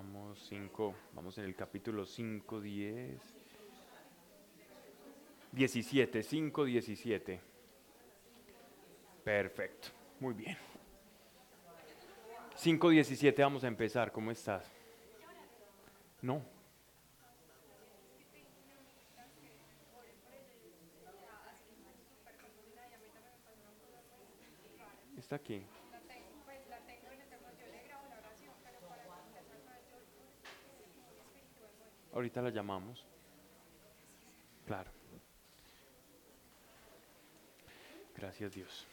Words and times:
vamos 0.00 0.38
5, 0.48 0.94
vamos 1.12 1.36
en 1.36 1.44
el 1.44 1.54
capítulo 1.54 2.06
5, 2.06 2.58
10, 2.58 3.20
17, 5.52 6.22
5, 6.22 6.64
17. 6.64 7.40
Perfecto, 9.22 9.88
muy 10.18 10.32
bien. 10.32 10.56
5, 12.54 12.88
17 12.88 13.42
vamos 13.42 13.62
a 13.62 13.68
empezar, 13.68 14.10
¿cómo 14.10 14.30
estás? 14.30 14.72
No. 16.22 16.42
Está 25.18 25.36
aquí. 25.36 25.62
Ahorita 32.20 32.42
la 32.42 32.50
llamamos. 32.50 33.02
Claro. 34.66 34.90
Gracias 38.14 38.52
Dios. 38.52 38.86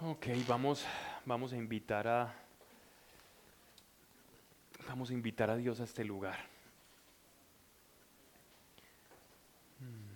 Ok, 0.00 0.26
vamos, 0.48 0.84
vamos 1.24 1.52
a 1.52 1.56
invitar 1.56 2.08
a 2.08 2.34
vamos 4.88 5.10
a 5.10 5.12
invitar 5.12 5.48
a 5.48 5.54
Dios 5.54 5.78
a 5.78 5.84
este 5.84 6.04
lugar. 6.04 6.40
Hmm. 9.78 10.10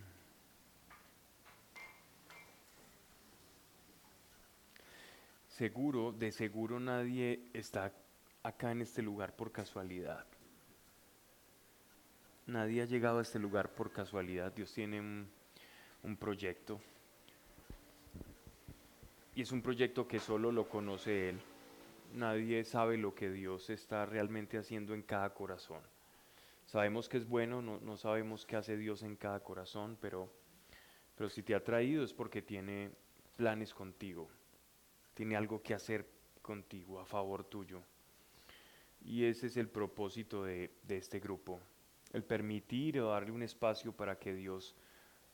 Seguro, 5.50 6.10
de 6.10 6.32
seguro 6.32 6.80
nadie 6.80 7.48
está 7.54 7.92
acá 8.42 8.72
en 8.72 8.82
este 8.82 9.02
lugar 9.02 9.34
por 9.36 9.52
casualidad. 9.52 10.26
Nadie 12.46 12.82
ha 12.82 12.86
llegado 12.86 13.18
a 13.18 13.22
este 13.22 13.38
lugar 13.38 13.72
por 13.74 13.92
casualidad. 13.92 14.52
Dios 14.52 14.72
tiene 14.72 15.00
un, 15.00 16.16
proyecto. 16.16 16.80
Y 19.34 19.42
es 19.42 19.52
un 19.52 19.62
proyecto 19.62 20.08
que 20.08 20.18
solo 20.18 20.50
lo 20.50 20.68
conoce 20.68 21.28
Él. 21.28 21.40
Nadie 22.14 22.64
sabe 22.64 22.96
lo 22.96 23.14
que 23.14 23.30
Dios 23.30 23.70
está 23.70 24.04
realmente 24.04 24.58
haciendo 24.58 24.94
en 24.94 25.02
cada 25.02 25.32
corazón. 25.32 25.80
Sabemos 26.66 27.08
que 27.08 27.18
es 27.18 27.28
bueno, 27.28 27.62
no, 27.62 27.78
no 27.80 27.96
sabemos 27.96 28.46
qué 28.46 28.56
hace 28.56 28.76
Dios 28.76 29.02
en 29.02 29.16
cada 29.16 29.40
corazón, 29.40 29.96
pero, 30.00 30.28
pero 31.16 31.28
si 31.28 31.42
te 31.42 31.54
ha 31.54 31.62
traído 31.62 32.02
es 32.02 32.12
porque 32.12 32.42
tiene 32.42 32.90
planes 33.36 33.72
contigo. 33.72 34.28
Tiene 35.14 35.36
algo 35.36 35.62
que 35.62 35.74
hacer 35.74 36.08
contigo, 36.42 36.98
a 36.98 37.04
favor 37.04 37.44
tuyo. 37.44 37.82
Y 39.02 39.24
ese 39.24 39.46
es 39.46 39.56
el 39.56 39.68
propósito 39.68 40.44
de, 40.44 40.70
este 40.88 41.20
grupo, 41.20 41.60
el 42.12 42.22
permitir 42.22 43.00
o 43.00 43.10
darle 43.10 43.32
un 43.32 43.42
espacio 43.42 43.92
para 43.92 44.18
que 44.18 44.34
Dios 44.34 44.76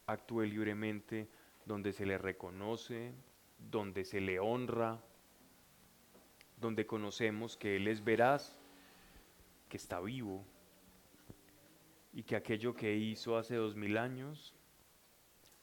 actúe 0.06 0.42
libremente 0.42 1.28
donde 1.64 1.92
se 1.92 2.06
le 2.06 2.16
reconoce, 2.16 3.12
donde 3.58 4.04
se 4.04 4.20
le 4.20 4.38
honra, 4.38 5.02
donde 6.60 6.86
conocemos 6.86 7.56
que 7.56 7.76
Él 7.76 7.88
es 7.88 8.04
veraz, 8.04 8.56
que 9.68 9.76
está 9.76 10.00
vivo 10.00 10.44
y 12.12 12.22
que 12.22 12.36
aquello 12.36 12.74
que 12.74 12.96
hizo 12.96 13.36
hace 13.36 13.56
dos 13.56 13.74
mil 13.74 13.98
años 13.98 14.54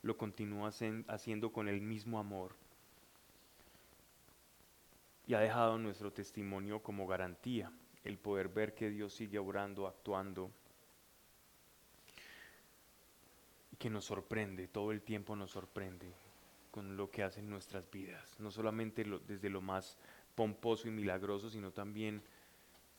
lo 0.02 0.18
continúa 0.18 0.72
haciendo 1.08 1.54
con 1.54 1.70
el 1.70 1.80
mismo 1.80 2.20
amor. 2.20 2.56
Y 5.26 5.36
ha 5.36 5.40
dejado 5.40 5.78
nuestro 5.78 6.12
testimonio 6.12 6.84
como 6.84 7.08
garantía 7.08 7.72
el 8.04 8.18
poder 8.18 8.50
ver 8.50 8.74
que 8.74 8.90
Dios 8.90 9.14
sigue 9.14 9.40
obrando, 9.40 9.88
actuando 9.88 10.52
y 13.72 13.76
que 13.78 13.90
nos 13.90 14.06
sorprende, 14.06 14.68
todo 14.68 14.92
el 14.92 15.02
tiempo 15.02 15.36
nos 15.36 15.52
sorprende 15.52 16.14
con 16.72 16.98
lo 16.98 17.12
que 17.12 17.24
hace 17.24 17.40
en 17.40 17.50
nuestras 17.50 17.90
vidas, 17.92 18.40
no 18.40 18.52
solamente 18.52 19.06
desde 19.28 19.50
lo 19.50 19.62
más 19.62 19.98
pomposo 20.36 20.88
y 20.88 20.92
milagroso, 20.92 21.50
sino 21.50 21.72
también 21.72 22.24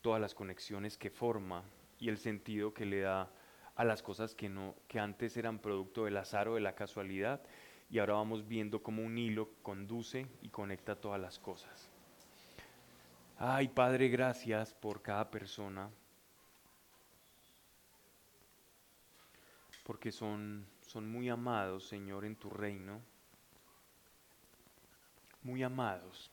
todas 0.01 0.21
las 0.21 0.35
conexiones 0.35 0.97
que 0.97 1.11
forma 1.11 1.65
y 1.99 2.09
el 2.09 2.19
sentido 2.19 2.73
que 2.73 2.87
le 2.87 3.01
da 3.01 3.31
a 3.75 3.85
las 3.85 4.03
cosas 4.03 4.35
que 4.35 4.49
no 4.49 4.75
que 4.87 5.01
antes 5.01 5.37
eran 5.37 5.59
producto 5.59 6.05
del 6.05 6.17
azar 6.17 6.49
o 6.49 6.55
de 6.55 6.61
la 6.61 6.75
casualidad 6.75 7.43
y 7.91 7.99
ahora 7.99 8.15
vamos 8.15 8.47
viendo 8.47 8.83
cómo 8.83 9.03
un 9.03 9.19
hilo 9.19 9.51
conduce 9.63 10.27
y 10.43 10.49
conecta 10.49 10.97
todas 10.97 11.21
las 11.21 11.39
cosas. 11.39 11.94
Ay, 13.37 13.69
Padre, 13.69 14.09
gracias 14.09 14.73
por 14.75 15.03
cada 15.03 15.29
persona, 15.29 15.91
porque 19.83 20.13
son, 20.13 20.65
son 20.87 21.11
muy 21.11 21.29
amados, 21.29 21.89
Señor, 21.89 22.25
en 22.25 22.37
tu 22.37 22.49
reino, 22.49 23.01
muy 25.43 25.65
amados, 25.65 26.31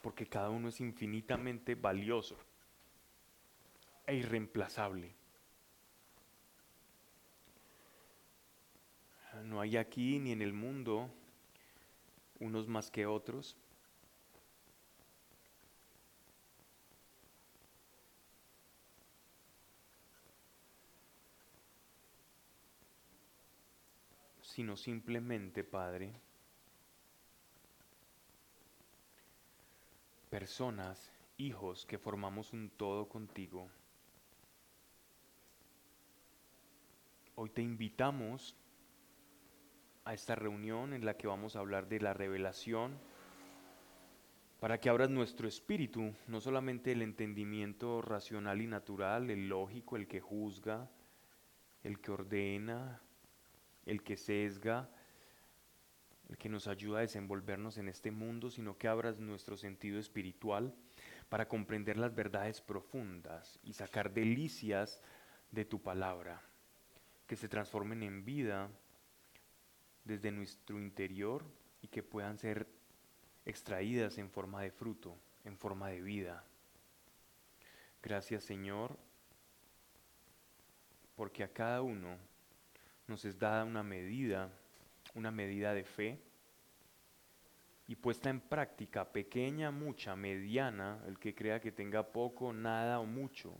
porque 0.00 0.26
cada 0.26 0.48
uno 0.48 0.70
es 0.70 0.80
infinitamente 0.80 1.74
valioso 1.74 2.38
e 4.06 4.16
irreemplazable. 4.16 5.14
No 9.44 9.60
hay 9.60 9.76
aquí 9.76 10.18
ni 10.18 10.32
en 10.32 10.42
el 10.42 10.52
mundo 10.52 11.10
unos 12.40 12.66
más 12.66 12.90
que 12.90 13.06
otros. 13.06 13.56
sino 24.42 24.76
simplemente, 24.76 25.62
Padre, 25.62 26.12
personas, 30.28 31.10
hijos 31.38 31.86
que 31.86 31.98
formamos 31.98 32.52
un 32.52 32.68
todo 32.68 33.08
contigo. 33.08 33.68
Hoy 37.36 37.48
te 37.50 37.62
invitamos 37.62 38.56
a 40.10 40.14
esta 40.14 40.34
reunión 40.34 40.92
en 40.92 41.04
la 41.04 41.16
que 41.16 41.28
vamos 41.28 41.54
a 41.54 41.60
hablar 41.60 41.86
de 41.86 42.00
la 42.00 42.12
revelación, 42.12 42.98
para 44.58 44.80
que 44.80 44.90
abras 44.90 45.08
nuestro 45.08 45.46
espíritu, 45.46 46.12
no 46.26 46.40
solamente 46.40 46.90
el 46.90 47.02
entendimiento 47.02 48.02
racional 48.02 48.60
y 48.60 48.66
natural, 48.66 49.30
el 49.30 49.48
lógico, 49.48 49.96
el 49.96 50.08
que 50.08 50.20
juzga, 50.20 50.90
el 51.84 52.00
que 52.00 52.10
ordena, 52.10 53.00
el 53.86 54.02
que 54.02 54.16
sesga, 54.16 54.90
el 56.28 56.36
que 56.36 56.48
nos 56.48 56.66
ayuda 56.66 56.98
a 56.98 57.02
desenvolvernos 57.02 57.78
en 57.78 57.88
este 57.88 58.10
mundo, 58.10 58.50
sino 58.50 58.76
que 58.76 58.88
abras 58.88 59.20
nuestro 59.20 59.56
sentido 59.56 60.00
espiritual 60.00 60.74
para 61.28 61.46
comprender 61.46 61.96
las 61.96 62.12
verdades 62.16 62.60
profundas 62.60 63.60
y 63.62 63.74
sacar 63.74 64.12
delicias 64.12 65.00
de 65.52 65.64
tu 65.64 65.80
palabra, 65.80 66.42
que 67.28 67.36
se 67.36 67.48
transformen 67.48 68.02
en 68.02 68.24
vida 68.24 68.70
desde 70.04 70.30
nuestro 70.30 70.78
interior 70.78 71.44
y 71.82 71.88
que 71.88 72.02
puedan 72.02 72.38
ser 72.38 72.66
extraídas 73.44 74.18
en 74.18 74.30
forma 74.30 74.62
de 74.62 74.70
fruto, 74.70 75.16
en 75.44 75.56
forma 75.56 75.88
de 75.88 76.00
vida. 76.00 76.44
Gracias 78.02 78.44
Señor, 78.44 78.96
porque 81.16 81.44
a 81.44 81.52
cada 81.52 81.82
uno 81.82 82.16
nos 83.06 83.24
es 83.24 83.38
dada 83.38 83.64
una 83.64 83.82
medida, 83.82 84.50
una 85.14 85.30
medida 85.30 85.74
de 85.74 85.84
fe 85.84 86.18
y 87.88 87.96
puesta 87.96 88.30
en 88.30 88.40
práctica, 88.40 89.10
pequeña, 89.12 89.72
mucha, 89.72 90.14
mediana, 90.14 91.02
el 91.08 91.18
que 91.18 91.34
crea 91.34 91.60
que 91.60 91.72
tenga 91.72 92.12
poco, 92.12 92.52
nada 92.52 93.00
o 93.00 93.04
mucho, 93.04 93.52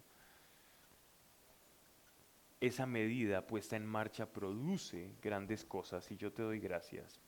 esa 2.60 2.84
medida 2.84 3.46
puesta 3.46 3.76
en 3.76 3.86
marcha 3.86 4.26
produce 4.26 5.10
grandes 5.22 5.64
cosas 5.64 6.10
y 6.10 6.16
yo 6.16 6.32
te 6.32 6.42
doy 6.42 6.60
gracias. 6.60 7.18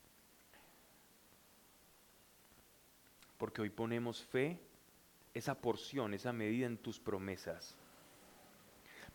Porque 3.37 3.61
hoy 3.61 3.69
ponemos 3.71 4.23
fe, 4.23 4.59
esa 5.33 5.59
porción, 5.59 6.13
esa 6.13 6.31
medida 6.31 6.67
en 6.67 6.77
tus 6.77 6.99
promesas, 6.99 7.75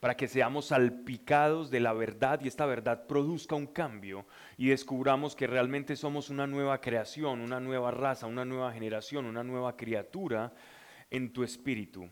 para 0.01 0.17
que 0.17 0.29
seamos 0.29 0.67
salpicados 0.67 1.71
de 1.71 1.81
la 1.81 1.93
verdad 1.93 2.41
y 2.43 2.49
esta 2.49 2.67
verdad 2.67 3.07
produzca 3.07 3.55
un 3.55 3.67
cambio 3.67 4.27
y 4.57 4.69
descubramos 4.69 5.37
que 5.37 5.47
realmente 5.47 5.97
somos 5.97 6.31
una 6.31 6.47
nueva 6.47 6.81
creación, 6.81 7.41
una 7.41 7.61
nueva 7.61 7.93
raza, 7.93 8.27
una 8.27 8.45
nueva 8.45 8.73
generación, 8.73 9.25
una 9.25 9.45
nueva 9.45 9.77
criatura 9.77 10.53
en 11.11 11.33
tu 11.33 11.43
espíritu 11.45 12.09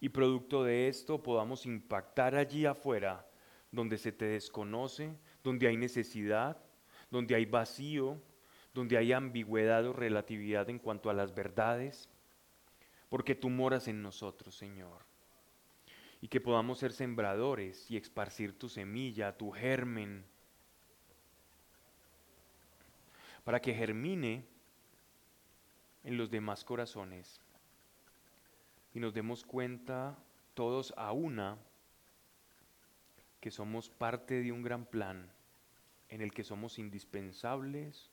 y 0.00 0.08
producto 0.10 0.64
de 0.64 0.88
esto 0.88 1.22
podamos 1.22 1.66
impactar 1.66 2.36
allí 2.36 2.66
afuera 2.66 3.26
donde 3.70 3.98
se 3.98 4.12
te 4.12 4.26
desconoce, 4.26 5.12
donde 5.42 5.66
hay 5.66 5.76
necesidad, 5.76 6.56
donde 7.10 7.34
hay 7.34 7.44
vacío, 7.44 8.20
donde 8.72 8.96
hay 8.96 9.12
ambigüedad 9.12 9.84
o 9.86 9.92
relatividad 9.92 10.70
en 10.70 10.78
cuanto 10.78 11.10
a 11.10 11.14
las 11.14 11.34
verdades, 11.34 12.08
porque 13.08 13.34
tú 13.34 13.50
moras 13.50 13.88
en 13.88 14.02
nosotros, 14.02 14.54
Señor. 14.54 15.02
Y 16.20 16.28
que 16.28 16.40
podamos 16.40 16.78
ser 16.78 16.92
sembradores 16.92 17.90
y 17.90 17.96
esparcir 17.96 18.58
tu 18.58 18.68
semilla, 18.68 19.36
tu 19.36 19.50
germen, 19.50 20.24
para 23.44 23.60
que 23.60 23.74
germine 23.74 24.44
en 26.04 26.16
los 26.16 26.30
demás 26.30 26.64
corazones 26.64 27.40
y 28.98 29.00
nos 29.00 29.14
demos 29.14 29.44
cuenta 29.44 30.18
todos 30.54 30.92
a 30.96 31.12
una 31.12 31.56
que 33.40 33.52
somos 33.52 33.88
parte 33.88 34.42
de 34.42 34.50
un 34.50 34.60
gran 34.60 34.86
plan 34.86 35.30
en 36.08 36.20
el 36.20 36.32
que 36.32 36.42
somos 36.42 36.80
indispensables 36.80 38.10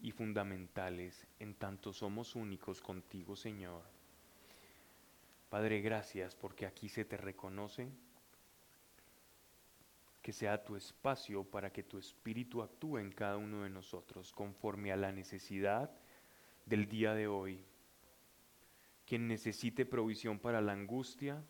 y 0.00 0.12
fundamentales 0.12 1.26
en 1.40 1.54
tanto 1.54 1.92
somos 1.92 2.36
únicos 2.36 2.80
contigo, 2.80 3.36
Señor. 3.36 3.82
Padre, 5.50 5.82
gracias 5.82 6.34
porque 6.34 6.64
aquí 6.64 6.88
se 6.88 7.04
te 7.04 7.18
reconoce 7.18 7.90
que 10.22 10.32
sea 10.32 10.64
tu 10.64 10.74
espacio 10.74 11.44
para 11.44 11.70
que 11.70 11.82
tu 11.82 11.98
espíritu 11.98 12.62
actúe 12.62 12.96
en 12.96 13.12
cada 13.12 13.36
uno 13.36 13.64
de 13.64 13.68
nosotros 13.68 14.32
conforme 14.32 14.90
a 14.90 14.96
la 14.96 15.12
necesidad 15.12 15.90
del 16.64 16.88
día 16.88 17.12
de 17.12 17.28
hoy. 17.28 17.67
Quien 19.08 19.26
necesite 19.26 19.86
provisión 19.86 20.38
para 20.38 20.60
la 20.60 20.72
angustia, 20.72 21.42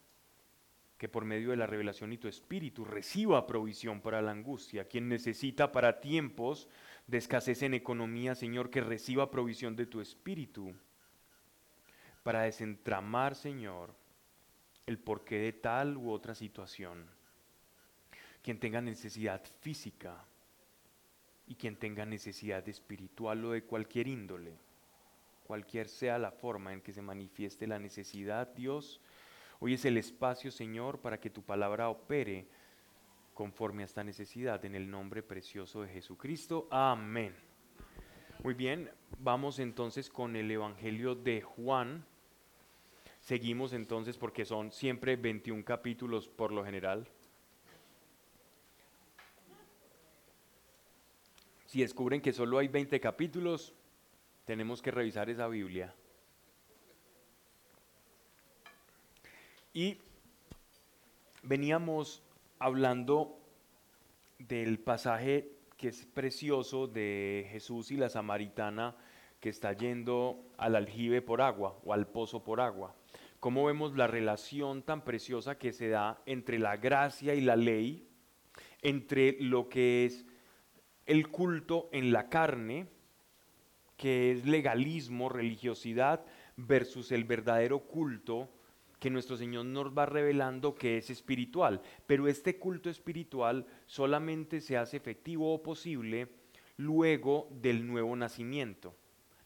que 0.97 1.09
por 1.09 1.25
medio 1.25 1.51
de 1.51 1.57
la 1.57 1.67
revelación 1.67 2.13
y 2.13 2.19
tu 2.19 2.29
espíritu 2.29 2.85
reciba 2.85 3.49
provisión 3.49 4.01
para 4.01 4.23
la 4.23 4.31
angustia. 4.31 4.87
Quien 4.87 5.09
necesita 5.09 5.73
para 5.73 6.01
tiempos 6.01 6.69
de 7.09 7.19
escasez 7.19 7.63
en 7.63 7.75
economía, 7.75 8.37
Señor, 8.37 8.71
que 8.71 8.81
reciba 8.81 9.33
provisión 9.33 9.75
de 9.75 9.87
tu 9.87 10.01
espíritu. 10.01 10.73
Para 12.23 12.43
desentramar, 12.43 13.35
Señor, 13.35 13.93
el 14.87 14.99
porqué 15.01 15.39
de 15.39 15.53
tal 15.53 15.97
u 15.97 16.13
otra 16.13 16.37
situación. 16.37 17.07
Quien 18.41 18.61
tenga 18.61 18.81
necesidad 18.81 19.43
física 19.61 20.25
y 21.49 21.57
quien 21.57 21.77
tenga 21.77 22.07
necesidad 22.07 22.69
espiritual 22.69 23.45
o 23.45 23.51
de 23.51 23.65
cualquier 23.65 24.07
índole, 24.07 24.68
cualquier 25.49 25.89
sea 25.89 26.17
la 26.19 26.31
forma 26.31 26.73
en 26.73 26.81
que 26.81 26.93
se 26.93 27.03
manifieste 27.03 27.67
la 27.67 27.81
necesidad, 27.81 28.55
Dios, 28.55 29.01
Hoy 29.61 29.75
es 29.75 29.85
el 29.85 29.97
espacio, 29.97 30.53
Señor, 30.53 31.01
para 31.01 31.19
que 31.19 31.31
tu 31.31 31.43
palabra 31.43 31.89
opere 31.89 32.47
conforme 33.35 33.83
a 33.83 33.87
esta 33.87 34.05
necesidad, 34.05 34.65
en 34.65 34.77
el 34.77 34.89
nombre 34.89 35.21
precioso 35.21 35.83
de 35.83 35.89
Jesucristo. 35.89 36.69
Amén. 36.71 37.35
Muy 38.45 38.55
bien, 38.55 38.89
vamos 39.19 39.59
entonces 39.59 40.11
con 40.11 40.37
el 40.37 40.49
Evangelio 40.49 41.17
de 41.17 41.41
Juan. 41.41 42.05
Seguimos 43.21 43.73
entonces 43.73 44.17
porque 44.17 44.45
son 44.45 44.71
siempre 44.71 45.17
21 45.17 45.65
capítulos 45.65 46.29
por 46.29 46.53
lo 46.53 46.65
general. 46.65 47.09
Si 51.67 51.81
descubren 51.81 52.21
que 52.21 52.33
solo 52.33 52.59
hay 52.59 52.69
20 52.69 53.01
capítulos, 53.01 53.75
tenemos 54.49 54.81
que 54.81 54.91
revisar 54.91 55.29
esa 55.29 55.47
Biblia. 55.47 55.95
Y 59.75 59.99
veníamos 61.43 62.23
hablando 62.59 63.39
del 64.39 64.79
pasaje 64.79 65.53
que 65.77 65.89
es 65.89 66.07
precioso 66.07 66.87
de 66.87 67.47
Jesús 67.51 67.91
y 67.91 67.99
la 67.99 68.09
samaritana 68.09 68.97
que 69.39 69.51
está 69.51 69.75
yendo 69.75 70.43
al 70.57 70.77
aljibe 70.77 71.21
por 71.21 71.43
agua 71.43 71.79
o 71.85 71.93
al 71.93 72.07
pozo 72.07 72.43
por 72.43 72.63
agua. 72.63 72.97
Cómo 73.41 73.67
vemos 73.67 73.97
la 73.97 74.07
relación 74.07 74.83
tan 74.83 75.05
preciosa 75.05 75.59
que 75.59 75.75
se 75.75 75.91
da 75.91 76.23
entre 76.25 76.59
la 76.59 76.79
gracia 76.79 77.35
y 77.35 77.43
la 77.43 77.57
ley, 77.57 78.09
entre 78.81 79.37
lo 79.41 79.69
que 79.69 80.07
es 80.07 80.25
el 81.05 81.29
culto 81.29 81.91
en 81.93 82.13
la 82.13 82.31
carne, 82.31 82.89
que 83.99 84.33
es 84.33 84.47
legalismo, 84.47 85.29
religiosidad, 85.29 86.25
versus 86.57 87.13
el 87.13 87.25
verdadero 87.25 87.81
culto 87.81 88.49
que 88.99 89.11
nuestro 89.11 89.37
Señor 89.37 89.67
nos 89.67 89.97
va 89.97 90.07
revelando 90.07 90.75
que 90.75 90.97
es 90.97 91.11
espiritual, 91.11 91.83
pero 92.07 92.27
este 92.27 92.59
culto 92.59 92.89
espiritual 92.89 93.67
solamente 93.87 94.61
se 94.61 94.77
hace 94.77 94.97
efectivo 94.97 95.53
o 95.53 95.63
posible 95.63 96.29
luego 96.77 97.49
del 97.61 97.87
nuevo 97.87 98.17
nacimiento. 98.17 98.95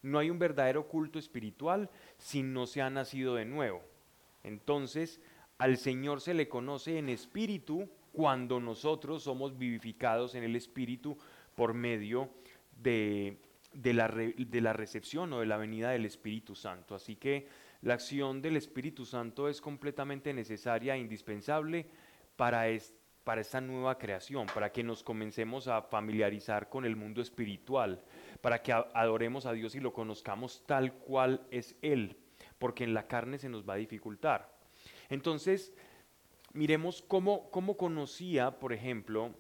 No 0.03 0.19
hay 0.19 0.31
un 0.31 0.39
verdadero 0.39 0.87
culto 0.87 1.19
espiritual 1.19 1.91
si 2.19 2.43
no 2.43 2.67
se 2.67 2.83
ha 2.83 2.91
nacido 2.91 3.35
de 3.35 3.47
nuevo. 3.47 3.83
Entonces, 4.45 5.21
al 5.59 5.79
Señor 5.79 6.21
se 6.21 6.35
le 6.35 6.49
conoce 6.49 6.99
en 6.99 7.09
espíritu 7.09 7.89
cuando 8.13 8.61
nosotros 8.61 9.23
somos 9.23 9.57
vivificados 9.57 10.35
en 10.35 10.45
el 10.45 10.57
espíritu 10.57 11.17
por 11.55 11.73
medio 11.73 12.31
de, 12.83 13.39
la, 13.93 14.09
de 14.09 14.61
la 14.61 14.73
recepción 14.73 15.33
o 15.33 15.41
de 15.41 15.47
la 15.47 15.57
venida 15.57 15.91
del 15.91 16.05
Espíritu 16.05 16.55
Santo. 16.55 16.95
Así 16.95 17.17
que 17.17 17.49
la 17.83 17.95
acción 17.95 18.41
del 18.41 18.57
Espíritu 18.57 19.05
Santo 19.05 19.49
es 19.49 19.61
completamente 19.61 20.33
necesaria 20.33 20.95
e 20.95 21.01
indispensable 21.01 21.87
para, 22.37 22.65
para 23.25 23.41
esta 23.41 23.61
nueva 23.61 23.99
creación, 23.99 24.47
para 24.55 24.71
que 24.71 24.83
nos 24.83 25.03
comencemos 25.03 25.69
a 25.69 25.83
familiarizar 25.83 26.69
con 26.69 26.85
el 26.85 26.97
mundo 26.97 27.21
espiritual, 27.21 28.03
para 28.41 28.63
que 28.63 28.73
adoremos 28.73 29.47
a 29.47 29.53
Dios 29.53 29.75
y 29.75 29.81
lo 29.81 29.93
conozcamos 29.93 30.63
tal 30.67 30.93
cual 30.93 31.47
es 31.51 31.77
Él, 31.83 32.17
porque 32.59 32.85
en 32.85 32.95
la 32.95 33.07
carne 33.07 33.39
se 33.39 33.49
nos 33.49 33.69
va 33.69 33.75
a 33.75 33.79
dificultar. 33.79 34.53
Entonces, 35.09 35.75
miremos 36.53 37.03
cómo, 37.03 37.51
cómo 37.51 37.77
conocía, 37.77 38.59
por 38.59 38.73
ejemplo, 38.73 39.35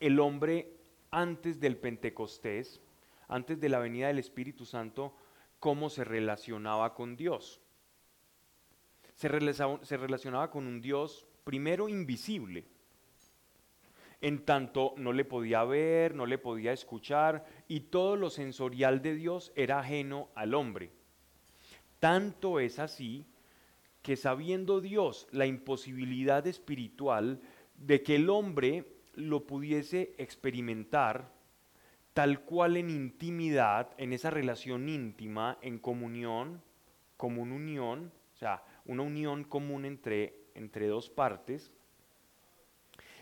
el 0.00 0.18
hombre 0.18 0.72
antes 1.10 1.60
del 1.60 1.76
Pentecostés, 1.76 2.80
antes 3.28 3.60
de 3.60 3.68
la 3.68 3.78
venida 3.78 4.08
del 4.08 4.18
Espíritu 4.18 4.64
Santo, 4.64 5.16
cómo 5.58 5.90
se 5.90 6.04
relacionaba 6.04 6.94
con 6.94 7.16
Dios. 7.16 7.60
Se 9.14 9.28
relacionaba, 9.28 10.50
con 10.50 10.66
un 10.66 10.80
Dios 10.80 11.26
primero 11.44 11.88
invisible, 11.88 12.66
en 14.20 14.44
tanto 14.44 14.94
no 14.96 15.12
le 15.12 15.24
podía 15.24 15.64
ver, 15.64 16.14
no 16.14 16.26
le 16.26 16.38
podía 16.38 16.72
escuchar 16.72 17.44
y 17.68 17.80
todo 17.80 18.16
lo 18.16 18.30
sensorial 18.30 19.02
de 19.02 19.14
Dios 19.14 19.52
era 19.54 19.80
ajeno 19.80 20.30
al 20.34 20.54
hombre. 20.54 20.90
Tanto 22.00 22.58
es 22.60 22.78
así 22.78 23.26
que 24.02 24.16
sabiendo 24.16 24.80
Dios 24.80 25.28
la 25.30 25.46
imposibilidad 25.46 26.46
espiritual 26.46 27.40
de 27.76 28.02
que 28.02 28.16
el 28.16 28.30
hombre 28.30 28.98
lo 29.14 29.46
pudiese 29.46 30.14
experimentar, 30.18 31.33
tal 32.14 32.40
cual 32.40 32.76
en 32.76 32.90
intimidad, 32.90 33.90
en 33.98 34.12
esa 34.12 34.30
relación 34.30 34.88
íntima, 34.88 35.58
en 35.62 35.78
comunión, 35.78 36.62
común 37.16 37.50
unión, 37.50 38.12
o 38.32 38.36
sea, 38.36 38.62
una 38.86 39.02
unión 39.02 39.42
común 39.42 39.84
entre, 39.84 40.34
entre 40.54 40.86
dos 40.86 41.10
partes. 41.10 41.72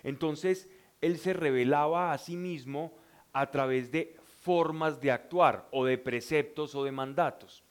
Entonces, 0.02 0.68
él 1.00 1.18
se 1.18 1.32
revelaba 1.32 2.12
a 2.12 2.18
sí 2.18 2.36
mismo 2.36 2.94
a 3.32 3.50
través 3.50 3.90
de 3.90 4.14
formas 4.40 5.00
de 5.00 5.10
actuar 5.10 5.68
o 5.70 5.84
de 5.86 5.96
preceptos 5.96 6.74
o 6.74 6.84
de 6.84 6.92
mandatos. 6.92 7.64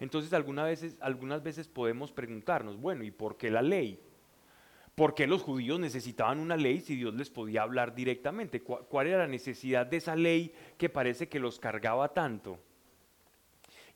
Entonces, 0.00 0.32
algunas 0.32 0.64
veces, 0.64 0.96
algunas 1.00 1.42
veces 1.42 1.68
podemos 1.68 2.10
preguntarnos, 2.10 2.80
bueno, 2.80 3.04
¿y 3.04 3.10
por 3.10 3.36
qué 3.36 3.50
la 3.50 3.62
ley? 3.62 4.00
¿Por 4.94 5.14
qué 5.14 5.26
los 5.26 5.42
judíos 5.42 5.80
necesitaban 5.80 6.38
una 6.38 6.56
ley 6.56 6.80
si 6.80 6.94
Dios 6.94 7.14
les 7.14 7.28
podía 7.28 7.62
hablar 7.62 7.94
directamente? 7.94 8.62
¿Cuál 8.62 9.08
era 9.08 9.18
la 9.18 9.26
necesidad 9.26 9.86
de 9.86 9.96
esa 9.96 10.14
ley 10.14 10.54
que 10.78 10.88
parece 10.88 11.28
que 11.28 11.40
los 11.40 11.58
cargaba 11.58 12.14
tanto? 12.14 12.60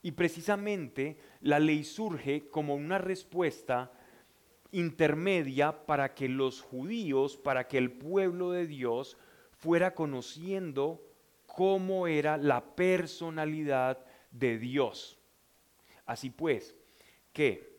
Y 0.02 0.12
precisamente 0.12 1.18
la 1.40 1.60
ley 1.60 1.84
surge 1.84 2.48
como 2.48 2.74
una 2.74 2.98
respuesta 2.98 3.92
intermedia 4.72 5.86
para 5.86 6.14
que 6.14 6.28
los 6.28 6.62
judíos, 6.62 7.36
para 7.36 7.68
que 7.68 7.78
el 7.78 7.92
pueblo 7.92 8.50
de 8.50 8.66
Dios 8.66 9.16
fuera 9.52 9.94
conociendo 9.94 11.02
cómo 11.46 12.06
era 12.06 12.36
la 12.36 12.74
personalidad 12.74 14.04
de 14.30 14.58
Dios. 14.58 15.18
Así 16.06 16.30
pues, 16.30 16.74
que 17.32 17.78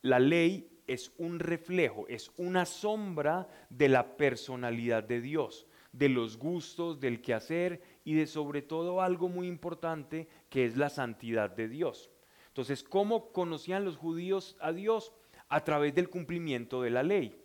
la 0.00 0.18
ley 0.18 0.71
es 0.92 1.12
un 1.18 1.38
reflejo, 1.38 2.06
es 2.08 2.30
una 2.36 2.66
sombra 2.66 3.48
de 3.70 3.88
la 3.88 4.16
personalidad 4.16 5.04
de 5.04 5.20
Dios, 5.20 5.66
de 5.92 6.08
los 6.08 6.36
gustos, 6.36 7.00
del 7.00 7.20
quehacer 7.20 7.82
y 8.04 8.14
de 8.14 8.26
sobre 8.26 8.62
todo 8.62 9.00
algo 9.00 9.28
muy 9.28 9.46
importante 9.46 10.28
que 10.48 10.64
es 10.64 10.76
la 10.76 10.88
santidad 10.88 11.50
de 11.50 11.68
Dios. 11.68 12.10
Entonces, 12.48 12.82
¿cómo 12.82 13.32
conocían 13.32 13.84
los 13.84 13.96
judíos 13.96 14.56
a 14.60 14.72
Dios? 14.72 15.12
A 15.48 15.64
través 15.64 15.94
del 15.94 16.08
cumplimiento 16.08 16.82
de 16.82 16.90
la 16.90 17.02
ley. 17.02 17.38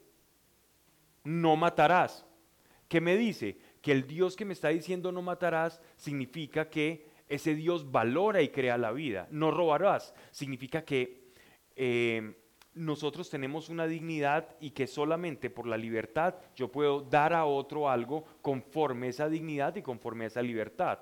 No 1.24 1.56
matarás. 1.56 2.25
¿Qué 2.88 3.01
me 3.01 3.18
dice? 3.18 3.58
que 3.88 3.94
el 3.94 4.06
Dios 4.06 4.36
que 4.36 4.44
me 4.44 4.51
está 4.51 4.68
diciendo 4.68 5.13
no 5.13 5.22
matarás 5.22 5.82
significa 5.96 6.70
que 6.70 7.08
ese 7.30 7.56
Dios 7.56 7.89
valora 7.89 8.42
y 8.42 8.50
crea 8.50 8.77
la 8.77 8.92
vida. 8.92 9.30
No 9.32 9.50
robarás 9.50 10.13
significa 10.32 10.84
que 10.84 11.32
eh, 11.74 12.36
nosotros 12.77 13.29
tenemos 13.29 13.69
una 13.69 13.88
dignidad 13.88 14.55
y 14.60 14.72
que 14.72 14.88
solamente 14.88 15.50
por 15.50 15.67
la 15.67 15.77
libertad 15.77 16.36
yo 16.55 16.72
puedo 16.72 17.01
dar 17.01 17.34
a 17.34 17.46
otro 17.46 17.89
algo 17.89 18.25
conforme 18.41 19.07
a 19.07 19.10
esa 19.10 19.29
dignidad 19.29 19.75
y 19.75 19.81
conforme 19.81 20.25
a 20.25 20.27
esa 20.27 20.41
libertad. 20.41 21.00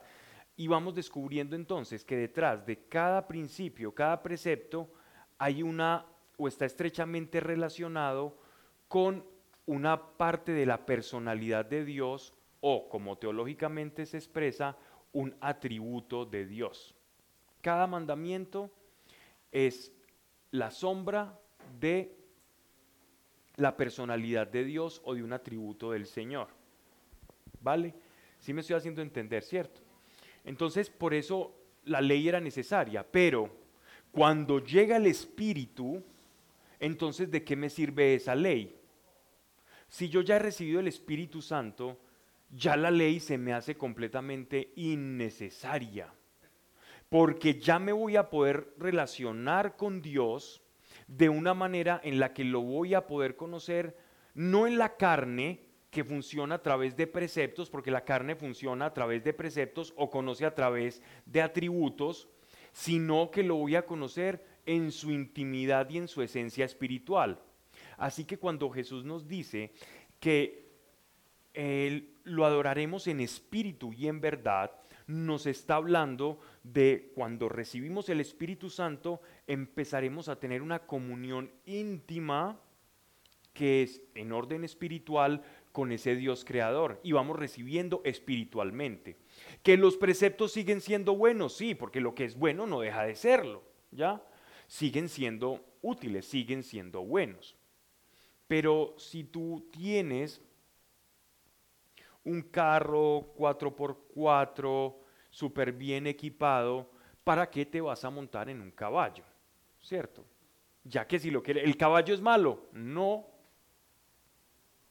Y 0.55 0.67
vamos 0.67 0.95
descubriendo 0.95 1.55
entonces 1.55 2.05
que 2.05 2.15
detrás 2.15 2.65
de 2.65 2.87
cada 2.87 3.27
principio, 3.27 3.93
cada 3.93 4.23
precepto, 4.23 4.89
hay 5.37 5.61
una 5.61 6.05
o 6.37 6.47
está 6.47 6.65
estrechamente 6.65 7.39
relacionado 7.39 8.37
con 8.87 9.25
una 9.65 10.17
parte 10.17 10.53
de 10.53 10.65
la 10.65 10.85
personalidad 10.85 11.65
de 11.65 11.83
Dios 11.83 12.33
o, 12.61 12.87
como 12.89 13.17
teológicamente 13.17 14.05
se 14.05 14.17
expresa, 14.17 14.77
un 15.11 15.35
atributo 15.39 16.25
de 16.25 16.45
Dios. 16.45 16.95
Cada 17.61 17.87
mandamiento 17.87 18.71
es 19.51 19.93
la 20.51 20.71
sombra 20.71 21.39
de 21.79 22.15
la 23.57 23.75
personalidad 23.75 24.47
de 24.47 24.63
Dios 24.63 25.01
o 25.05 25.13
de 25.13 25.23
un 25.23 25.33
atributo 25.33 25.91
del 25.91 26.05
Señor. 26.05 26.47
¿Vale? 27.61 27.93
Sí 28.39 28.53
me 28.53 28.61
estoy 28.61 28.75
haciendo 28.75 29.01
entender, 29.01 29.43
¿cierto? 29.43 29.81
Entonces, 30.43 30.89
por 30.89 31.13
eso 31.13 31.55
la 31.85 32.01
ley 32.01 32.27
era 32.27 32.39
necesaria, 32.39 33.05
pero 33.09 33.49
cuando 34.11 34.59
llega 34.59 34.97
el 34.97 35.07
Espíritu, 35.07 36.03
entonces, 36.79 37.31
¿de 37.31 37.43
qué 37.43 37.55
me 37.55 37.69
sirve 37.69 38.15
esa 38.15 38.35
ley? 38.35 38.75
Si 39.87 40.09
yo 40.09 40.21
ya 40.21 40.35
he 40.35 40.39
recibido 40.39 40.79
el 40.79 40.87
Espíritu 40.87 41.41
Santo, 41.41 41.97
ya 42.51 42.75
la 42.75 42.91
ley 42.91 43.19
se 43.19 43.37
me 43.37 43.53
hace 43.53 43.75
completamente 43.75 44.71
innecesaria, 44.75 46.13
porque 47.09 47.59
ya 47.59 47.79
me 47.79 47.91
voy 47.91 48.15
a 48.15 48.29
poder 48.29 48.73
relacionar 48.77 49.75
con 49.75 50.01
Dios 50.01 50.61
de 51.07 51.29
una 51.29 51.53
manera 51.53 52.01
en 52.03 52.19
la 52.19 52.33
que 52.33 52.43
lo 52.43 52.61
voy 52.61 52.93
a 52.93 53.07
poder 53.07 53.35
conocer, 53.35 53.97
no 54.33 54.67
en 54.67 54.77
la 54.77 54.97
carne, 54.97 55.61
que 55.95 56.03
funciona 56.03 56.55
a 56.55 56.61
través 56.61 56.97
de 56.97 57.07
preceptos, 57.07 57.69
porque 57.69 57.89
la 57.89 58.03
carne 58.03 58.35
funciona 58.35 58.87
a 58.87 58.93
través 58.93 59.23
de 59.23 59.33
preceptos 59.33 59.93
o 59.95 60.09
conoce 60.09 60.45
a 60.45 60.53
través 60.53 61.01
de 61.25 61.41
atributos, 61.41 62.27
sino 62.73 63.31
que 63.31 63.43
lo 63.43 63.55
voy 63.55 63.77
a 63.77 63.85
conocer 63.85 64.45
en 64.65 64.91
su 64.91 65.11
intimidad 65.11 65.89
y 65.89 65.97
en 65.97 66.09
su 66.09 66.21
esencia 66.21 66.65
espiritual. 66.65 67.39
Así 67.97 68.25
que 68.25 68.37
cuando 68.37 68.69
Jesús 68.69 69.05
nos 69.05 69.25
dice 69.25 69.71
que 70.19 70.65
él, 71.53 72.09
lo 72.25 72.45
adoraremos 72.45 73.07
en 73.07 73.21
espíritu 73.21 73.93
y 73.93 74.07
en 74.07 74.19
verdad, 74.19 74.71
nos 75.07 75.45
está 75.45 75.75
hablando 75.75 76.39
de 76.71 77.11
cuando 77.13 77.47
recibimos 77.47 78.09
el 78.09 78.19
Espíritu 78.19 78.69
Santo, 78.69 79.21
empezaremos 79.45 80.29
a 80.29 80.39
tener 80.39 80.63
una 80.63 80.79
comunión 80.79 81.51
íntima 81.65 82.59
que 83.53 83.83
es 83.83 84.01
en 84.15 84.31
orden 84.31 84.63
espiritual 84.63 85.43
con 85.71 85.91
ese 85.91 86.15
Dios 86.15 86.43
creador 86.43 86.99
y 87.03 87.11
vamos 87.11 87.37
recibiendo 87.37 88.01
espiritualmente. 88.03 89.17
Que 89.61 89.77
los 89.77 89.95
preceptos 89.95 90.53
siguen 90.53 90.81
siendo 90.81 91.15
buenos, 91.15 91.55
sí, 91.55 91.75
porque 91.75 92.01
lo 92.01 92.15
que 92.15 92.25
es 92.25 92.35
bueno 92.35 92.65
no 92.65 92.81
deja 92.81 93.03
de 93.03 93.15
serlo, 93.15 93.63
¿ya? 93.91 94.25
Siguen 94.67 95.07
siendo 95.07 95.63
útiles, 95.81 96.25
siguen 96.25 96.63
siendo 96.63 97.03
buenos. 97.03 97.55
Pero 98.47 98.95
si 98.97 99.23
tú 99.23 99.69
tienes 99.71 100.41
un 102.23 102.41
carro 102.41 103.33
4x4 103.37 105.04
súper 105.35 105.73
bien 105.73 106.07
equipado, 106.07 106.89
¿para 107.25 107.49
qué 107.49 107.65
te 107.65 107.81
vas 107.81 108.05
a 108.05 108.09
montar 108.09 108.47
en 108.49 108.61
un 108.61 108.71
caballo? 108.71 109.25
¿Cierto? 109.81 110.23
Ya 110.85 111.05
que 111.05 111.19
si 111.19 111.29
lo 111.29 111.43
quiere, 111.43 111.61
¿el 111.61 111.75
caballo 111.75 112.13
es 112.13 112.21
malo? 112.21 112.69
No, 112.71 113.27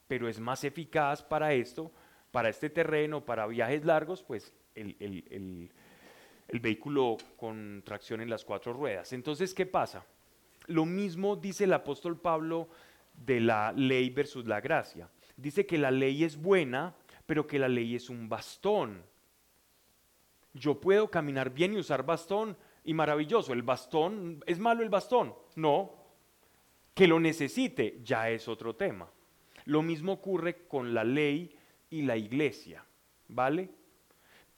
pero 0.07 0.29
es 0.29 0.39
más 0.39 0.63
eficaz 0.65 1.23
para 1.23 1.55
esto, 1.55 1.91
para 2.31 2.51
este 2.51 2.69
terreno, 2.69 3.25
para 3.25 3.47
viajes 3.47 3.87
largos, 3.87 4.23
pues 4.23 4.53
el, 4.75 5.71
el 6.49 6.61
vehículo 6.61 7.17
con 7.39 7.83
tracción 7.83 8.21
en 8.21 8.29
las 8.29 8.45
cuatro 8.45 8.75
ruedas. 8.75 9.15
Entonces, 9.15 9.55
¿qué 9.55 9.65
pasa? 9.65 10.05
Lo 10.67 10.85
mismo 10.85 11.37
dice 11.37 11.65
el 11.65 11.73
apóstol 11.73 12.21
Pablo 12.21 12.69
de 13.15 13.41
la 13.41 13.73
ley 13.73 14.11
versus 14.11 14.45
la 14.45 14.61
gracia. 14.61 15.09
Dice 15.39 15.65
que 15.65 15.79
la 15.79 15.91
ley 15.91 16.23
es 16.23 16.37
buena, 16.37 16.95
pero 17.25 17.47
que 17.47 17.59
la 17.59 17.69
ley 17.69 17.95
es 17.95 18.11
un 18.11 18.29
bastón. 18.29 19.14
Yo 20.55 20.81
puedo 20.81 21.11
caminar 21.11 21.51
bien 21.51 21.75
y 21.75 21.79
usar 21.79 22.07
bastón 22.07 22.57
y 22.85 22.95
maravilloso. 22.95 23.53
El 23.53 23.63
bastón, 23.63 24.43
¿es 24.47 24.59
malo 24.59 24.83
el 24.83 24.89
bastón? 24.89 25.35
No. 25.57 25.93
Que 26.95 27.09
lo 27.09 27.19
necesite 27.19 28.01
ya 28.03 28.31
es 28.31 28.49
otro 28.49 28.77
tema. 28.77 29.11
Lo 29.67 29.83
mismo 29.83 30.13
ocurre 30.13 30.67
con 30.69 30.95
la 30.95 31.05
ley 31.05 31.57
y 31.91 32.03
la 32.03 32.17
iglesia, 32.17 32.85
¿vale? 33.29 33.71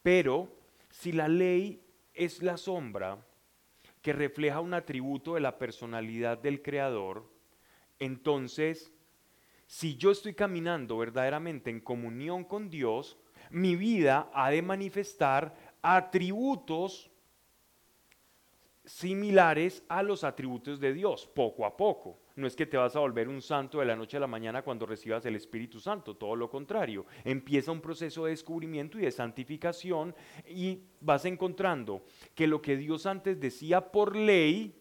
Pero 0.02 0.48
si 0.90 1.12
la 1.12 1.28
ley 1.28 1.82
es 2.12 2.42
la 2.42 2.56
sombra 2.56 3.18
que 4.02 4.12
refleja 4.12 4.60
un 4.60 4.74
atributo 4.74 5.34
de 5.34 5.40
la 5.40 5.58
personalidad 5.58 6.38
del 6.38 6.62
Creador, 6.62 7.28
entonces, 7.98 8.92
si 9.66 9.96
yo 9.96 10.10
estoy 10.10 10.34
caminando 10.34 10.98
verdaderamente 10.98 11.70
en 11.70 11.80
comunión 11.80 12.44
con 12.44 12.68
Dios, 12.68 13.18
mi 13.50 13.76
vida 13.76 14.30
ha 14.34 14.50
de 14.50 14.62
manifestar 14.62 15.65
atributos 15.86 17.08
similares 18.84 19.84
a 19.88 20.02
los 20.02 20.24
atributos 20.24 20.80
de 20.80 20.92
Dios, 20.92 21.28
poco 21.32 21.64
a 21.64 21.76
poco. 21.76 22.18
No 22.34 22.48
es 22.48 22.56
que 22.56 22.66
te 22.66 22.76
vas 22.76 22.96
a 22.96 23.00
volver 23.00 23.28
un 23.28 23.40
santo 23.40 23.78
de 23.78 23.86
la 23.86 23.94
noche 23.94 24.16
a 24.16 24.20
la 24.20 24.26
mañana 24.26 24.62
cuando 24.62 24.84
recibas 24.84 25.24
el 25.26 25.36
Espíritu 25.36 25.78
Santo, 25.78 26.16
todo 26.16 26.34
lo 26.34 26.50
contrario. 26.50 27.06
Empieza 27.24 27.70
un 27.70 27.80
proceso 27.80 28.24
de 28.24 28.32
descubrimiento 28.32 28.98
y 28.98 29.02
de 29.02 29.12
santificación 29.12 30.12
y 30.48 30.80
vas 31.00 31.24
encontrando 31.24 32.02
que 32.34 32.48
lo 32.48 32.60
que 32.60 32.76
Dios 32.76 33.06
antes 33.06 33.38
decía 33.38 33.92
por 33.92 34.16
ley, 34.16 34.76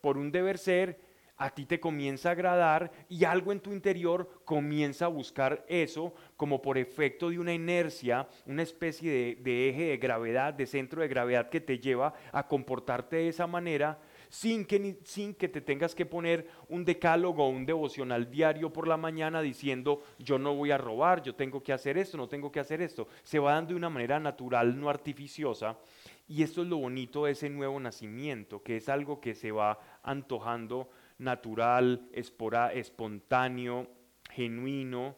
por 0.00 0.16
un 0.16 0.32
deber 0.32 0.56
ser, 0.56 1.07
a 1.38 1.50
ti 1.50 1.64
te 1.64 1.78
comienza 1.78 2.28
a 2.28 2.32
agradar 2.32 2.90
y 3.08 3.24
algo 3.24 3.52
en 3.52 3.60
tu 3.60 3.72
interior 3.72 4.28
comienza 4.44 5.04
a 5.04 5.08
buscar 5.08 5.64
eso 5.68 6.12
como 6.36 6.60
por 6.60 6.76
efecto 6.78 7.30
de 7.30 7.38
una 7.38 7.54
inercia, 7.54 8.28
una 8.44 8.62
especie 8.62 9.36
de, 9.36 9.68
eje 9.68 9.84
de 9.84 9.96
gravedad, 9.98 10.52
de 10.52 10.66
centro 10.66 11.00
de 11.00 11.08
gravedad 11.08 11.48
que 11.48 11.60
te 11.60 11.78
lleva 11.78 12.12
a 12.32 12.46
comportarte 12.48 13.16
de 13.16 13.28
esa 13.28 13.46
manera 13.46 14.00
sin 14.28 14.66
que, 14.66 14.98
sin 15.04 15.32
que 15.32 15.48
te 15.48 15.60
tengas 15.60 15.94
que 15.94 16.04
poner 16.04 16.48
un 16.68 16.84
decálogo 16.84 17.44
o 17.44 17.48
un 17.48 17.64
devocional 17.64 18.28
diario 18.30 18.72
por 18.72 18.88
la 18.88 18.96
mañana 18.96 19.40
diciendo 19.40 20.02
yo 20.18 20.38
no 20.38 20.54
voy 20.54 20.72
a 20.72 20.78
robar, 20.78 21.22
yo 21.22 21.34
tengo 21.34 21.62
que 21.62 21.72
hacer 21.72 21.96
esto, 21.96 22.16
no 22.16 22.28
tengo 22.28 22.50
que 22.50 22.60
hacer 22.60 22.82
esto. 22.82 23.06
Se 23.22 23.38
va 23.38 23.52
dando 23.52 23.70
de 23.70 23.76
una 23.76 23.90
manera 23.90 24.18
natural, 24.18 24.78
no 24.78 24.90
artificiosa. 24.90 25.78
Y 26.26 26.42
esto 26.42 26.60
es 26.60 26.68
lo 26.68 26.76
bonito 26.76 27.24
de 27.24 27.32
ese 27.32 27.48
nuevo 27.48 27.80
nacimiento, 27.80 28.62
que 28.62 28.76
es 28.76 28.90
algo 28.90 29.18
que 29.18 29.34
se 29.34 29.50
va 29.50 29.78
antojando 30.02 30.90
natural, 31.18 32.08
espontáneo, 32.12 33.88
genuino. 34.30 35.16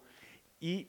Y 0.59 0.89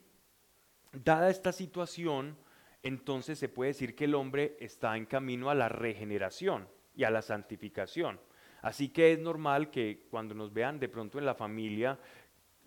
dada 0.91 1.29
esta 1.29 1.51
situación, 1.51 2.37
entonces 2.83 3.37
se 3.37 3.49
puede 3.49 3.69
decir 3.69 3.95
que 3.95 4.05
el 4.05 4.15
hombre 4.15 4.57
está 4.59 4.97
en 4.97 5.05
camino 5.05 5.49
a 5.49 5.55
la 5.55 5.69
regeneración 5.69 6.67
y 6.95 7.03
a 7.03 7.11
la 7.11 7.21
santificación. 7.21 8.19
Así 8.61 8.89
que 8.89 9.13
es 9.13 9.19
normal 9.19 9.71
que 9.71 10.07
cuando 10.09 10.35
nos 10.35 10.53
vean 10.53 10.79
de 10.79 10.89
pronto 10.89 11.17
en 11.17 11.25
la 11.25 11.33
familia 11.33 11.97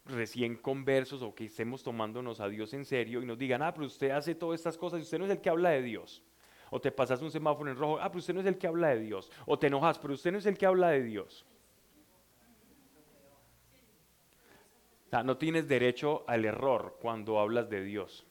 recién 0.06 0.56
conversos 0.56 1.22
o 1.22 1.34
que 1.34 1.46
estemos 1.46 1.82
tomándonos 1.82 2.40
a 2.40 2.48
Dios 2.48 2.74
en 2.74 2.84
serio 2.84 3.22
y 3.22 3.26
nos 3.26 3.38
digan, 3.38 3.62
ah, 3.62 3.72
pero 3.72 3.86
usted 3.86 4.10
hace 4.10 4.34
todas 4.34 4.60
estas 4.60 4.76
cosas 4.76 4.98
y 5.00 5.02
usted 5.02 5.18
no 5.18 5.24
es 5.24 5.30
el 5.30 5.40
que 5.40 5.50
habla 5.50 5.70
de 5.70 5.82
Dios. 5.82 6.22
O 6.70 6.80
te 6.80 6.90
pasas 6.90 7.22
un 7.22 7.30
semáforo 7.30 7.70
en 7.70 7.76
rojo, 7.76 7.98
ah, 8.00 8.08
pero 8.08 8.18
usted 8.18 8.34
no 8.34 8.40
es 8.40 8.46
el 8.46 8.58
que 8.58 8.66
habla 8.66 8.88
de 8.88 9.00
Dios. 9.00 9.30
O 9.46 9.58
te 9.58 9.68
enojas, 9.68 9.98
pero 9.98 10.14
usted 10.14 10.32
no 10.32 10.38
es 10.38 10.46
el 10.46 10.58
que 10.58 10.66
habla 10.66 10.90
de 10.90 11.02
Dios. 11.02 11.46
No 15.22 15.36
tienes 15.36 15.68
derecho 15.68 16.24
al 16.26 16.44
error 16.44 16.96
cuando 17.00 17.38
hablas 17.38 17.68
de 17.70 17.84
Dios. 17.84 18.26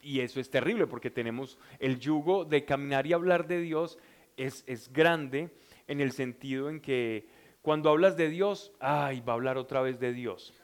Y 0.00 0.20
eso 0.20 0.40
es 0.40 0.50
terrible 0.50 0.86
porque 0.86 1.10
tenemos 1.10 1.58
el 1.78 1.98
yugo 1.98 2.44
de 2.44 2.64
caminar 2.64 3.06
y 3.06 3.12
hablar 3.12 3.46
de 3.46 3.60
Dios 3.60 3.98
es, 4.36 4.62
es 4.66 4.92
grande 4.92 5.50
en 5.86 6.00
el 6.00 6.12
sentido 6.12 6.70
en 6.70 6.80
que 6.80 7.26
cuando 7.62 7.90
hablas 7.90 8.16
de 8.16 8.28
Dios, 8.28 8.72
ay, 8.78 9.20
va 9.20 9.32
a 9.32 9.36
hablar 9.36 9.58
otra 9.58 9.82
vez 9.82 9.98
de 9.98 10.12
Dios. 10.12 10.54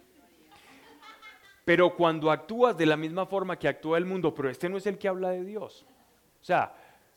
Pero 1.64 1.96
cuando 1.96 2.30
actúas 2.30 2.76
de 2.76 2.86
la 2.86 2.96
misma 2.96 3.26
forma 3.26 3.58
que 3.58 3.68
actúa 3.68 3.98
el 3.98 4.04
mundo, 4.04 4.34
pero 4.34 4.50
este 4.50 4.68
no 4.68 4.76
es 4.76 4.86
el 4.86 4.98
que 4.98 5.08
habla 5.08 5.30
de 5.30 5.44
Dios. 5.44 5.86
O 6.40 6.44
sea, 6.44 6.74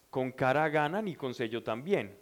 con 0.09 0.31
cara 0.31 0.69
ganan 0.69 1.07
y 1.07 1.15
con 1.15 1.33
sello 1.33 1.61
también. 1.61 2.17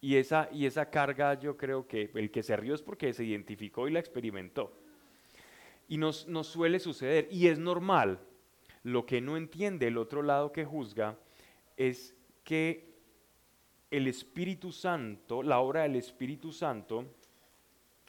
Y 0.00 0.16
esa, 0.16 0.48
y 0.52 0.66
esa 0.66 0.88
carga 0.88 1.34
yo 1.34 1.56
creo 1.56 1.86
que 1.86 2.10
el 2.14 2.30
que 2.30 2.42
se 2.42 2.56
rió 2.56 2.74
es 2.74 2.82
porque 2.82 3.12
se 3.12 3.24
identificó 3.24 3.88
y 3.88 3.90
la 3.90 3.98
experimentó. 3.98 4.72
Y 5.88 5.98
nos, 5.98 6.26
suele 6.42 6.80
suceder, 6.80 7.28
y 7.30 7.48
es 7.48 7.58
normal. 7.58 8.20
lo 8.82 9.04
que 9.04 9.20
no 9.20 9.36
entiende 9.36 9.88
el 9.88 9.98
otro 9.98 10.22
lado 10.22 10.52
que 10.52 10.64
juzga 10.64 11.18
es 11.76 12.14
que 12.44 12.94
el 13.90 14.06
Espíritu 14.06 14.70
Santo, 14.70 15.42
la 15.42 15.58
obra 15.58 15.82
del 15.82 15.96
Espíritu 15.96 16.52
Santo, 16.52 17.04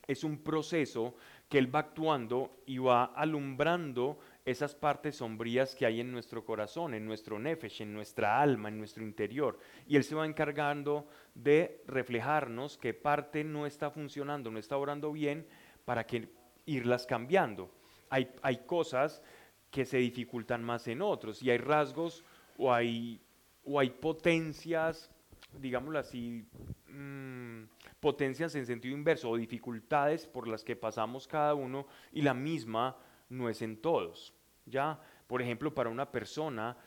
es 0.07 0.23
un 0.23 0.37
proceso 0.37 1.15
que 1.49 1.57
Él 1.57 1.73
va 1.73 1.79
actuando 1.79 2.61
y 2.65 2.77
va 2.77 3.05
alumbrando 3.05 4.19
esas 4.45 4.75
partes 4.75 5.17
sombrías 5.17 5.75
que 5.75 5.85
hay 5.85 5.99
en 5.99 6.11
nuestro 6.11 6.45
corazón, 6.45 6.93
en 6.93 7.05
nuestro 7.05 7.37
nefesh, 7.39 7.81
en 7.81 7.93
nuestra 7.93 8.41
alma, 8.41 8.69
en 8.69 8.77
nuestro 8.77 9.03
interior. 9.03 9.59
Y 9.87 9.97
Él 9.97 10.03
se 10.03 10.15
va 10.15 10.25
encargando 10.25 11.07
de 11.35 11.83
reflejarnos 11.87 12.77
qué 12.77 12.93
parte 12.93 13.43
no 13.43 13.65
está 13.65 13.91
funcionando, 13.91 14.49
no 14.49 14.59
está 14.59 14.77
orando 14.77 15.11
bien, 15.11 15.45
para 15.83 16.05
que 16.05 16.29
irlas 16.67 17.07
cambiando. 17.07 17.71
Hay, 18.09 18.29
hay 18.43 18.57
cosas 18.65 19.23
que 19.71 19.85
se 19.85 19.97
dificultan 19.97 20.63
más 20.63 20.87
en 20.87 21.01
otros 21.01 21.41
y 21.41 21.49
hay 21.49 21.57
rasgos 21.57 22.23
o 22.57 22.71
hay, 22.71 23.19
o 23.63 23.79
hay 23.79 23.89
potencias, 23.89 25.11
digámoslo 25.59 25.99
así, 25.99 26.45
mm, 26.89 27.63
potencias 27.99 28.53
en 28.55 28.65
sentido 28.65 28.95
inverso 28.95 29.29
o 29.29 29.37
dificultades 29.37 30.27
por 30.27 30.47
las 30.47 30.63
que 30.63 30.75
pasamos 30.75 31.27
cada 31.27 31.55
uno 31.55 31.87
y 32.11 32.21
la 32.21 32.33
misma 32.33 32.97
no 33.29 33.49
es 33.49 33.61
en 33.61 33.81
todos. 33.81 34.33
¿ya? 34.65 34.99
Por 35.27 35.41
ejemplo, 35.41 35.73
para 35.73 35.89
una 35.89 36.11
persona, 36.11 36.77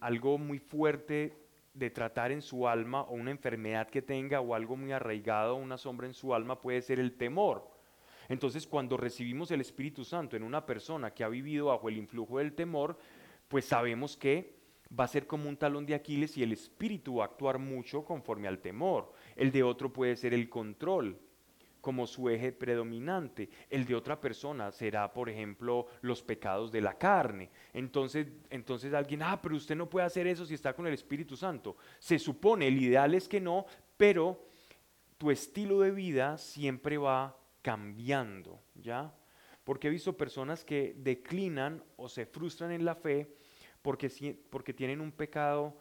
algo 0.00 0.38
muy 0.38 0.58
fuerte 0.58 1.46
de 1.72 1.90
tratar 1.90 2.32
en 2.32 2.42
su 2.42 2.66
alma 2.66 3.02
o 3.02 3.14
una 3.14 3.30
enfermedad 3.30 3.88
que 3.88 4.02
tenga 4.02 4.40
o 4.40 4.54
algo 4.54 4.76
muy 4.76 4.92
arraigado, 4.92 5.56
una 5.56 5.76
sombra 5.76 6.06
en 6.06 6.14
su 6.14 6.34
alma 6.34 6.60
puede 6.60 6.82
ser 6.82 6.98
el 6.98 7.16
temor. 7.16 7.75
Entonces, 8.28 8.66
cuando 8.66 8.96
recibimos 8.96 9.50
el 9.50 9.60
Espíritu 9.60 10.04
Santo 10.04 10.36
en 10.36 10.42
una 10.42 10.64
persona 10.66 11.12
que 11.12 11.24
ha 11.24 11.28
vivido 11.28 11.66
bajo 11.66 11.88
el 11.88 11.96
influjo 11.96 12.38
del 12.38 12.54
temor, 12.54 12.98
pues 13.48 13.64
sabemos 13.64 14.16
que 14.16 14.56
va 14.98 15.04
a 15.04 15.08
ser 15.08 15.26
como 15.26 15.48
un 15.48 15.56
talón 15.56 15.86
de 15.86 15.94
Aquiles 15.94 16.36
y 16.36 16.42
el 16.42 16.52
Espíritu 16.52 17.16
va 17.16 17.24
a 17.24 17.26
actuar 17.28 17.58
mucho 17.58 18.04
conforme 18.04 18.48
al 18.48 18.60
temor. 18.60 19.12
El 19.34 19.50
de 19.50 19.62
otro 19.62 19.92
puede 19.92 20.16
ser 20.16 20.34
el 20.34 20.48
control, 20.48 21.18
como 21.80 22.06
su 22.08 22.28
eje 22.28 22.50
predominante. 22.50 23.48
El 23.70 23.86
de 23.86 23.94
otra 23.94 24.20
persona 24.20 24.72
será, 24.72 25.12
por 25.12 25.30
ejemplo, 25.30 25.86
los 26.00 26.20
pecados 26.20 26.72
de 26.72 26.80
la 26.80 26.98
carne. 26.98 27.50
Entonces, 27.72 28.26
entonces 28.50 28.92
alguien, 28.92 29.22
ah, 29.22 29.40
pero 29.40 29.54
usted 29.54 29.76
no 29.76 29.88
puede 29.88 30.06
hacer 30.06 30.26
eso 30.26 30.44
si 30.44 30.54
está 30.54 30.74
con 30.74 30.88
el 30.88 30.94
Espíritu 30.94 31.36
Santo. 31.36 31.76
Se 32.00 32.18
supone, 32.18 32.66
el 32.66 32.82
ideal 32.82 33.14
es 33.14 33.28
que 33.28 33.40
no, 33.40 33.66
pero 33.96 34.46
tu 35.16 35.30
estilo 35.30 35.78
de 35.78 35.92
vida 35.92 36.38
siempre 36.38 36.98
va 36.98 37.36
cambiando, 37.66 38.62
¿ya? 38.76 39.12
Porque 39.64 39.88
he 39.88 39.90
visto 39.90 40.16
personas 40.16 40.64
que 40.64 40.94
declinan 40.98 41.82
o 41.96 42.08
se 42.08 42.24
frustran 42.24 42.70
en 42.70 42.84
la 42.84 42.94
fe 42.94 43.34
porque, 43.82 44.08
porque 44.50 44.72
tienen 44.72 45.00
un 45.00 45.10
pecado 45.10 45.76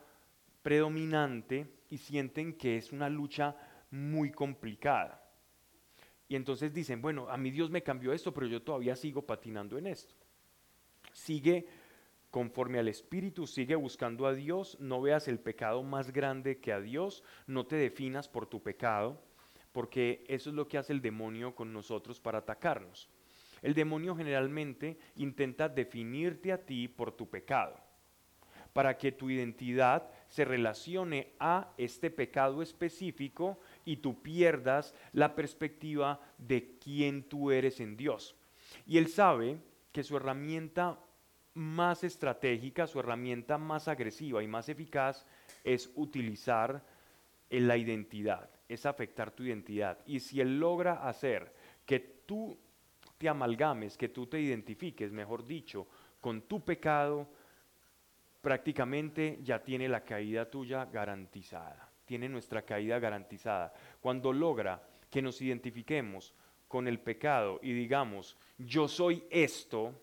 predominante 0.64 1.84
y 1.92 2.00
sienten 2.00 2.58
que 2.58 2.78
es 2.78 2.92
una 2.92 3.08
lucha 3.08 3.56
muy 3.92 4.32
complicada. 4.32 5.30
Y 6.28 6.36
entonces 6.36 6.74
dicen, 6.74 7.04
bueno, 7.04 7.30
a 7.30 7.38
mí 7.38 7.52
Dios 7.52 7.70
me 7.70 7.84
cambió 7.84 8.14
esto, 8.14 8.34
pero 8.34 8.48
yo 8.48 8.64
todavía 8.64 8.96
sigo 8.96 9.22
patinando 9.22 9.78
en 9.78 9.86
esto. 9.86 10.16
Sigue 11.14 11.68
conforme 12.32 12.80
al 12.80 12.88
Espíritu, 12.88 13.46
sigue 13.46 13.76
buscando 13.76 14.26
a 14.26 14.34
Dios, 14.34 14.76
no 14.80 15.02
veas 15.02 15.28
el 15.28 15.38
pecado 15.38 15.84
más 15.84 16.12
grande 16.12 16.60
que 16.60 16.74
a 16.74 16.82
Dios, 16.82 17.24
no 17.46 17.68
te 17.68 17.76
definas 17.76 18.28
por 18.28 18.48
tu 18.48 18.64
pecado, 18.64 19.22
porque 19.76 20.24
eso 20.30 20.52
es 20.52 20.56
lo 20.56 20.70
que 20.70 20.78
hace 20.78 20.94
el 20.94 21.02
demonio 21.02 21.54
con 21.54 21.74
nosotros 21.74 22.22
para 22.22 22.38
atacarnos. 22.38 23.10
El 23.62 23.74
demonio 23.74 24.16
generalmente 24.16 24.98
intenta 25.18 25.68
definirte 25.68 26.54
a 26.54 26.66
ti 26.66 26.88
por 26.88 27.12
tu 27.12 27.30
pecado, 27.30 27.78
para 28.72 28.98
que 28.98 29.12
tu 29.12 29.30
identidad 29.30 30.10
se 30.30 30.46
relacione 30.46 31.34
a 31.42 31.74
este 31.78 32.10
pecado 32.10 32.62
específico 32.62 33.60
y 33.84 33.98
tú 33.98 34.22
pierdas 34.22 34.96
la 35.12 35.36
perspectiva 35.36 36.22
de 36.38 36.78
quién 36.80 37.24
tú 37.24 37.52
eres 37.52 37.82
en 37.82 37.98
Dios. 37.98 38.34
Y 38.88 38.98
él 38.98 39.10
sabe 39.10 39.58
que 39.92 40.04
su 40.04 40.16
herramienta 40.16 40.98
más 41.54 42.06
estratégica, 42.06 42.88
su 42.88 43.02
herramienta 43.02 43.58
más 43.58 43.90
agresiva 43.90 44.42
y 44.42 44.48
más 44.48 44.70
eficaz 44.70 45.26
es 45.66 45.92
utilizar 45.96 46.82
la 47.50 47.76
identidad, 47.76 48.55
es 48.68 48.86
afectar 48.86 49.32
tu 49.32 49.44
identidad. 49.44 50.00
Y 50.06 50.20
si 50.20 50.42
él 50.42 50.60
logra 50.60 51.08
hacer 51.08 51.54
que 51.86 52.00
tú 52.00 52.58
te 53.18 53.30
amalgames, 53.30 53.98
que 53.98 54.10
tú 54.10 54.28
te 54.28 54.40
identifiques, 54.40 55.12
mejor 55.12 55.46
dicho, 55.46 55.88
con 56.20 56.42
tu 56.44 56.64
pecado, 56.64 57.28
prácticamente 58.42 59.40
ya 59.44 59.64
tiene 59.64 59.88
la 59.88 60.04
caída 60.04 60.50
tuya 60.50 60.86
garantizada 60.86 61.92
tiene 62.06 62.30
nuestra 62.30 62.62
caída 62.62 63.00
garantizada. 63.00 63.74
Cuando 64.00 64.32
logra 64.32 64.82
que 65.10 65.22
nos 65.22 65.42
identifiquemos 65.42 66.34
con 66.68 66.88
el 66.88 67.00
pecado 67.00 67.60
y 67.62 67.74
digamos, 67.74 68.38
yo 68.58 68.88
soy 68.88 69.24
esto, 69.30 69.94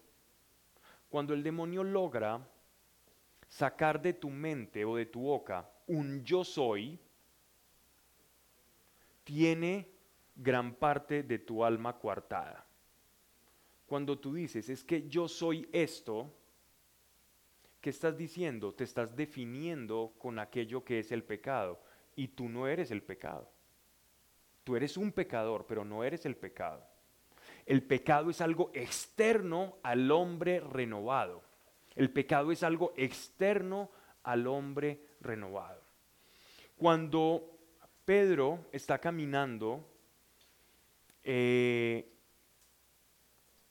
cuando 1.08 1.34
el 1.34 1.42
demonio 1.42 1.84
logra 1.84 2.46
sacar 3.48 4.00
de 4.00 4.14
tu 4.14 4.30
mente 4.30 4.84
o 4.84 4.96
de 4.96 5.06
tu 5.06 5.22
boca 5.22 5.68
un 5.86 6.24
yo 6.24 6.44
soy, 6.44 6.98
tiene 9.24 9.90
gran 10.34 10.74
parte 10.74 11.22
de 11.22 11.38
tu 11.38 11.64
alma 11.64 11.98
coartada. 11.98 12.66
Cuando 13.86 14.18
tú 14.18 14.32
dices, 14.34 14.68
es 14.68 14.84
que 14.84 15.08
yo 15.08 15.28
soy 15.28 15.68
esto, 15.72 16.34
¿qué 17.80 17.90
estás 17.90 18.16
diciendo? 18.16 18.72
Te 18.72 18.84
estás 18.84 19.14
definiendo 19.14 20.14
con 20.18 20.38
aquello 20.38 20.84
que 20.84 20.98
es 20.98 21.12
el 21.12 21.24
pecado 21.24 21.80
y 22.16 22.28
tú 22.28 22.48
no 22.48 22.66
eres 22.66 22.90
el 22.90 23.02
pecado. 23.02 23.50
Tú 24.64 24.76
eres 24.76 24.96
un 24.96 25.12
pecador, 25.12 25.66
pero 25.66 25.84
no 25.84 26.04
eres 26.04 26.24
el 26.24 26.36
pecado. 26.36 26.86
El 27.66 27.82
pecado 27.82 28.30
es 28.30 28.40
algo 28.40 28.70
externo 28.74 29.76
al 29.82 30.10
hombre 30.10 30.60
renovado. 30.60 31.42
El 31.94 32.10
pecado 32.10 32.52
es 32.52 32.62
algo 32.62 32.92
externo 32.96 33.90
al 34.22 34.46
hombre 34.46 35.06
renovado. 35.20 35.82
Cuando 36.76 37.51
Pedro 38.04 38.66
está 38.72 38.98
caminando 38.98 39.88
eh, 41.22 42.12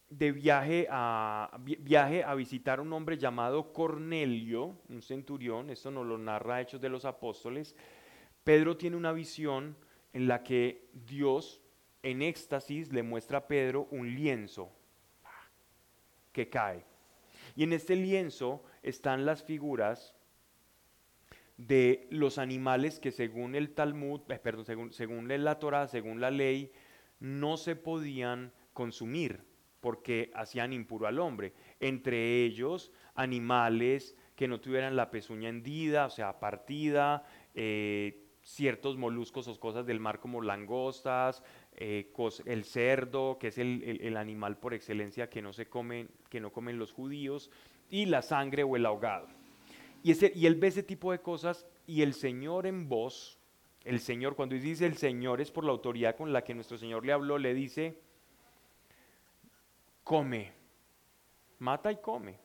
de 0.09 0.31
viaje 0.31 0.87
a, 0.89 1.57
viaje 1.59 2.23
a 2.23 2.33
visitar 2.35 2.79
a 2.79 2.81
un 2.81 2.93
hombre 2.93 3.17
llamado 3.17 3.71
Cornelio, 3.73 4.77
un 4.89 5.01
centurión, 5.01 5.69
esto 5.69 5.91
nos 5.91 6.05
lo 6.05 6.17
narra 6.17 6.61
Hechos 6.61 6.81
de 6.81 6.89
los 6.89 7.05
Apóstoles, 7.05 7.75
Pedro 8.43 8.77
tiene 8.77 8.97
una 8.97 9.11
visión 9.11 9.75
en 10.13 10.27
la 10.27 10.43
que 10.43 10.89
Dios 10.93 11.61
en 12.03 12.21
éxtasis 12.21 12.91
le 12.91 13.03
muestra 13.03 13.39
a 13.39 13.47
Pedro 13.47 13.87
un 13.91 14.13
lienzo 14.15 14.71
que 16.31 16.49
cae. 16.49 16.83
Y 17.55 17.63
en 17.63 17.73
este 17.73 17.95
lienzo 17.95 18.63
están 18.81 19.25
las 19.25 19.43
figuras 19.43 20.15
de 21.67 22.07
los 22.09 22.37
animales 22.37 22.99
que 22.99 23.11
según 23.11 23.55
el 23.55 23.73
Talmud, 23.73 24.21
eh, 24.29 24.39
perdón, 24.39 24.65
según, 24.65 24.93
según 24.93 25.27
la 25.43 25.59
Torah, 25.59 25.87
según 25.87 26.19
la 26.19 26.31
ley, 26.31 26.71
no 27.19 27.57
se 27.57 27.75
podían 27.75 28.51
consumir 28.73 29.43
porque 29.79 30.31
hacían 30.35 30.73
impuro 30.73 31.07
al 31.07 31.19
hombre. 31.19 31.53
Entre 31.79 32.43
ellos, 32.43 32.91
animales 33.15 34.15
que 34.35 34.47
no 34.47 34.59
tuvieran 34.59 34.95
la 34.95 35.11
pezuña 35.11 35.49
hendida, 35.49 36.05
o 36.05 36.09
sea, 36.09 36.39
partida, 36.39 37.25
eh, 37.53 38.23
ciertos 38.43 38.97
moluscos 38.97 39.47
o 39.47 39.59
cosas 39.59 39.85
del 39.85 39.99
mar 39.99 40.19
como 40.19 40.41
langostas, 40.41 41.43
eh, 41.73 42.11
el 42.45 42.63
cerdo, 42.63 43.37
que 43.39 43.47
es 43.47 43.57
el, 43.57 44.17
animal 44.17 44.57
por 44.57 44.73
excelencia 44.73 45.29
que 45.29 45.41
no, 45.41 45.53
se 45.53 45.67
comen, 45.67 46.09
que 46.29 46.39
no 46.39 46.51
comen 46.51 46.79
los 46.79 46.91
judíos, 46.91 47.51
y 47.89 48.05
la 48.05 48.21
sangre 48.21 48.63
o 48.63 48.75
el 48.75 48.85
ahogado. 48.85 49.40
Y, 50.03 50.45
él 50.45 50.55
ve 50.55 50.67
ese 50.67 50.83
tipo 50.83 51.11
de 51.11 51.19
cosas 51.19 51.67
y 51.85 52.01
el 52.01 52.13
Señor 52.13 52.65
en 52.65 52.89
voz, 52.89 53.39
el 53.83 53.99
Señor, 53.99 54.35
cuando 54.35 54.55
dice 54.55 54.85
el 54.85 54.97
Señor 54.97 55.41
es 55.41 55.51
por 55.51 55.63
la 55.63 55.71
autoridad 55.71 56.15
con 56.15 56.33
la 56.33 56.43
que 56.43 56.55
nuestro 56.55 56.77
Señor 56.77 57.05
le 57.05 57.13
habló, 57.13 57.37
le 57.37 57.53
dice, 57.53 57.99
come, 60.03 60.51
mata 61.59 61.91
y 61.91 61.97
come. 61.97 62.39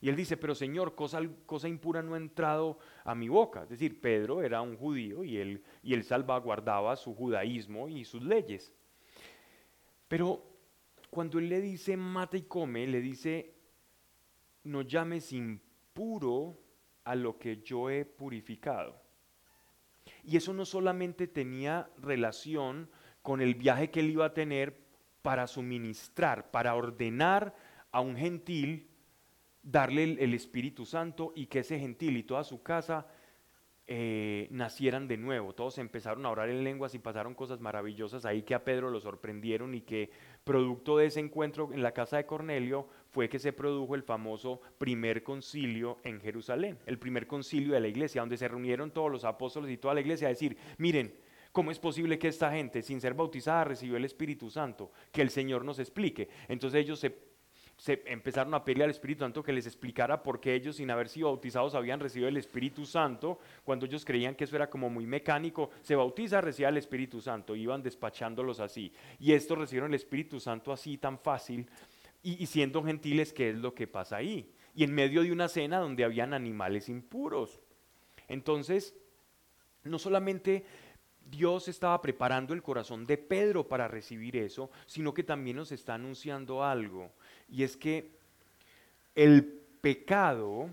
Y 0.00 0.10
él 0.10 0.16
dice, 0.16 0.36
pero 0.36 0.54
Señor, 0.54 0.94
cosa, 0.94 1.20
cosa 1.46 1.66
impura 1.66 2.02
no 2.02 2.14
ha 2.14 2.18
entrado 2.18 2.78
a 3.04 3.14
mi 3.14 3.28
boca. 3.28 3.62
Es 3.62 3.70
decir, 3.70 4.02
Pedro 4.02 4.42
era 4.42 4.60
un 4.60 4.76
judío 4.76 5.24
y 5.24 5.38
él, 5.38 5.64
y 5.82 5.94
él 5.94 6.04
salvaguardaba 6.04 6.94
su 6.96 7.14
judaísmo 7.14 7.88
y 7.88 8.04
sus 8.04 8.22
leyes. 8.22 8.74
Pero 10.08 10.44
cuando 11.08 11.38
él 11.38 11.48
le 11.48 11.60
dice 11.60 11.96
mata 11.96 12.36
y 12.36 12.42
come, 12.42 12.86
le 12.86 13.00
dice, 13.00 13.53
no 14.64 14.82
llames 14.82 15.32
impuro 15.32 16.58
a 17.04 17.14
lo 17.14 17.38
que 17.38 17.62
yo 17.62 17.90
he 17.90 18.04
purificado. 18.04 19.00
Y 20.22 20.36
eso 20.36 20.52
no 20.52 20.64
solamente 20.64 21.26
tenía 21.26 21.88
relación 21.98 22.90
con 23.22 23.40
el 23.40 23.54
viaje 23.54 23.90
que 23.90 24.00
él 24.00 24.10
iba 24.10 24.26
a 24.26 24.34
tener 24.34 24.84
para 25.22 25.46
suministrar, 25.46 26.50
para 26.50 26.74
ordenar 26.74 27.54
a 27.90 28.00
un 28.00 28.16
gentil 28.16 28.90
darle 29.62 30.02
el, 30.02 30.34
Espíritu 30.34 30.84
Santo 30.84 31.32
y 31.34 31.46
que 31.46 31.60
ese 31.60 31.78
gentil 31.78 32.18
y 32.18 32.22
toda 32.22 32.44
su 32.44 32.62
casa 32.62 33.06
eh, 33.86 34.48
nacieran 34.50 35.08
de 35.08 35.16
nuevo. 35.16 35.54
Todos 35.54 35.78
empezaron 35.78 36.26
a 36.26 36.30
orar 36.30 36.50
en 36.50 36.62
lenguas 36.62 36.94
y 36.94 36.98
pasaron 36.98 37.34
cosas 37.34 37.60
maravillosas 37.60 38.26
ahí 38.26 38.42
que 38.42 38.54
a 38.54 38.64
Pedro 38.64 38.90
lo 38.90 39.00
sorprendieron 39.00 39.74
y 39.74 39.80
que 39.80 40.10
producto 40.44 40.98
de 40.98 41.06
ese 41.06 41.20
encuentro 41.20 41.70
en 41.72 41.82
la 41.82 41.92
casa 41.92 42.18
de 42.18 42.26
Cornelio 42.26 42.88
fue 43.14 43.28
que 43.28 43.38
se 43.38 43.52
produjo 43.52 43.94
el 43.94 44.02
famoso 44.02 44.60
primer 44.76 45.22
concilio 45.22 45.98
en 46.02 46.20
Jerusalén, 46.20 46.80
el 46.84 46.98
primer 46.98 47.28
concilio 47.28 47.72
de 47.72 47.80
la 47.80 47.86
iglesia, 47.86 48.22
donde 48.22 48.36
se 48.36 48.48
reunieron 48.48 48.90
todos 48.90 49.08
los 49.08 49.24
apóstoles 49.24 49.70
y 49.70 49.78
toda 49.78 49.94
la 49.94 50.00
iglesia 50.00 50.26
a 50.26 50.30
decir, 50.30 50.56
miren, 50.78 51.14
¿Cómo 51.52 51.70
es 51.70 51.78
posible 51.78 52.18
que 52.18 52.26
esta 52.26 52.50
gente, 52.50 52.82
sin 52.82 53.00
ser 53.00 53.14
bautizada, 53.14 53.62
recibió 53.62 53.96
el 53.96 54.04
Espíritu 54.04 54.50
Santo? 54.50 54.90
Que 55.12 55.22
el 55.22 55.30
Señor 55.30 55.64
nos 55.64 55.78
explique. 55.78 56.28
Entonces 56.48 56.80
ellos 56.80 56.98
se 56.98 57.14
se 57.76 58.02
empezaron 58.06 58.54
a 58.54 58.64
pedirle 58.64 58.84
al 58.84 58.90
Espíritu 58.90 59.24
Santo 59.24 59.42
que 59.42 59.52
les 59.52 59.66
explicara 59.66 60.22
por 60.22 60.40
qué 60.40 60.54
ellos, 60.54 60.76
sin 60.76 60.90
haber 60.90 61.08
sido 61.08 61.28
bautizados, 61.28 61.74
habían 61.74 62.00
recibido 62.00 62.28
el 62.28 62.36
Espíritu 62.36 62.86
Santo, 62.86 63.38
cuando 63.64 63.86
ellos 63.86 64.04
creían 64.04 64.34
que 64.34 64.44
eso 64.44 64.56
era 64.56 64.70
como 64.70 64.88
muy 64.88 65.06
mecánico, 65.06 65.70
se 65.82 65.96
bautiza, 65.96 66.40
recibe 66.40 66.68
el 66.68 66.76
Espíritu 66.76 67.20
Santo, 67.20 67.56
iban 67.56 67.82
despachándolos 67.82 68.60
así. 68.60 68.92
Y 69.18 69.32
estos 69.32 69.58
recibieron 69.58 69.90
el 69.90 69.96
Espíritu 69.96 70.40
Santo 70.40 70.72
así 70.72 70.98
tan 70.98 71.18
fácil, 71.18 71.66
y, 72.24 72.46
siendo 72.46 72.82
gentiles, 72.82 73.32
¿qué 73.32 73.50
es 73.50 73.56
lo 73.56 73.74
que 73.74 73.86
pasa 73.86 74.16
ahí? 74.16 74.50
Y 74.74 74.82
en 74.82 74.94
medio 74.94 75.22
de 75.22 75.30
una 75.30 75.46
cena 75.46 75.78
donde 75.78 76.04
habían 76.04 76.32
animales 76.32 76.88
impuros. 76.88 77.60
Entonces, 78.26 78.94
no 79.84 79.98
solamente 79.98 80.64
Dios 81.30 81.68
estaba 81.68 82.00
preparando 82.00 82.54
el 82.54 82.62
corazón 82.62 83.06
de 83.06 83.18
Pedro 83.18 83.68
para 83.68 83.88
recibir 83.88 84.36
eso, 84.36 84.70
sino 84.86 85.12
que 85.12 85.22
también 85.22 85.58
nos 85.58 85.70
está 85.70 85.94
anunciando 85.94 86.64
algo. 86.64 87.12
Y 87.48 87.62
es 87.62 87.76
que 87.76 88.10
el 89.14 89.44
pecado, 89.44 90.68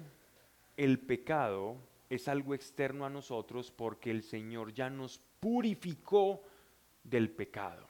el 0.77 0.99
pecado 0.99 1.75
es 2.09 2.27
algo 2.27 2.55
externo 2.55 3.05
a 3.05 3.09
nosotros 3.09 3.71
porque 3.71 4.09
el 4.09 4.23
Señor 4.23 4.73
ya 4.73 4.89
nos 4.89 5.19
purificó 5.39 6.41
del 7.03 7.29
pecado, 7.29 7.87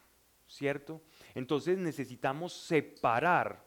¿cierto? 0.52 1.02
Entonces 1.34 1.78
necesitamos 1.78 2.54
separar 2.54 3.66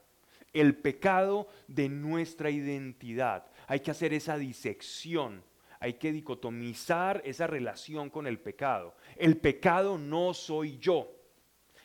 el 0.53 0.75
pecado 0.75 1.47
de 1.67 1.89
nuestra 1.89 2.49
identidad. 2.49 3.47
Hay 3.67 3.79
que 3.81 3.91
hacer 3.91 4.13
esa 4.13 4.37
disección, 4.37 5.43
hay 5.79 5.95
que 5.95 6.11
dicotomizar 6.11 7.21
esa 7.25 7.47
relación 7.47 8.09
con 8.09 8.27
el 8.27 8.39
pecado. 8.39 8.95
El 9.17 9.37
pecado 9.37 9.97
no 9.97 10.33
soy 10.33 10.77
yo. 10.77 11.11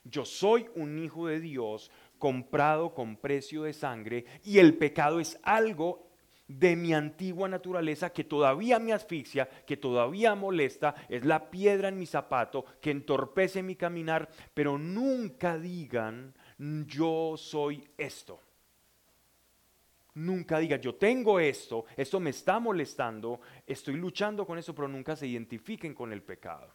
Yo 0.05 0.25
soy 0.25 0.69
un 0.75 0.99
hijo 0.99 1.27
de 1.27 1.41
Dios 1.41 1.91
comprado 2.19 2.95
con 2.95 3.17
precio 3.17 3.63
de 3.63 3.73
sangre 3.73 4.25
y 4.45 4.59
el 4.59 4.77
pecado 4.77 5.21
es 5.21 5.39
algo 5.43 6.10
de 6.51 6.75
mi 6.75 6.93
antigua 6.93 7.49
naturaleza 7.49 8.11
que 8.11 8.25
todavía 8.25 8.81
me 8.81 8.93
asfixia, 8.93 9.49
que 9.65 9.77
todavía 9.77 10.35
molesta, 10.35 10.97
es 11.09 11.25
la 11.25 11.49
piedra 11.49 11.89
en 11.89 11.99
mi 11.99 12.07
zapato 12.07 12.65
que 12.81 12.91
entorpece 12.91 13.63
mi 13.63 13.77
caminar, 13.77 14.29
pero 14.53 14.77
nunca 14.77 15.57
digan 15.57 16.35
yo 16.59 17.37
soy 17.37 17.87
esto. 17.97 18.41
Nunca 20.15 20.59
digan 20.59 20.81
yo 20.81 20.97
tengo 20.97 21.39
esto, 21.39 21.85
esto 21.97 22.19
me 22.19 22.31
está 22.31 22.59
molestando, 22.59 23.41
estoy 23.65 23.95
luchando 23.95 24.45
con 24.45 24.59
eso, 24.59 24.75
pero 24.75 24.89
nunca 24.89 25.15
se 25.15 25.29
identifiquen 25.29 25.95
con 25.95 26.13
el 26.13 26.21
pecado. 26.21 26.75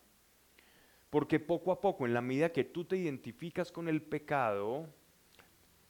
Porque 1.10 1.42
poco 1.42 1.74
a 1.74 1.82
poco, 1.82 2.06
en 2.06 2.14
la 2.14 2.22
medida 2.22 2.54
que 2.54 2.64
tú 2.64 2.86
te 2.86 2.96
identificas 2.96 3.74
con 3.74 3.90
el 3.90 4.02
pecado, 4.02 4.88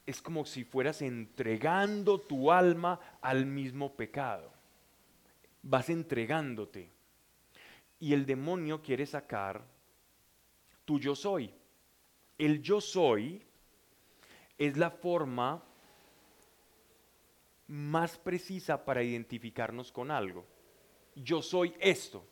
es 0.06 0.22
como 0.22 0.46
si 0.46 0.64
fueras 0.64 1.02
entregando 1.02 2.20
tu 2.20 2.52
alma 2.52 3.00
al 3.22 3.46
mismo 3.46 3.94
pecado. 3.96 4.52
Vas 5.64 5.90
entregándote. 5.90 6.90
Y 8.00 8.14
el 8.14 8.26
demonio 8.26 8.82
quiere 8.82 9.06
sacar 9.06 9.64
tu 10.84 11.00
yo 11.00 11.16
soy. 11.16 11.52
El 12.38 12.62
yo 12.62 12.82
soy 12.82 13.42
es 14.58 14.78
la 14.78 14.92
forma 14.92 15.64
más 17.68 18.18
precisa 18.18 18.86
para 18.86 19.02
identificarnos 19.02 19.92
con 19.92 20.12
algo. 20.12 20.46
Yo 21.16 21.42
soy 21.42 21.74
esto. 21.80 22.24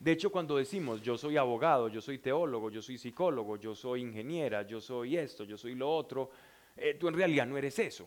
De 0.00 0.12
hecho, 0.12 0.32
cuando 0.32 0.56
decimos 0.56 1.02
yo 1.02 1.16
soy 1.18 1.36
abogado, 1.36 1.88
yo 1.88 2.00
soy 2.00 2.18
teólogo, 2.18 2.70
yo 2.70 2.82
soy 2.82 2.98
psicólogo, 2.98 3.56
yo 3.56 3.74
soy 3.74 4.00
ingeniera, 4.00 4.62
yo 4.62 4.80
soy 4.80 5.16
esto, 5.16 5.44
yo 5.44 5.58
soy 5.58 5.74
lo 5.74 5.94
otro, 5.94 6.30
eh, 6.76 6.94
tú 6.94 7.08
en 7.08 7.14
realidad 7.14 7.46
no 7.46 7.58
eres 7.58 7.78
eso. 7.78 8.06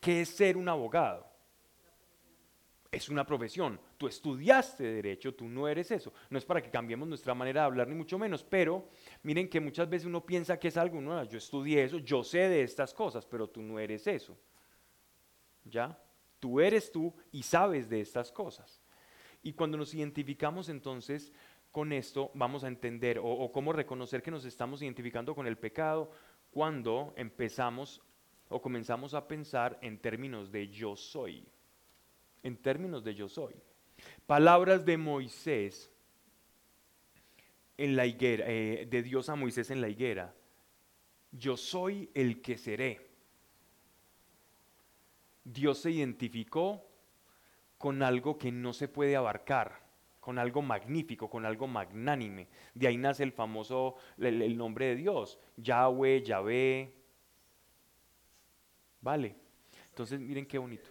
¿Qué 0.00 0.22
es 0.22 0.30
ser 0.30 0.56
un 0.56 0.68
abogado? 0.68 1.24
Es 2.90 3.08
una 3.08 3.24
profesión. 3.24 3.80
Tú 3.96 4.08
estudiaste 4.08 4.82
derecho, 4.82 5.32
tú 5.32 5.48
no 5.48 5.68
eres 5.68 5.92
eso. 5.92 6.12
No 6.28 6.38
es 6.38 6.44
para 6.44 6.60
que 6.60 6.70
cambiemos 6.70 7.06
nuestra 7.06 7.34
manera 7.34 7.60
de 7.60 7.66
hablar, 7.66 7.86
ni 7.86 7.94
mucho 7.94 8.18
menos, 8.18 8.42
pero 8.42 8.88
miren 9.22 9.48
que 9.48 9.60
muchas 9.60 9.88
veces 9.88 10.06
uno 10.06 10.26
piensa 10.26 10.58
que 10.58 10.68
es 10.68 10.76
algo, 10.76 11.00
yo 11.22 11.38
estudié 11.38 11.84
eso, 11.84 11.98
yo 11.98 12.24
sé 12.24 12.48
de 12.48 12.62
estas 12.62 12.92
cosas, 12.92 13.24
pero 13.24 13.48
tú 13.48 13.62
no 13.62 13.78
eres 13.78 14.06
eso. 14.08 14.36
¿Ya? 15.64 15.96
Tú 16.40 16.60
eres 16.60 16.90
tú 16.90 17.14
y 17.30 17.44
sabes 17.44 17.88
de 17.88 18.00
estas 18.00 18.32
cosas. 18.32 18.82
Y 19.42 19.52
cuando 19.52 19.78
nos 19.78 19.94
identificamos 19.94 20.68
entonces 20.68 21.32
con 21.70 21.92
esto, 21.92 22.32
vamos 22.34 22.64
a 22.64 22.68
entender 22.68 23.20
o 23.22 23.50
cómo 23.52 23.72
reconocer 23.72 24.20
que 24.20 24.32
nos 24.32 24.44
estamos 24.44 24.82
identificando 24.82 25.34
con 25.34 25.46
el 25.46 25.56
pecado, 25.56 26.10
cuando 26.52 27.14
empezamos 27.16 28.00
o 28.48 28.60
comenzamos 28.60 29.14
a 29.14 29.26
pensar 29.26 29.78
en 29.80 29.98
términos 29.98 30.52
de 30.52 30.68
yo 30.68 30.94
soy. 30.94 31.44
En 32.42 32.56
términos 32.56 33.02
de 33.02 33.14
yo 33.14 33.28
soy. 33.28 33.54
Palabras 34.26 34.84
de 34.84 34.98
Moisés 34.98 35.90
en 37.78 37.96
la 37.96 38.04
higuera, 38.04 38.44
eh, 38.46 38.86
de 38.88 39.02
Dios 39.02 39.30
a 39.30 39.34
Moisés 39.34 39.70
en 39.70 39.80
la 39.80 39.88
higuera. 39.88 40.34
Yo 41.32 41.56
soy 41.56 42.10
el 42.12 42.42
que 42.42 42.58
seré. 42.58 43.08
Dios 45.42 45.78
se 45.78 45.90
identificó 45.90 46.86
con 47.78 48.02
algo 48.02 48.38
que 48.38 48.52
no 48.52 48.74
se 48.74 48.88
puede 48.88 49.16
abarcar 49.16 49.81
con 50.22 50.38
algo 50.38 50.62
magnífico, 50.62 51.28
con 51.28 51.44
algo 51.44 51.66
magnánime. 51.66 52.46
De 52.74 52.86
ahí 52.86 52.96
nace 52.96 53.24
el 53.24 53.32
famoso, 53.32 53.96
el, 54.18 54.56
nombre 54.56 54.86
de 54.86 54.94
Dios, 54.94 55.36
Yahweh, 55.56 56.22
Yahvé. 56.22 56.94
Vale. 59.00 59.34
Entonces 59.88 60.20
miren 60.20 60.46
qué 60.46 60.58
bonito. 60.58 60.88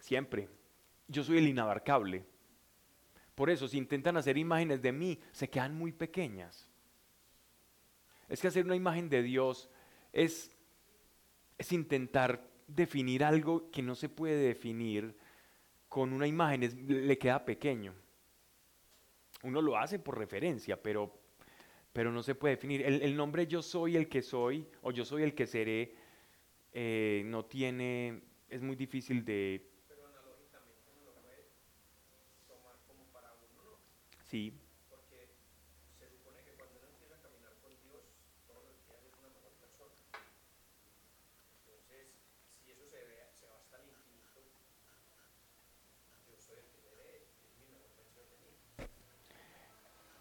Siempre. 0.00 0.48
Yo 1.06 1.22
soy 1.22 1.36
el 1.36 1.48
inabarcable. 1.48 2.24
Por 3.34 3.50
eso, 3.50 3.68
si 3.68 3.76
intentan 3.76 4.16
hacer 4.16 4.38
imágenes 4.38 4.80
de 4.80 4.90
mí, 4.90 5.20
se 5.32 5.50
quedan 5.50 5.76
muy 5.76 5.92
pequeñas. 5.92 6.66
Es 8.26 8.40
que 8.40 8.48
hacer 8.48 8.64
una 8.64 8.74
imagen 8.74 9.10
de 9.10 9.22
Dios 9.22 9.68
es, 10.18 10.50
es 11.56 11.72
intentar 11.72 12.44
definir 12.66 13.24
algo 13.24 13.70
que 13.70 13.82
no 13.82 13.94
se 13.94 14.08
puede 14.08 14.36
definir 14.36 15.16
con 15.88 16.12
una 16.12 16.26
imagen, 16.26 17.06
le 17.06 17.18
queda 17.18 17.44
pequeño. 17.44 17.94
Uno 19.44 19.62
lo 19.62 19.78
hace 19.78 19.98
por 19.98 20.18
referencia, 20.18 20.82
pero, 20.82 21.20
pero 21.92 22.10
no 22.10 22.22
se 22.22 22.34
puede 22.34 22.56
definir. 22.56 22.82
El, 22.82 23.16
nombre 23.16 23.46
yo 23.46 23.62
soy 23.62 23.96
el 23.96 24.08
que 24.08 24.20
soy 24.20 24.66
o 24.82 24.90
yo 24.90 25.04
soy 25.04 25.22
el 25.22 25.34
que 25.34 25.46
seré 25.46 25.94
eh, 26.72 27.22
no 27.24 27.44
tiene, 27.46 28.20
es 28.48 28.60
muy 28.60 28.76
difícil 28.76 29.24
de... 29.24 29.70
Pero 29.86 30.06
analógicamente 30.06 30.90
uno 30.94 31.06
lo 31.06 31.14
puede 31.22 31.46
tomar 32.46 32.76
como 32.86 33.04
para 33.12 33.32
uno, 33.34 33.78
Sí. 34.24 34.52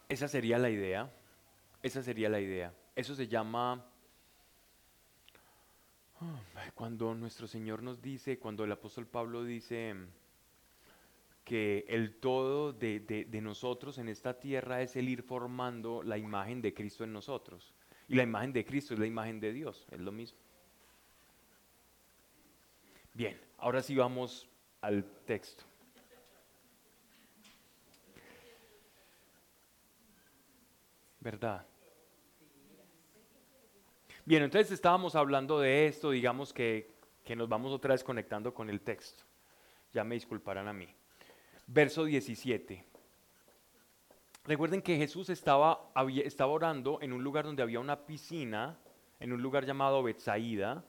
Esa 0.10 0.28
sería 0.28 0.58
la 0.58 0.70
idea. 0.70 1.12
Esa 1.82 2.02
sería 2.02 2.30
la 2.30 2.40
idea. 2.40 2.74
Eso 2.96 3.16
se 3.16 3.28
llama 3.28 3.86
cuando 6.74 7.14
nuestro 7.14 7.48
Señor 7.48 7.84
nos 7.84 8.02
dice, 8.02 8.40
cuando 8.40 8.64
el 8.64 8.72
apóstol 8.72 9.06
Pablo 9.06 9.44
dice 9.44 9.96
que 11.44 11.86
el 11.88 12.16
todo 12.16 12.74
de, 12.74 13.00
de, 13.00 13.42
nosotros 13.42 13.98
en 14.00 14.10
esta 14.10 14.40
tierra 14.40 14.82
es 14.82 14.96
el 14.96 15.08
ir 15.08 15.24
formando 15.24 16.04
la 16.04 16.18
imagen 16.18 16.62
de 16.62 16.74
Cristo 16.74 17.04
en 17.04 17.14
nosotros. 17.14 17.74
Y 18.08 18.16
la 18.16 18.24
imagen 18.24 18.52
de 18.52 18.66
Cristo 18.66 18.94
es 18.94 19.00
la 19.00 19.06
imagen 19.06 19.40
de 19.40 19.54
Dios, 19.54 19.88
es 19.92 20.00
lo 20.00 20.12
mismo. 20.12 20.40
Bien, 23.14 23.40
ahora 23.58 23.82
sí 23.82 23.96
vamos 23.96 24.48
al 24.82 25.04
texto. 25.26 25.64
¿Verdad? 31.28 31.66
Bien, 34.24 34.44
entonces 34.44 34.72
estábamos 34.72 35.14
hablando 35.14 35.60
de 35.60 35.86
esto, 35.86 36.12
digamos 36.12 36.54
que, 36.54 36.90
que 37.26 37.36
nos 37.36 37.50
vamos 37.50 37.74
otra 37.74 37.94
vez 37.94 38.02
conectando 38.02 38.54
con 38.54 38.70
el 38.70 38.80
texto. 38.80 39.26
Ya 39.92 40.06
me 40.06 40.16
disculparán 40.16 40.70
a 40.70 40.72
mí. 40.72 40.88
Verso 41.66 42.06
17. 42.06 42.82
Recuerden 44.46 44.82
que 44.82 44.96
Jesús 44.96 45.30
estaba, 45.30 45.92
estaba 46.24 46.54
orando 46.54 47.00
en 47.02 47.12
un 47.12 47.22
lugar 47.22 47.44
donde 47.44 47.62
había 47.62 47.82
una 47.82 48.06
piscina, 48.06 48.80
en 49.20 49.34
un 49.34 49.42
lugar 49.42 49.66
llamado 49.66 50.02
Betsaida, 50.02 50.86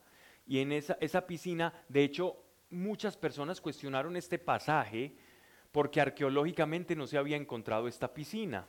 y 0.47 0.61
en 0.61 0.71
esa, 0.71 0.99
esa 1.01 1.27
piscina, 1.27 1.75
de 1.89 2.05
hecho, 2.05 2.37
muchas 2.71 3.17
personas 3.17 3.61
cuestionaron 3.61 4.17
este 4.17 4.39
pasaje 4.39 5.17
porque 5.73 6.01
arqueológicamente 6.01 6.95
no 6.95 7.09
se 7.09 7.19
había 7.19 7.37
encontrado 7.37 7.89
esta 7.89 8.15
piscina. 8.15 8.69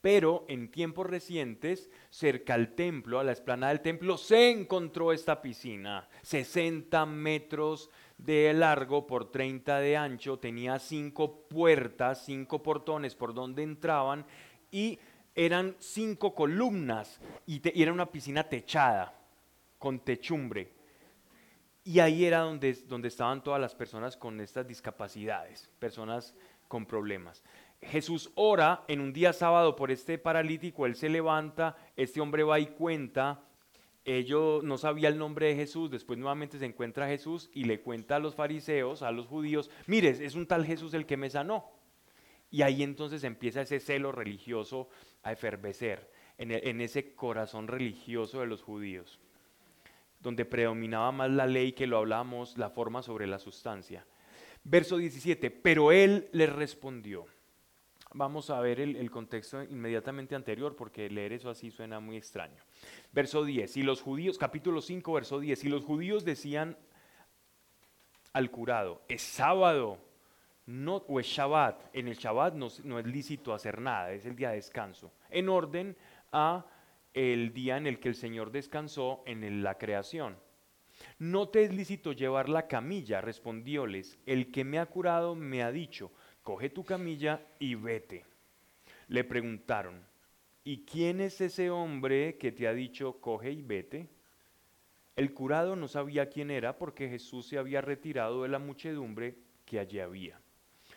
Pero 0.00 0.46
en 0.48 0.70
tiempos 0.70 1.06
recientes, 1.06 1.90
cerca 2.08 2.54
al 2.54 2.74
templo, 2.74 3.20
a 3.20 3.24
la 3.24 3.32
explanada 3.32 3.72
del 3.72 3.82
templo, 3.82 4.16
se 4.16 4.50
encontró 4.50 5.12
esta 5.12 5.42
piscina, 5.42 6.08
60 6.22 7.04
metros 7.04 7.90
de 8.16 8.52
largo 8.54 9.06
por 9.06 9.30
30 9.30 9.78
de 9.80 9.96
ancho, 9.96 10.38
tenía 10.38 10.78
cinco 10.78 11.46
puertas, 11.48 12.24
cinco 12.24 12.62
portones 12.62 13.14
por 13.14 13.34
donde 13.34 13.62
entraban 13.62 14.24
y 14.70 14.98
eran 15.34 15.76
cinco 15.78 16.34
columnas 16.34 17.20
y, 17.46 17.60
era 17.80 17.92
una 17.92 18.10
piscina 18.10 18.44
techada, 18.44 19.14
con 19.78 20.00
techumbre. 20.00 20.72
Y 21.84 21.98
ahí 22.00 22.24
era 22.24 22.40
donde, 22.40 22.72
donde 22.86 23.08
estaban 23.08 23.42
todas 23.42 23.60
las 23.60 23.74
personas 23.74 24.16
con 24.16 24.40
estas 24.40 24.66
discapacidades, 24.66 25.70
personas 25.78 26.34
con 26.68 26.86
problemas. 26.86 27.42
Jesús 27.82 28.30
ora 28.34 28.84
en 28.88 29.00
un 29.00 29.12
día 29.12 29.32
sábado 29.32 29.74
por 29.74 29.90
este 29.90 30.18
paralítico, 30.18 30.86
él 30.86 30.96
se 30.96 31.08
levanta, 31.08 31.76
este 31.96 32.20
hombre 32.20 32.42
va 32.42 32.60
y 32.60 32.66
cuenta, 32.66 33.42
ellos 34.04 34.62
no 34.64 34.78
sabía 34.78 35.08
el 35.08 35.18
nombre 35.18 35.46
de 35.46 35.56
Jesús, 35.56 35.90
después 35.90 36.18
nuevamente 36.18 36.58
se 36.58 36.66
encuentra 36.66 37.08
Jesús 37.08 37.50
y 37.54 37.64
le 37.64 37.80
cuenta 37.80 38.16
a 38.16 38.18
los 38.18 38.34
fariseos, 38.34 39.02
a 39.02 39.10
los 39.12 39.26
judíos, 39.26 39.70
mires, 39.86 40.20
es 40.20 40.34
un 40.34 40.46
tal 40.46 40.66
Jesús 40.66 40.94
el 40.94 41.06
que 41.06 41.16
me 41.16 41.30
sanó. 41.30 41.70
Y 42.50 42.62
ahí 42.62 42.82
entonces 42.82 43.24
empieza 43.24 43.62
ese 43.62 43.80
celo 43.80 44.12
religioso 44.12 44.88
a 45.22 45.32
efervecer 45.32 46.10
en, 46.36 46.50
e, 46.50 46.60
en 46.64 46.80
ese 46.80 47.14
corazón 47.14 47.68
religioso 47.68 48.40
de 48.40 48.46
los 48.46 48.62
judíos, 48.62 49.20
donde 50.18 50.44
predominaba 50.44 51.12
más 51.12 51.30
la 51.30 51.46
ley 51.46 51.72
que 51.72 51.86
lo 51.86 51.98
hablamos, 51.98 52.58
la 52.58 52.70
forma 52.70 53.02
sobre 53.02 53.26
la 53.26 53.38
sustancia. 53.38 54.04
Verso 54.64 54.96
17, 54.98 55.50
pero 55.50 55.92
él 55.92 56.28
le 56.32 56.46
respondió. 56.46 57.26
Vamos 58.12 58.50
a 58.50 58.60
ver 58.60 58.80
el, 58.80 59.08
contexto 59.08 59.62
inmediatamente 59.62 60.34
anterior 60.34 60.74
porque 60.74 61.08
leer 61.08 61.32
eso 61.32 61.48
así 61.48 61.70
suena 61.70 62.00
muy 62.00 62.16
extraño. 62.16 62.60
Verso 63.12 63.44
10, 63.44 63.76
y 63.76 63.82
los 63.84 64.02
judíos, 64.02 64.36
capítulo 64.36 64.80
5, 64.80 65.12
verso 65.12 65.38
10, 65.38 65.64
y 65.64 65.68
los 65.68 65.84
judíos 65.84 66.24
decían 66.24 66.76
al 68.32 68.50
curado, 68.50 69.02
es 69.08 69.22
sábado, 69.22 69.98
no, 70.66 70.96
o 70.96 71.20
es 71.20 71.26
Shabbat. 71.26 71.94
En 71.94 72.08
el 72.08 72.16
Shabbat 72.16 72.54
no, 72.54 72.66
no 72.82 72.98
es 72.98 73.06
lícito 73.06 73.54
hacer 73.54 73.80
nada, 73.80 74.10
es 74.12 74.26
el 74.26 74.34
día 74.34 74.50
de 74.50 74.56
descanso, 74.56 75.12
en 75.28 75.48
orden 75.48 75.96
a 76.32 76.66
el 77.14 77.52
día 77.52 77.76
en 77.76 77.86
el 77.86 78.00
que 78.00 78.08
el 78.08 78.16
Señor 78.16 78.50
descansó 78.50 79.22
en 79.24 79.62
la 79.62 79.78
creación. 79.78 80.36
No 81.18 81.48
te 81.48 81.62
es 81.62 81.72
lícito 81.72 82.10
llevar 82.10 82.48
la 82.48 82.66
camilla, 82.66 83.20
respondióles, 83.20 84.18
el 84.26 84.50
que 84.50 84.64
me 84.64 84.80
ha 84.80 84.86
curado 84.86 85.36
me 85.36 85.62
ha 85.62 85.70
dicho, 85.70 86.10
coge 86.50 86.68
tu 86.68 86.84
camilla 86.84 87.46
y 87.60 87.76
vete. 87.76 88.24
Le 89.06 89.22
preguntaron, 89.22 90.04
¿y 90.64 90.84
quién 90.84 91.20
es 91.20 91.40
ese 91.40 91.70
hombre 91.70 92.38
que 92.38 92.50
te 92.50 92.66
ha 92.66 92.74
dicho, 92.74 93.20
coge 93.20 93.52
y 93.52 93.62
vete? 93.62 94.08
El 95.14 95.32
curado 95.32 95.76
no 95.76 95.86
sabía 95.86 96.28
quién 96.28 96.50
era 96.50 96.76
porque 96.76 97.08
Jesús 97.08 97.46
se 97.46 97.56
había 97.56 97.82
retirado 97.82 98.42
de 98.42 98.48
la 98.48 98.58
muchedumbre 98.58 99.36
que 99.64 99.78
allí 99.78 100.00
había. 100.00 100.40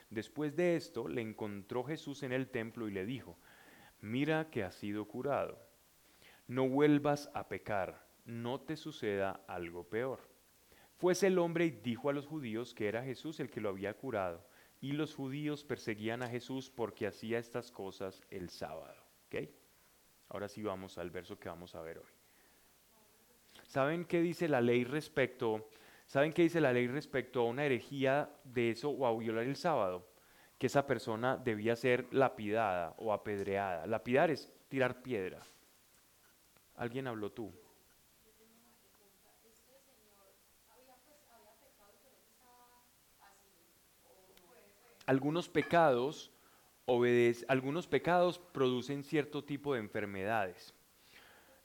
Después 0.10 0.56
de 0.56 0.76
esto 0.76 1.08
le 1.08 1.22
encontró 1.22 1.84
Jesús 1.84 2.24
en 2.24 2.32
el 2.32 2.48
templo 2.48 2.88
y 2.88 2.92
le 2.92 3.06
dijo, 3.06 3.38
mira 4.02 4.50
que 4.50 4.64
has 4.64 4.74
sido 4.74 5.06
curado, 5.06 5.60
no 6.48 6.68
vuelvas 6.68 7.30
a 7.36 7.48
pecar, 7.48 8.08
no 8.26 8.60
te 8.60 8.76
suceda 8.76 9.42
algo 9.46 9.84
peor. 9.84 10.20
Fuese 10.98 11.28
el 11.28 11.38
hombre 11.38 11.66
y 11.66 11.70
dijo 11.70 12.10
a 12.10 12.14
los 12.14 12.26
judíos 12.26 12.74
que 12.74 12.88
era 12.88 13.04
Jesús 13.04 13.40
el 13.40 13.52
que 13.52 13.62
lo 13.62 13.70
había 13.70 13.94
curado 13.94 14.52
y 14.84 14.92
los 14.92 15.16
judíos 15.16 15.64
perseguían 15.64 16.24
a 16.24 16.28
Jesús 16.28 16.70
porque 16.70 17.08
hacía 17.08 17.40
estas 17.40 17.72
cosas 17.72 18.22
el 18.30 18.50
sábado. 18.50 19.02
Ahora 20.28 20.50
sí 20.50 20.62
vamos 20.62 20.98
al 20.98 21.10
verso 21.10 21.40
que 21.40 21.48
vamos 21.48 21.74
a 21.74 21.82
ver 21.82 22.00
hoy. 22.00 22.12
¿Saben 23.66 24.04
qué 24.04 24.20
dice 24.20 24.50
la 24.50 24.60
ley 24.60 24.84
respecto? 24.84 25.70
¿Saben 26.06 26.34
qué 26.34 26.42
dice 26.42 26.60
la 26.60 26.74
ley 26.74 26.88
respecto 26.88 27.40
a 27.40 27.46
una 27.46 27.64
herejía 27.64 28.30
de 28.44 28.72
eso 28.72 28.90
o 28.90 29.08
a 29.08 29.18
violar 29.18 29.46
el 29.46 29.56
sábado? 29.56 30.06
Que 30.58 30.68
esa 30.68 30.86
persona 30.86 31.38
debía 31.38 31.78
ser 31.78 32.14
lapidada 32.14 32.94
o 32.98 33.14
apedreada. 33.14 33.88
Lapidar 33.88 34.32
es 34.32 34.52
tirar 34.68 35.02
piedra. 35.02 35.42
¿Alguien 36.76 37.08
habló 37.08 37.32
tú? 37.32 37.54
Algunos 45.06 45.50
pecados 45.50 46.34
algunos 47.48 47.88
pecados 47.88 48.40
producen 48.40 49.04
cierto 49.04 49.44
tipo 49.44 49.74
de 49.74 49.80
enfermedades. 49.80 50.74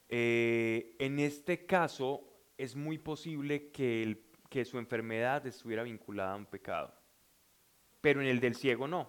Eh, 0.08 0.94
en 0.98 1.18
este 1.18 1.66
caso 1.66 2.22
es 2.56 2.74
muy 2.76 2.98
posible 2.98 3.70
que, 3.70 4.22
que 4.48 4.64
su 4.64 4.78
enfermedad 4.78 5.46
estuviera 5.46 5.82
vinculada 5.82 6.32
a 6.32 6.36
un 6.36 6.46
pecado, 6.46 6.94
pero 8.00 8.20
en 8.20 8.28
el 8.28 8.40
del 8.40 8.54
ciego 8.54 8.86
no. 8.86 9.08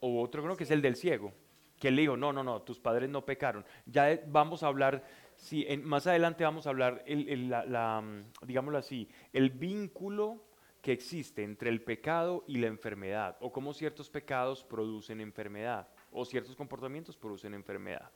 O 0.00 0.20
otro 0.22 0.42
creo 0.42 0.56
que 0.56 0.64
es 0.64 0.70
el 0.70 0.82
del 0.82 0.96
ciego, 0.96 1.32
que 1.80 1.90
le 1.90 2.02
dijo, 2.02 2.16
no, 2.16 2.32
no, 2.32 2.44
no, 2.44 2.62
tus 2.62 2.78
padres 2.78 3.08
no 3.08 3.24
pecaron. 3.24 3.64
Ya 3.86 4.20
vamos 4.26 4.62
a 4.62 4.66
hablar, 4.66 5.04
si 5.36 5.66
más 5.78 6.06
adelante 6.06 6.44
vamos 6.44 6.66
a 6.66 6.70
hablar, 6.70 7.02
el, 7.06 7.48
la, 7.48 8.04
digámoslo 8.42 8.78
así, 8.78 9.08
el 9.32 9.50
vínculo 9.50 10.44
que 10.84 10.92
existe 10.92 11.42
entre 11.42 11.70
el 11.70 11.82
pecado 11.82 12.44
y 12.46 12.58
la 12.58 12.66
enfermedad, 12.66 13.38
o 13.40 13.50
cómo 13.50 13.72
ciertos 13.72 14.10
pecados 14.10 14.62
producen 14.62 15.22
enfermedad, 15.22 15.88
o 16.12 16.26
ciertos 16.26 16.54
comportamientos 16.54 17.16
producen 17.16 17.54
enfermedad. 17.54 18.12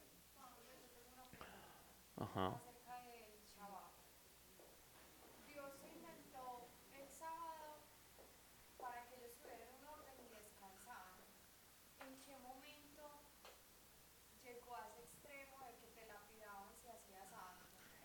Ajá. 2.17 2.61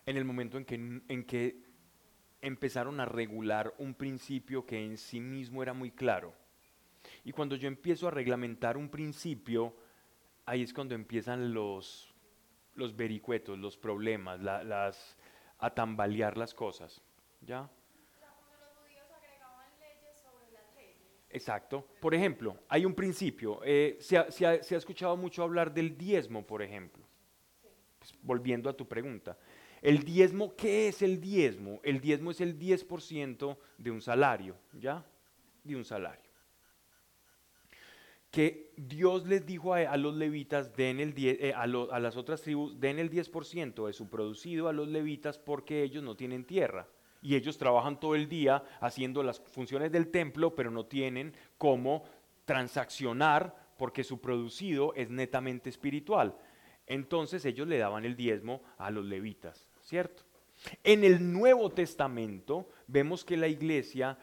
En 0.05 0.17
el 0.17 0.25
momento 0.25 0.57
en 0.57 0.65
que, 0.65 0.75
en 0.75 1.25
que 1.25 1.72
empezaron 2.43 2.99
a 2.99 3.05
regular 3.05 3.73
un 3.77 3.93
principio 3.93 4.65
que 4.65 4.83
en 4.83 4.97
sí 4.97 5.21
mismo 5.21 5.63
era 5.63 5.73
muy 5.73 5.91
claro. 5.91 6.33
Y 7.23 7.31
cuando 7.31 7.55
yo 7.55 7.67
empiezo 7.67 8.07
a 8.07 8.11
reglamentar 8.11 8.75
un 8.75 8.89
principio, 8.89 9.73
ahí 10.45 10.61
es 10.61 10.73
cuando 10.73 10.93
empiezan 10.93 11.53
los, 11.53 12.13
los 12.75 12.95
vericuetos, 12.95 13.57
los 13.57 13.77
problemas, 13.77 14.41
las, 14.41 15.17
a 15.57 15.69
tambalear 15.69 16.37
las 16.37 16.53
cosas. 16.53 17.01
¿Ya? 17.41 17.69
Exacto. 21.29 21.87
Por 21.99 22.13
ejemplo, 22.13 22.59
hay 22.67 22.85
un 22.85 22.93
principio. 22.93 23.61
Eh, 23.63 23.97
se, 23.99 24.17
ha, 24.17 24.29
se, 24.31 24.45
ha, 24.45 24.77
escuchado 24.77 25.17
mucho 25.17 25.43
hablar 25.43 25.73
del 25.73 25.97
diezmo, 25.97 26.45
por 26.45 26.61
ejemplo. 26.61 27.03
Pues, 27.97 28.13
volviendo 28.21 28.69
a 28.69 28.73
tu 28.73 28.87
pregunta. 28.87 29.37
El 29.83 30.05
diezmo, 30.05 30.55
¿qué 30.55 30.87
es 30.87 31.01
el 31.01 31.19
diezmo? 31.19 31.81
El 31.83 31.99
diezmo 31.99 32.31
es 32.31 32.39
el 32.39 32.57
10% 32.57 33.57
de 33.77 33.91
un 33.91 34.01
salario, 34.01 34.55
¿ya? 34.71 35.05
De 35.61 35.75
un 35.75 35.83
salario. 35.83 36.31
Que 38.31 38.71
Dios 38.77 39.27
les 39.27 39.45
dijo 39.45 39.73
a, 39.73 39.97
los 39.97 40.15
levitas, 40.15 40.73
den 40.73 41.01
el 41.01 41.13
eh, 41.17 41.51
a, 41.53 41.63
a 41.63 41.99
las 41.99 42.15
otras 42.15 42.41
tribus, 42.41 42.79
den 42.79 42.97
el 42.97 43.11
10% 43.11 43.85
de 43.85 43.91
su 43.91 44.09
producido 44.09 44.69
a 44.69 44.73
los 44.73 44.87
levitas 44.87 45.37
porque 45.37 45.83
ellos 45.83 46.01
no 46.01 46.15
tienen 46.15 46.45
tierra. 46.45 46.87
Y 47.21 47.35
ellos 47.35 47.57
trabajan 47.57 47.99
todo 47.99 48.15
el 48.15 48.29
día 48.29 48.63
haciendo 48.79 49.21
las 49.21 49.41
funciones 49.41 49.91
del 49.91 50.07
templo, 50.11 50.55
pero 50.55 50.71
no 50.71 50.85
tienen 50.85 51.35
cómo 51.57 52.05
transaccionar 52.45 53.53
porque 53.77 54.05
su 54.05 54.21
producido 54.21 54.93
es 54.95 55.09
netamente 55.09 55.69
espiritual. 55.69 56.37
Entonces 56.87 57.43
ellos 57.43 57.67
le 57.67 57.79
daban 57.79 58.05
el 58.05 58.15
diezmo 58.15 58.63
a 58.77 58.89
los 58.89 59.03
levitas. 59.03 59.72
En 60.83 61.03
el 61.03 61.31
Nuevo 61.31 61.69
Testamento 61.69 62.69
vemos 62.87 63.25
que 63.25 63.37
la 63.37 63.47
iglesia, 63.47 64.17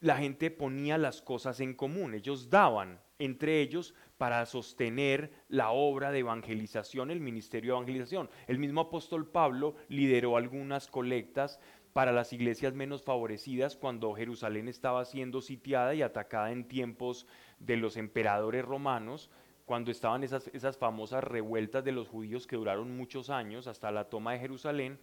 la 0.00 0.16
gente 0.16 0.50
ponía 0.50 0.98
las 0.98 1.22
cosas 1.22 1.60
en 1.60 1.74
común, 1.74 2.14
ellos 2.14 2.50
daban, 2.50 3.00
entre 3.18 3.60
ellos 3.60 3.94
para 4.18 4.44
sostener 4.46 5.32
la 5.48 5.70
obra 5.70 6.10
de 6.10 6.20
evangelización, 6.20 7.10
el 7.10 7.20
ministerio 7.20 7.72
de 7.72 7.78
evangelización. 7.78 8.30
El 8.46 8.58
mismo 8.58 8.82
apóstol 8.82 9.30
Pablo 9.30 9.76
lideró 9.88 10.36
algunas 10.36 10.88
colectas 10.88 11.60
para 11.92 12.10
las 12.10 12.32
iglesias 12.32 12.74
menos 12.74 13.02
favorecidas 13.02 13.76
cuando 13.76 14.14
Jerusalén 14.14 14.66
estaba 14.68 15.04
siendo 15.04 15.40
sitiada 15.40 15.94
y 15.94 16.02
atacada 16.02 16.50
en 16.50 16.66
tiempos 16.66 17.26
de 17.60 17.76
los 17.76 17.96
emperadores 17.96 18.64
romanos, 18.64 19.30
cuando 19.64 19.90
estaban 19.90 20.24
esas, 20.24 20.48
esas 20.48 20.76
famosas 20.76 21.24
revueltas 21.24 21.84
de 21.84 21.92
los 21.92 22.08
judíos 22.08 22.46
que 22.46 22.56
duraron 22.56 22.96
muchos 22.96 23.30
años 23.30 23.66
hasta 23.66 23.90
la 23.90 24.04
toma 24.04 24.32
de 24.32 24.40
Jerusalén 24.40 24.98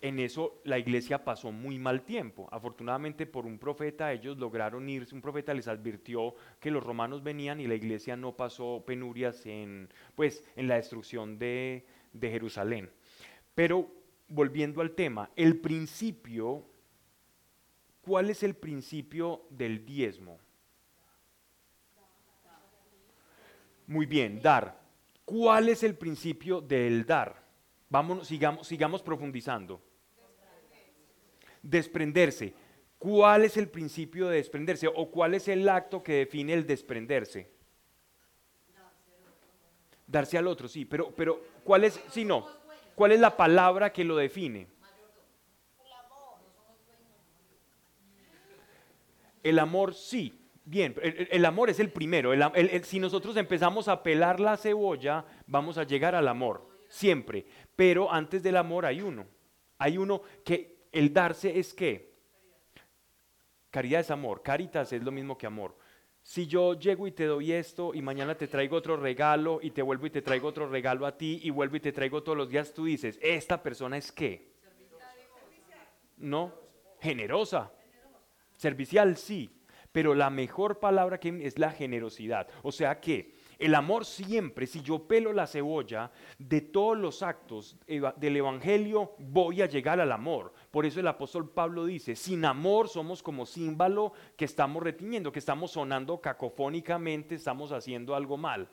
en 0.00 0.20
eso 0.20 0.60
la 0.64 0.78
iglesia 0.78 1.24
pasó 1.24 1.50
muy 1.50 1.78
mal 1.78 2.02
tiempo. 2.02 2.48
Afortunadamente 2.52 3.26
por 3.26 3.46
un 3.46 3.58
profeta 3.58 4.12
ellos 4.12 4.38
lograron 4.38 4.88
irse, 4.88 5.14
un 5.14 5.20
profeta 5.20 5.54
les 5.54 5.68
advirtió 5.68 6.34
que 6.60 6.70
los 6.70 6.84
romanos 6.84 7.22
venían 7.22 7.60
y 7.60 7.66
la 7.66 7.74
iglesia 7.74 8.16
no 8.16 8.36
pasó 8.36 8.84
penurias 8.86 9.44
en, 9.46 9.88
pues, 10.14 10.44
en 10.56 10.68
la 10.68 10.76
destrucción 10.76 11.38
de, 11.38 11.84
de 12.12 12.30
Jerusalén. 12.30 12.90
Pero 13.54 13.90
volviendo 14.28 14.80
al 14.80 14.92
tema, 14.92 15.30
el 15.34 15.58
principio, 15.58 16.64
¿cuál 18.02 18.30
es 18.30 18.42
el 18.42 18.54
principio 18.54 19.46
del 19.50 19.84
diezmo? 19.84 20.38
Muy 23.88 24.06
bien, 24.06 24.40
dar. 24.40 24.80
¿Cuál 25.24 25.68
es 25.68 25.82
el 25.82 25.96
principio 25.96 26.60
del 26.60 27.04
dar? 27.04 27.42
Vámonos, 27.88 28.28
sigamos, 28.28 28.66
sigamos 28.66 29.02
profundizando 29.02 29.82
desprenderse. 31.62 32.54
¿Cuál 32.98 33.44
es 33.44 33.56
el 33.56 33.68
principio 33.68 34.28
de 34.28 34.36
desprenderse 34.36 34.88
o 34.88 35.10
cuál 35.10 35.34
es 35.34 35.46
el 35.48 35.68
acto 35.68 36.02
que 36.02 36.14
define 36.14 36.54
el 36.54 36.66
desprenderse? 36.66 37.50
Darse 40.06 40.38
al 40.38 40.46
otro, 40.46 40.68
sí, 40.68 40.84
pero, 40.84 41.14
pero 41.14 41.40
¿cuál 41.62 41.84
es, 41.84 42.00
si 42.10 42.24
no, 42.24 42.46
cuál 42.94 43.12
es 43.12 43.20
la 43.20 43.36
palabra 43.36 43.92
que 43.92 44.04
lo 44.04 44.16
define? 44.16 44.66
El 49.42 49.58
amor 49.58 49.94
sí, 49.94 50.37
bien, 50.68 50.94
el, 51.00 51.44
amor 51.44 51.70
es 51.70 51.80
el 51.80 51.90
primero. 51.90 52.32
si 52.82 53.00
nosotros 53.00 53.36
empezamos 53.36 53.88
a 53.88 54.02
pelar 54.02 54.38
la 54.38 54.56
cebolla, 54.56 55.24
vamos 55.46 55.78
a 55.78 55.84
llegar 55.84 56.14
al 56.14 56.28
amor, 56.28 56.68
siempre. 56.88 57.46
Pero 57.74 58.12
antes 58.12 58.42
del 58.42 58.56
amor 58.56 58.84
hay 58.84 59.00
uno. 59.00 59.26
Hay 59.78 59.96
uno 59.96 60.22
que 60.44 60.88
el 60.92 61.12
darse 61.12 61.58
es 61.58 61.72
qué? 61.72 62.12
Caridad 63.70 64.00
es 64.00 64.10
amor, 64.10 64.42
caritas 64.42 64.92
es 64.92 65.02
lo 65.02 65.10
mismo 65.10 65.38
que 65.38 65.46
amor. 65.46 65.76
Si 66.22 66.46
yo 66.46 66.74
llego 66.74 67.06
y 67.06 67.12
te 67.12 67.24
doy 67.24 67.52
esto 67.52 67.94
y 67.94 68.02
mañana 68.02 68.34
te 68.36 68.48
traigo 68.48 68.76
otro 68.76 68.96
regalo 68.96 69.60
y 69.62 69.70
te 69.70 69.80
vuelvo 69.80 70.06
y 70.06 70.10
te 70.10 70.20
traigo 70.20 70.48
otro 70.48 70.68
regalo 70.68 71.06
a 71.06 71.16
ti 71.16 71.40
y 71.42 71.50
vuelvo 71.50 71.76
y 71.76 71.80
te 71.80 71.92
traigo 71.92 72.22
todos 72.22 72.36
los 72.36 72.50
días, 72.50 72.74
tú 72.74 72.84
dices, 72.84 73.18
¿esta 73.22 73.62
persona 73.62 73.96
es 73.96 74.12
qué? 74.12 74.52
No, 76.18 76.52
generosa. 77.00 77.72
Servicial 78.56 79.16
sí, 79.16 79.57
pero 79.98 80.14
la 80.14 80.30
mejor 80.30 80.78
palabra 80.78 81.18
que 81.18 81.40
es 81.44 81.58
la 81.58 81.72
generosidad. 81.72 82.46
O 82.62 82.70
sea 82.70 83.00
que 83.00 83.34
el 83.58 83.74
amor 83.74 84.04
siempre, 84.04 84.64
si 84.68 84.80
yo 84.80 85.08
pelo 85.08 85.32
la 85.32 85.48
cebolla 85.48 86.12
de 86.38 86.60
todos 86.60 86.96
los 86.96 87.20
actos 87.24 87.76
del 87.84 88.36
Evangelio, 88.36 89.16
voy 89.18 89.60
a 89.60 89.66
llegar 89.66 89.98
al 89.98 90.12
amor. 90.12 90.52
Por 90.70 90.86
eso 90.86 91.00
el 91.00 91.08
apóstol 91.08 91.50
Pablo 91.50 91.84
dice, 91.84 92.14
sin 92.14 92.44
amor 92.44 92.88
somos 92.88 93.24
como 93.24 93.44
símbolo 93.44 94.12
que 94.36 94.44
estamos 94.44 94.84
reteniendo, 94.84 95.32
que 95.32 95.40
estamos 95.40 95.72
sonando 95.72 96.20
cacofónicamente, 96.20 97.34
estamos 97.34 97.72
haciendo 97.72 98.14
algo 98.14 98.36
mal. 98.36 98.70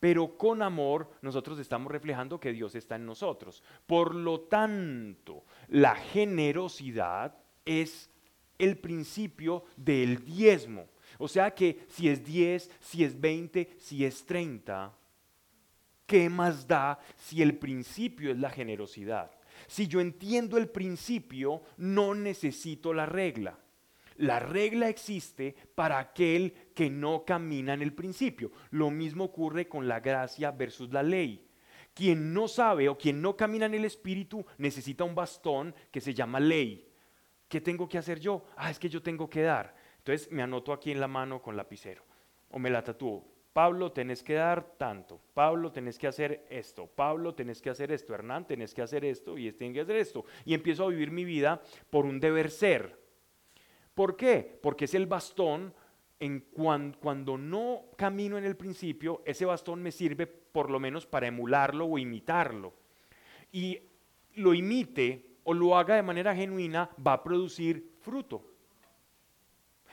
Pero 0.00 0.38
con 0.38 0.62
amor 0.62 1.10
nosotros 1.20 1.58
estamos 1.58 1.92
reflejando 1.92 2.40
que 2.40 2.54
Dios 2.54 2.74
está 2.76 2.96
en 2.96 3.04
nosotros. 3.04 3.62
Por 3.84 4.14
lo 4.14 4.40
tanto, 4.40 5.44
la 5.68 5.96
generosidad 5.96 7.36
es 7.66 8.10
el 8.58 8.78
principio 8.78 9.64
del 9.76 10.24
diezmo. 10.24 10.88
O 11.18 11.28
sea 11.28 11.52
que 11.52 11.86
si 11.88 12.08
es 12.08 12.24
10, 12.24 12.70
si 12.80 13.04
es 13.04 13.18
20, 13.18 13.76
si 13.78 14.04
es 14.04 14.24
30, 14.26 14.92
¿qué 16.06 16.28
más 16.28 16.66
da 16.66 16.98
si 17.16 17.42
el 17.42 17.56
principio 17.58 18.30
es 18.30 18.38
la 18.38 18.50
generosidad? 18.50 19.30
Si 19.66 19.86
yo 19.88 20.00
entiendo 20.00 20.58
el 20.58 20.68
principio, 20.68 21.62
no 21.76 22.14
necesito 22.14 22.92
la 22.92 23.06
regla. 23.06 23.58
La 24.18 24.40
regla 24.40 24.88
existe 24.88 25.54
para 25.74 25.98
aquel 25.98 26.52
que 26.74 26.88
no 26.88 27.24
camina 27.24 27.74
en 27.74 27.82
el 27.82 27.92
principio. 27.92 28.50
Lo 28.70 28.90
mismo 28.90 29.24
ocurre 29.24 29.68
con 29.68 29.88
la 29.88 30.00
gracia 30.00 30.50
versus 30.50 30.90
la 30.90 31.02
ley. 31.02 31.46
Quien 31.92 32.32
no 32.32 32.48
sabe 32.48 32.88
o 32.88 32.96
quien 32.96 33.20
no 33.20 33.36
camina 33.36 33.66
en 33.66 33.74
el 33.74 33.84
espíritu 33.84 34.44
necesita 34.58 35.04
un 35.04 35.14
bastón 35.14 35.74
que 35.90 36.00
se 36.00 36.14
llama 36.14 36.40
ley. 36.40 36.85
¿Qué 37.48 37.60
tengo 37.60 37.88
que 37.88 37.98
hacer 37.98 38.18
yo? 38.18 38.44
Ah, 38.56 38.70
es 38.70 38.78
que 38.78 38.88
yo 38.88 39.02
tengo 39.02 39.28
que 39.28 39.42
dar. 39.42 39.74
Entonces 39.98 40.30
me 40.30 40.42
anoto 40.42 40.72
aquí 40.72 40.90
en 40.90 41.00
la 41.00 41.08
mano 41.08 41.40
con 41.40 41.56
lapicero 41.56 42.04
o 42.50 42.58
me 42.58 42.70
la 42.70 42.82
tatúo. 42.82 43.24
Pablo, 43.52 43.90
tenés 43.90 44.22
que 44.22 44.34
dar 44.34 44.76
tanto. 44.76 45.18
Pablo, 45.32 45.72
tenés 45.72 45.98
que 45.98 46.06
hacer 46.06 46.46
esto. 46.50 46.86
Pablo, 46.86 47.34
tenés 47.34 47.62
que 47.62 47.70
hacer 47.70 47.90
esto. 47.90 48.14
Hernán, 48.14 48.46
tenés 48.46 48.74
que 48.74 48.82
hacer 48.82 49.02
esto. 49.04 49.38
Y 49.38 49.48
este 49.48 49.60
tiene 49.60 49.72
que 49.72 49.80
hacer 49.80 49.96
esto. 49.96 50.26
Y 50.44 50.52
empiezo 50.52 50.84
a 50.84 50.88
vivir 50.88 51.10
mi 51.10 51.24
vida 51.24 51.62
por 51.88 52.04
un 52.04 52.20
deber 52.20 52.50
ser. 52.50 53.00
¿Por 53.94 54.14
qué? 54.14 54.58
Porque 54.62 54.84
es 54.84 54.94
el 54.94 55.06
bastón 55.06 55.72
en 56.20 56.40
cuando 57.00 57.38
no 57.38 57.84
camino 57.96 58.36
en 58.38 58.44
el 58.44 58.56
principio, 58.56 59.22
ese 59.24 59.44
bastón 59.44 59.82
me 59.82 59.90
sirve 59.90 60.26
por 60.26 60.70
lo 60.70 60.78
menos 60.78 61.06
para 61.06 61.26
emularlo 61.26 61.86
o 61.86 61.98
imitarlo. 61.98 62.74
Y 63.52 63.78
lo 64.34 64.54
imite 64.54 65.25
o 65.48 65.54
lo 65.54 65.78
haga 65.78 65.94
de 65.94 66.02
manera 66.02 66.34
genuina, 66.34 66.90
va 67.04 67.12
a 67.12 67.22
producir 67.22 67.92
fruto. 68.00 68.42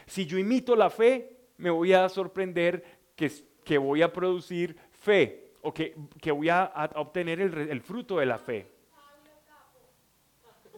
Si 0.07 0.25
yo 0.25 0.39
imito 0.39 0.75
la 0.75 0.89
fe, 0.89 1.37
me 1.57 1.69
voy 1.69 1.93
a 1.93 2.09
sorprender 2.09 2.83
que, 3.15 3.31
que 3.63 3.77
voy 3.77 4.01
a 4.01 4.11
producir 4.11 4.75
fe 4.91 5.51
o 5.61 5.71
que, 5.71 5.95
que 6.19 6.31
voy 6.31 6.49
a, 6.49 6.89
obtener 6.95 7.39
el, 7.39 7.55
el, 7.69 7.81
fruto 7.81 8.17
de 8.17 8.25
la 8.25 8.39
fe. 8.39 8.67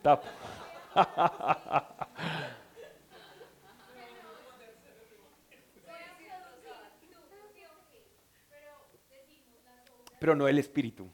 Tapo. 0.03 0.27
Pero 10.19 10.35
no 10.35 10.49
el 10.49 10.59
espíritu. 10.59 11.09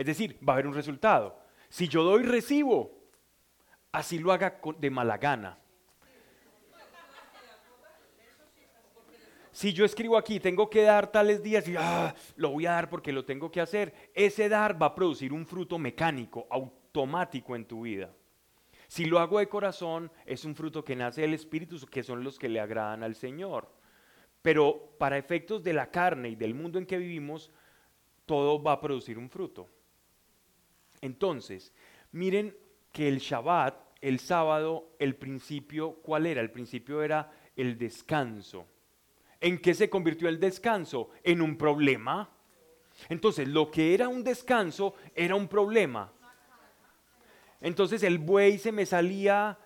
Es 0.00 0.06
decir, 0.06 0.38
va 0.42 0.54
a 0.54 0.56
haber 0.56 0.66
un 0.66 0.72
resultado. 0.72 1.38
Si 1.68 1.86
yo 1.86 2.02
doy, 2.02 2.22
recibo 2.22 3.00
así 3.92 4.18
lo 4.18 4.32
haga 4.32 4.58
de 4.78 4.88
mala 4.88 5.18
gana. 5.18 5.58
Si 9.52 9.74
yo 9.74 9.84
escribo 9.84 10.16
aquí, 10.16 10.40
tengo 10.40 10.70
que 10.70 10.80
dar 10.80 11.12
tales 11.12 11.42
días 11.42 11.68
y 11.68 11.74
ah, 11.76 12.14
lo 12.36 12.48
voy 12.48 12.64
a 12.64 12.70
dar 12.70 12.88
porque 12.88 13.12
lo 13.12 13.26
tengo 13.26 13.50
que 13.50 13.60
hacer, 13.60 13.92
ese 14.14 14.48
dar 14.48 14.80
va 14.80 14.86
a 14.86 14.94
producir 14.94 15.34
un 15.34 15.44
fruto 15.44 15.78
mecánico, 15.78 16.46
automático 16.48 17.54
en 17.54 17.66
tu 17.66 17.82
vida. 17.82 18.10
Si 18.88 19.04
lo 19.04 19.18
hago 19.18 19.38
de 19.38 19.50
corazón, 19.50 20.10
es 20.24 20.46
un 20.46 20.54
fruto 20.54 20.82
que 20.82 20.96
nace 20.96 21.20
del 21.20 21.34
Espíritu, 21.34 21.78
que 21.90 22.02
son 22.02 22.24
los 22.24 22.38
que 22.38 22.48
le 22.48 22.58
agradan 22.58 23.02
al 23.02 23.16
Señor. 23.16 23.70
Pero 24.40 24.94
para 24.98 25.18
efectos 25.18 25.62
de 25.62 25.74
la 25.74 25.90
carne 25.90 26.30
y 26.30 26.36
del 26.36 26.54
mundo 26.54 26.78
en 26.78 26.86
que 26.86 26.96
vivimos, 26.96 27.50
todo 28.24 28.62
va 28.62 28.72
a 28.72 28.80
producir 28.80 29.18
un 29.18 29.28
fruto. 29.28 29.68
Entonces, 31.00 31.72
miren 32.12 32.56
que 32.92 33.08
el 33.08 33.18
Shabbat, 33.18 33.74
el 34.00 34.18
sábado, 34.18 34.96
el 34.98 35.16
principio, 35.16 35.94
¿cuál 36.02 36.26
era? 36.26 36.40
El 36.40 36.50
principio 36.50 37.02
era 37.02 37.32
el 37.56 37.78
descanso. 37.78 38.66
¿En 39.40 39.58
qué 39.58 39.74
se 39.74 39.88
convirtió 39.88 40.28
el 40.28 40.38
descanso? 40.40 41.10
En 41.22 41.40
un 41.40 41.56
problema. 41.56 42.30
Entonces, 43.08 43.48
lo 43.48 43.70
que 43.70 43.94
era 43.94 44.08
un 44.08 44.22
descanso 44.22 44.94
era 45.14 45.34
un 45.34 45.48
problema. 45.48 46.12
Entonces 47.60 48.02
el 48.02 48.18
buey 48.18 48.58
se 48.58 48.72
me 48.72 48.86
salía 48.86 49.58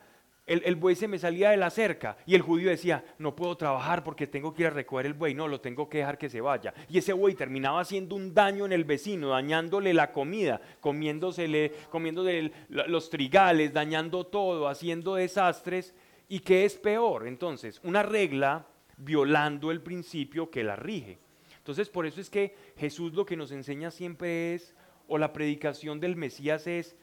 el, 0.46 0.76
buey 0.76 0.94
se 0.94 1.08
me 1.08 1.18
salía 1.18 1.50
de 1.50 1.56
la 1.56 1.70
cerca 1.70 2.18
y 2.26 2.34
el 2.34 2.42
judío 2.42 2.68
decía, 2.68 3.02
no 3.18 3.34
puedo 3.34 3.56
trabajar 3.56 4.04
porque 4.04 4.26
tengo 4.26 4.52
que 4.52 4.62
ir 4.62 4.66
a 4.66 4.70
recoger 4.70 5.06
el 5.06 5.14
buey, 5.14 5.34
no, 5.34 5.48
lo 5.48 5.60
tengo 5.60 5.88
que 5.88 5.98
dejar 5.98 6.18
que 6.18 6.28
se 6.28 6.42
vaya. 6.42 6.74
Y 6.88 6.98
ese 6.98 7.14
buey 7.14 7.34
terminaba 7.34 7.80
haciendo 7.80 8.14
un 8.14 8.34
daño 8.34 8.66
en 8.66 8.72
el 8.72 8.84
vecino, 8.84 9.30
dañándole 9.30 9.94
la 9.94 10.12
comida, 10.12 10.60
comiéndosele, 10.80 11.72
comiéndole 11.90 12.52
los 12.68 13.08
trigales, 13.08 13.72
dañando 13.72 14.26
todo, 14.26 14.68
haciendo 14.68 15.14
desastres. 15.14 15.94
¿Y 16.28 16.40
qué 16.40 16.66
es 16.66 16.74
peor? 16.76 17.26
Entonces, 17.26 17.80
una 17.82 18.02
regla 18.02 18.66
violando 18.98 19.70
el 19.70 19.80
principio 19.80 20.50
que 20.50 20.62
la 20.62 20.76
rige. 20.76 21.18
Entonces, 21.56 21.88
por 21.88 22.04
eso 22.04 22.20
es 22.20 22.28
que 22.28 22.54
Jesús 22.76 23.14
lo 23.14 23.24
que 23.24 23.36
nos 23.36 23.50
enseña 23.50 23.90
siempre 23.90 24.54
es, 24.54 24.74
o 25.08 25.16
la 25.16 25.32
predicación 25.32 26.00
del 26.00 26.16
Mesías 26.16 26.66
es, 26.66 26.96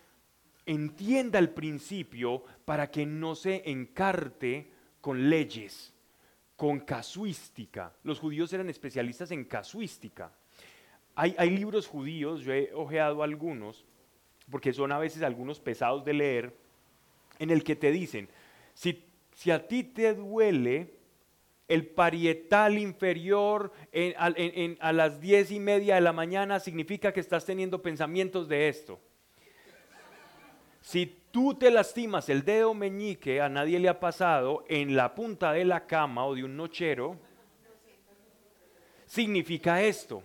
entienda 0.66 1.40
el 1.40 1.50
principio 1.50 2.44
para 2.66 2.90
que 2.90 3.06
no 3.06 3.36
se 3.36 3.70
encarte 3.70 4.72
con 5.00 5.30
leyes, 5.30 5.94
con 6.56 6.80
casuística. 6.80 7.94
Los 8.04 8.20
judíos 8.20 8.54
eran 8.54 8.70
especialistas 8.70 9.32
en 9.32 9.46
casuística. 9.46 10.32
Hay, 11.16 11.36
hay 11.38 11.50
libros 11.50 11.88
judíos, 11.88 12.42
yo 12.42 12.54
he 12.54 12.74
ojeado 12.74 13.24
algunos, 13.24 13.86
porque 14.50 14.74
son 14.74 14.92
a 14.92 15.00
veces 15.00 15.24
algunos 15.24 15.60
pesados 15.60 16.06
de 16.06 16.14
leer, 16.14 16.56
en 17.40 17.50
el 17.50 17.64
que 17.64 17.76
te 17.76 17.92
dicen, 17.92 18.30
si, 18.74 19.04
si 19.34 19.52
a 19.52 19.68
ti 19.68 19.84
te 19.84 20.14
duele 20.14 20.94
el 21.68 21.88
parietal 21.88 22.78
inferior 22.78 23.72
a 24.20 24.92
las 24.92 25.22
diez 25.22 25.52
y 25.52 25.60
media 25.60 25.96
de 25.96 26.02
la 26.02 26.12
mañana, 26.12 26.60
significa 26.60 27.14
que 27.14 27.22
estás 27.22 27.46
teniendo 27.46 27.82
pensamientos 27.82 28.50
de 28.50 28.68
esto. 28.68 29.00
Si 30.82 31.06
tú 31.32 31.54
te 31.54 31.70
lastimas 31.70 32.28
el 32.30 32.44
dedo 32.44 32.74
meñique, 32.74 33.40
a 33.40 33.50
nadie 33.50 33.80
le 33.80 33.88
ha 33.88 34.00
pasado, 34.00 34.66
en 34.68 34.96
la 34.96 35.14
punta 35.14 35.54
de 35.54 35.64
la 35.64 35.86
cama 35.86 36.26
o 36.26 36.36
de 36.36 36.44
un 36.44 36.58
nochero, 36.58 37.18
significa 39.06 39.84
esto. 39.84 40.24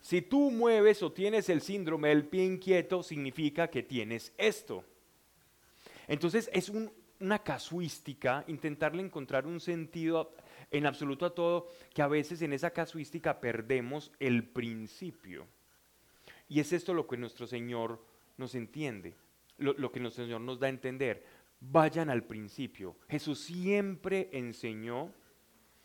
Si 0.00 0.20
tú 0.20 0.50
mueves 0.50 1.02
o 1.02 1.12
tienes 1.12 1.48
el 1.48 1.62
síndrome 1.62 2.10
del 2.10 2.26
pie 2.26 2.44
inquieto, 2.44 3.02
significa 3.02 3.68
que 3.68 3.82
tienes 3.82 4.34
esto. 4.36 4.84
Entonces 6.08 6.50
es 6.52 6.70
una 7.20 7.38
casuística, 7.38 8.44
intentarle 8.48 9.02
encontrar 9.02 9.46
un 9.46 9.60
sentido 9.60 10.34
en 10.70 10.84
absoluto 10.84 11.24
a 11.24 11.34
todo, 11.34 11.68
que 11.94 12.02
a 12.02 12.08
veces 12.08 12.42
en 12.42 12.52
esa 12.52 12.70
casuística 12.70 13.40
perdemos 13.40 14.12
el 14.18 14.44
principio. 14.44 15.46
Y 16.54 16.60
es 16.60 16.72
esto 16.72 16.94
lo 16.94 17.08
que 17.08 17.16
nuestro 17.16 17.48
Señor 17.48 18.00
nos 18.36 18.54
entiende, 18.54 19.16
lo, 19.58 19.90
que 19.90 19.98
nuestro 19.98 20.22
Señor 20.22 20.40
nos 20.40 20.60
da 20.60 20.68
a 20.68 20.70
entender. 20.70 21.24
Vayan 21.58 22.10
al 22.10 22.22
principio. 22.22 22.94
Jesús 23.08 23.40
siempre 23.40 24.28
enseñó, 24.32 25.12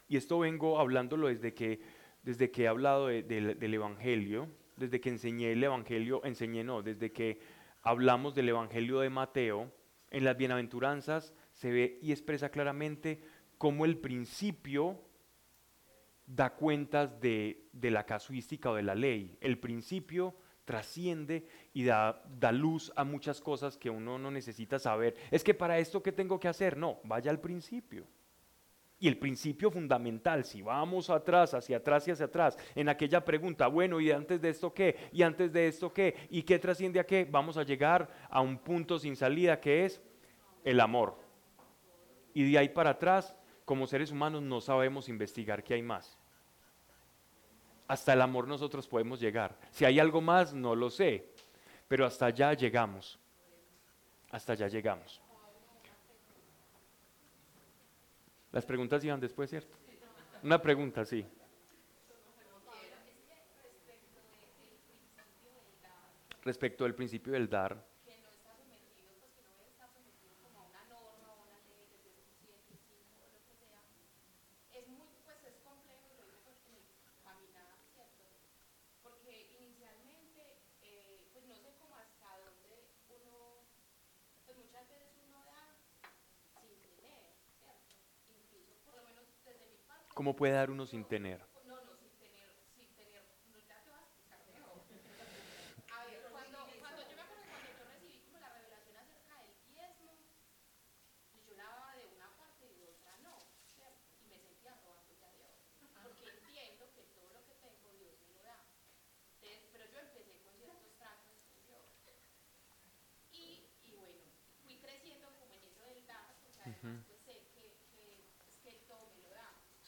y 0.08 0.16
esto 0.16 0.38
vengo 0.38 0.80
hablándolo 0.80 1.28
desde 1.28 1.56
que, 1.56 1.82
desde 2.22 2.52
que 2.52 2.66
he 2.66 2.68
hablado 2.68 3.08
del 3.08 3.74
Evangelio, 3.74 4.48
desde 4.78 5.02
que 5.02 5.10
enseñé 5.10 5.54
el 5.54 5.64
Evangelio, 5.64 6.24
enseñé 6.24 6.64
no, 6.64 6.84
desde 6.84 7.12
que 7.12 7.40
hablamos 7.82 8.36
del 8.36 8.50
Evangelio 8.50 9.00
de 9.00 9.10
Mateo, 9.10 9.74
en 10.12 10.24
las 10.24 10.38
bienaventuranzas 10.38 11.34
se 11.52 11.72
ve 11.72 11.98
y 12.00 12.12
expresa 12.12 12.50
claramente 12.52 13.24
cómo 13.58 13.86
el 13.86 13.98
principio 13.98 15.02
da 16.28 16.54
cuentas 16.54 17.20
de, 17.20 17.70
de 17.74 17.90
la 17.90 18.06
casuística 18.06 18.70
o 18.70 18.76
de 18.76 18.84
la 18.84 18.94
ley. 18.94 19.36
El 19.42 19.58
principio 19.58 20.36
trasciende 20.70 21.48
y 21.74 21.84
da, 21.84 22.22
da, 22.40 22.52
luz 22.52 22.94
a 22.96 23.04
muchas 23.04 23.42
cosas 23.42 23.76
que 23.76 23.90
uno 23.90 24.20
no 24.20 24.30
necesita 24.30 24.78
saber. 24.78 25.16
Es 25.32 25.44
que 25.44 25.56
para 25.56 25.80
esto, 25.80 26.04
¿qué 26.04 26.12
tengo 26.12 26.40
que 26.40 26.48
hacer? 26.48 26.78
No, 26.78 27.00
vaya 27.06 27.32
al 27.32 27.40
principio. 27.40 28.06
Y 29.00 29.08
el 29.08 29.18
principio 29.18 29.72
fundamental, 29.72 30.46
si 30.46 30.62
vamos 30.62 31.10
atrás, 31.10 31.56
hacia 31.56 31.78
atrás 31.78 32.08
y 32.08 32.12
hacia 32.12 32.28
atrás, 32.28 32.56
en 32.76 32.88
aquella 32.88 33.26
pregunta, 33.26 33.66
bueno, 33.66 34.00
¿y 34.00 34.12
antes 34.12 34.40
de 34.42 34.50
esto 34.50 34.72
qué? 34.72 34.96
¿Y 35.12 35.24
antes 35.24 35.52
de 35.52 35.68
esto 35.68 35.92
qué? 35.92 36.28
¿Y 36.30 36.44
qué 36.44 36.60
trasciende 36.60 37.00
a 37.00 37.08
qué? 37.08 37.28
Vamos 37.28 37.58
a 37.58 37.64
llegar 37.64 38.08
a 38.30 38.40
un 38.40 38.60
punto 38.60 39.00
sin 39.00 39.16
salida 39.16 39.60
que 39.60 39.86
es 39.86 40.00
el 40.64 40.82
amor. 40.82 41.18
Y 42.36 42.52
de 42.52 42.60
ahí 42.60 42.70
para 42.70 42.92
atrás, 42.92 43.36
como 43.66 43.88
seres 43.88 44.12
humanos, 44.12 44.44
no 44.44 44.62
sabemos 44.62 45.10
investigar 45.10 45.64
qué 45.64 45.74
hay 45.74 45.82
más 45.82 46.19
hasta 47.90 48.14
el 48.14 48.22
amor 48.22 48.48
nosotros 48.48 48.88
podemos 48.88 49.20
llegar. 49.20 49.58
Si 49.72 49.84
hay 49.84 50.00
algo 50.00 50.22
más, 50.22 50.54
no 50.54 50.76
lo 50.76 50.92
sé, 50.92 51.34
pero 51.88 52.06
hasta 52.06 52.28
allá 52.28 52.54
llegamos. 52.54 53.18
Hasta 54.30 54.54
allá 54.54 54.68
llegamos. 54.68 55.20
Las 58.52 58.64
preguntas 58.64 59.04
iban 59.04 59.20
después, 59.20 59.50
¿cierto? 59.50 59.76
Una 60.44 60.62
pregunta, 60.62 61.04
sí. 61.04 61.26
Respecto 66.44 66.84
del 66.84 66.94
principio 66.94 67.34
del 67.34 67.50
dar. 67.50 67.89
¿Cómo 90.20 90.36
puede 90.36 90.52
dar 90.52 90.70
uno 90.70 90.86
sin 90.86 91.06
tener? 91.06 91.40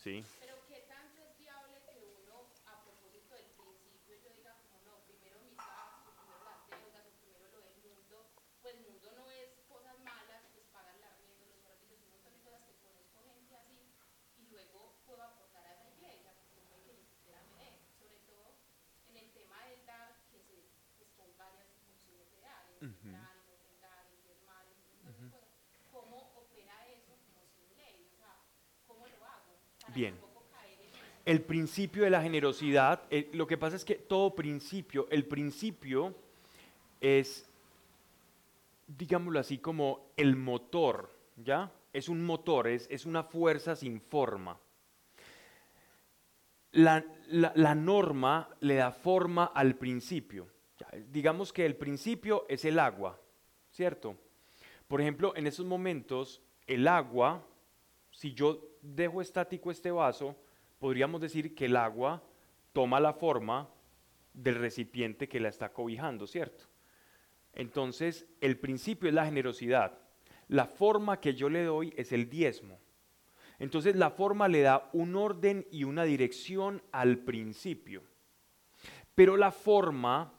Sí. 0.02 0.26
Pero 0.40 0.58
qué 0.66 0.82
tanto 0.90 1.22
es 1.22 1.38
viable 1.38 1.78
que 1.86 2.02
uno, 2.26 2.50
a 2.66 2.82
propósito 2.82 3.36
del 3.36 3.46
principio, 3.54 4.18
yo 4.18 4.34
diga 4.34 4.58
como 4.58 4.82
no, 4.82 5.06
primero 5.06 5.38
mis 5.46 5.56
gastos, 5.56 6.18
primero 6.18 6.42
las 6.42 6.66
deudas, 6.66 7.06
o 7.06 7.14
primero 7.22 7.46
lo 7.54 7.62
del 7.62 7.78
mundo, 7.86 8.26
pues 8.64 8.74
el 8.78 8.82
mundo 8.82 9.12
no 9.14 9.30
es 9.30 9.62
cosas 9.70 9.94
malas, 10.00 10.42
pues 10.54 10.66
pagar 10.74 10.98
la 10.98 11.14
arriendo, 11.14 11.46
los 11.46 11.62
servicios, 11.62 12.02
un 12.02 12.10
montón 12.18 12.34
de 12.34 12.42
cosas 12.42 12.66
que 12.66 12.74
conozco 12.82 13.22
gente 13.30 13.56
así, 13.56 13.94
y 14.42 14.50
luego 14.50 14.98
puedo 15.06 15.22
aportar 15.22 15.68
a 15.68 15.74
esa 15.78 15.90
iglesia, 15.94 16.34
porque 16.34 16.66
puede 16.66 16.82
que 16.82 16.94
ni 16.98 17.06
siquiera 17.06 17.38
me 17.54 17.62
dé, 17.62 17.78
sobre 18.02 18.18
todo 18.26 18.58
en 19.06 19.18
el 19.18 19.30
tema 19.38 19.66
del 19.70 19.86
dar, 19.86 20.18
que 20.34 20.42
se, 20.42 20.66
pues 20.98 21.14
son 21.14 21.30
varias 21.38 21.70
opciones 21.78 22.26
de 22.32 22.42
dar, 22.42 22.66
en 22.82 22.90
uh 22.90 22.98
-huh. 23.06 23.42
Bien. 29.94 30.16
El 31.26 31.42
principio 31.42 32.04
de 32.04 32.10
la 32.10 32.22
generosidad, 32.22 33.04
eh, 33.10 33.30
lo 33.34 33.46
que 33.46 33.58
pasa 33.58 33.76
es 33.76 33.86
que 33.86 33.96
todo 33.96 34.34
principio, 34.34 35.08
el 35.12 35.26
principio 35.26 36.16
es, 37.00 37.46
digámoslo 38.88 39.40
así, 39.40 39.58
como 39.58 40.12
el 40.18 40.36
motor, 40.36 41.12
¿ya? 41.38 41.72
Es 41.94 42.10
un 42.10 42.24
motor, 42.24 42.68
es, 42.68 42.88
es 42.90 43.06
una 43.06 43.24
fuerza 43.24 43.76
sin 43.76 44.02
forma. 44.02 44.58
La, 46.72 47.06
la, 47.28 47.76
norma 47.76 48.50
le 48.62 48.76
da 48.76 48.92
forma 48.92 49.46
al 49.54 49.76
principio. 49.76 50.48
digamos 51.10 51.52
que 51.52 51.66
el 51.66 51.76
principio 51.76 52.46
es 52.48 52.64
el 52.64 52.80
agua, 52.80 53.20
¿cierto? 53.72 54.16
Por 54.88 55.02
ejemplo, 55.02 55.34
en 55.36 55.48
esos 55.48 55.66
momentos, 55.66 56.42
el 56.66 56.88
agua, 56.88 57.46
si 58.10 58.34
yo 58.34 58.71
dejo 58.82 59.22
estático 59.22 59.72
este 59.72 59.92
vaso, 59.92 60.36
podríamos 60.80 61.22
decir 61.22 61.56
que 61.56 61.66
el 61.66 61.76
agua 61.76 62.24
toma 62.74 63.00
la 63.00 63.14
forma 63.14 63.70
del 64.34 64.56
recipiente 64.56 65.28
que 65.28 65.40
la 65.40 65.50
está 65.50 65.74
cobijando, 65.74 66.28
¿cierto? 66.28 66.66
Entonces, 67.54 68.28
el 68.40 68.58
principio 68.58 69.10
es 69.10 69.16
la 69.16 69.26
generosidad. 69.26 69.98
La 70.48 70.66
forma 70.66 71.20
que 71.20 71.34
yo 71.34 71.50
le 71.50 71.64
doy 71.64 71.94
es 71.98 72.12
el 72.12 72.30
diezmo. 72.30 72.80
Entonces, 73.60 73.96
la 73.96 74.10
forma 74.10 74.48
le 74.48 74.62
da 74.62 74.90
un 74.94 75.16
orden 75.16 75.68
y 75.72 75.84
una 75.84 76.04
dirección 76.04 76.82
al 76.92 77.20
principio. 77.20 78.04
Pero 79.14 79.38
la 79.38 79.52
forma 79.52 80.34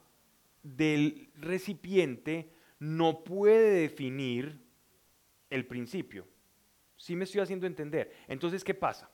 del 0.63 1.29
recipiente 1.35 2.51
no 2.79 3.23
puede 3.23 3.69
definir 3.81 4.59
el 5.49 5.65
principio. 5.65 6.27
¿Sí 7.03 7.17
me 7.17 7.25
estoy 7.25 7.41
haciendo 7.41 7.67
entender? 7.67 8.13
Entonces, 8.29 8.63
¿qué 8.63 8.73
pasa? 8.73 9.09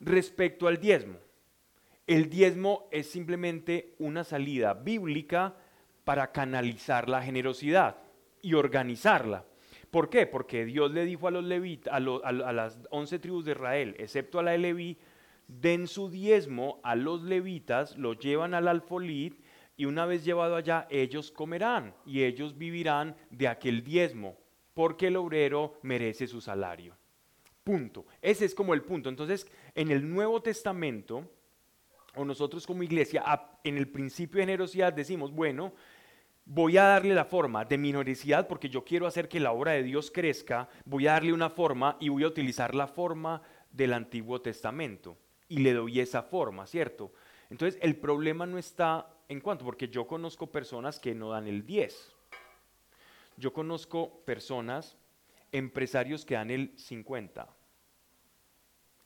Respecto 0.00 0.66
al 0.66 0.80
diezmo, 0.80 1.18
el 2.06 2.30
diezmo 2.30 2.88
es 2.90 3.10
simplemente 3.10 3.96
una 3.98 4.24
salida 4.24 4.72
bíblica 4.72 5.54
para 6.04 6.32
canalizar 6.32 7.10
la 7.10 7.20
generosidad 7.20 7.98
y 8.40 8.54
organizarla. 8.54 9.44
¿Por 9.90 10.08
qué? 10.08 10.26
Porque 10.26 10.64
Dios 10.64 10.90
le 10.92 11.04
dijo 11.04 11.28
a 11.28 11.30
los 11.30 11.44
levitas, 11.44 11.92
a, 11.92 12.00
las 12.00 12.78
once 12.88 13.18
tribus 13.18 13.44
de 13.44 13.52
Israel, 13.52 13.94
excepto 13.98 14.38
a 14.38 14.42
la 14.42 14.52
de 14.52 14.58
Leví, 14.58 14.96
den 15.48 15.86
su 15.86 16.08
diezmo 16.08 16.80
a 16.82 16.94
los 16.94 17.22
levitas, 17.24 17.94
lo 17.98 18.14
llevan 18.14 18.54
al 18.54 18.68
alfolí 18.68 19.38
y 19.76 19.84
una 19.84 20.06
vez 20.06 20.24
llevado 20.24 20.56
allá 20.56 20.86
ellos 20.88 21.30
comerán 21.30 21.94
y 22.06 22.22
ellos 22.22 22.56
vivirán 22.56 23.16
de 23.28 23.48
aquel 23.48 23.84
diezmo. 23.84 24.39
Porque 24.80 25.08
el 25.08 25.16
obrero 25.18 25.74
merece 25.82 26.26
su 26.26 26.40
salario. 26.40 26.96
Punto. 27.62 28.06
Ese 28.22 28.46
es 28.46 28.54
como 28.54 28.72
el 28.72 28.80
punto. 28.80 29.10
Entonces, 29.10 29.46
en 29.74 29.90
el 29.90 30.10
Nuevo 30.10 30.40
Testamento, 30.40 31.30
o 32.14 32.24
nosotros 32.24 32.66
como 32.66 32.82
iglesia, 32.82 33.22
en 33.62 33.76
el 33.76 33.88
principio 33.88 34.38
de 34.38 34.44
generosidad 34.44 34.94
decimos, 34.94 35.32
bueno, 35.32 35.74
voy 36.46 36.78
a 36.78 36.84
darle 36.84 37.14
la 37.14 37.26
forma 37.26 37.66
de 37.66 37.76
minoridad 37.76 38.48
porque 38.48 38.70
yo 38.70 38.82
quiero 38.82 39.06
hacer 39.06 39.28
que 39.28 39.38
la 39.38 39.52
obra 39.52 39.72
de 39.72 39.82
Dios 39.82 40.10
crezca, 40.10 40.70
voy 40.86 41.06
a 41.08 41.12
darle 41.12 41.34
una 41.34 41.50
forma 41.50 41.98
y 42.00 42.08
voy 42.08 42.22
a 42.22 42.28
utilizar 42.28 42.74
la 42.74 42.86
forma 42.86 43.42
del 43.70 43.92
Antiguo 43.92 44.40
Testamento. 44.40 45.18
Y 45.46 45.58
le 45.58 45.74
doy 45.74 46.00
esa 46.00 46.22
forma, 46.22 46.66
¿cierto? 46.66 47.12
Entonces, 47.50 47.78
el 47.82 47.96
problema 47.96 48.46
no 48.46 48.56
está 48.56 49.14
en 49.28 49.42
cuanto, 49.42 49.62
porque 49.62 49.88
yo 49.88 50.06
conozco 50.06 50.50
personas 50.50 50.98
que 50.98 51.14
no 51.14 51.32
dan 51.32 51.48
el 51.48 51.66
10. 51.66 52.19
Yo 53.40 53.52
conozco 53.52 54.22
personas, 54.24 54.96
empresarios 55.50 56.24
que 56.24 56.34
dan 56.34 56.50
el 56.50 56.78
50 56.78 57.48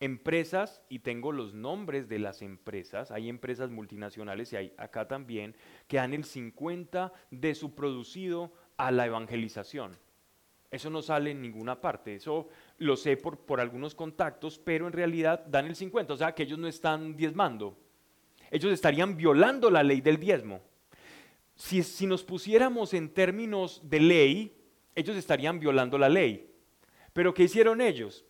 empresas, 0.00 0.82
y 0.90 0.98
tengo 0.98 1.32
los 1.32 1.54
nombres 1.54 2.08
de 2.08 2.18
las 2.18 2.42
empresas, 2.42 3.10
hay 3.10 3.28
empresas 3.28 3.70
multinacionales 3.70 4.52
y 4.52 4.56
hay 4.56 4.74
acá 4.76 5.08
también, 5.08 5.56
que 5.88 5.96
dan 5.96 6.12
el 6.12 6.24
50 6.24 7.12
de 7.30 7.54
su 7.54 7.74
producido 7.74 8.52
a 8.76 8.90
la 8.90 9.06
evangelización. 9.06 9.96
Eso 10.70 10.90
no 10.90 11.00
sale 11.00 11.30
en 11.30 11.40
ninguna 11.40 11.80
parte, 11.80 12.16
eso 12.16 12.48
lo 12.78 12.96
sé 12.96 13.16
por, 13.16 13.38
por 13.38 13.60
algunos 13.60 13.94
contactos, 13.94 14.58
pero 14.58 14.86
en 14.86 14.92
realidad 14.92 15.46
dan 15.46 15.66
el 15.66 15.76
50, 15.76 16.12
o 16.12 16.16
sea 16.16 16.34
que 16.34 16.42
ellos 16.42 16.58
no 16.58 16.68
están 16.68 17.16
diezmando, 17.16 17.78
ellos 18.50 18.72
estarían 18.72 19.16
violando 19.16 19.70
la 19.70 19.82
ley 19.82 20.00
del 20.00 20.18
diezmo. 20.18 20.60
Si, 21.56 22.06
nos 22.06 22.24
pusiéramos 22.24 22.94
en 22.94 23.08
términos 23.08 23.80
de 23.84 24.00
ley, 24.00 24.56
ellos 24.94 25.16
estarían 25.16 25.60
violando 25.60 25.98
la 25.98 26.08
ley. 26.08 26.50
Pero 27.12 27.32
¿qué 27.32 27.44
hicieron 27.44 27.80
ellos? 27.80 28.24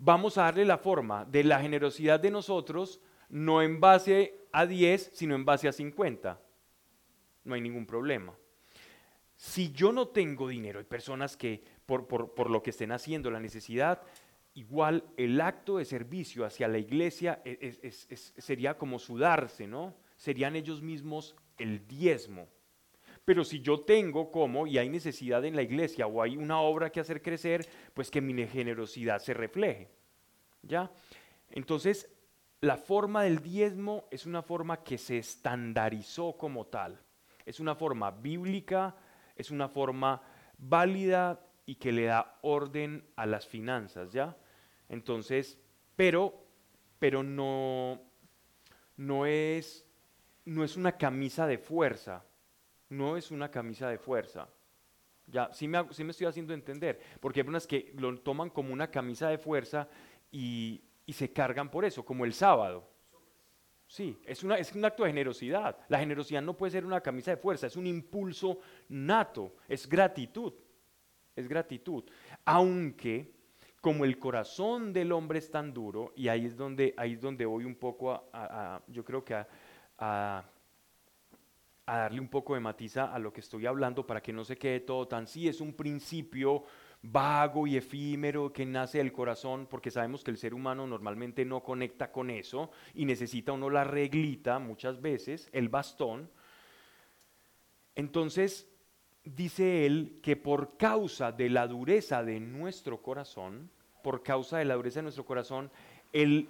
vamos 0.00 0.38
a 0.38 0.42
darle 0.42 0.64
la 0.64 0.78
forma 0.78 1.24
de 1.26 1.44
la 1.44 1.60
generosidad 1.60 2.18
de 2.18 2.30
nosotros, 2.30 3.00
no 3.28 3.62
en 3.62 3.80
base 3.80 4.34
a 4.50 4.66
10, 4.66 5.12
sino 5.14 5.34
en 5.34 5.44
base 5.44 5.68
a 5.68 5.72
50. 5.72 6.40
No 7.44 7.54
hay 7.54 7.60
ningún 7.60 7.86
problema. 7.86 8.34
Si 9.36 9.70
yo 9.72 9.92
no 9.92 10.08
tengo 10.08 10.48
dinero, 10.48 10.78
hay 10.78 10.84
personas 10.84 11.36
que 11.36 11.62
por, 11.86 12.50
lo 12.50 12.62
que 12.62 12.70
estén 12.70 12.92
haciendo, 12.92 13.30
la 13.30 13.40
necesidad, 13.40 14.02
igual 14.54 15.04
el 15.16 15.40
acto 15.40 15.78
de 15.78 15.84
servicio 15.84 16.44
hacia 16.44 16.68
la 16.68 16.78
iglesia 16.78 17.40
e, 17.44 17.90
sería 17.90 18.76
como 18.76 18.98
sudarse, 18.98 19.66
¿no? 19.66 19.94
Serían 20.16 20.56
ellos 20.56 20.82
mismos 20.82 21.36
el 21.60 21.86
diezmo. 21.86 22.48
Pero 23.24 23.44
si 23.44 23.60
yo 23.60 23.80
tengo 23.80 24.30
como 24.30 24.66
y 24.66 24.78
hay 24.78 24.88
necesidad 24.88 25.44
en 25.44 25.54
la 25.54 25.62
iglesia 25.62 26.06
o 26.06 26.22
hay 26.22 26.36
una 26.36 26.60
obra 26.60 26.90
que 26.90 27.00
hacer 27.00 27.22
crecer, 27.22 27.68
pues 27.94 28.10
que 28.10 28.20
mi 28.20 28.46
generosidad 28.46 29.20
se 29.20 29.34
refleje. 29.34 29.88
¿Ya? 30.62 30.90
Entonces, 31.50 32.10
la 32.60 32.76
forma 32.76 33.22
del 33.22 33.42
diezmo 33.42 34.06
es 34.10 34.26
una 34.26 34.42
forma 34.42 34.82
que 34.82 34.98
se 34.98 35.18
estandarizó 35.18 36.36
como 36.36 36.66
tal. 36.66 37.00
Es 37.46 37.60
una 37.60 37.74
forma 37.74 38.10
bíblica, 38.10 38.96
es 39.36 39.50
una 39.50 39.68
forma 39.68 40.22
válida 40.58 41.40
y 41.66 41.76
que 41.76 41.92
le 41.92 42.04
da 42.04 42.38
orden 42.42 43.04
a 43.16 43.26
las 43.26 43.46
finanzas, 43.46 44.12
¿ya? 44.12 44.36
Entonces, 44.88 45.58
pero, 45.96 46.34
pero 46.98 47.22
no, 47.22 48.02
no 48.96 49.24
es, 49.24 49.86
no 50.50 50.64
es 50.64 50.76
una 50.76 50.92
camisa 50.92 51.46
de 51.46 51.58
fuerza 51.58 52.24
no 52.90 53.16
es 53.16 53.30
una 53.30 53.50
camisa 53.50 53.88
de 53.88 53.98
fuerza. 53.98 54.48
Ya, 55.26 55.48
sí 55.52 55.68
me, 55.68 55.82
me 55.82 56.10
estoy 56.10 56.26
haciendo 56.26 56.52
entender, 56.52 57.00
porque 57.20 57.40
hay 57.40 57.44
personas 57.44 57.66
que 57.66 57.92
lo 57.96 58.18
toman 58.18 58.50
como 58.50 58.72
una 58.72 58.90
camisa 58.90 59.28
de 59.28 59.38
fuerza 59.38 59.88
y, 60.30 60.82
se 61.08 61.32
cargan 61.32 61.68
por 61.68 61.84
eso, 61.84 62.04
como 62.04 62.24
el 62.24 62.32
sábado. 62.32 62.88
Sí, 63.88 64.16
es, 64.24 64.44
una, 64.44 64.56
es 64.58 64.72
un 64.72 64.84
acto 64.84 65.02
de 65.02 65.10
generosidad. 65.10 65.76
La 65.88 65.98
generosidad 65.98 66.40
no 66.40 66.56
puede 66.56 66.70
ser 66.70 66.84
una 66.84 67.00
camisa 67.00 67.32
de 67.32 67.36
fuerza, 67.36 67.66
es 67.66 67.74
un 67.74 67.86
impulso 67.86 68.60
nato, 68.88 69.56
es 69.66 69.88
gratitud, 69.88 70.52
es 71.34 71.48
gratitud. 71.48 72.04
Aunque 72.44 73.32
como 73.80 74.04
el 74.04 74.18
corazón 74.20 74.92
del 74.92 75.10
hombre 75.10 75.40
es 75.40 75.50
tan 75.50 75.72
duro, 75.72 76.12
y 76.14 76.28
ahí 76.28 76.46
es 76.46 76.56
donde, 76.56 76.94
ahí 76.96 77.14
es 77.14 77.20
donde 77.20 77.44
voy 77.44 77.64
un 77.64 77.74
poco 77.74 78.12
a, 78.32 78.80
yo 78.86 79.04
creo 79.04 79.24
que 79.24 79.34
a 79.34 79.48
a 80.00 80.44
darle 81.86 82.20
un 82.20 82.28
poco 82.28 82.54
de 82.54 82.60
matiza 82.60 83.12
a 83.12 83.18
lo 83.18 83.32
que 83.32 83.40
estoy 83.40 83.66
hablando 83.66 84.06
para 84.06 84.22
que 84.22 84.32
no 84.32 84.44
se 84.44 84.56
quede 84.56 84.80
todo 84.80 85.08
tan, 85.08 85.26
sí, 85.26 85.48
es 85.48 85.60
un 85.60 85.74
principio 85.74 86.64
vago 87.02 87.66
y 87.66 87.76
efímero 87.76 88.52
que 88.52 88.66
nace 88.66 88.98
del 88.98 89.12
corazón, 89.12 89.66
porque 89.68 89.90
sabemos 89.90 90.22
que 90.22 90.30
el 90.30 90.36
ser 90.36 90.54
humano 90.54 90.86
normalmente 90.86 91.44
no 91.44 91.62
conecta 91.62 92.12
con 92.12 92.30
eso 92.30 92.70
y 92.94 93.04
necesita 93.04 93.52
uno 93.52 93.70
la 93.70 93.84
reglita 93.84 94.58
muchas 94.58 95.00
veces, 95.00 95.48
el 95.52 95.68
bastón. 95.68 96.30
Entonces, 97.94 98.68
dice 99.24 99.86
él 99.86 100.20
que 100.22 100.36
por 100.36 100.76
causa 100.76 101.32
de 101.32 101.48
la 101.48 101.66
dureza 101.66 102.22
de 102.22 102.38
nuestro 102.38 103.02
corazón, 103.02 103.70
por 104.02 104.22
causa 104.22 104.58
de 104.58 104.64
la 104.64 104.74
dureza 104.74 105.00
de 105.00 105.04
nuestro 105.04 105.24
corazón, 105.24 105.70
el 106.12 106.48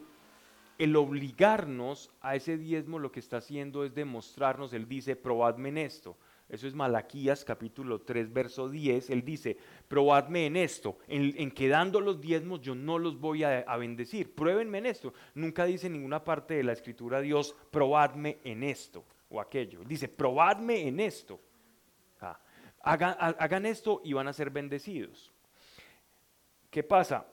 el 0.81 0.97
obligarnos 0.97 2.11
a 2.23 2.37
ese 2.37 2.57
diezmo 2.57 2.99
lo 2.99 3.13
que 3.13 3.21
está 3.21 3.37
haciendo 3.37 3.85
es 3.85 3.95
demostrarnos, 3.95 4.73
él 4.73 4.89
dice, 4.89 5.15
probadme 5.15 5.69
en 5.69 5.77
esto. 5.77 6.17
Eso 6.49 6.67
es 6.67 6.75
Malaquías 6.75 7.45
capítulo 7.45 8.01
3, 8.01 8.33
verso 8.33 8.67
10. 8.67 9.11
Él 9.11 9.23
dice, 9.23 9.59
probadme 9.89 10.47
en 10.47 10.57
esto, 10.57 10.97
en, 11.07 11.51
que 11.51 11.69
dando 11.69 12.01
los 12.01 12.19
diezmos 12.19 12.63
yo 12.63 12.75
no 12.75 12.99
los 12.99 13.21
voy 13.21 13.45
a, 13.45 13.77
bendecir. 13.77 14.35
Pruébenme 14.35 14.79
en 14.79 14.87
esto. 14.87 15.13
Nunca 15.35 15.67
dice 15.67 15.89
en 15.89 15.93
ninguna 15.93 16.25
parte 16.25 16.55
de 16.55 16.65
la 16.65 16.73
escritura 16.73 17.21
Dios, 17.21 17.55
probadme 17.71 18.39
en 18.43 18.63
esto 18.63 19.05
o 19.29 19.39
aquello. 19.39 19.85
Dice, 19.85 20.09
probadme 20.09 20.89
en 20.89 20.99
esto. 20.99 21.39
Ah, 22.23 22.41
hagan, 22.81 23.17
hagan 23.19 23.67
esto 23.67 24.01
y 24.03 24.15
van 24.15 24.29
a 24.29 24.33
ser 24.33 24.49
bendecidos. 24.49 25.31
¿Qué 26.71 26.83
pasa? 26.83 27.27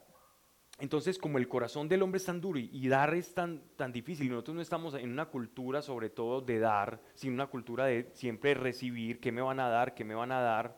Entonces, 0.80 1.18
como 1.18 1.40
el 1.40 1.48
corazón 1.48 1.88
del 1.88 2.04
hombre 2.04 2.18
es 2.18 2.26
tan 2.26 2.40
duro 2.40 2.60
y, 2.60 2.88
dar 2.88 3.14
es 3.16 3.34
tan, 3.34 3.62
tan 3.76 3.92
difícil, 3.92 4.28
y 4.28 4.30
nosotros 4.30 4.56
no 4.56 4.62
estamos 4.62 4.94
en 4.94 5.12
una 5.12 5.26
cultura 5.26 5.82
sobre 5.82 6.12
todo 6.12 6.40
de 6.40 6.60
dar, 6.60 7.02
sino 7.16 7.34
una 7.34 7.48
cultura 7.48 7.86
de 7.86 8.12
siempre 8.14 8.54
recibir, 8.54 9.20
qué 9.20 9.32
me 9.32 9.42
van 9.42 9.60
a 9.60 9.70
dar, 9.70 9.96
qué 9.96 10.04
me 10.04 10.14
van 10.14 10.32
a 10.32 10.40
dar, 10.40 10.76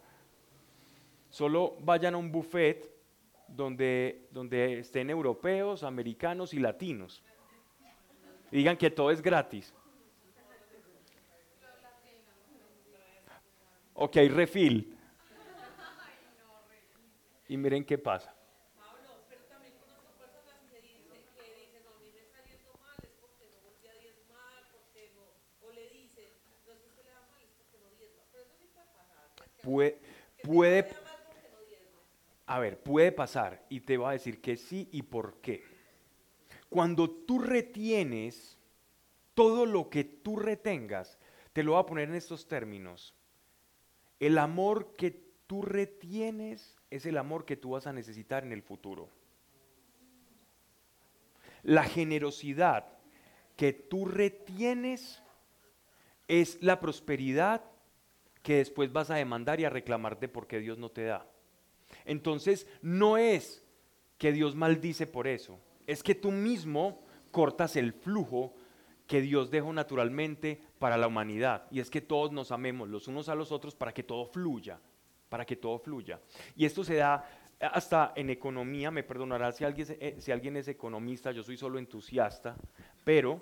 solo 1.30 1.76
vayan 1.82 2.14
a 2.14 2.18
un 2.18 2.32
buffet 2.32 2.90
donde, 3.46 4.28
donde 4.32 4.80
estén 4.80 5.10
europeos, 5.10 5.84
americanos 5.84 6.54
y 6.54 6.60
latinos. 6.60 7.22
Digan 8.52 8.78
que 8.78 8.90
todo 8.90 9.12
es 9.12 9.22
gratis. 9.22 9.74
Ok, 13.96 14.16
refil. 14.30 14.96
Y 17.50 17.58
miren 17.58 17.84
qué 17.84 17.98
pasa. 17.98 18.39
Puede, 29.62 30.00
puede, 30.44 30.88
a 32.46 32.60
ver, 32.60 32.82
puede 32.82 33.12
pasar 33.12 33.66
y 33.70 33.82
te 33.82 33.98
va 33.98 34.10
a 34.10 34.14
decir 34.14 34.42
que 34.42 34.58
sí 34.58 34.88
y 34.92 35.02
por 35.04 35.42
qué. 35.42 35.64
Cuando 36.70 37.10
tú 37.10 37.40
retienes 37.40 38.58
todo 39.34 39.66
lo 39.66 39.90
que 39.90 40.04
tú 40.04 40.38
retengas, 40.38 41.18
te 41.54 41.64
lo 41.64 41.72
voy 41.72 41.82
a 41.82 41.86
poner 41.86 42.10
en 42.10 42.16
estos 42.16 42.48
términos. 42.48 43.16
El 44.20 44.38
amor 44.38 44.96
que 44.96 45.12
tú 45.48 45.62
retienes 45.62 46.78
es 46.90 47.06
el 47.06 47.18
amor 47.18 47.46
que 47.46 47.58
tú 47.58 47.72
vas 47.72 47.88
a 47.88 47.94
necesitar 47.94 48.44
en 48.44 48.52
el 48.52 48.62
futuro. 48.62 49.10
La 51.64 51.84
generosidad 51.84 52.86
que 53.56 53.74
tú 53.74 54.06
retienes 54.06 55.22
es 56.28 56.62
la 56.62 56.80
prosperidad 56.80 57.64
que 58.42 58.58
después 58.58 58.92
vas 58.92 59.10
a 59.10 59.16
demandar 59.16 59.60
y 59.60 59.66
a 59.66 59.70
reclamarte 59.70 60.28
porque 60.28 60.60
Dios 60.60 60.78
no 60.78 60.90
te 60.90 61.04
da. 61.04 61.26
Entonces, 62.06 62.68
no 62.82 63.18
es 63.18 63.64
que 64.18 64.32
Dios 64.32 64.56
maldice 64.56 65.08
por 65.08 65.28
eso, 65.28 65.60
es 65.88 66.04
que 66.04 66.16
tú 66.16 66.32
mismo 66.32 67.04
cortas 67.32 67.76
el 67.76 67.94
flujo 67.94 68.54
que 69.08 69.22
Dios 69.22 69.50
dejó 69.50 69.74
naturalmente 69.74 70.62
para 70.78 70.98
la 70.98 71.08
humanidad. 71.08 71.66
Y 71.72 71.80
es 71.80 71.90
que 71.90 72.02
todos 72.02 72.32
nos 72.32 72.52
amemos 72.52 72.88
los 72.90 73.08
unos 73.08 73.28
a 73.28 73.36
los 73.36 73.52
otros 73.52 73.76
para 73.76 73.92
que 73.92 74.04
todo 74.04 74.26
fluya, 74.26 74.80
para 75.30 75.46
que 75.46 75.56
todo 75.56 75.80
fluya. 75.80 76.20
Y 76.56 76.66
esto 76.66 76.84
se 76.84 76.96
da 76.96 77.28
hasta 77.60 78.14
en 78.16 78.30
economía, 78.30 78.92
me 78.92 79.04
perdonará 79.04 79.52
si 79.52 79.64
alguien, 79.64 80.22
si 80.22 80.32
alguien 80.32 80.58
es 80.58 80.68
economista, 80.68 81.32
yo 81.32 81.44
soy 81.44 81.58
solo 81.58 81.80
entusiasta, 81.80 82.56
pero 83.04 83.42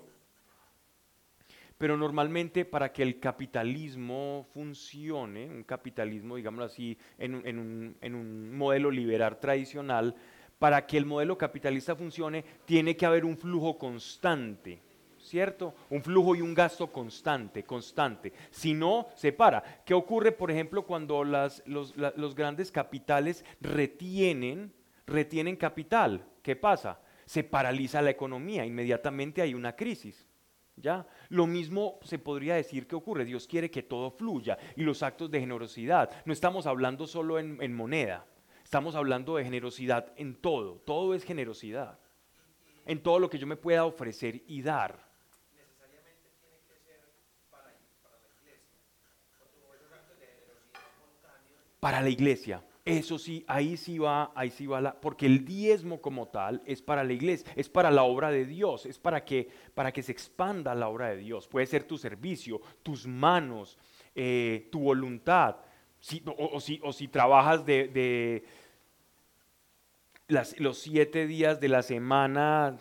pero 1.78 1.96
normalmente 1.96 2.64
para 2.64 2.92
que 2.92 3.04
el 3.04 3.20
capitalismo 3.20 4.46
funcione, 4.52 5.46
un 5.48 5.62
capitalismo, 5.62 6.36
digámoslo 6.36 6.64
así, 6.64 6.98
en, 7.18 7.34
un- 7.36 8.56
modelo 8.56 8.90
liberal 8.90 9.38
tradicional, 9.38 10.14
para 10.58 10.84
que 10.86 10.98
el 10.98 11.06
modelo 11.06 11.38
capitalista 11.38 11.94
funcione, 11.94 12.44
tiene 12.64 12.96
que 12.96 13.06
haber 13.06 13.24
un 13.24 13.36
flujo 13.38 13.78
constante, 13.78 14.80
¿cierto? 15.18 15.72
Un 15.90 16.02
flujo 16.02 16.34
y 16.34 16.40
un 16.40 16.52
gasto 16.52 16.88
constante, 16.90 17.62
constante. 17.62 18.32
Si 18.50 18.74
no, 18.74 19.06
se 19.14 19.32
para. 19.32 19.62
¿Qué 19.84 19.94
ocurre, 19.94 20.32
por 20.32 20.50
ejemplo, 20.50 20.84
cuando 20.84 21.22
los, 21.22 21.62
los 21.66 22.34
grandes 22.34 22.72
capitales 22.72 23.44
retienen, 23.60 24.72
retienen 25.06 25.54
capital? 25.54 26.24
¿Qué 26.42 26.56
pasa? 26.56 27.00
Se 27.24 27.44
paraliza 27.44 28.02
la 28.02 28.10
economía, 28.10 28.66
inmediatamente 28.66 29.42
hay 29.42 29.54
una 29.54 29.76
crisis. 29.76 30.27
¿Ya? 30.80 31.06
Lo 31.28 31.46
mismo 31.46 31.98
se 32.02 32.18
podría 32.18 32.54
decir 32.54 32.86
que 32.86 32.96
ocurre. 32.96 33.24
Dios 33.24 33.46
quiere 33.46 33.70
que 33.70 33.82
todo 33.82 34.10
fluya 34.10 34.58
y 34.76 34.82
los 34.82 35.02
actos 35.02 35.30
de 35.30 35.40
generosidad. 35.40 36.10
No 36.24 36.32
estamos 36.32 36.66
hablando 36.66 37.06
solo 37.06 37.38
en, 37.38 37.60
en 37.62 37.74
moneda, 37.74 38.26
estamos 38.64 38.94
hablando 38.94 39.36
de 39.36 39.44
generosidad 39.44 40.12
en 40.16 40.34
todo. 40.36 40.76
Todo 40.84 41.14
es 41.14 41.24
generosidad. 41.24 41.98
En 42.86 43.02
todo 43.02 43.18
lo 43.18 43.28
que 43.28 43.38
yo 43.38 43.46
me 43.46 43.56
pueda 43.56 43.84
ofrecer 43.84 44.42
y 44.46 44.62
dar. 44.62 45.08
para 51.80 52.00
la 52.00 52.08
iglesia. 52.08 52.62
Eso 52.88 53.18
sí, 53.18 53.44
ahí 53.46 53.76
sí 53.76 53.98
va, 53.98 54.32
ahí 54.34 54.50
sí 54.50 54.66
va 54.66 54.98
porque 54.98 55.26
el 55.26 55.44
diezmo 55.44 56.00
como 56.00 56.28
tal 56.28 56.62
es 56.64 56.80
para 56.80 57.04
la 57.04 57.12
iglesia, 57.12 57.52
es 57.54 57.68
para 57.68 57.90
la 57.90 58.02
obra 58.04 58.30
de 58.30 58.46
Dios, 58.46 58.86
es 58.86 58.98
para 58.98 59.26
que, 59.26 59.46
para 59.74 59.92
que 59.92 60.02
se 60.02 60.10
expanda 60.10 60.74
la 60.74 60.88
obra 60.88 61.10
de 61.10 61.18
Dios. 61.18 61.46
Puede 61.48 61.66
ser 61.66 61.84
tu 61.84 61.98
servicio, 61.98 62.62
tus 62.82 63.06
manos, 63.06 63.76
eh, 64.14 64.70
tu 64.72 64.80
voluntad. 64.80 65.56
Si- 66.00 66.22
o, 66.24 66.58
si, 66.60 66.80
o 66.82 66.94
si 66.94 67.08
trabajas 67.08 67.66
de, 67.66 68.42
los 70.28 70.78
siete 70.78 71.26
días 71.26 71.60
de 71.60 71.68
la 71.68 71.82
semana, 71.82 72.76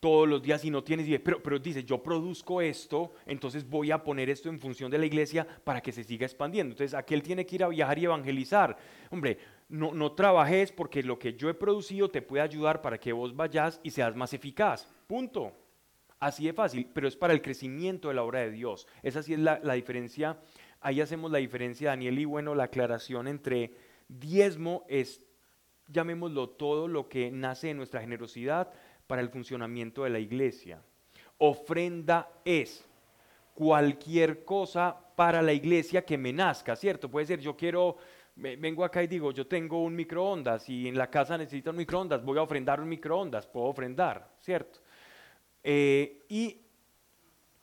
todos 0.00 0.26
los 0.26 0.42
días 0.42 0.64
y 0.64 0.70
no 0.70 0.82
tienes 0.82 1.06
idea, 1.06 1.20
pero, 1.22 1.58
dice, 1.58 1.84
yo 1.84 2.02
produzco 2.02 2.62
esto, 2.62 3.12
entonces 3.26 3.68
voy 3.68 3.90
a 3.90 4.02
poner 4.02 4.30
esto 4.30 4.48
en 4.48 4.58
función 4.58 4.90
de 4.90 4.96
la 4.96 5.04
iglesia 5.04 5.46
para 5.62 5.82
que 5.82 5.92
se 5.92 6.02
siga 6.02 6.24
expandiendo. 6.24 6.72
Entonces, 6.72 6.94
aquel 6.94 7.22
tiene 7.22 7.44
que 7.44 7.56
ir 7.56 7.64
a 7.64 7.68
viajar 7.68 7.98
y 7.98 8.06
evangelizar. 8.06 8.76
Hombre, 9.10 9.38
no, 9.68 9.92
no 9.92 10.12
trabajes 10.12 10.72
porque 10.72 11.02
lo 11.02 11.18
que 11.18 11.34
yo 11.34 11.50
he 11.50 11.54
producido 11.54 12.08
te 12.08 12.22
puede 12.22 12.42
ayudar 12.42 12.80
para 12.80 12.98
que 12.98 13.12
vos 13.12 13.36
vayas 13.36 13.78
y 13.82 13.90
seas 13.90 14.16
más 14.16 14.32
eficaz. 14.32 14.88
Punto. 15.06 15.52
Así 16.18 16.46
de 16.46 16.52
fácil, 16.52 16.86
pero 16.92 17.08
es 17.08 17.16
para 17.16 17.32
el 17.32 17.40
crecimiento 17.40 18.08
de 18.08 18.14
la 18.14 18.22
obra 18.22 18.40
de 18.40 18.50
Dios. 18.50 18.86
Esa 19.02 19.22
sí 19.22 19.34
es 19.34 19.38
la, 19.38 19.60
la 19.62 19.74
diferencia. 19.74 20.38
Ahí 20.80 21.00
hacemos 21.00 21.30
la 21.30 21.38
diferencia, 21.38 21.90
Daniel, 21.90 22.18
y 22.18 22.24
bueno, 22.24 22.54
la 22.54 22.64
aclaración 22.64 23.28
entre 23.28 23.72
diezmo 24.08 24.84
es, 24.88 25.24
llamémoslo 25.88 26.50
todo 26.50 26.88
lo 26.88 27.08
que 27.08 27.30
nace 27.30 27.68
de 27.68 27.74
nuestra 27.74 28.00
generosidad 28.00 28.70
para 29.10 29.22
el 29.22 29.28
funcionamiento 29.28 30.04
de 30.04 30.10
la 30.10 30.20
iglesia. 30.20 30.80
Ofrenda 31.38 32.28
es 32.44 32.88
cualquier 33.54 34.44
cosa 34.44 34.96
para 35.16 35.42
la 35.42 35.52
iglesia 35.52 36.04
que 36.04 36.16
me 36.16 36.32
nazca, 36.32 36.76
¿cierto? 36.76 37.10
Puede 37.10 37.26
ser, 37.26 37.40
yo 37.40 37.56
quiero, 37.56 37.96
vengo 38.36 38.84
acá 38.84 39.02
y 39.02 39.08
digo, 39.08 39.32
yo 39.32 39.48
tengo 39.48 39.82
un 39.82 39.96
microondas 39.96 40.68
y 40.68 40.86
en 40.86 40.96
la 40.96 41.10
casa 41.10 41.36
necesito 41.36 41.70
un 41.70 41.78
microondas, 41.78 42.24
voy 42.24 42.38
a 42.38 42.42
ofrendar 42.42 42.80
un 42.80 42.88
microondas, 42.88 43.48
puedo 43.48 43.66
ofrendar, 43.66 44.30
¿cierto? 44.38 44.78
Eh, 45.64 46.22
y 46.28 46.60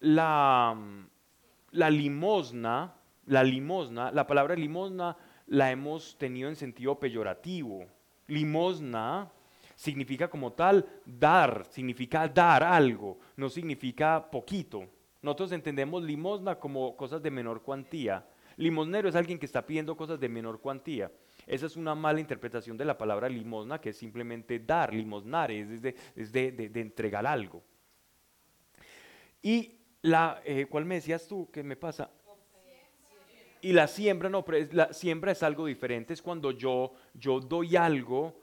la, 0.01 0.77
la 1.71 1.89
limosna, 1.89 2.93
la 3.27 3.43
limosna, 3.45 4.11
la 4.11 4.27
palabra 4.27 4.53
limosna 4.53 5.15
la 5.45 5.71
hemos 5.71 6.17
tenido 6.17 6.49
en 6.49 6.57
sentido 6.57 6.99
peyorativo. 6.99 7.85
Limosna 8.27 9.31
significa 9.77 10.27
como 10.27 10.53
tal 10.53 10.85
dar, 11.05 11.65
significa 11.69 12.27
dar 12.27 12.63
algo, 12.63 13.19
no 13.35 13.47
significa 13.47 14.29
poquito. 14.29 14.87
Nosotros 15.21 15.51
entendemos 15.51 16.03
limosna 16.03 16.59
como 16.59 16.97
cosas 16.97 17.21
de 17.21 17.29
menor 17.31 17.61
cuantía. 17.61 18.27
Limosnero 18.57 19.07
es 19.07 19.15
alguien 19.15 19.37
que 19.37 19.45
está 19.45 19.65
pidiendo 19.65 19.95
cosas 19.95 20.19
de 20.19 20.27
menor 20.29 20.59
cuantía. 20.59 21.11
Esa 21.45 21.67
es 21.67 21.77
una 21.77 21.93
mala 21.93 22.19
interpretación 22.19 22.75
de 22.75 22.85
la 22.85 22.97
palabra 22.97 23.29
limosna, 23.29 23.79
que 23.79 23.89
es 23.91 23.97
simplemente 23.97 24.57
dar, 24.59 24.91
limosnar, 24.93 25.51
es 25.51 25.81
de, 25.81 25.95
es 26.15 26.31
de- 26.31 26.71
entregar 26.73 27.27
algo. 27.27 27.61
Y 29.43 29.75
la, 30.01 30.41
eh, 30.43 30.65
¿cuál 30.67 30.85
me 30.85 30.95
decías 30.95 31.27
tú? 31.27 31.49
¿Qué 31.51 31.61
me 31.61 31.75
pasa? 31.75 32.09
Y 33.61 33.73
la 33.73 33.87
siembra, 33.87 34.27
no, 34.29 34.43
pero 34.43 34.67
la 34.71 34.91
siembra 34.91 35.31
es 35.31 35.43
algo 35.43 35.67
diferente, 35.67 36.13
es 36.13 36.21
cuando 36.21 36.51
yo, 36.51 36.93
yo 37.13 37.39
doy 37.39 37.75
algo 37.75 38.39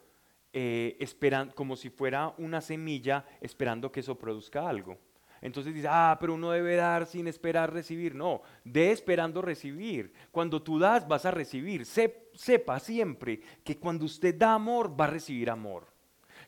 eh, 0.54 0.96
esperan- 1.00 1.50
como 1.54 1.76
si 1.76 1.90
fuera 1.90 2.32
una 2.38 2.60
semilla 2.62 3.26
esperando 3.40 3.92
que 3.92 4.00
eso 4.00 4.16
produzca 4.16 4.66
algo. 4.66 4.96
Entonces 5.42 5.74
dice, 5.74 5.88
ah, 5.90 6.16
pero 6.18 6.32
uno 6.32 6.52
debe 6.52 6.76
dar 6.76 7.04
sin 7.06 7.26
esperar 7.26 7.70
recibir. 7.70 8.14
No, 8.14 8.40
dé 8.64 8.92
esperando 8.92 9.42
recibir. 9.42 10.10
Cuando 10.30 10.62
tú 10.62 10.78
das, 10.78 11.06
vas 11.06 11.26
a 11.26 11.30
recibir. 11.30 11.84
Se- 11.84 12.30
sepa 12.32 12.78
siempre 12.80 13.40
que 13.62 13.76
cuando 13.76 14.06
usted 14.06 14.34
da 14.34 14.54
amor, 14.54 14.98
va 14.98 15.04
a 15.04 15.10
recibir 15.10 15.50
amor. 15.50 15.92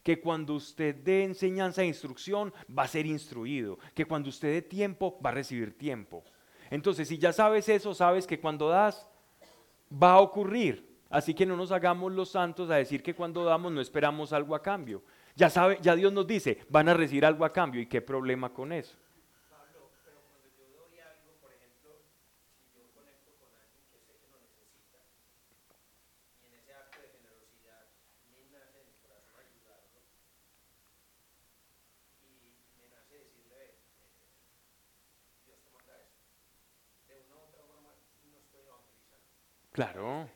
Que 0.02 0.18
cuando 0.18 0.54
usted 0.54 0.94
dé 0.94 1.24
enseñanza 1.24 1.82
e 1.82 1.86
instrucción, 1.86 2.54
va 2.70 2.84
a 2.84 2.88
ser 2.88 3.04
instruido. 3.04 3.78
Que 3.92 4.06
cuando 4.06 4.30
usted 4.30 4.52
dé 4.54 4.62
tiempo, 4.62 5.20
va 5.20 5.28
a 5.30 5.34
recibir 5.34 5.76
tiempo. 5.76 6.24
Entonces, 6.70 7.06
si 7.08 7.18
ya 7.18 7.32
sabes 7.34 7.68
eso, 7.68 7.92
sabes 7.92 8.26
que 8.26 8.40
cuando 8.40 8.68
das, 8.70 9.06
va 9.92 10.12
a 10.12 10.20
ocurrir. 10.20 10.95
Así 11.08 11.34
que 11.34 11.46
no 11.46 11.56
nos 11.56 11.72
hagamos 11.72 12.12
los 12.12 12.30
santos 12.30 12.70
a 12.70 12.76
decir 12.76 13.02
que 13.02 13.14
cuando 13.14 13.44
damos 13.44 13.72
no 13.72 13.80
esperamos 13.80 14.32
algo 14.32 14.54
a 14.54 14.62
cambio. 14.62 15.02
Ya 15.34 15.50
sabe, 15.50 15.78
ya 15.80 15.94
Dios 15.94 16.12
nos 16.12 16.26
dice, 16.26 16.58
van 16.68 16.88
a 16.88 16.94
recibir 16.94 17.24
algo 17.24 17.44
a 17.44 17.52
cambio 17.52 17.80
y 17.80 17.86
qué 17.86 18.00
problema 18.00 18.52
con 18.52 18.72
eso. 18.72 18.96
Pablo, 39.76 40.28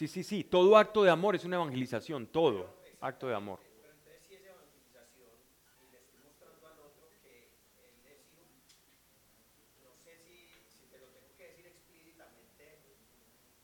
sí, 0.00 0.08
sí, 0.08 0.24
sí, 0.24 0.44
todo 0.44 0.78
acto 0.78 1.02
de 1.02 1.10
amor 1.10 1.36
es 1.36 1.44
una 1.44 1.56
evangelización, 1.56 2.26
todo 2.28 2.74
acto 3.02 3.28
de 3.28 3.34
amor. 3.34 3.58
Pero 3.60 3.92
entonces 3.92 4.22
si 4.26 4.34
es 4.34 4.40
evangelización 4.48 5.28
y 5.84 5.92
le 5.92 5.98
estoy 6.00 6.20
mostrando 6.24 6.66
al 6.72 6.78
otro 6.88 7.04
que 7.20 7.52
el 7.84 7.92
necio, 8.08 8.40
no 9.84 9.92
sé 10.00 10.16
si, 10.24 10.48
si 10.72 10.88
te 10.88 10.96
lo 10.96 11.04
tengo 11.12 11.28
que 11.36 11.44
decir 11.52 11.66
explícitamente 11.66 12.80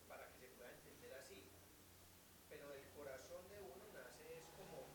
para 0.06 0.28
que 0.28 0.36
se 0.44 0.48
pueda 0.60 0.76
entender 0.76 1.14
así, 1.24 1.40
pero 2.52 2.68
el 2.68 2.84
corazón 2.92 3.40
de 3.48 3.56
uno 3.64 3.88
nace 3.96 4.28
es 4.36 4.44
como 4.60 4.92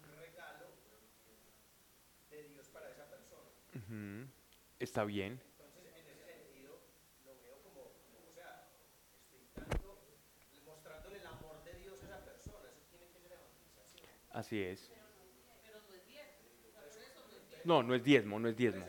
un 0.00 0.16
regalo 0.16 0.72
de 2.32 2.40
Dios 2.48 2.64
para 2.72 2.88
esa 2.88 3.04
persona. 3.04 3.52
Ujú, 3.76 4.32
Está 4.80 5.04
bien, 5.04 5.36
Entonces 5.60 5.92
en 5.92 6.08
ese 6.08 6.24
sentido 6.24 6.80
lo 7.28 7.36
veo 7.36 7.60
como, 7.60 7.84
como, 8.08 8.16
o 8.24 8.32
sea, 8.32 8.64
estoy 9.12 9.44
dando, 9.52 10.00
mostrándole 10.66 11.18
el 11.20 11.26
amor 11.26 11.62
de 11.64 11.74
Dios 11.78 11.94
a 12.02 12.06
esa 12.06 12.24
persona, 12.24 12.68
eso 12.72 12.82
tiene 12.90 13.06
que 13.12 13.20
ser 13.20 13.32
evangelización. 13.32 14.08
Es. 14.62 14.90
No, 17.64 17.82
no 17.82 17.94
es 17.94 18.04
diezmo, 18.04 18.38
no 18.38 18.48
es 18.48 18.56
diezmo. 18.56 18.84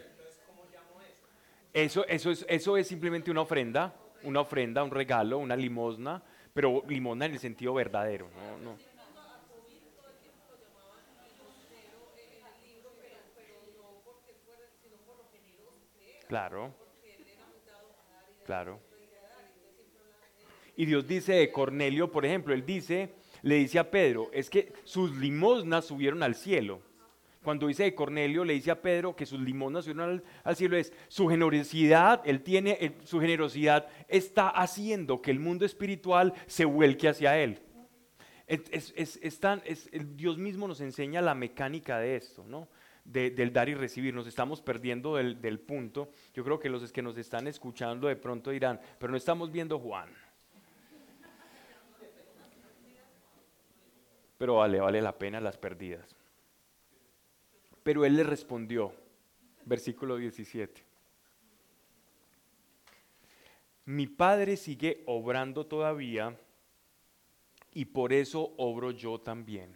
Eso, 1.74 2.06
eso, 2.08 2.32
es, 2.32 2.46
eso 2.48 2.78
es 2.78 2.88
simplemente 2.88 3.32
una 3.32 3.42
ofrenda, 3.42 3.94
una 4.24 4.42
ofrenda, 4.42 4.84
un 4.84 4.92
regalo, 4.92 5.38
una 5.38 5.56
limosna, 5.56 6.24
pero 6.54 6.84
limosna 6.88 7.26
en 7.26 7.34
el 7.34 7.40
sentido 7.40 7.74
verdadero. 7.74 8.30
No, 8.30 8.58
no. 8.58 8.78
Claro. 16.28 16.74
Claro. 18.46 18.80
Y 20.78 20.86
Dios 20.86 21.08
dice 21.08 21.34
de 21.34 21.52
Cornelio, 21.52 22.12
por 22.12 22.26
ejemplo, 22.26 22.54
él 22.54 22.66
dice, 22.66 23.14
le 23.46 23.58
dice 23.58 23.78
a 23.78 23.92
Pedro, 23.92 24.32
es 24.34 24.50
que 24.50 24.74
sus 24.86 25.16
limosnas 25.18 25.86
subieron 25.86 26.24
al 26.24 26.34
cielo. 26.34 26.82
Cuando 27.44 27.68
dice 27.68 27.84
de 27.84 27.94
Cornelio, 27.94 28.44
le 28.44 28.54
dice 28.54 28.72
a 28.72 28.82
Pedro 28.82 29.16
que 29.16 29.28
sus 29.28 29.40
limosnas 29.40 29.86
subieron 29.86 30.24
al, 30.44 30.56
cielo, 30.56 30.76
es 30.76 30.92
su 31.10 31.28
generosidad, 31.28 32.24
él 32.26 32.42
tiene, 32.42 32.96
su 33.04 33.20
generosidad 33.20 33.88
está 34.08 34.50
haciendo 34.50 35.22
que 35.22 35.30
el 35.30 35.40
mundo 35.40 35.64
espiritual 35.64 36.34
se 36.48 36.66
vuelque 36.66 37.08
hacia 37.08 37.38
él. 37.38 37.60
Es, 38.48 38.82
Dios 40.16 40.40
mismo 40.40 40.68
nos 40.68 40.82
enseña 40.82 41.22
la 41.22 41.36
mecánica 41.36 42.00
de 42.00 42.16
esto, 42.16 42.44
¿no? 42.48 42.68
De- 43.04 43.30
del 43.30 43.54
dar 43.54 43.70
y 43.70 43.76
recibir. 43.76 44.16
Nos 44.16 44.26
estamos 44.26 44.60
perdiendo 44.60 45.18
del, 45.18 45.40
del 45.40 45.60
punto. 45.60 46.10
Yo 46.34 46.44
creo 46.44 46.60
que 46.60 46.70
los 46.70 46.92
que 46.92 47.04
nos 47.04 47.16
están 47.16 47.46
escuchando 47.46 48.08
de 48.08 48.16
pronto 48.16 48.50
dirán, 48.50 48.82
pero 48.98 49.12
no 49.12 49.18
estamos 49.18 49.52
viendo 49.52 49.78
Juan. 49.78 50.10
Pero 54.38 54.56
vale, 54.56 54.80
vale 54.80 55.02
la 55.02 55.18
pena 55.18 55.40
las 55.40 55.58
perdidas. 55.58 56.16
Pero 57.84 58.04
él 58.04 58.16
le 58.16 58.24
respondió, 58.24 58.94
versículo 59.66 60.18
17. 60.18 60.84
Mi 63.86 64.08
padre 64.08 64.58
sigue 64.58 65.04
obrando 65.06 65.68
todavía 65.68 66.36
y 67.72 67.86
por 67.86 68.14
eso 68.14 68.54
obro 68.58 68.92
yo 68.92 69.20
también. 69.20 69.76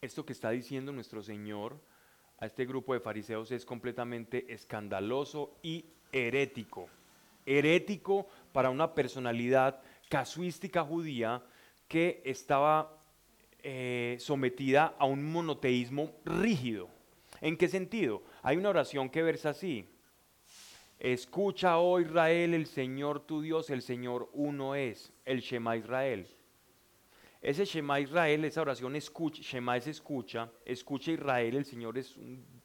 Esto 0.00 0.24
que 0.24 0.32
está 0.32 0.50
diciendo 0.50 0.92
nuestro 0.92 1.22
Señor 1.22 1.78
a 2.38 2.46
este 2.46 2.64
grupo 2.64 2.94
de 2.94 3.00
fariseos 3.00 3.50
es 3.50 3.66
completamente 3.66 4.50
escandaloso 4.50 5.58
y 5.62 5.84
herético. 6.10 6.88
Herético 7.44 8.26
para 8.52 8.70
una 8.70 8.94
personalidad 8.94 9.82
casuística 10.08 10.82
judía 10.82 11.42
que 11.90 12.22
estaba 12.24 12.96
eh, 13.64 14.16
sometida 14.20 14.94
a 14.96 15.06
un 15.06 15.24
monoteísmo 15.24 16.12
rígido. 16.24 16.88
¿En 17.40 17.56
qué 17.56 17.66
sentido? 17.66 18.22
Hay 18.44 18.56
una 18.56 18.68
oración 18.68 19.10
que 19.10 19.24
versa 19.24 19.50
así. 19.50 19.84
Escucha, 21.00 21.78
oh 21.78 21.98
Israel, 21.98 22.54
el 22.54 22.68
Señor 22.68 23.26
tu 23.26 23.42
Dios, 23.42 23.70
el 23.70 23.82
Señor 23.82 24.30
uno 24.34 24.76
es, 24.76 25.12
el 25.24 25.40
Shema 25.40 25.76
Israel. 25.76 26.28
Ese 27.42 27.64
Shema 27.64 27.98
Israel, 27.98 28.44
esa 28.44 28.60
oración 28.60 28.94
escucha, 28.94 29.42
Shema 29.42 29.76
es 29.76 29.88
escucha, 29.88 30.48
escucha 30.64 31.10
Israel, 31.10 31.56
el 31.56 31.64
Señor 31.64 31.98
es 31.98 32.14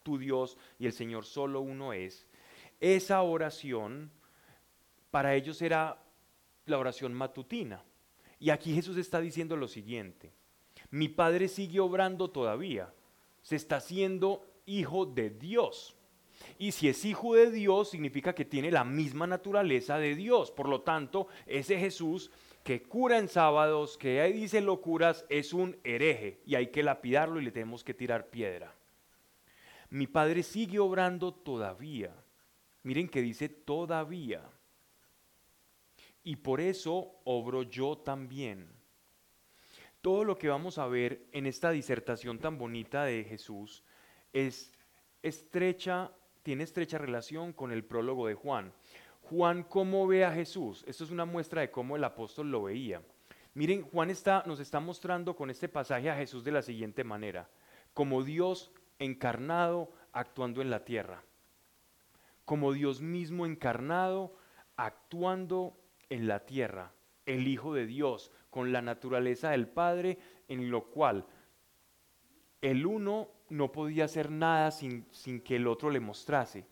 tu 0.04 0.20
Dios 0.20 0.56
y 0.78 0.86
el 0.86 0.94
Señor 0.94 1.26
solo 1.26 1.62
uno 1.62 1.94
es. 1.94 2.28
Esa 2.80 3.24
oración 3.24 4.12
para 5.10 5.34
ellos 5.34 5.64
era 5.64 5.98
la 6.68 6.78
oración 6.78 7.12
matutina. 7.12 7.84
Y 8.40 8.50
aquí 8.50 8.74
Jesús 8.74 8.98
está 8.98 9.20
diciendo 9.22 9.56
lo 9.56 9.68
siguiente, 9.68 10.32
mi 10.92 11.10
Padre 11.10 11.48
sigue 11.48 11.80
obrando 11.80 12.30
todavía, 12.30 12.94
se 13.42 13.56
está 13.56 13.78
haciendo 13.78 14.46
hijo 14.66 15.06
de 15.06 15.30
Dios. 15.30 15.96
Y 16.58 16.72
si 16.72 16.90
es 16.90 17.06
hijo 17.06 17.36
de 17.36 17.52
Dios, 17.52 17.90
significa 17.90 18.34
que 18.34 18.46
tiene 18.46 18.72
la 18.72 18.84
misma 18.84 19.28
naturaleza 19.28 19.98
de 19.98 20.16
Dios. 20.16 20.52
Por 20.52 20.70
lo 20.70 20.82
tanto, 20.82 21.28
ese 21.46 21.80
Jesús 21.80 22.32
que 22.64 22.82
cura 22.82 23.20
en 23.20 23.28
sábados, 23.28 23.98
que 23.98 24.24
dice 24.34 24.60
locuras, 24.60 25.26
es 25.30 25.54
un 25.54 25.78
hereje 25.84 26.42
y 26.46 26.56
hay 26.56 26.68
que 26.72 26.82
lapidarlo 26.82 27.40
y 27.40 27.44
le 27.44 27.52
tenemos 27.52 27.84
que 27.84 27.94
tirar 27.94 28.30
piedra. 28.30 28.74
Mi 29.90 30.08
Padre 30.08 30.44
sigue 30.44 30.80
obrando 30.80 31.32
todavía. 31.34 32.12
Miren 32.84 33.08
que 33.08 33.22
dice 33.22 33.50
todavía. 33.50 34.42
Y 36.26 36.38
por 36.38 36.60
eso 36.60 37.22
obro 37.24 37.62
yo 37.62 38.00
también. 38.00 38.68
Todo 40.02 40.24
lo 40.24 40.40
que 40.40 40.50
vamos 40.50 40.80
a 40.80 40.88
ver 40.88 41.28
en 41.32 41.46
esta 41.46 41.70
disertación 41.70 42.40
tan 42.40 42.58
bonita 42.58 43.06
de 43.06 43.24
Jesús 43.24 43.84
es 44.34 44.74
estrecha, 45.22 46.12
tiene 46.42 46.64
estrecha 46.64 46.98
relación 46.98 47.54
con 47.54 47.72
el 47.72 47.86
prólogo 47.86 48.28
de 48.28 48.34
Juan. 48.34 48.74
Juan, 49.22 49.64
¿cómo 49.64 50.08
ve 50.08 50.26
a 50.26 50.32
Jesús? 50.32 50.84
Esto 50.88 51.04
es 51.04 51.12
una 51.12 51.26
muestra 51.26 51.62
de 51.62 51.70
cómo 51.70 51.96
el 51.96 52.04
apóstol 52.04 52.50
lo 52.50 52.64
veía. 52.64 53.04
Miren, 53.54 53.84
Juan 53.84 54.10
está, 54.10 54.44
nos 54.48 54.60
está 54.60 54.80
mostrando 54.80 55.36
con 55.36 55.52
este 55.52 55.70
pasaje 55.70 56.10
a 56.10 56.18
Jesús 56.18 56.44
de 56.44 56.52
la 56.52 56.64
siguiente 56.64 57.04
manera, 57.04 57.48
como 57.94 58.24
Dios 58.24 58.72
encarnado 58.98 59.92
actuando 60.12 60.64
en 60.64 60.72
la 60.72 60.86
tierra, 60.86 61.24
como 62.46 62.74
Dios 62.74 63.00
mismo 63.00 63.46
encarnado 63.46 64.36
actuando 64.76 65.78
en 66.10 66.28
la 66.28 66.46
tierra, 66.46 66.94
el 67.26 67.48
Hijo 67.48 67.74
de 67.74 67.86
Dios, 67.86 68.32
con 68.50 68.72
la 68.72 68.82
naturaleza 68.82 69.52
del 69.52 69.68
Padre, 69.68 70.18
en 70.48 70.70
lo 70.70 70.86
cual 70.86 71.26
el 72.62 72.86
uno 72.86 73.30
no 73.50 73.72
podía 73.72 74.06
hacer 74.06 74.32
nada 74.32 74.72
sin, 74.72 75.06
sin 75.12 75.42
que 75.42 75.58
el 75.58 75.68
otro 75.68 75.90
le 75.90 76.00
mostrase. 76.00 76.66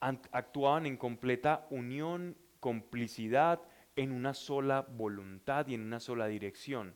Actuaban 0.00 0.86
en 0.86 0.96
completa 0.96 1.66
unión, 1.70 2.36
complicidad, 2.60 3.60
en 3.96 4.12
una 4.12 4.32
sola 4.32 4.86
voluntad 4.88 5.66
y 5.66 5.74
en 5.74 5.82
una 5.82 6.00
sola 6.00 6.26
dirección. 6.26 6.94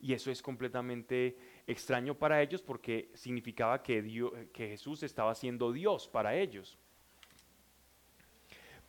Y 0.00 0.14
eso 0.14 0.30
es 0.30 0.42
completamente 0.42 1.36
extraño 1.66 2.14
para 2.16 2.40
ellos 2.42 2.62
porque 2.62 3.10
significaba 3.14 3.82
que, 3.82 4.02
que 4.52 4.68
Jesús 4.68 5.02
estaba 5.02 5.34
siendo 5.34 5.72
Dios 5.72 6.08
para 6.08 6.34
ellos. 6.34 6.78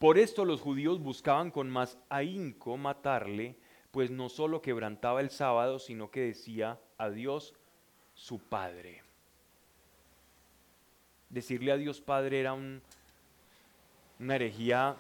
Por 0.04 0.18
esto 0.18 0.44
los 0.44 0.60
judíos 0.60 1.00
buscaban 1.00 1.50
con 1.50 1.70
más 1.70 1.98
ahínco 2.10 2.76
matarle, 2.76 3.56
pues 3.90 4.12
no 4.12 4.28
solo 4.28 4.62
quebrantaba 4.62 5.22
el 5.22 5.30
sábado, 5.30 5.80
sino 5.80 6.12
que 6.12 6.20
decía 6.20 6.78
a 6.98 7.10
Dios 7.10 7.54
su 8.14 8.40
Padre. 8.40 9.02
Decirle 11.30 11.72
a 11.72 11.78
Dios 11.78 12.02
Padre 12.02 12.42
era 12.42 12.52
un- 12.52 12.82
una 14.20 14.36
herejía 14.36 14.98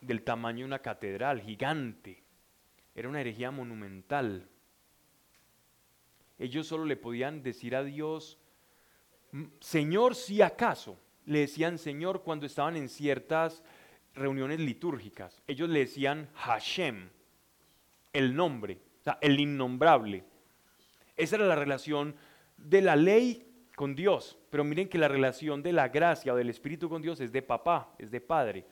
del 0.00 0.22
tamaño 0.22 0.60
de 0.60 0.64
una 0.64 0.78
catedral 0.78 1.42
gigante. 1.42 2.22
Era 2.94 3.10
una 3.10 3.20
herejía 3.20 3.50
monumental. 3.50 4.48
Ellos 6.38 6.66
solo 6.66 6.86
le 6.86 6.96
podían 6.96 7.42
decir 7.42 7.76
a 7.76 7.84
Dios, 7.84 8.38
"M- 9.30 9.50
Señor, 9.60 10.14
si 10.14 10.40
acaso. 10.40 10.98
Le 11.26 11.40
decían 11.40 11.78
Señor 11.78 12.22
cuando 12.22 12.46
estaban 12.46 12.76
en 12.76 12.88
ciertas 12.88 13.62
reuniones 14.14 14.60
litúrgicas. 14.60 15.42
Ellos 15.46 15.68
le 15.68 15.80
decían 15.80 16.28
Hashem, 16.34 17.10
el 18.12 18.34
nombre, 18.34 18.80
o 19.00 19.04
sea, 19.04 19.18
el 19.20 19.38
innombrable. 19.40 20.24
Esa 21.16 21.36
era 21.36 21.46
la 21.46 21.56
relación 21.56 22.14
de 22.56 22.80
la 22.80 22.96
ley 22.96 23.46
con 23.74 23.94
Dios. 23.94 24.38
Pero 24.50 24.64
miren 24.64 24.88
que 24.88 24.98
la 24.98 25.08
relación 25.08 25.62
de 25.62 25.72
la 25.72 25.88
gracia 25.88 26.32
o 26.32 26.36
del 26.36 26.50
Espíritu 26.50 26.88
con 26.88 27.02
Dios 27.02 27.20
es 27.20 27.32
de 27.32 27.42
papá, 27.42 27.94
es 27.98 28.10
de 28.10 28.20
padre. 28.20 28.64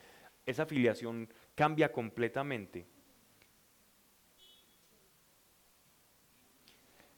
Esa 0.46 0.66
filiación 0.66 1.28
cambia 1.54 1.92
completamente. 1.92 2.86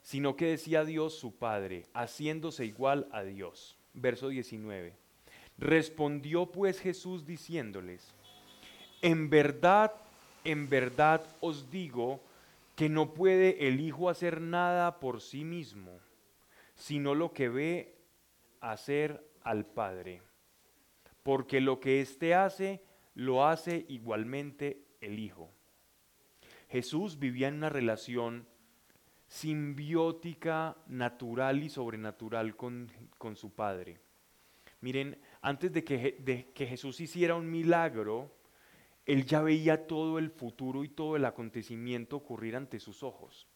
Sino 0.03 0.37
que 0.37 0.47
decía 0.47 0.85
Dios 0.85 1.15
su 1.19 1.39
Padre, 1.39 1.87
haciéndose 1.95 2.67
igual 2.67 3.09
a 3.11 3.23
Dios. 3.23 3.79
Verso 3.95 4.29
19. 4.29 5.04
Respondió 5.59 6.47
pues 6.47 6.81
Jesús 6.81 7.25
diciéndoles, 7.25 8.15
en 9.03 9.31
verdad, 9.31 9.93
en 10.45 10.69
verdad 10.69 11.25
os 11.41 11.71
digo 11.71 12.21
que 12.75 12.89
no 12.89 13.15
puede 13.15 13.69
el 13.69 13.81
Hijo 13.81 14.09
hacer 14.09 14.41
nada 14.41 14.99
por 14.99 15.21
sí 15.21 15.45
mismo, 15.45 16.01
sino 16.75 17.15
lo 17.15 17.33
que 17.33 17.49
ve 17.49 17.95
hacer 18.61 19.25
al 19.43 19.65
Padre. 19.67 20.23
Porque 21.23 21.61
lo 21.61 21.81
que 21.81 22.01
éste 22.01 22.35
hace, 22.35 22.83
lo 23.15 23.47
hace 23.47 23.87
igualmente 23.89 24.85
el 25.01 25.19
Hijo. 25.19 25.51
Jesús 26.69 27.19
vivía 27.19 27.49
en 27.49 27.55
una 27.55 27.69
relación 27.69 28.47
simbiótica, 29.29 30.77
natural 30.87 31.63
y 31.63 31.69
sobrenatural 31.69 32.57
con, 32.57 32.91
con 33.19 33.37
su 33.37 33.55
Padre. 33.55 34.01
Miren, 34.81 35.19
antes 35.45 35.71
de 35.75 35.85
que, 35.85 36.67
Jesús 36.67 37.03
hiciera 37.03 37.35
un 37.35 37.51
milagro, 37.51 38.35
él 39.05 39.27
ya 39.27 39.43
veía 39.43 39.87
todo 39.87 40.19
el 40.19 40.31
futuro 40.31 40.85
y 40.85 40.89
todo 40.89 41.17
el 41.17 41.27
acontecimiento 41.27 42.17
ocurrir 42.17 42.57
ante 42.57 42.81
sus 42.81 43.03
ojos. 43.03 43.47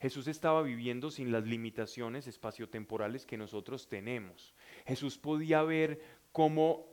Jesús 0.00 0.28
estaba 0.28 0.62
viviendo 0.62 1.10
sin 1.10 1.32
las 1.32 1.44
limitaciones 1.44 2.28
espaciotemporales 2.28 3.26
que 3.26 3.36
nosotros 3.36 3.88
tenemos. 3.88 4.54
Jesús 4.86 5.18
podía 5.18 5.64
ver 5.64 6.00
cómo 6.30 6.86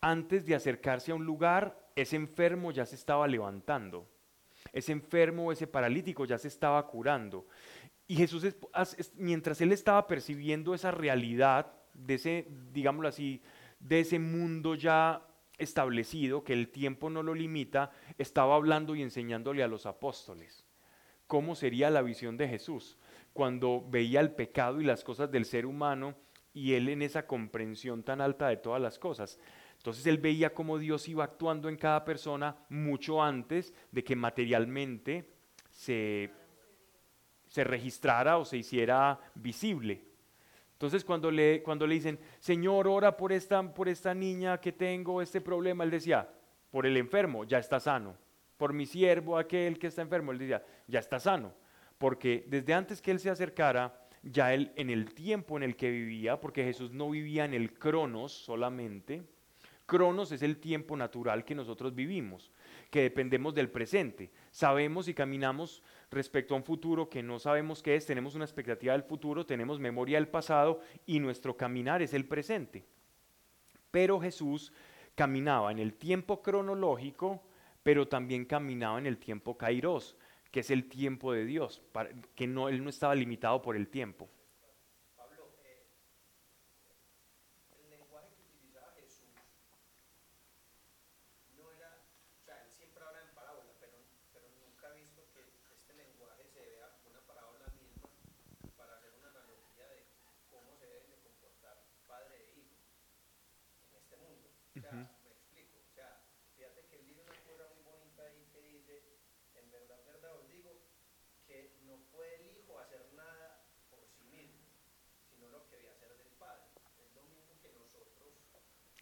antes 0.00 0.44
de 0.44 0.56
acercarse 0.56 1.12
a 1.12 1.14
un 1.14 1.24
lugar, 1.24 1.88
ese 1.94 2.16
enfermo 2.16 2.72
ya 2.72 2.86
se 2.86 2.96
estaba 2.96 3.28
levantando. 3.28 4.08
Ese 4.72 4.90
enfermo, 4.90 5.52
ese 5.52 5.68
paralítico 5.68 6.24
ya 6.24 6.38
se 6.38 6.48
estaba 6.48 6.84
curando. 6.88 7.46
Y 8.08 8.16
Jesús, 8.16 8.42
es- 8.42 8.56
as- 8.72 8.98
es- 8.98 9.14
mientras 9.14 9.60
él 9.60 9.70
estaba 9.70 10.08
percibiendo 10.08 10.74
esa 10.74 10.90
realidad 10.90 11.72
de 11.98 12.14
ese, 12.14 12.48
digámoslo 12.72 13.08
así, 13.08 13.42
de 13.80 14.00
ese 14.00 14.18
mundo 14.18 14.74
ya 14.74 15.26
establecido, 15.58 16.44
que 16.44 16.52
el 16.52 16.68
tiempo 16.68 17.10
no 17.10 17.22
lo 17.22 17.34
limita, 17.34 17.90
estaba 18.18 18.54
hablando 18.54 18.94
y 18.94 19.02
enseñándole 19.02 19.62
a 19.62 19.68
los 19.68 19.86
apóstoles. 19.86 20.64
¿Cómo 21.26 21.54
sería 21.54 21.90
la 21.90 22.02
visión 22.02 22.36
de 22.36 22.48
Jesús 22.48 22.98
cuando 23.32 23.84
veía 23.88 24.20
el 24.20 24.32
pecado 24.32 24.80
y 24.80 24.84
las 24.84 25.02
cosas 25.02 25.30
del 25.30 25.44
ser 25.44 25.66
humano 25.66 26.14
y 26.52 26.74
él 26.74 26.88
en 26.88 27.02
esa 27.02 27.26
comprensión 27.26 28.02
tan 28.02 28.20
alta 28.20 28.48
de 28.48 28.58
todas 28.58 28.80
las 28.80 28.98
cosas? 28.98 29.38
Entonces 29.76 30.06
él 30.06 30.18
veía 30.18 30.54
cómo 30.54 30.78
Dios 30.78 31.08
iba 31.08 31.24
actuando 31.24 31.68
en 31.68 31.76
cada 31.76 32.04
persona 32.04 32.56
mucho 32.68 33.22
antes 33.22 33.74
de 33.90 34.04
que 34.04 34.16
materialmente 34.16 35.28
se, 35.70 36.30
se 37.48 37.64
registrara 37.64 38.38
o 38.38 38.44
se 38.44 38.58
hiciera 38.58 39.20
visible. 39.34 40.02
Entonces 40.76 41.04
cuando 41.04 41.30
le, 41.30 41.62
cuando 41.62 41.86
le 41.86 41.94
dicen, 41.94 42.18
Señor, 42.38 42.86
ora 42.86 43.16
por 43.16 43.32
esta, 43.32 43.62
por 43.72 43.88
esta 43.88 44.12
niña 44.12 44.60
que 44.60 44.72
tengo 44.72 45.22
este 45.22 45.40
problema, 45.40 45.84
él 45.84 45.90
decía, 45.90 46.28
por 46.70 46.84
el 46.84 46.98
enfermo, 46.98 47.44
ya 47.44 47.58
está 47.58 47.80
sano. 47.80 48.14
Por 48.58 48.74
mi 48.74 48.84
siervo, 48.84 49.38
aquel 49.38 49.78
que 49.78 49.86
está 49.86 50.02
enfermo, 50.02 50.32
él 50.32 50.38
decía, 50.38 50.62
ya 50.86 50.98
está 50.98 51.18
sano. 51.18 51.54
Porque 51.96 52.44
desde 52.46 52.74
antes 52.74 53.00
que 53.00 53.10
él 53.10 53.20
se 53.20 53.30
acercara, 53.30 54.06
ya 54.22 54.52
él 54.52 54.70
en 54.76 54.90
el 54.90 55.14
tiempo 55.14 55.56
en 55.56 55.62
el 55.62 55.76
que 55.76 55.90
vivía, 55.90 56.38
porque 56.40 56.62
Jesús 56.62 56.92
no 56.92 57.08
vivía 57.08 57.46
en 57.46 57.54
el 57.54 57.72
cronos 57.72 58.32
solamente, 58.32 59.22
cronos 59.86 60.30
es 60.30 60.42
el 60.42 60.58
tiempo 60.58 60.94
natural 60.94 61.46
que 61.46 61.54
nosotros 61.54 61.94
vivimos, 61.94 62.52
que 62.90 63.00
dependemos 63.00 63.54
del 63.54 63.70
presente. 63.70 64.30
Sabemos 64.50 65.08
y 65.08 65.14
caminamos 65.14 65.82
respecto 66.10 66.54
a 66.54 66.56
un 66.56 66.64
futuro 66.64 67.08
que 67.08 67.22
no 67.22 67.38
sabemos 67.38 67.82
qué 67.82 67.96
es, 67.96 68.06
tenemos 68.06 68.34
una 68.34 68.44
expectativa 68.44 68.92
del 68.92 69.02
futuro, 69.02 69.44
tenemos 69.44 69.80
memoria 69.80 70.18
del 70.18 70.28
pasado 70.28 70.80
y 71.04 71.18
nuestro 71.18 71.56
caminar 71.56 72.02
es 72.02 72.14
el 72.14 72.26
presente. 72.26 72.84
Pero 73.90 74.20
Jesús 74.20 74.72
caminaba 75.14 75.72
en 75.72 75.78
el 75.78 75.94
tiempo 75.94 76.42
cronológico, 76.42 77.42
pero 77.82 78.06
también 78.06 78.44
caminaba 78.44 78.98
en 78.98 79.06
el 79.06 79.18
tiempo 79.18 79.56
kairos, 79.56 80.16
que 80.50 80.60
es 80.60 80.70
el 80.70 80.88
tiempo 80.88 81.32
de 81.32 81.44
Dios, 81.44 81.82
que 82.34 82.46
no, 82.46 82.68
él 82.68 82.82
no 82.82 82.90
estaba 82.90 83.14
limitado 83.14 83.60
por 83.62 83.76
el 83.76 83.88
tiempo. 83.88 84.28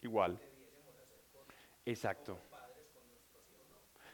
Igual. 0.04 0.38
Exacto. 1.84 2.38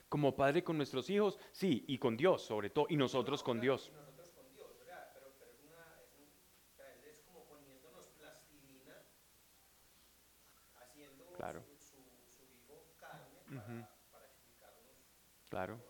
Como 0.09 0.35
padre 0.35 0.63
con 0.63 0.77
nuestros 0.77 1.11
hijos, 1.11 1.39
sí, 1.53 1.85
y 1.89 1.99
con 1.99 2.17
Dios 2.17 2.43
sobre 2.43 2.71
todo, 2.71 2.87
y 2.89 2.97
nosotros 2.97 3.43
con 3.43 3.61
Dios. 3.61 3.93
Claro. 11.37 11.65
Claro. 15.49 15.81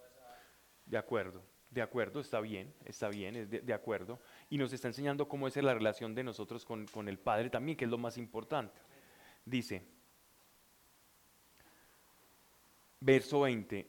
De 0.87 0.97
acuerdo, 0.97 1.43
de 1.69 1.83
acuerdo, 1.83 2.21
está 2.21 2.41
bien, 2.41 2.75
está 2.85 3.09
bien, 3.09 3.37
es 3.37 3.51
de, 3.51 3.75
acuerdo. 3.75 4.19
Y 4.49 4.57
nos 4.57 4.73
está 4.73 4.89
enseñando 4.89 5.29
cómo 5.29 5.47
es 5.47 5.57
la 5.57 5.75
relación 5.75 6.15
de 6.15 6.25
nosotros 6.25 6.65
con, 6.65 6.87
con 6.87 7.09
el 7.09 7.19
Padre 7.19 7.51
también, 7.51 7.77
que 7.77 7.85
es 7.85 7.91
lo 7.91 7.99
más 7.99 8.17
importante. 8.17 8.81
Dice, 9.45 9.83
verso 13.01 13.41
20, 13.41 13.87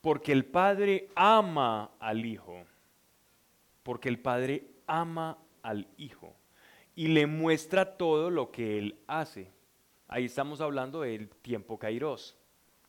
porque 0.00 0.32
el 0.32 0.44
Padre 0.44 1.08
ama 1.14 1.90
al 1.98 2.24
Hijo, 2.24 2.64
porque 3.82 4.08
el 4.08 4.18
Padre 4.18 4.66
ama 4.86 5.38
al 5.62 5.88
Hijo 5.96 6.34
y 6.94 7.08
le 7.08 7.26
muestra 7.26 7.96
todo 7.96 8.30
lo 8.30 8.50
que 8.50 8.78
Él 8.78 8.98
hace. 9.06 9.52
Ahí 10.08 10.24
estamos 10.24 10.60
hablando 10.60 11.00
del 11.00 11.28
tiempo 11.28 11.78
Kairos. 11.78 12.35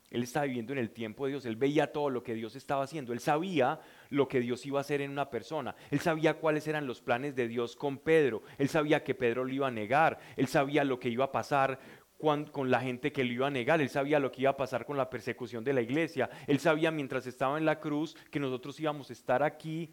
Él 0.09 0.23
estaba 0.23 0.45
viviendo 0.45 0.71
en 0.73 0.79
el 0.79 0.91
tiempo 0.91 1.25
de 1.25 1.31
Dios, 1.31 1.45
él 1.45 1.57
veía 1.57 1.91
todo 1.91 2.09
lo 2.09 2.23
que 2.23 2.33
Dios 2.33 2.55
estaba 2.55 2.83
haciendo, 2.83 3.11
él 3.11 3.19
sabía 3.19 3.79
lo 4.09 4.27
que 4.27 4.39
Dios 4.39 4.65
iba 4.65 4.79
a 4.79 4.81
hacer 4.81 5.01
en 5.01 5.11
una 5.11 5.29
persona, 5.29 5.75
él 5.91 5.99
sabía 5.99 6.35
cuáles 6.35 6.67
eran 6.67 6.87
los 6.87 7.01
planes 7.01 7.35
de 7.35 7.47
Dios 7.47 7.75
con 7.75 7.97
Pedro, 7.97 8.41
él 8.57 8.69
sabía 8.69 9.03
que 9.03 9.15
Pedro 9.15 9.43
lo 9.43 9.53
iba 9.53 9.67
a 9.67 9.71
negar, 9.71 10.19
él 10.37 10.47
sabía 10.47 10.83
lo 10.85 10.99
que 10.99 11.09
iba 11.09 11.25
a 11.25 11.31
pasar 11.31 11.79
con, 12.17 12.71
la 12.71 12.79
gente 12.79 13.11
que 13.11 13.23
lo 13.23 13.33
iba 13.33 13.47
a 13.47 13.51
negar, 13.51 13.81
él 13.81 13.89
sabía 13.89 14.19
lo 14.19 14.31
que 14.31 14.41
iba 14.41 14.51
a 14.51 14.57
pasar 14.57 14.85
con 14.85 14.97
la 14.97 15.09
persecución 15.09 15.63
de 15.63 15.73
la 15.73 15.81
iglesia, 15.81 16.29
él 16.47 16.59
sabía 16.59 16.89
mientras 16.89 17.27
estaba 17.27 17.57
en 17.57 17.65
la 17.65 17.79
cruz 17.79 18.15
que 18.31 18.39
nosotros 18.39 18.79
íbamos 18.79 19.09
a 19.09 19.13
estar 19.13 19.43
aquí 19.43 19.91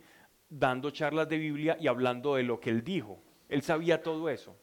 dando 0.48 0.90
charlas 0.90 1.28
de 1.28 1.38
Biblia 1.38 1.76
y 1.80 1.88
hablando 1.88 2.36
de 2.36 2.44
lo 2.44 2.60
que 2.60 2.70
él 2.70 2.84
dijo, 2.84 3.20
él 3.48 3.62
sabía 3.62 4.02
todo 4.02 4.28
eso. 4.28 4.56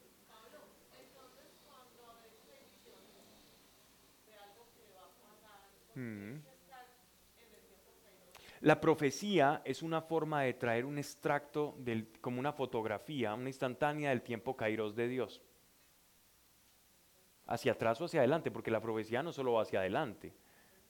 La 8.60 8.80
profecía 8.80 9.60
es 9.64 9.82
una 9.82 10.00
forma 10.00 10.42
de 10.42 10.54
traer 10.54 10.84
un 10.84 10.96
extracto 10.96 11.76
como 12.20 12.38
una 12.38 12.52
fotografía, 12.52 13.34
una 13.34 13.48
instantánea 13.48 14.10
del 14.10 14.22
tiempo 14.22 14.56
kairos 14.56 14.94
de 14.94 15.08
Dios. 15.08 15.42
Hacia 17.46 17.72
atrás 17.72 18.00
o 18.00 18.04
hacia 18.04 18.20
adelante, 18.20 18.52
porque 18.52 18.70
la 18.70 18.80
profecía 18.80 19.20
no 19.22 19.32
solo 19.32 19.54
va 19.54 19.62
hacia 19.62 19.80
adelante. 19.80 20.32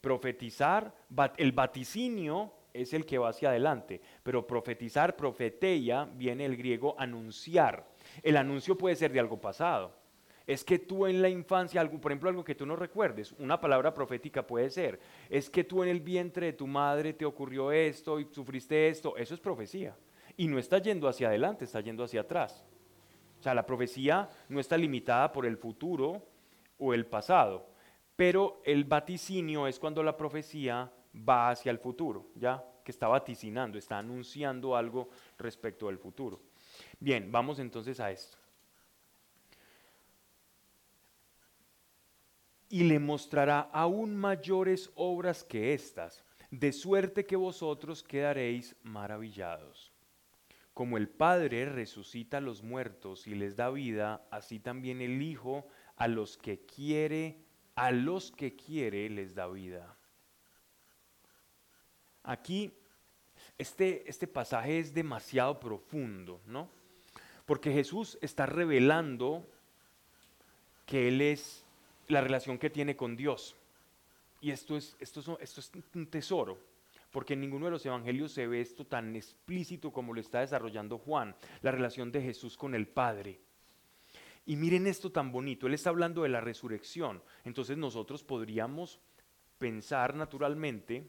Profetizar, 0.03 0.95
el 1.39 1.53
vaticinio 1.53 2.53
es 2.75 2.93
el 2.93 3.07
que 3.07 3.17
va 3.17 3.31
hacia 3.31 3.49
adelante, 3.49 4.03
pero 4.23 4.47
profetizar, 4.47 5.17
profeteia, 5.17 6.05
viene 6.05 6.45
el 6.45 6.59
griego 6.59 6.95
anunciar. 6.99 7.89
El 8.23 8.37
anuncio 8.37 8.77
puede 8.77 8.97
ser 8.97 9.13
de 9.13 9.21
algo 9.21 9.41
pasado 9.41 10.02
es 10.47 10.65
que 10.65 10.79
tú 10.79 11.07
en 11.07 11.23
la 11.23 11.29
infancia, 11.29 11.81
algo, 11.81 12.01
por 12.01 12.13
ejemplo, 12.13 12.29
algo 12.29 12.45
que 12.45 12.55
tú 12.55 12.67
no 12.67 12.77
recuerdes, 12.77 13.33
una 13.39 13.61
palabra 13.61 13.95
profética 13.95 14.47
puede 14.47 14.71
ser, 14.71 15.01
es 15.29 15.49
que 15.49 15.65
tú 15.65 15.83
en 15.83 15.89
el 15.89 16.01
vientre 16.01 16.47
de 16.47 16.53
tu 16.53 16.67
madre 16.67 17.13
te 17.13 17.25
ocurrió 17.25 17.73
esto 17.73 18.19
y 18.19 18.29
sufriste 18.33 18.89
esto, 18.89 19.17
eso 19.17 19.35
es 19.35 19.41
profecía. 19.41 19.97
Y 20.37 20.49
no 20.49 20.59
está 20.59 20.79
yendo 20.79 21.09
hacia 21.09 21.29
adelante, 21.29 21.65
está 21.65 21.81
yendo 21.81 22.05
hacia 22.05 22.23
atrás. 22.23 22.65
O 23.39 23.43
sea, 23.43 23.55
la 23.55 23.67
profecía 23.67 24.29
no 24.49 24.61
está 24.61 24.77
limitada 24.77 25.33
por 25.33 25.47
el 25.47 25.57
futuro 25.57 26.23
o 26.79 26.95
el 26.95 27.07
pasado, 27.07 27.69
pero 28.17 28.63
el 28.65 28.85
vaticinio 28.85 29.67
es 29.67 29.79
cuando 29.79 30.03
la 30.03 30.17
profecía 30.17 30.93
va 31.29 31.51
hacia 31.51 31.71
el 31.71 31.79
futuro, 31.79 32.27
¿ya? 32.35 32.65
Que 32.85 32.93
está 32.93 33.09
vaticinando, 33.09 33.79
está 33.79 33.99
anunciando 33.99 34.77
algo 34.77 35.09
respecto 35.39 35.89
al 35.89 35.99
futuro. 35.99 36.41
Bien, 36.99 37.31
vamos 37.31 37.59
entonces 37.59 38.01
a 38.01 38.11
esto. 38.11 38.39
Y 42.73 42.85
le 42.85 42.99
mostrará 42.99 43.61
aún 43.71 44.17
mayores 44.17 44.91
obras 44.95 45.45
que 45.45 45.75
estas, 45.75 46.25
de 46.51 46.73
suerte 46.73 47.27
que 47.27 47.37
vosotros 47.37 48.03
quedaréis 48.03 48.75
maravillados. 48.83 49.93
Como 50.73 50.97
el 50.97 51.11
Padre 51.11 51.67
resucita 51.67 52.39
a 52.39 52.41
los 52.41 52.63
muertos 52.63 53.27
y 53.27 53.35
les 53.35 53.57
da 53.57 53.69
vida, 53.69 54.27
así 54.31 54.59
también 54.59 55.03
el 55.03 55.21
Hijo 55.21 55.67
a 55.97 56.09
los 56.09 56.39
que 56.39 56.65
quiere, 56.65 57.45
a 57.75 57.91
los 57.91 58.33
que 58.33 58.57
quiere 58.57 59.11
les 59.11 59.35
da 59.35 59.49
vida. 59.49 59.95
Aquí 62.23 62.73
este, 63.59 64.09
este 64.09 64.27
pasaje 64.27 64.79
es 64.79 64.95
demasiado 64.95 65.61
profundo, 65.61 66.41
¿no? 66.47 66.71
Porque 67.45 67.71
Jesús 67.71 68.17
está 68.23 68.47
revelando 68.47 69.47
que 70.87 71.09
Él 71.09 71.21
es 71.21 71.62
la 72.13 72.21
relación 72.21 72.59
que 72.59 72.71
tiene 72.71 72.97
con 72.97 73.17
Dios. 73.17 73.57
Y 74.41 74.51
esto 74.51 74.77
es, 74.77 74.97
esto, 75.01 75.39
esto 75.41 75.61
es 75.61 75.73
un 75.95 76.07
tesoro, 76.07 76.59
porque 77.11 77.35
en 77.35 77.41
ninguno 77.41 77.67
de 77.67 77.73
los 77.73 77.87
evangelios 77.87 78.33
se 78.33 78.47
ve 78.47 78.61
esto 78.61 78.87
tan 78.87 79.15
explícito 79.17 79.93
como 79.93 80.13
lo 80.13 80.21
está 80.21 80.41
desarrollando 80.41 80.99
Juan, 80.99 81.35
la 81.61 81.71
relación 81.71 82.11
de 82.11 82.23
Jesús 82.23 82.57
con 82.57 82.75
el 82.75 82.89
Padre. 82.89 83.41
Y 84.45 84.57
miren 84.57 84.87
esto 84.89 85.13
tan 85.13 85.31
bonito, 85.31 85.67
él 85.67 85.75
está 85.75 85.91
hablando 85.91 86.23
de 86.23 86.29
la 86.29 86.41
resurrección, 86.41 87.23
entonces 87.45 87.77
nosotros 87.77 88.25
podríamos 88.25 88.99
pensar 89.59 90.17
naturalmente, 90.17 91.09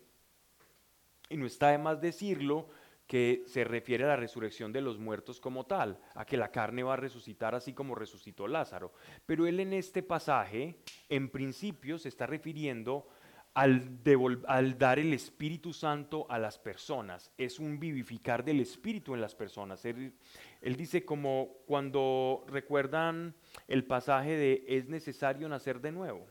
y 1.29 1.37
no 1.37 1.47
está 1.47 1.69
de 1.69 1.79
más 1.79 1.99
decirlo, 1.99 2.69
que 3.07 3.43
se 3.47 3.63
refiere 3.63 4.03
a 4.05 4.07
la 4.07 4.15
resurrección 4.15 4.71
de 4.71 4.81
los 4.81 4.97
muertos 4.97 5.39
como 5.39 5.65
tal, 5.65 5.99
a 6.15 6.25
que 6.25 6.37
la 6.37 6.51
carne 6.51 6.83
va 6.83 6.93
a 6.93 6.97
resucitar 6.97 7.53
así 7.55 7.73
como 7.73 7.95
resucitó 7.95 8.47
Lázaro. 8.47 8.93
Pero 9.25 9.45
él 9.45 9.59
en 9.59 9.73
este 9.73 10.03
pasaje, 10.03 10.77
en 11.09 11.29
principio, 11.29 11.97
se 11.97 12.09
está 12.09 12.25
refiriendo 12.25 13.07
al, 13.53 14.77
dar 14.77 14.99
el 14.99 15.13
Espíritu 15.13 15.73
Santo 15.73 16.25
a 16.29 16.39
las 16.39 16.57
personas. 16.57 17.31
Es 17.37 17.59
un 17.59 17.79
vivificar 17.79 18.43
del 18.43 18.61
Espíritu 18.61 19.13
en 19.13 19.21
las 19.21 19.35
personas. 19.35 19.85
Él, 19.85 20.13
él 20.61 20.75
dice 20.75 21.05
como 21.05 21.57
cuando 21.67 22.45
recuerdan 22.47 23.35
el 23.67 23.85
pasaje 23.85 24.31
de 24.31 24.63
es 24.67 24.87
necesario 24.87 25.47
nacer 25.49 25.81
de 25.81 25.91
nuevo, 25.91 26.25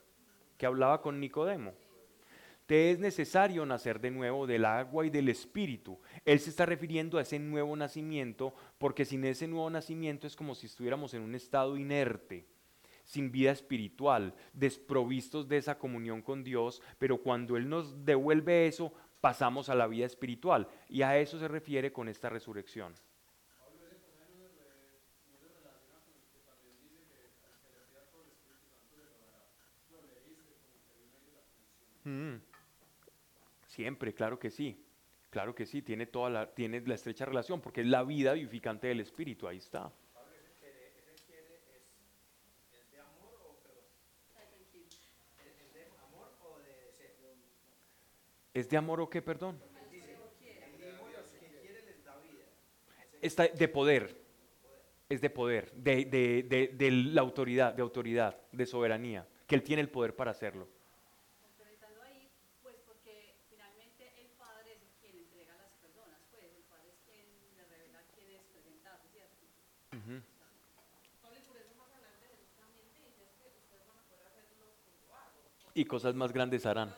que 0.56 0.66
hablaba 0.66 1.00
con 1.00 1.20
Nicodemo 1.20 1.74
es 2.72 2.98
necesario 2.98 3.66
nacer 3.66 4.00
de 4.00 4.10
nuevo 4.10 4.46
del 4.46 4.64
agua 4.64 5.04
y 5.04 5.10
del 5.10 5.28
espíritu. 5.28 5.98
Él 6.24 6.38
se 6.40 6.50
está 6.50 6.64
refiriendo 6.64 7.18
a 7.18 7.22
ese 7.22 7.38
nuevo 7.38 7.76
nacimiento, 7.76 8.54
porque 8.78 9.04
sin 9.04 9.24
ese 9.24 9.46
nuevo 9.48 9.68
nacimiento 9.68 10.26
es 10.26 10.36
como 10.36 10.54
si 10.54 10.66
estuviéramos 10.66 11.12
en 11.14 11.22
un 11.22 11.34
estado 11.34 11.76
inerte, 11.76 12.46
sin 13.04 13.32
vida 13.32 13.50
espiritual, 13.50 14.34
desprovistos 14.52 15.48
de 15.48 15.58
esa 15.58 15.78
comunión 15.78 16.22
con 16.22 16.44
Dios, 16.44 16.80
pero 16.98 17.18
cuando 17.18 17.56
Él 17.56 17.68
nos 17.68 18.04
devuelve 18.04 18.66
eso, 18.66 18.92
pasamos 19.20 19.68
a 19.68 19.74
la 19.74 19.86
vida 19.86 20.06
espiritual. 20.06 20.68
Y 20.88 21.02
a 21.02 21.18
eso 21.18 21.38
se 21.38 21.48
refiere 21.48 21.92
con 21.92 22.08
esta 22.08 22.28
resurrección. 22.28 22.94
Mm. 32.04 32.40
Siempre, 33.72 34.12
claro 34.12 34.38
que 34.38 34.50
sí. 34.50 34.84
Claro 35.30 35.54
que 35.54 35.64
sí, 35.64 35.80
tiene 35.80 36.04
toda 36.04 36.28
la, 36.28 36.54
tiene 36.54 36.82
la 36.82 36.94
estrecha 36.94 37.24
relación, 37.24 37.62
porque 37.62 37.80
es 37.80 37.86
la 37.86 38.02
vida 38.04 38.34
vivificante 38.34 38.88
del 38.88 39.00
Espíritu, 39.00 39.48
ahí 39.48 39.56
está. 39.56 39.90
Es, 42.70 42.90
de 42.92 43.00
amor 43.00 43.40
o 43.48 43.56
perdón. 43.62 43.86
¿Es, 45.38 45.56
es 45.58 45.72
de 45.72 45.84
amor 46.06 46.28
o 46.44 46.58
de 46.58 46.74
deseo? 46.84 47.32
¿Es 48.52 48.68
de 48.68 48.76
amor 48.76 49.00
o 49.00 49.08
qué, 49.08 49.22
perdón? 49.22 49.58
Dice, 49.90 50.04
el 50.04 50.10
hijo 50.10 51.08
los 51.08 51.30
que 51.30 51.48
quiere 51.62 51.82
les 51.82 52.04
da 52.04 52.18
vida. 52.18 52.44
Está 53.22 53.48
de 53.48 53.68
poder, 53.68 54.14
es 55.08 55.22
de 55.22 55.30
poder, 55.30 55.72
de, 55.72 56.04
de, 56.04 56.42
de, 56.42 56.68
de 56.74 56.90
la 56.90 57.22
autoridad, 57.22 57.72
de 57.72 57.80
autoridad, 57.80 58.38
de 58.52 58.66
soberanía, 58.66 59.26
que 59.46 59.54
Él 59.54 59.62
tiene 59.62 59.80
el 59.80 59.88
poder 59.88 60.14
para 60.14 60.32
hacerlo. 60.32 60.68
complementando 61.40 62.02
ahí, 62.02 62.28
pues 62.62 62.76
porque 62.86 63.34
finalmente 63.48 64.12
el 64.20 64.28
padre 64.38 64.74
es 64.74 64.82
quien 65.00 65.16
entrega 65.16 65.54
a 65.54 65.58
las 65.58 65.72
personas, 65.80 66.18
pues 66.30 66.44
el 66.56 66.62
padre 66.64 66.90
es 66.90 66.98
quien 67.04 67.26
le 67.56 67.64
revela 67.64 68.00
quién 68.14 68.30
es 68.32 68.42
presentarse, 68.52 69.08
¿cierto? 69.12 69.44
Ujú. 69.92 70.22
Pablo, 71.20 71.36
y 71.38 71.42
por 71.44 71.56
eso 71.56 71.74
más 71.76 71.90
adelante 71.92 72.26
Jesús 72.32 72.50
también 72.56 72.86
dice 72.96 73.24
es 73.24 73.32
que 73.36 73.46
ustedes 73.52 73.86
van 73.86 73.98
a 73.98 74.04
poder 74.08 74.26
hacer 74.26 74.44
lo 74.58 74.72
que 74.84 74.92
yo 74.96 75.12
hago. 75.14 75.40
Y 75.74 75.84
cosas 75.84 76.14
más 76.14 76.32
grandes 76.32 76.66
harán. 76.66 76.94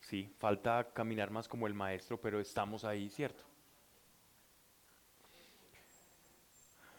Sí, 0.00 0.32
falta 0.38 0.92
caminar 0.92 1.30
más 1.30 1.48
como 1.48 1.66
el 1.66 1.74
maestro, 1.74 2.20
pero 2.20 2.38
estamos 2.38 2.84
ahí, 2.84 3.10
¿cierto? 3.10 3.42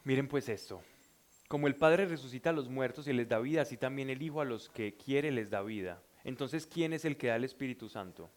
Miren 0.04 0.28
pues 0.28 0.50
esto. 0.50 0.82
Como 1.48 1.68
el 1.68 1.76
Padre 1.76 2.06
resucita 2.06 2.50
a 2.50 2.54
los 2.54 2.68
muertos 2.68 3.08
y 3.08 3.14
les 3.14 3.30
da 3.30 3.40
vida, 3.40 3.62
así 3.62 3.78
también 3.78 4.10
el 4.10 4.22
Hijo 4.22 4.42
a 4.42 4.46
los 4.46 4.70
que 4.70 4.96
quiere 4.96 5.32
les 5.32 5.50
da 5.50 5.62
vida. 5.62 6.02
Entonces, 6.26 6.68
¿quién 6.68 6.92
es 6.92 7.06
el 7.06 7.16
que 7.16 7.28
da 7.28 7.38
el 7.38 7.46
Espíritu 7.46 7.88
Santo? 7.88 8.30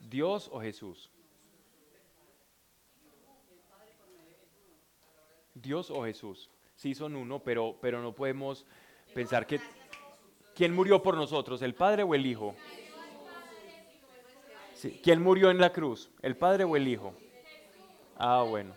¿Dios 0.00 0.48
o 0.50 0.60
Jesús? 0.60 1.10
Dios 5.62 5.90
o 5.90 6.04
Jesús. 6.04 6.50
Sí 6.76 6.94
son 6.94 7.16
uno, 7.16 7.38
pero, 7.42 7.76
pero 7.80 8.02
no 8.02 8.14
podemos 8.14 8.66
pensar 9.14 9.46
que... 9.46 9.60
¿Quién 10.54 10.74
murió 10.74 11.02
por 11.02 11.16
nosotros, 11.16 11.62
el 11.62 11.74
Padre 11.74 12.02
o 12.02 12.14
el 12.14 12.26
Hijo? 12.26 12.54
Sí, 14.74 15.00
¿Quién 15.02 15.22
murió 15.22 15.50
en 15.50 15.58
la 15.58 15.72
cruz, 15.72 16.10
el 16.20 16.36
Padre 16.36 16.64
o 16.64 16.76
el 16.76 16.88
Hijo? 16.88 17.14
Ah, 18.16 18.44
bueno. 18.46 18.74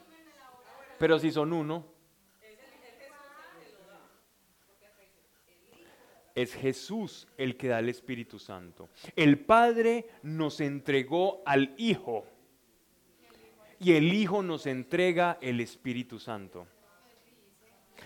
Pero 0.98 1.20
si 1.20 1.32
son 1.32 1.52
uno, 1.52 1.86
es 6.36 6.54
Jesús 6.54 7.28
el 7.38 7.58
que 7.58 7.70
da 7.70 7.80
el 7.80 7.90
Espíritu 7.90 8.40
Santo. 8.40 8.90
El 9.16 9.40
Padre 9.40 10.08
nos 10.22 10.60
entregó 10.60 11.42
al 11.46 11.74
Hijo 11.78 12.26
y 13.80 13.94
el 13.94 14.14
Hijo 14.14 14.44
nos 14.44 14.66
entrega 14.68 15.38
el 15.42 15.62
Espíritu 15.62 16.20
Santo. 16.20 16.68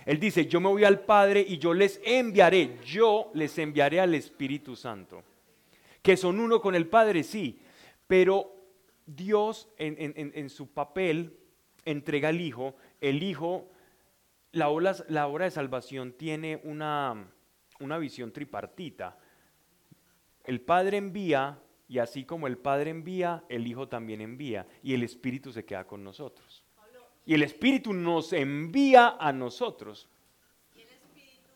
Él 0.05 0.19
dice, 0.19 0.45
yo 0.47 0.59
me 0.59 0.69
voy 0.69 0.83
al 0.83 1.01
Padre 1.01 1.45
y 1.47 1.57
yo 1.57 1.73
les 1.73 2.01
enviaré, 2.03 2.77
yo 2.85 3.31
les 3.33 3.57
enviaré 3.57 3.99
al 3.99 4.13
Espíritu 4.15 4.75
Santo. 4.75 5.23
Que 6.01 6.17
son 6.17 6.39
uno 6.39 6.61
con 6.61 6.75
el 6.75 6.87
Padre, 6.87 7.23
sí, 7.23 7.59
pero 8.07 8.55
Dios 9.05 9.69
en, 9.77 10.49
su 10.49 10.71
papel 10.71 11.37
entrega 11.85 12.29
al 12.29 12.41
Hijo. 12.41 12.75
El 13.01 13.23
Hijo, 13.23 13.69
la 14.51 14.69
obra, 14.69 14.93
de 14.93 15.51
salvación 15.51 16.13
tiene 16.13 16.61
una 16.63 17.97
visión 17.99 18.31
tripartita. 18.31 19.17
El 20.43 20.61
Padre 20.61 20.97
envía 20.97 21.59
y 21.89 21.97
así 21.97 22.23
como 22.23 22.45
el 22.45 22.57
Padre 22.57 22.91
envía, 22.91 23.43
el 23.49 23.67
Hijo 23.67 23.87
también 23.87 24.21
envía 24.21 24.67
y 24.83 24.93
el 24.93 25.03
Espíritu 25.03 25.51
se 25.51 25.65
queda 25.65 25.85
con 25.85 26.03
nosotros. 26.03 26.48
Y 27.25 27.33
el 27.33 27.43
Espíritu 27.43 27.93
nos 27.93 28.33
envía 28.33 29.17
a 29.19 29.31
nosotros. 29.31 30.07
Y 30.75 30.81
el 30.81 30.89
espíritu 30.89 31.49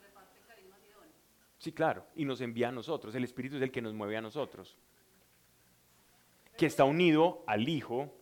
reparte 0.00 0.40
carismas 0.46 0.80
y 0.84 0.92
dones. 0.92 1.12
Sí, 1.58 1.72
claro, 1.72 2.06
y 2.16 2.24
nos 2.24 2.40
envía 2.40 2.68
a 2.68 2.72
nosotros. 2.72 3.14
El 3.14 3.24
Espíritu 3.24 3.56
es 3.56 3.62
el 3.62 3.70
que 3.70 3.82
nos 3.82 3.94
mueve 3.94 4.16
a 4.16 4.20
nosotros. 4.20 4.76
Que 6.56 6.66
está 6.66 6.84
unido 6.84 7.44
al 7.46 7.68
Hijo 7.68 8.12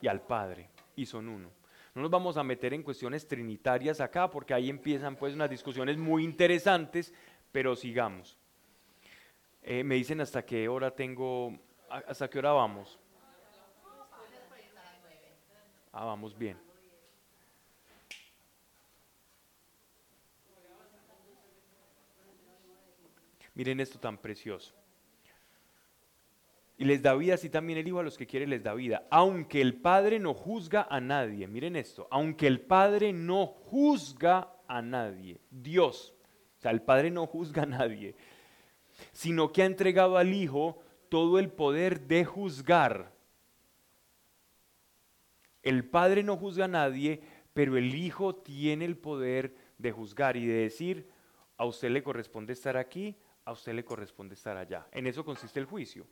y 0.00 0.08
al 0.08 0.22
Padre, 0.22 0.70
y 0.96 1.06
son 1.06 1.28
uno. 1.28 1.50
No 1.94 2.02
nos 2.02 2.10
vamos 2.10 2.36
a 2.36 2.44
meter 2.44 2.74
en 2.74 2.82
cuestiones 2.82 3.26
trinitarias 3.26 4.00
acá, 4.00 4.30
porque 4.30 4.54
ahí 4.54 4.70
empiezan 4.70 5.16
pues 5.16 5.34
unas 5.34 5.50
discusiones 5.50 5.96
muy 5.98 6.24
interesantes, 6.24 7.12
pero 7.50 7.74
sigamos. 7.74 8.38
Eh, 9.62 9.82
me 9.82 9.96
dicen 9.96 10.20
hasta 10.20 10.46
qué 10.46 10.68
hora 10.68 10.94
tengo, 10.94 11.58
hasta 11.90 12.30
qué 12.30 12.38
hora 12.38 12.52
vamos. 12.52 12.98
Ah, 15.92 16.04
vamos 16.04 16.36
bien. 16.36 16.56
Miren 23.54 23.80
esto 23.80 23.98
tan 23.98 24.16
precioso. 24.16 24.72
Y 26.76 26.84
les 26.84 27.02
da 27.02 27.14
vida 27.14 27.34
así 27.34 27.50
también 27.50 27.80
el 27.80 27.88
Hijo 27.88 27.98
a 27.98 28.04
los 28.04 28.16
que 28.16 28.26
quiere 28.26 28.46
les 28.46 28.62
da 28.62 28.72
vida. 28.72 29.08
Aunque 29.10 29.60
el 29.60 29.74
Padre 29.74 30.20
no 30.20 30.32
juzga 30.32 30.86
a 30.88 31.00
nadie. 31.00 31.48
Miren 31.48 31.74
esto. 31.74 32.06
Aunque 32.12 32.46
el 32.46 32.60
Padre 32.60 33.12
no 33.12 33.46
juzga 33.46 34.54
a 34.68 34.80
nadie. 34.80 35.40
Dios. 35.50 36.14
O 36.56 36.60
sea, 36.60 36.70
el 36.70 36.82
Padre 36.82 37.10
no 37.10 37.26
juzga 37.26 37.64
a 37.64 37.66
nadie. 37.66 38.14
Sino 39.12 39.52
que 39.52 39.62
ha 39.62 39.66
entregado 39.66 40.16
al 40.18 40.32
Hijo 40.32 40.78
todo 41.08 41.40
el 41.40 41.50
poder 41.50 42.06
de 42.06 42.24
juzgar. 42.24 43.12
El 45.62 45.88
Padre 45.88 46.22
no 46.22 46.36
juzga 46.36 46.66
a 46.66 46.68
nadie, 46.68 47.20
pero 47.52 47.76
el 47.76 47.94
Hijo 47.94 48.34
tiene 48.36 48.84
el 48.84 48.96
poder 48.96 49.54
de 49.78 49.92
juzgar 49.92 50.36
y 50.36 50.46
de 50.46 50.54
decir, 50.54 51.08
a 51.56 51.64
usted 51.64 51.90
le 51.90 52.02
corresponde 52.02 52.52
estar 52.52 52.76
aquí, 52.76 53.16
a 53.44 53.52
usted 53.52 53.72
le 53.72 53.84
corresponde 53.84 54.34
estar 54.34 54.56
allá. 54.56 54.86
En 54.92 55.06
eso 55.06 55.24
consiste 55.24 55.58
el 55.58 55.66
juicio. 55.66 56.06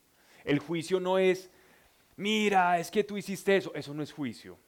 El 0.45 0.59
juicio 0.59 1.01
no 1.01 1.19
es, 1.19 1.51
mira, 2.17 2.79
es 2.79 2.91
que 2.91 3.05
tú 3.05 3.17
hiciste 3.17 3.57
eso. 3.57 3.75
Eso 3.75 3.95
no 3.95 4.03
es 4.03 4.13
juicio. 4.13 4.59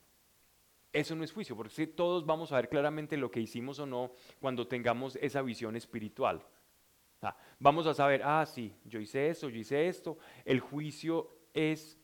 Eso 0.91 1.15
no 1.15 1.23
es 1.23 1.31
juicio, 1.31 1.55
porque 1.55 1.87
todos 1.87 2.25
vamos 2.25 2.51
a 2.51 2.55
ver 2.55 2.69
claramente 2.69 3.15
lo 3.15 3.29
que 3.29 3.39
hicimos 3.39 3.77
o 3.79 3.85
no 3.85 4.11
cuando 4.39 4.67
tengamos 4.67 5.17
esa 5.17 5.41
visión 5.41 5.75
espiritual. 5.75 6.43
Vamos 7.59 7.85
a 7.85 7.93
saber, 7.93 8.21
ah, 8.23 8.45
sí, 8.45 8.73
yo 8.85 8.99
hice 8.99 9.29
eso, 9.29 9.49
yo 9.49 9.59
hice 9.59 9.87
esto. 9.87 10.17
El 10.45 10.61
juicio 10.61 11.29
es 11.53 11.99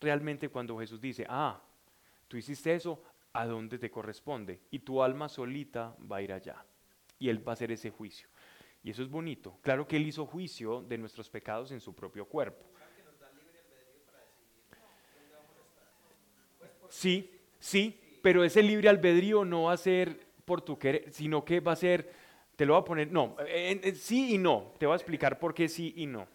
realmente 0.00 0.48
cuando 0.48 0.78
Jesús 0.78 1.00
dice, 1.00 1.26
ah, 1.28 1.62
tú 2.30 2.36
hiciste 2.36 2.72
eso, 2.72 3.02
¿a 3.32 3.44
dónde 3.44 3.76
te 3.76 3.90
corresponde? 3.90 4.60
Y 4.70 4.78
tu 4.78 5.02
alma 5.02 5.28
solita 5.28 5.96
va 6.10 6.18
a 6.18 6.22
ir 6.22 6.32
allá. 6.32 6.64
Y 7.18 7.28
Él 7.28 7.46
va 7.46 7.52
a 7.52 7.54
hacer 7.54 7.72
ese 7.72 7.90
juicio. 7.90 8.28
Y 8.84 8.90
eso 8.90 9.02
es 9.02 9.10
bonito. 9.10 9.58
Claro 9.62 9.86
que 9.86 9.96
Él 9.96 10.06
hizo 10.06 10.24
juicio 10.24 10.80
de 10.80 10.96
nuestros 10.96 11.28
pecados 11.28 11.72
en 11.72 11.80
su 11.80 11.92
propio 11.92 12.24
cuerpo. 12.24 12.64
Sí, 16.88 17.30
sí, 17.58 18.00
pero 18.22 18.44
ese 18.44 18.62
libre 18.62 18.88
albedrío 18.88 19.44
no 19.44 19.64
va 19.64 19.72
a 19.72 19.76
ser 19.76 20.28
por 20.44 20.62
tu 20.62 20.78
querer, 20.78 21.12
sino 21.12 21.44
que 21.44 21.58
va 21.58 21.72
a 21.72 21.76
ser, 21.76 22.12
te 22.54 22.64
lo 22.64 22.74
voy 22.74 22.80
a 22.80 22.84
poner, 22.84 23.10
no, 23.10 23.36
sí 23.94 24.34
y 24.34 24.38
no. 24.38 24.74
Te 24.78 24.86
voy 24.86 24.92
a 24.92 24.96
explicar 24.96 25.36
por 25.38 25.52
qué 25.52 25.68
sí 25.68 25.94
y 25.96 26.06
no. 26.06 26.28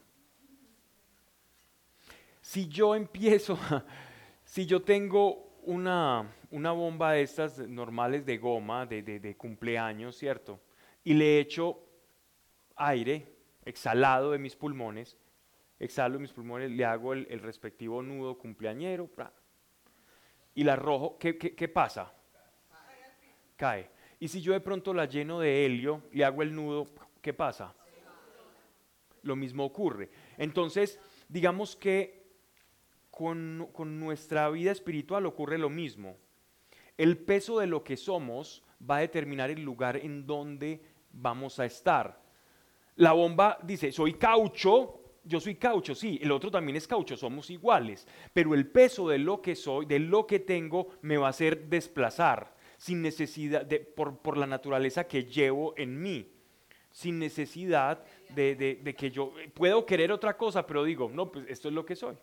Si 2.42 2.68
yo 2.68 2.96
empiezo, 2.96 3.58
si 4.44 4.66
yo 4.66 4.82
tengo 4.82 5.45
una, 5.66 6.34
una 6.52 6.72
bomba 6.72 7.14
de 7.14 7.22
estas 7.24 7.60
normales 7.60 8.26
de 8.26 8.38
goma, 8.38 8.86
de, 8.86 9.02
de- 9.02 9.36
cumpleaños, 9.36 10.16
¿cierto? 10.16 10.60
Y 11.04 11.14
le 11.14 11.40
echo 11.40 11.80
aire 12.76 13.28
exhalado 13.66 14.32
de 14.32 14.38
mis 14.40 14.56
pulmones, 14.56 15.18
exhalo 15.80 16.20
mis 16.20 16.32
pulmones, 16.32 16.72
le 16.72 16.86
hago 16.86 17.14
el, 17.14 17.28
el 17.30 17.40
respectivo 17.40 18.02
nudo 18.02 18.38
cumpleañero, 18.38 19.10
y 20.54 20.64
la 20.64 20.74
arrojo, 20.74 21.18
¿qué, 21.18 21.38
qué, 21.38 21.54
qué 21.56 21.68
pasa? 21.68 22.14
Cae. 23.58 23.90
Y 24.20 24.28
si 24.28 24.42
yo 24.42 24.54
de 24.54 24.62
pronto 24.62 24.94
la 24.94 25.06
lleno 25.06 25.40
de 25.40 25.66
helio 25.66 26.04
y 26.12 26.22
hago 26.22 26.42
el 26.42 26.56
nudo, 26.56 26.86
¿qué 27.22 27.34
pasa? 27.34 27.74
Lo 29.24 29.36
mismo 29.36 29.66
ocurre. 29.66 30.10
Entonces, 30.38 31.00
digamos 31.28 31.76
que 31.76 32.25
con, 33.16 33.70
con 33.72 34.00
nuestra 34.00 34.50
vida 34.50 34.72
espiritual 34.72 35.26
ocurre 35.26 35.58
lo 35.58 35.70
mismo. 35.70 36.18
El 36.98 37.18
peso 37.18 37.60
de 37.60 37.68
lo 37.68 37.84
que 37.84 37.98
somos 37.98 38.62
va 38.88 38.98
a 38.98 39.00
determinar 39.00 39.50
el 39.50 39.62
lugar 39.64 39.96
en 39.98 40.28
donde 40.28 40.82
vamos 41.12 41.60
a 41.60 41.66
estar. 41.66 42.22
La 42.98 43.14
bomba 43.14 43.58
dice, 43.64 43.92
soy 43.92 44.14
caucho, 44.16 45.00
yo 45.24 45.40
soy 45.40 45.56
caucho, 45.56 45.96
sí, 45.96 46.20
el 46.22 46.32
otro 46.32 46.52
también 46.52 46.76
es 46.76 46.88
caucho, 46.88 47.16
somos 47.18 47.50
iguales, 47.50 48.06
pero 48.34 48.54
el 48.54 48.68
peso 48.68 49.08
de 49.10 49.18
lo 49.18 49.42
que 49.42 49.56
soy, 49.56 49.86
de 49.86 50.00
lo 50.00 50.28
que 50.28 50.40
tengo, 50.40 50.90
me 51.02 51.18
va 51.18 51.28
a 51.28 51.32
hacer 51.32 51.68
desplazar 51.68 52.54
sin 52.78 53.02
necesidad, 53.02 53.66
de, 53.66 53.80
por, 53.80 54.20
por 54.20 54.38
la 54.38 54.46
naturaleza 54.46 55.08
que 55.08 55.24
llevo 55.24 55.74
en 55.78 56.02
mí, 56.02 56.32
sin 56.92 57.18
necesidad 57.20 58.04
de, 58.30 58.56
de- 58.56 58.94
que 58.96 59.10
yo 59.10 59.34
puedo 59.54 59.86
querer 59.86 60.12
otra 60.12 60.38
cosa, 60.38 60.66
pero 60.68 60.84
digo, 60.84 61.10
no, 61.12 61.32
pues 61.32 61.46
esto 61.50 61.70
es 61.70 61.74
lo 61.74 61.86
que 61.86 61.96
soy. 61.96 62.16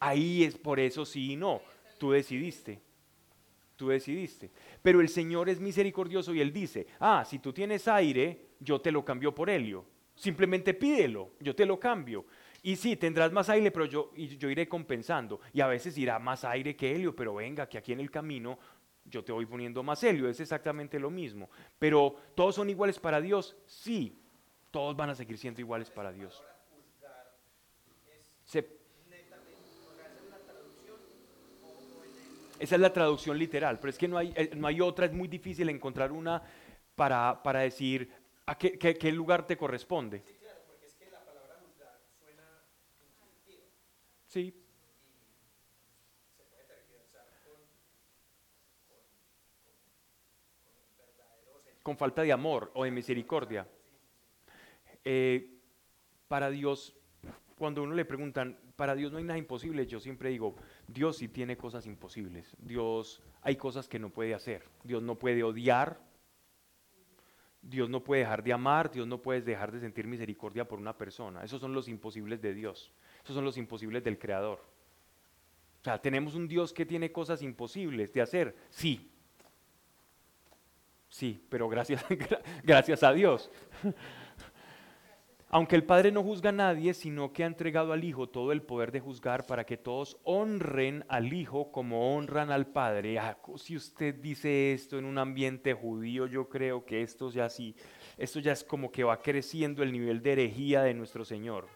Ahí 0.00 0.44
es 0.44 0.56
por 0.56 0.80
eso 0.80 1.04
sí 1.04 1.32
y 1.32 1.36
no, 1.36 1.60
tú 1.98 2.10
decidiste. 2.12 2.80
Tú 3.76 3.88
decidiste. 3.88 4.50
Pero 4.82 5.00
el 5.00 5.08
Señor 5.08 5.48
es 5.48 5.58
misericordioso 5.60 6.32
y 6.34 6.40
Él 6.40 6.52
dice, 6.52 6.86
ah, 7.00 7.24
si 7.24 7.38
tú 7.40 7.52
tienes 7.52 7.88
aire, 7.88 8.46
yo 8.60 8.80
te 8.80 8.92
lo 8.92 9.04
cambio 9.04 9.34
por 9.34 9.50
helio. 9.50 9.84
Simplemente 10.14 10.74
pídelo, 10.74 11.32
yo 11.40 11.54
te 11.56 11.66
lo 11.66 11.80
cambio. 11.80 12.24
Y 12.62 12.76
sí, 12.76 12.96
tendrás 12.96 13.32
más 13.32 13.48
aire, 13.48 13.70
pero 13.70 13.84
yo, 13.84 14.10
iré 14.14 14.68
compensando. 14.68 15.40
Y 15.52 15.60
a 15.60 15.66
veces 15.66 15.98
irá 15.98 16.18
más 16.18 16.44
aire 16.44 16.76
que 16.76 16.94
helio, 16.94 17.14
pero 17.14 17.34
venga, 17.34 17.68
que 17.68 17.76
aquí 17.78 17.92
en 17.92 18.00
el 18.00 18.10
camino 18.10 18.58
yo 19.04 19.22
te 19.24 19.32
voy 19.32 19.44
poniendo 19.44 19.82
más 19.82 20.02
helio. 20.04 20.28
Es 20.28 20.40
exactamente 20.40 20.98
lo 21.00 21.10
mismo. 21.10 21.50
Pero 21.78 22.14
todos 22.34 22.54
son 22.54 22.70
iguales 22.70 22.98
para 22.98 23.20
Dios, 23.20 23.56
sí. 23.66 24.16
Todos 24.70 24.96
van 24.96 25.10
a 25.10 25.14
seguir 25.14 25.36
siendo 25.36 25.60
iguales 25.60 25.90
para 25.90 26.12
Dios. 26.12 26.42
Se- 28.44 28.73
esa 32.64 32.74
es 32.76 32.80
la 32.80 32.92
traducción 32.92 33.38
literal, 33.38 33.78
pero 33.78 33.90
es 33.90 33.98
que 33.98 34.08
no 34.08 34.18
hay, 34.18 34.32
eh, 34.36 34.50
no 34.56 34.66
hay 34.66 34.80
otra, 34.80 35.06
es 35.06 35.12
muy 35.12 35.28
difícil 35.28 35.68
encontrar 35.68 36.12
una 36.12 36.42
para, 36.94 37.42
para 37.42 37.60
decir 37.60 38.10
a 38.46 38.56
qué, 38.58 38.78
qué- 38.78 38.96
qué 38.96 39.12
lugar 39.12 39.46
te 39.46 39.56
corresponde. 39.56 40.22
Sí. 44.26 44.52
Con 51.82 51.96
falta 51.98 52.22
de 52.22 52.32
amor 52.32 52.70
o 52.74 52.84
de 52.84 52.90
misericordia. 52.90 53.68
Eh, 55.04 55.58
para 56.28 56.48
Dios, 56.50 56.96
cuando 57.56 57.82
uno 57.82 57.94
le 57.94 58.04
preguntan, 58.06 58.58
para 58.76 58.94
Dios 58.94 59.12
no 59.12 59.18
hay 59.18 59.24
nada 59.24 59.38
imposible, 59.38 59.86
yo 59.86 60.00
siempre 60.00 60.30
digo, 60.30 60.56
Dios 60.86 61.16
sí 61.18 61.28
tiene 61.28 61.56
cosas 61.56 61.86
imposibles. 61.86 62.54
Dios, 62.58 63.22
hay 63.42 63.56
cosas 63.56 63.88
que 63.88 63.98
no 63.98 64.10
puede 64.10 64.34
hacer. 64.34 64.64
Dios 64.82 65.02
no 65.02 65.16
puede 65.16 65.42
odiar. 65.42 66.00
Dios 67.62 67.88
no 67.88 68.04
puede 68.04 68.22
dejar 68.22 68.42
de 68.42 68.52
amar. 68.52 68.90
Dios 68.90 69.06
no 69.06 69.22
puede 69.22 69.40
dejar 69.40 69.72
de 69.72 69.80
sentir 69.80 70.06
misericordia 70.06 70.66
por 70.66 70.78
una 70.78 70.96
persona. 70.96 71.42
Esos 71.42 71.60
son 71.60 71.72
los 71.72 71.88
imposibles 71.88 72.40
de 72.42 72.54
Dios. 72.54 72.92
Esos 73.22 73.34
son 73.34 73.44
los 73.44 73.56
imposibles 73.56 74.04
del 74.04 74.18
Creador. 74.18 74.60
O 75.80 75.84
sea, 75.84 76.00
tenemos 76.00 76.34
un 76.34 76.48
Dios 76.48 76.72
que 76.72 76.86
tiene 76.86 77.12
cosas 77.12 77.42
imposibles 77.42 78.12
de 78.12 78.22
hacer. 78.22 78.56
Sí. 78.70 79.10
Sí, 81.08 81.46
pero 81.48 81.68
gracias, 81.68 82.04
gracias 82.62 83.02
a 83.02 83.12
Dios. 83.12 83.50
Aunque 85.54 85.76
el 85.76 85.84
Padre 85.84 86.10
no 86.10 86.24
juzga 86.24 86.48
a 86.48 86.52
nadie, 86.52 86.94
sino 86.94 87.32
que 87.32 87.44
ha 87.44 87.46
entregado 87.46 87.92
al 87.92 88.02
Hijo 88.02 88.28
todo 88.28 88.50
el 88.50 88.60
poder 88.60 88.90
de 88.90 88.98
juzgar 88.98 89.46
para 89.46 89.64
que 89.64 89.76
todos 89.76 90.18
honren 90.24 91.04
al 91.06 91.32
Hijo 91.32 91.70
como 91.70 92.16
honran 92.16 92.50
al 92.50 92.66
Padre. 92.66 93.20
Ah, 93.20 93.38
si 93.54 93.76
usted 93.76 94.16
dice 94.16 94.72
esto 94.72 94.98
en 94.98 95.04
un 95.04 95.16
ambiente 95.16 95.72
judío, 95.72 96.26
yo 96.26 96.48
creo 96.48 96.84
que 96.84 97.02
esto 97.02 97.30
ya 97.30 97.48
sí, 97.48 97.76
esto 98.18 98.40
ya 98.40 98.50
es 98.50 98.64
como 98.64 98.90
que 98.90 99.04
va 99.04 99.20
creciendo 99.20 99.84
el 99.84 99.92
nivel 99.92 100.24
de 100.24 100.32
herejía 100.32 100.82
de 100.82 100.92
nuestro 100.92 101.24
Señor. 101.24 101.68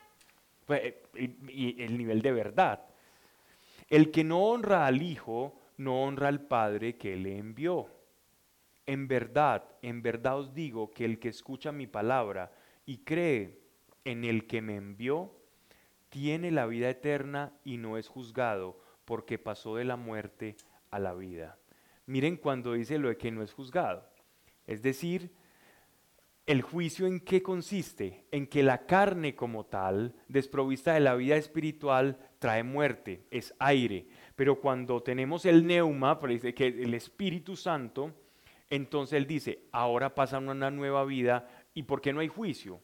Pues, 0.66 0.80
eh, 1.14 1.36
Y 1.46 1.80
el 1.80 1.96
nivel 1.96 2.20
de 2.20 2.32
verdad. 2.32 2.84
El 3.88 4.10
que 4.10 4.24
no 4.24 4.42
honra 4.42 4.88
al 4.88 5.00
Hijo, 5.00 5.56
no 5.76 6.02
honra 6.02 6.26
al 6.26 6.40
Padre 6.48 6.96
que 6.96 7.14
le 7.14 7.38
envió. 7.38 7.86
En 8.86 9.06
verdad, 9.06 9.62
en 9.82 10.02
verdad 10.02 10.36
os 10.36 10.52
digo 10.52 10.90
que 10.90 11.04
el 11.04 11.20
que 11.20 11.28
escucha 11.28 11.70
mi 11.70 11.86
palabra 11.86 12.50
y 12.84 13.04
cree 13.04 13.57
en 14.08 14.24
el 14.24 14.46
que 14.46 14.62
me 14.62 14.76
envió, 14.76 15.30
tiene 16.08 16.50
la 16.50 16.64
vida 16.64 16.88
eterna 16.88 17.52
y 17.62 17.76
no 17.76 17.98
es 17.98 18.08
juzgado, 18.08 18.80
porque 19.04 19.38
pasó 19.38 19.76
de 19.76 19.84
la 19.84 19.96
muerte 19.96 20.56
a 20.90 20.98
la 20.98 21.12
vida. 21.12 21.58
Miren 22.06 22.38
cuando 22.38 22.72
dice 22.72 22.98
lo 22.98 23.10
de 23.10 23.18
que 23.18 23.30
no 23.30 23.42
es 23.42 23.52
juzgado. 23.52 24.08
Es 24.66 24.80
decir, 24.80 25.30
el 26.46 26.62
juicio 26.62 27.06
en 27.06 27.20
qué 27.20 27.42
consiste? 27.42 28.24
En 28.30 28.46
que 28.46 28.62
la 28.62 28.86
carne 28.86 29.34
como 29.34 29.66
tal, 29.66 30.14
desprovista 30.26 30.94
de 30.94 31.00
la 31.00 31.14
vida 31.14 31.36
espiritual, 31.36 32.18
trae 32.38 32.62
muerte, 32.62 33.26
es 33.30 33.54
aire. 33.58 34.08
Pero 34.36 34.58
cuando 34.58 35.02
tenemos 35.02 35.44
el 35.44 35.66
neuma, 35.66 36.18
que 36.54 36.66
el 36.66 36.94
Espíritu 36.94 37.56
Santo, 37.56 38.14
entonces 38.70 39.18
él 39.18 39.26
dice, 39.26 39.64
ahora 39.70 40.14
pasa 40.14 40.38
una 40.38 40.70
nueva 40.70 41.04
vida. 41.04 41.46
¿Y 41.74 41.82
por 41.82 42.00
qué 42.00 42.14
no 42.14 42.20
hay 42.20 42.28
juicio? 42.28 42.80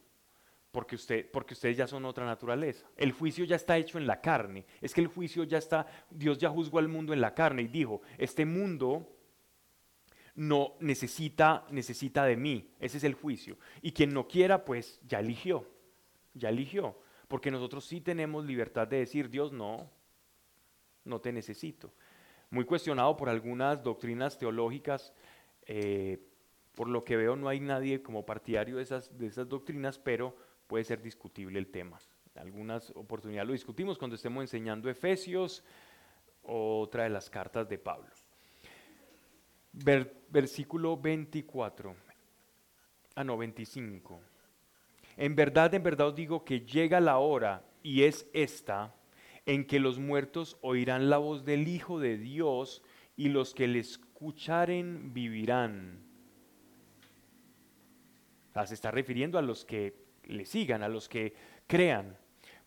Porque, 0.75 0.97
usted, 0.97 1.31
porque 1.31 1.53
ustedes 1.53 1.77
ya 1.77 1.87
son 1.87 2.03
otra 2.03 2.25
naturaleza. 2.25 2.85
El 2.97 3.13
juicio 3.13 3.45
ya 3.45 3.55
está 3.55 3.77
hecho 3.77 3.97
en 3.97 4.05
la 4.05 4.19
carne. 4.19 4.65
Es 4.81 4.93
que 4.93 4.99
el 4.99 5.07
juicio 5.07 5.45
ya 5.45 5.57
está, 5.57 5.87
Dios 6.09 6.37
ya 6.37 6.49
juzgó 6.49 6.79
al 6.79 6.89
mundo 6.89 7.13
en 7.13 7.21
la 7.21 7.33
carne 7.33 7.61
y 7.61 7.69
dijo, 7.69 8.01
este 8.17 8.45
mundo 8.45 9.09
no 10.35 10.73
necesita, 10.81 11.65
necesita 11.69 12.25
de 12.25 12.35
mí. 12.35 12.73
Ese 12.81 12.97
es 12.97 13.05
el 13.05 13.13
juicio. 13.13 13.57
Y 13.81 13.93
quien 13.93 14.13
no 14.13 14.27
quiera, 14.27 14.65
pues 14.65 14.99
ya 15.07 15.21
eligió. 15.21 15.65
Ya 16.33 16.49
eligió. 16.49 16.99
Porque 17.29 17.51
nosotros 17.51 17.85
sí 17.85 18.01
tenemos 18.01 18.43
libertad 18.43 18.85
de 18.85 18.97
decir, 18.97 19.29
Dios, 19.29 19.53
no, 19.53 19.89
no 21.05 21.21
te 21.21 21.31
necesito. 21.31 21.93
Muy 22.49 22.65
cuestionado 22.65 23.15
por 23.15 23.29
algunas 23.29 23.81
doctrinas 23.81 24.37
teológicas. 24.37 25.13
eh, 25.67 26.19
por 26.75 26.89
lo 26.89 27.05
que 27.05 27.15
veo 27.15 27.37
no 27.37 27.47
hay 27.47 27.61
nadie 27.61 28.03
como 28.03 28.25
partidario 28.25 28.75
de 28.75 28.83
esas, 28.83 29.17
de 29.17 29.27
esas 29.27 29.47
doctrinas, 29.47 29.97
pero 29.97 30.35
puede 30.67 30.83
ser 30.83 31.01
discutible 31.01 31.59
el 31.59 31.67
tema. 31.67 31.99
Algunas 32.35 32.89
oportunidades 32.91 33.47
lo 33.47 33.53
discutimos 33.53 33.97
cuando 33.97 34.15
estemos 34.15 34.41
enseñando 34.41 34.89
Efesios 34.89 35.63
o 36.43 36.81
otra 36.81 37.03
de 37.03 37.09
las 37.09 37.29
cartas 37.29 37.67
de 37.69 37.77
Pablo. 37.77 38.09
Ver- 39.71 40.13
versículo 40.29 40.97
24. 40.97 41.95
Ah, 43.15 43.23
no, 43.23 43.37
25. 43.37 44.19
En 45.17 45.35
verdad, 45.35 45.73
en 45.73 45.83
verdad 45.83 46.07
os 46.07 46.15
digo 46.15 46.43
que 46.43 46.61
llega 46.61 46.99
la 46.99 47.19
hora, 47.19 47.63
y 47.81 48.03
es 48.03 48.27
esta, 48.33 48.93
en 49.45 49.65
que 49.65 49.79
los 49.79 49.97
muertos 49.97 50.57
oirán 50.61 51.09
la 51.09 51.17
voz 51.17 51.45
del 51.45 51.67
Hijo 51.69 51.99
de 51.99 52.17
Dios, 52.17 52.83
y 53.15 53.29
los 53.29 53.53
que 53.53 53.67
le 53.67 53.79
escucharen 53.79 55.13
vivirán. 55.13 56.03
Se 58.65 58.73
está 58.73 58.91
refiriendo 58.91 59.37
a 59.37 59.41
los 59.41 59.63
que 59.63 60.04
le 60.27 60.45
sigan, 60.45 60.83
a 60.83 60.89
los 60.89 61.09
que 61.09 61.33
crean. 61.67 62.17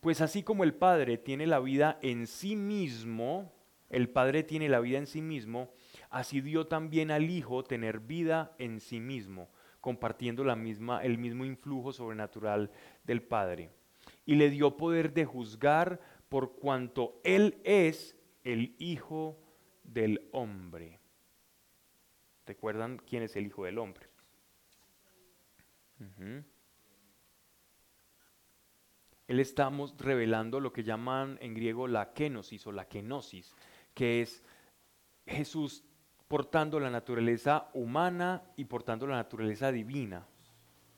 Pues 0.01 0.21
así 0.21 0.43
como 0.43 0.65
el 0.65 0.75
Padre 0.75 1.19
tiene 1.19 1.47
la 1.47 1.61
vida 1.61 1.99
en 2.03 2.27
sí 2.27 2.57
mismo, 2.57 3.53
el 3.91 4.09
Padre 4.09 4.43
tiene 4.43 4.69
la 4.69 4.81
vida 4.81 4.99
en 4.99 5.07
sí 5.07 5.23
mismo, 5.23 5.73
así 6.11 6.41
dio 6.41 6.67
también 6.67 7.11
al 7.11 7.31
Hijo 7.31 7.65
tener 7.65 8.01
vida 8.01 8.55
en 8.59 8.81
sí 8.81 9.01
mismo, 9.01 9.51
compartiendo 9.81 10.45
la 10.45 10.57
misma, 10.57 11.03
el 11.03 11.19
mismo 11.19 11.45
influjo 11.45 11.93
sobrenatural 11.93 12.71
del 13.05 13.23
Padre. 13.23 13.71
Y 14.25 14.37
le 14.37 14.51
dio 14.51 14.77
poder 14.77 15.13
de 15.15 15.25
juzgar 15.25 16.01
por 16.29 16.57
cuanto 16.57 17.21
Él 17.25 17.61
es 17.65 18.17
el 18.45 18.75
Hijo 18.79 19.43
del 19.83 20.29
Hombre. 20.33 21.01
¿Recuerdan 22.47 22.99
quién 22.99 23.23
es 23.23 23.37
el 23.37 23.47
Hijo 23.47 23.65
del 23.65 23.79
Hombre? 23.79 24.09
Él 29.29 29.41
estamos 29.41 29.95
revelando 29.99 30.59
lo 30.59 30.73
que 30.73 30.83
llaman 30.83 31.39
en 31.43 31.55
griego 31.55 31.87
la 31.87 32.15
kenosis 32.15 32.67
o 32.67 32.73
la 32.73 32.87
kenosis, 32.87 33.55
que 33.95 34.23
es 34.23 34.43
Jesús 35.27 35.85
portando 36.29 36.81
la 36.81 36.91
naturaleza 36.91 37.69
humana 37.75 38.43
y 38.57 38.65
portando 38.65 39.07
la 39.07 39.17
naturaleza 39.17 39.71
divina. 39.71 40.27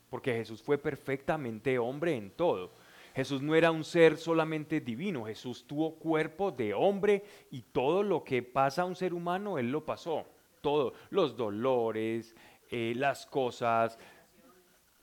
Porque 0.09 0.33
Jesús 0.33 0.63
fue 0.63 0.79
perfectamente 0.79 1.79
hombre 1.79 2.17
en 2.17 2.31
todo. 2.31 2.73
Jesús 3.15 3.43
no 3.43 3.57
era 3.57 3.73
un 3.73 3.83
ser 3.83 4.17
solamente 4.17 4.81
divino, 4.81 5.25
Jesús 5.25 5.67
tuvo 5.67 5.97
cuerpo 5.97 6.53
de 6.53 6.73
hombre 6.73 7.25
y 7.51 7.63
todo 7.63 8.05
lo 8.05 8.23
que 8.23 8.45
pasa 8.45 8.83
a 8.83 8.85
un 8.85 8.95
ser 8.95 9.13
humano, 9.13 9.59
Él 9.59 9.73
lo 9.73 9.85
pasó. 9.85 10.25
todo, 10.61 10.93
los 11.09 11.37
dolores, 11.37 12.37
eh, 12.71 12.93
las 12.95 13.27
cosas, 13.27 13.99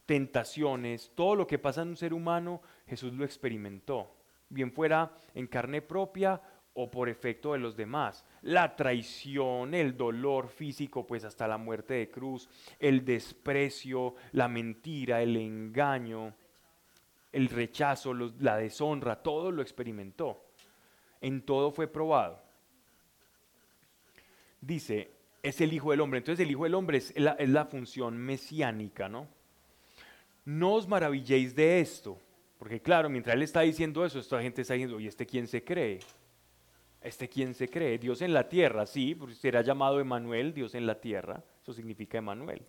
tentaciones, 0.06 1.12
todo 1.16 1.36
lo 1.36 1.48
que 1.48 1.60
pasa 1.60 1.82
en 1.82 1.90
un 1.90 1.98
ser 1.98 2.14
humano, 2.14 2.62
Jesús 2.88 3.14
lo 3.14 3.26
experimentó, 3.26 4.16
bien 4.50 4.72
fuera 4.72 5.12
en 5.34 5.48
carne 5.48 5.82
propia 5.82 6.42
o 6.74 6.92
por 6.92 7.10
efecto 7.10 7.54
de 7.54 7.60
los 7.60 7.76
demás. 7.76 8.24
La 8.44 8.76
traición, 8.76 9.74
el 9.74 9.98
dolor 9.98 10.48
físico, 10.48 11.08
pues 11.08 11.24
hasta 11.24 11.48
la 11.48 11.58
muerte 11.58 11.96
de 11.96 12.12
cruz, 12.12 12.48
el 12.80 13.04
desprecio, 13.04 14.16
la 14.34 14.48
mentira, 14.48 15.22
el 15.22 15.36
engaño, 15.38 16.34
el 17.32 17.50
rechazo, 17.50 18.14
la 18.14 18.58
deshonra, 18.58 19.22
todo 19.22 19.52
lo 19.52 19.62
experimentó. 19.62 20.46
En 21.20 21.42
todo 21.42 21.72
fue 21.72 21.88
probado. 21.88 22.40
Dice, 24.62 25.12
es 25.42 25.60
el 25.62 25.74
Hijo 25.74 25.92
del 25.92 26.02
Hombre. 26.02 26.20
Entonces 26.20 26.46
el 26.46 26.52
Hijo 26.52 26.64
del 26.64 26.76
Hombre 26.76 27.00
es 27.00 27.18
la, 27.20 27.32
es 27.34 27.50
la 27.50 27.66
función 27.66 28.18
mesiánica, 28.18 29.10
¿no? 29.10 29.28
No 30.46 30.76
os 30.76 30.88
maravilléis 30.88 31.56
de 31.56 31.80
esto, 31.82 32.20
porque 32.58 32.82
claro, 32.82 33.10
mientras 33.10 33.36
él 33.36 33.44
está 33.44 33.62
diciendo 33.62 34.06
eso, 34.06 34.20
esta 34.20 34.42
gente 34.42 34.62
está 34.62 34.74
diciendo, 34.74 35.00
¿y 35.00 35.08
este 35.08 35.26
quién 35.26 35.48
se 35.48 35.64
cree? 35.64 36.00
¿Este 37.02 37.30
quién 37.30 37.54
se 37.54 37.70
cree? 37.70 37.98
Dios 38.00 38.22
en 38.22 38.34
la 38.34 38.50
tierra, 38.50 38.86
sí, 38.86 39.14
porque 39.14 39.36
será 39.36 39.62
llamado 39.62 40.00
Emanuel, 40.00 40.54
Dios 40.54 40.74
en 40.74 40.88
la 40.88 41.00
tierra, 41.00 41.44
eso 41.62 41.74
significa 41.74 42.18
Emanuel, 42.18 42.66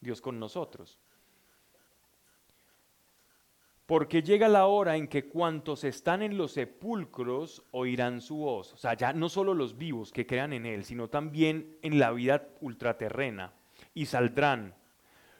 Dios 0.00 0.20
con 0.20 0.38
nosotros. 0.38 0.98
Porque 3.86 4.22
llega 4.22 4.48
la 4.48 4.66
hora 4.66 4.96
en 4.96 5.08
que 5.08 5.26
cuantos 5.26 5.82
están 5.84 6.22
en 6.22 6.38
los 6.38 6.52
sepulcros 6.52 7.62
oirán 7.72 8.20
su 8.20 8.36
voz. 8.36 8.72
O 8.72 8.76
sea, 8.76 8.94
ya 8.94 9.12
no 9.12 9.28
solo 9.28 9.54
los 9.54 9.76
vivos 9.76 10.12
que 10.12 10.24
crean 10.24 10.52
en 10.52 10.64
Él, 10.64 10.84
sino 10.84 11.08
también 11.08 11.76
en 11.82 11.98
la 11.98 12.12
vida 12.12 12.48
ultraterrena. 12.60 13.52
Y 13.92 14.06
saldrán 14.06 14.74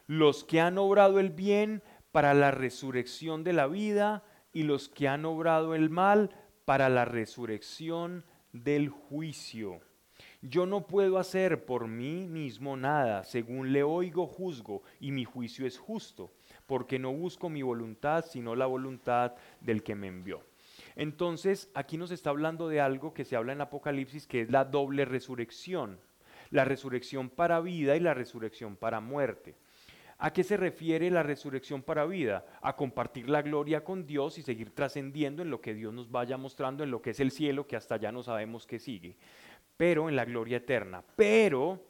los 0.07 0.43
que 0.43 0.59
han 0.59 0.77
obrado 0.77 1.19
el 1.19 1.29
bien 1.29 1.81
para 2.13 2.35
la 2.35 2.51
resurrección 2.51 3.43
de 3.43 3.53
la 3.53 3.65
vida 3.65 4.23
y 4.53 4.63
los 4.63 4.87
que 4.87 5.07
han 5.07 5.25
obrado 5.25 5.73
el 5.73 5.89
mal 5.89 6.29
para 6.63 6.87
la 6.87 7.05
resurrección 7.05 8.23
del 8.51 8.89
juicio. 8.89 9.81
Yo 10.43 10.67
no 10.67 10.85
puedo 10.85 11.17
hacer 11.17 11.65
por 11.65 11.87
mí 11.87 12.27
mismo 12.27 12.77
nada, 12.77 13.23
según 13.23 13.73
le 13.73 13.81
oigo 13.81 14.27
juzgo, 14.27 14.83
y 14.99 15.11
mi 15.11 15.25
juicio 15.25 15.65
es 15.65 15.79
justo, 15.79 16.31
porque 16.67 16.99
no 16.99 17.11
busco 17.11 17.49
mi 17.49 17.63
voluntad, 17.63 18.23
sino 18.23 18.55
la 18.55 18.67
voluntad 18.67 19.33
del 19.59 19.81
que 19.81 19.95
me 19.95 20.07
envió. 20.07 20.43
Entonces, 20.95 21.71
aquí 21.73 21.97
nos 21.97 22.11
está 22.11 22.29
hablando 22.29 22.69
de 22.69 22.79
algo 22.79 23.15
que 23.15 23.25
se 23.25 23.35
habla 23.35 23.53
en 23.53 23.61
Apocalipsis, 23.61 24.27
que 24.27 24.41
es 24.41 24.51
la 24.51 24.65
doble 24.65 25.05
resurrección, 25.05 25.99
la 26.51 26.63
resurrección 26.63 27.31
para 27.31 27.59
vida 27.59 27.95
y 27.95 27.99
la 27.99 28.13
resurrección 28.13 28.75
para 28.75 28.99
muerte. 28.99 29.55
¿A 30.23 30.31
qué 30.31 30.45
se 30.45 30.55
refiere 30.55 31.11
la 31.11 31.21
resurrección 31.21 31.81
para 31.81 32.05
vida? 32.05 32.45
A 32.61 32.77
compartir 32.77 33.29
la 33.29 33.41
gloria 33.41 33.83
con 33.83 34.05
Dios 34.05 34.37
y 34.37 34.41
seguir 34.41 34.73
trascendiendo 34.73 35.41
en 35.41 35.49
lo 35.49 35.59
que 35.59 35.73
Dios 35.73 35.93
nos 35.93 36.09
vaya 36.09 36.37
mostrando, 36.37 36.81
en 36.81 36.91
lo 36.91 37.01
que 37.01 37.09
es 37.09 37.19
el 37.19 37.29
cielo, 37.29 37.67
que 37.67 37.75
hasta 37.75 37.97
ya 37.97 38.09
no 38.09 38.23
sabemos 38.23 38.65
qué 38.65 38.79
sigue, 38.79 39.17
pero 39.75 40.07
en 40.07 40.15
la 40.15 40.23
gloria 40.23 40.55
eterna. 40.55 41.03
Pero 41.17 41.85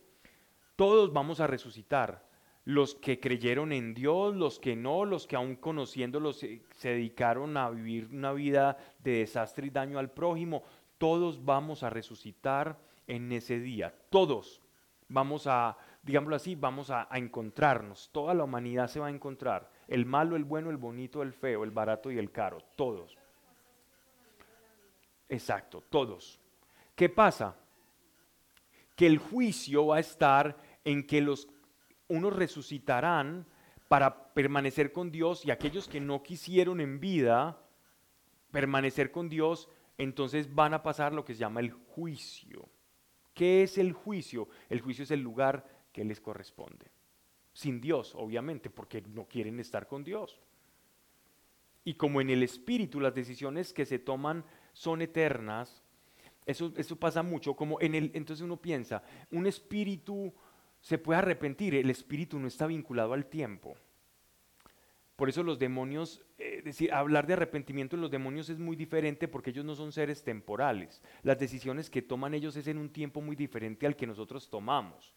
todos 0.75 1.13
vamos 1.13 1.41
a 1.41 1.45
resucitar. 1.45 2.27
Los 2.65 2.95
que 2.95 3.19
creyeron 3.19 3.71
en 3.71 3.93
Dios, 3.93 4.35
los 4.35 4.57
que 4.57 4.75
no, 4.75 5.05
los 5.05 5.27
que 5.27 5.35
aún 5.35 5.55
conociéndolos 5.55 6.39
se, 6.39 6.63
se 6.71 6.89
dedicaron 6.89 7.55
a 7.55 7.69
vivir 7.69 8.09
una 8.11 8.33
vida 8.33 8.77
de 9.03 9.19
desastre 9.19 9.67
y 9.67 9.69
daño 9.69 9.99
al 9.99 10.09
prójimo, 10.09 10.63
todos 10.97 11.45
vamos 11.45 11.83
a 11.83 11.91
resucitar 11.91 12.79
en 13.05 13.31
ese 13.31 13.59
día. 13.59 13.93
Todos 14.09 14.59
vamos 15.07 15.45
a 15.45 15.77
digámoslo 16.03 16.35
así, 16.35 16.55
vamos 16.55 16.89
a, 16.89 17.07
encontrarnos. 17.13 18.09
Toda 18.11 18.33
la 18.33 18.43
humanidad 18.43 18.87
se 18.87 18.99
va 18.99 19.07
a 19.07 19.11
encontrar. 19.11 19.71
El 19.87 20.05
malo, 20.05 20.35
el 20.35 20.43
bueno, 20.43 20.69
el 20.69 20.77
bonito, 20.77 21.21
el 21.23 21.33
feo, 21.33 21.63
el 21.63 21.71
barato 21.71 22.11
y 22.11 22.19
el 22.19 22.31
caro. 22.31 22.59
Todos. 22.75 23.17
Exacto, 25.29 25.83
todos. 25.89 26.39
¿Qué 26.95 27.09
pasa? 27.09 27.55
Que 28.95 29.07
el 29.07 29.17
juicio 29.17 29.87
va 29.87 29.97
a 29.97 30.01
estar 30.01 30.57
en 30.83 31.07
que 31.07 31.21
los 31.21 31.47
unos 32.07 32.35
resucitarán 32.35 33.45
para 33.87 34.33
permanecer 34.33 34.91
con 34.91 35.11
Dios 35.11 35.45
y 35.45 35.51
aquellos 35.51 35.87
que 35.87 35.99
no 35.99 36.21
quisieron 36.21 36.81
en 36.81 36.99
vida 36.99 37.57
permanecer 38.51 39.11
con 39.11 39.29
Dios, 39.29 39.67
entonces 39.97 40.53
van 40.53 40.75
a 40.75 40.83
pasar 40.83 41.13
lo 41.13 41.25
que 41.25 41.33
se 41.33 41.39
llama 41.39 41.59
el 41.59 41.71
juicio. 41.71 42.69
¿Qué 43.33 43.63
es 43.63 43.79
el 43.79 43.93
juicio? 43.93 44.47
El 44.69 44.81
juicio 44.81 45.03
es 45.03 45.11
el 45.11 45.21
lugar 45.21 45.65
que 45.93 46.03
les 46.03 46.19
corresponde. 46.19 46.87
Sin 47.53 47.79
Dios, 47.79 48.13
obviamente, 48.15 48.69
porque 48.69 49.01
no 49.01 49.25
quieren 49.27 49.59
estar 49.59 49.87
con 49.87 50.03
Dios. 50.03 50.41
Y 51.85 51.93
como 51.93 52.19
en 52.19 52.29
el 52.29 52.43
espíritu 52.43 52.99
las 52.99 53.13
decisiones 53.13 53.71
que 53.71 53.85
se 53.85 53.99
toman 53.99 54.43
son 54.73 55.01
eternas, 55.01 55.83
eso, 56.45 56.73
eso 56.75 56.97
pasa 56.97 57.23
mucho, 57.23 57.55
como 57.55 57.79
en 57.79 57.95
el, 57.95 58.11
entonces 58.13 58.43
uno 58.43 58.57
piensa, 58.57 59.03
un 59.31 59.45
espíritu 59.45 60.33
se 60.81 60.97
puede 60.97 61.19
arrepentir, 61.19 61.75
el 61.75 61.89
espíritu 61.89 62.39
no 62.39 62.47
está 62.47 62.67
vinculado 62.67 63.13
al 63.13 63.27
tiempo. 63.27 63.77
Por 65.15 65.29
eso 65.29 65.43
los 65.43 65.59
demonios, 65.59 66.21
eh, 66.39 66.61
decir, 66.63 66.91
hablar 66.91 67.27
de 67.27 67.33
arrepentimiento 67.33 67.95
en 67.95 68.01
los 68.01 68.09
demonios 68.09 68.49
es 68.49 68.57
muy 68.57 68.75
diferente 68.75 69.27
porque 69.27 69.51
ellos 69.51 69.63
no 69.63 69.75
son 69.75 69.91
seres 69.91 70.23
temporales. 70.23 71.01
Las 71.21 71.37
decisiones 71.37 71.89
que 71.89 72.01
toman 72.01 72.33
ellos 72.33 72.57
es 72.57 72.67
en 72.67 72.79
un 72.79 72.89
tiempo 72.89 73.21
muy 73.21 73.35
diferente 73.35 73.85
al 73.85 73.95
que 73.95 74.07
nosotros 74.07 74.49
tomamos. 74.49 75.13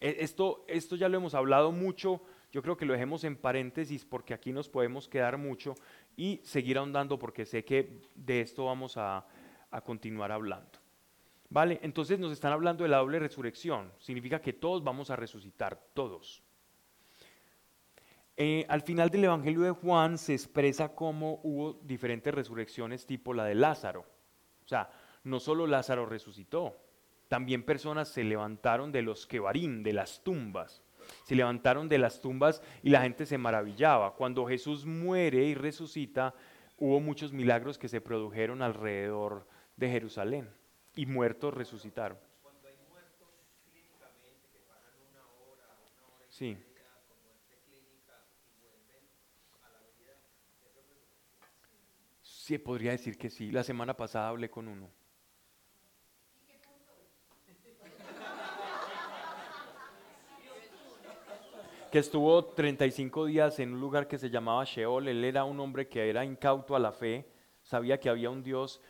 E, 0.00 0.16
esto, 0.20 0.64
esto 0.66 0.96
ya 0.96 1.08
lo 1.08 1.18
hemos 1.18 1.34
hablado 1.34 1.72
mucho, 1.72 2.22
yo 2.52 2.62
creo 2.62 2.76
que 2.76 2.84
lo 2.84 2.94
dejemos 2.94 3.22
en 3.24 3.36
paréntesis 3.36 4.04
porque 4.04 4.34
aquí 4.34 4.52
nos 4.52 4.68
podemos 4.68 5.08
quedar 5.08 5.38
mucho 5.38 5.74
y 6.16 6.40
seguir 6.42 6.78
ahondando 6.78 7.18
porque 7.18 7.46
sé 7.46 7.64
que 7.64 8.00
de 8.14 8.40
esto 8.40 8.64
vamos 8.64 8.96
a, 8.96 9.26
continuar 9.84 10.32
hablando. 10.32 10.80
¿Vale? 11.48 11.78
Entonces 11.82 12.18
nos 12.18 12.32
están 12.32 12.52
hablando 12.52 12.82
de 12.82 12.90
la 12.90 12.98
doble 12.98 13.20
resurrección. 13.20 13.92
Significa 13.98 14.40
que 14.40 14.52
todos 14.52 14.82
vamos 14.82 15.10
a 15.10 15.16
resucitar, 15.16 15.80
todos. 15.94 16.42
Eh, 18.36 18.66
al 18.68 18.82
final 18.82 19.10
del 19.10 19.24
Evangelio 19.24 19.60
de 19.60 19.70
Juan 19.70 20.18
se 20.18 20.32
expresa 20.32 20.94
cómo 20.94 21.40
hubo 21.44 21.74
diferentes 21.84 22.34
resurrecciones 22.34 23.06
tipo 23.06 23.32
la 23.32 23.44
de 23.44 23.54
Lázaro. 23.54 24.00
O 24.64 24.68
sea, 24.68 24.90
no 25.22 25.38
solo 25.38 25.66
Lázaro 25.68 26.06
resucitó, 26.06 26.76
también 27.30 27.62
personas 27.62 28.08
se 28.08 28.24
levantaron 28.24 28.90
de 28.90 29.02
los 29.02 29.24
quebarín, 29.24 29.84
de 29.84 29.92
las 29.92 30.24
tumbas. 30.24 30.82
Se 31.22 31.36
levantaron 31.36 31.88
de 31.88 31.96
las 31.96 32.20
tumbas 32.20 32.60
y 32.82 32.90
la 32.90 33.02
gente 33.02 33.24
se 33.24 33.38
maravillaba. 33.38 34.16
Cuando 34.16 34.48
Jesús 34.48 34.84
muere 34.84 35.44
y 35.44 35.54
resucita, 35.54 36.34
hubo 36.76 36.98
muchos 36.98 37.32
milagros 37.32 37.78
que 37.78 37.88
se 37.88 38.00
produjeron 38.00 38.62
alrededor 38.62 39.46
de 39.76 39.88
Jerusalén 39.88 40.50
y 40.96 41.06
muertos 41.06 41.54
resucitaron. 41.54 42.18
Cuando 42.42 42.66
hay 42.66 42.74
muertos 42.88 43.28
clínicamente 43.70 44.48
que 44.52 44.58
pasan 44.68 44.94
una 45.08 45.20
hora, 45.20 45.78
una 45.94 46.06
hora 46.12 46.26
y 46.28 46.32
sí. 46.32 46.58
Sí, 52.22 52.58
podría 52.58 52.90
decir 52.90 53.16
que 53.16 53.30
sí. 53.30 53.52
La 53.52 53.62
semana 53.62 53.96
pasada 53.96 54.30
hablé 54.30 54.50
con 54.50 54.66
uno. 54.66 54.90
Que 61.90 61.98
estuvo 61.98 62.44
35 62.44 63.26
días 63.26 63.58
en 63.58 63.74
un 63.74 63.80
lugar 63.80 64.06
que 64.06 64.16
se 64.16 64.30
llamaba 64.30 64.64
Sheol. 64.64 65.08
Él 65.08 65.24
era 65.24 65.44
un 65.44 65.58
hombre 65.58 65.88
que 65.88 66.08
era 66.08 66.24
incauto 66.24 66.76
a 66.76 66.78
la 66.78 66.92
fe, 66.92 67.26
sabía 67.62 67.98
que 67.98 68.08
había 68.08 68.30
un 68.30 68.42
Dios 68.42 68.80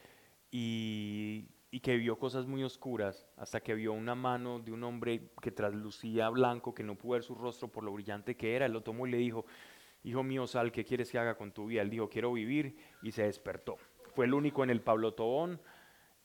y, 0.51 1.48
que 1.82 1.97
vio 1.97 2.18
cosas 2.18 2.47
muy 2.47 2.62
oscuras, 2.62 3.27
hasta 3.36 3.60
que 3.60 3.74
vio 3.74 3.93
una 3.94 4.14
mano 4.14 4.59
de 4.59 4.70
un 4.70 4.85
hombre 4.85 5.31
que 5.40 5.51
traslucía 5.51 6.28
blanco, 6.28 6.74
que 6.74 6.82
no 6.82 6.97
pudo 6.97 7.12
ver 7.12 7.22
su 7.22 7.35
rostro 7.35 7.68
por 7.68 7.85
lo 7.85 7.93
brillante 7.93 8.36
que 8.36 8.55
era. 8.55 8.66
Él 8.66 8.72
lo 8.72 8.82
tomó 8.82 9.06
y 9.06 9.10
le 9.10 9.16
dijo, 9.16 9.47
hijo 10.05 10.22
mío, 10.22 10.47
Sal, 10.47 10.70
¿qué 10.70 10.85
quieres 10.85 11.10
que 11.10 11.18
haga 11.18 11.36
con 11.36 11.52
tu 11.52 11.66
vida? 11.66 11.81
Él 11.81 11.90
dijo, 11.90 12.10
quiero 12.10 12.32
vivir 12.32 12.77
y 13.02 13.12
se 13.12 13.22
despertó. 13.22 13.78
Fue 14.14 14.27
el 14.27 14.35
único 14.35 14.62
en 14.62 14.70
el 14.70 14.82
Pablo 14.82 15.14
Tobón 15.14 15.60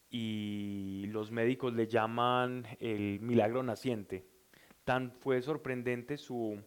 y 0.09 1.05
los 1.07 1.31
médicos 1.31 1.73
le 1.73 1.87
llaman 1.87 2.65
el 2.79 3.21
milagro 3.21 3.63
naciente 3.63 4.34
Tan 4.85 5.11
fue 5.11 5.41
sorprendente 5.41 6.17
su, 6.17 6.57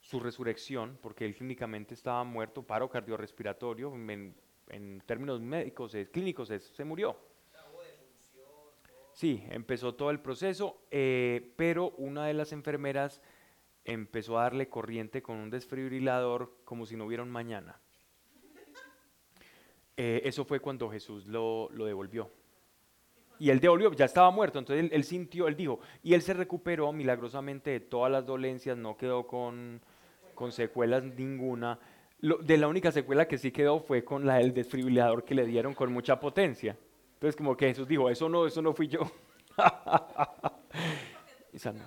su 0.00 0.20
resurrección, 0.20 0.98
porque 1.02 1.26
él 1.26 1.34
clínicamente 1.34 1.92
estaba 1.92 2.24
muerto, 2.24 2.62
paro 2.62 2.88
cardiorrespiratorio, 2.88 3.92
en, 3.94 5.02
términos 5.04 5.40
médicos, 5.42 5.94
clínicos, 6.10 6.48
se 6.48 6.84
murió. 6.84 7.16
Sí, 9.14 9.44
empezó 9.50 9.94
todo 9.94 10.10
el 10.10 10.18
proceso, 10.18 10.82
eh, 10.90 11.52
pero 11.56 11.90
una 11.98 12.26
de 12.26 12.34
las 12.34 12.52
enfermeras 12.52 13.22
empezó 13.84 14.38
a 14.38 14.42
darle 14.42 14.68
corriente 14.68 15.22
con 15.22 15.36
un 15.36 15.50
desfibrilador 15.50 16.56
como 16.64 16.84
si 16.84 16.96
no 16.96 17.06
hubiera 17.06 17.22
un 17.22 17.30
mañana. 17.30 17.78
Eh, 19.96 20.22
eso 20.24 20.44
fue 20.44 20.58
cuando 20.58 20.90
Jesús 20.90 21.26
lo, 21.26 21.68
lo 21.70 21.84
devolvió. 21.84 22.28
Y 23.38 23.50
él 23.50 23.60
devolvió, 23.60 23.92
ya 23.92 24.04
estaba 24.04 24.30
muerto, 24.30 24.58
entonces 24.58 24.84
él, 24.84 24.90
él 24.92 25.04
sintió, 25.04 25.48
él 25.48 25.56
dijo, 25.56 25.80
y 26.02 26.14
él 26.14 26.22
se 26.22 26.34
recuperó 26.34 26.92
milagrosamente 26.92 27.70
de 27.70 27.80
todas 27.80 28.10
las 28.12 28.24
dolencias, 28.24 28.76
no 28.76 28.96
quedó 28.96 29.26
con, 29.26 29.80
con 30.34 30.52
secuelas 30.52 31.02
ninguna. 31.04 31.78
Lo- 32.20 32.38
de 32.38 32.56
la 32.56 32.68
única 32.68 32.92
secuela 32.92 33.26
que 33.26 33.36
sí 33.38 33.50
quedó 33.50 33.80
fue 33.80 34.04
con 34.04 34.24
la 34.24 34.36
del 34.36 34.54
desfibrilador 34.54 35.24
que 35.24 35.34
le 35.34 35.44
dieron 35.46 35.74
con 35.74 35.92
mucha 35.92 36.18
potencia. 36.20 36.76
Entonces 37.14 37.36
como 37.36 37.56
que 37.56 37.66
Jesús 37.68 37.88
dijo, 37.88 38.08
eso 38.08 38.28
no, 38.28 38.46
eso 38.46 38.62
no 38.62 38.72
fui 38.72 38.88
yo. 38.88 39.00
Y 41.52 41.58
sanó. 41.58 41.84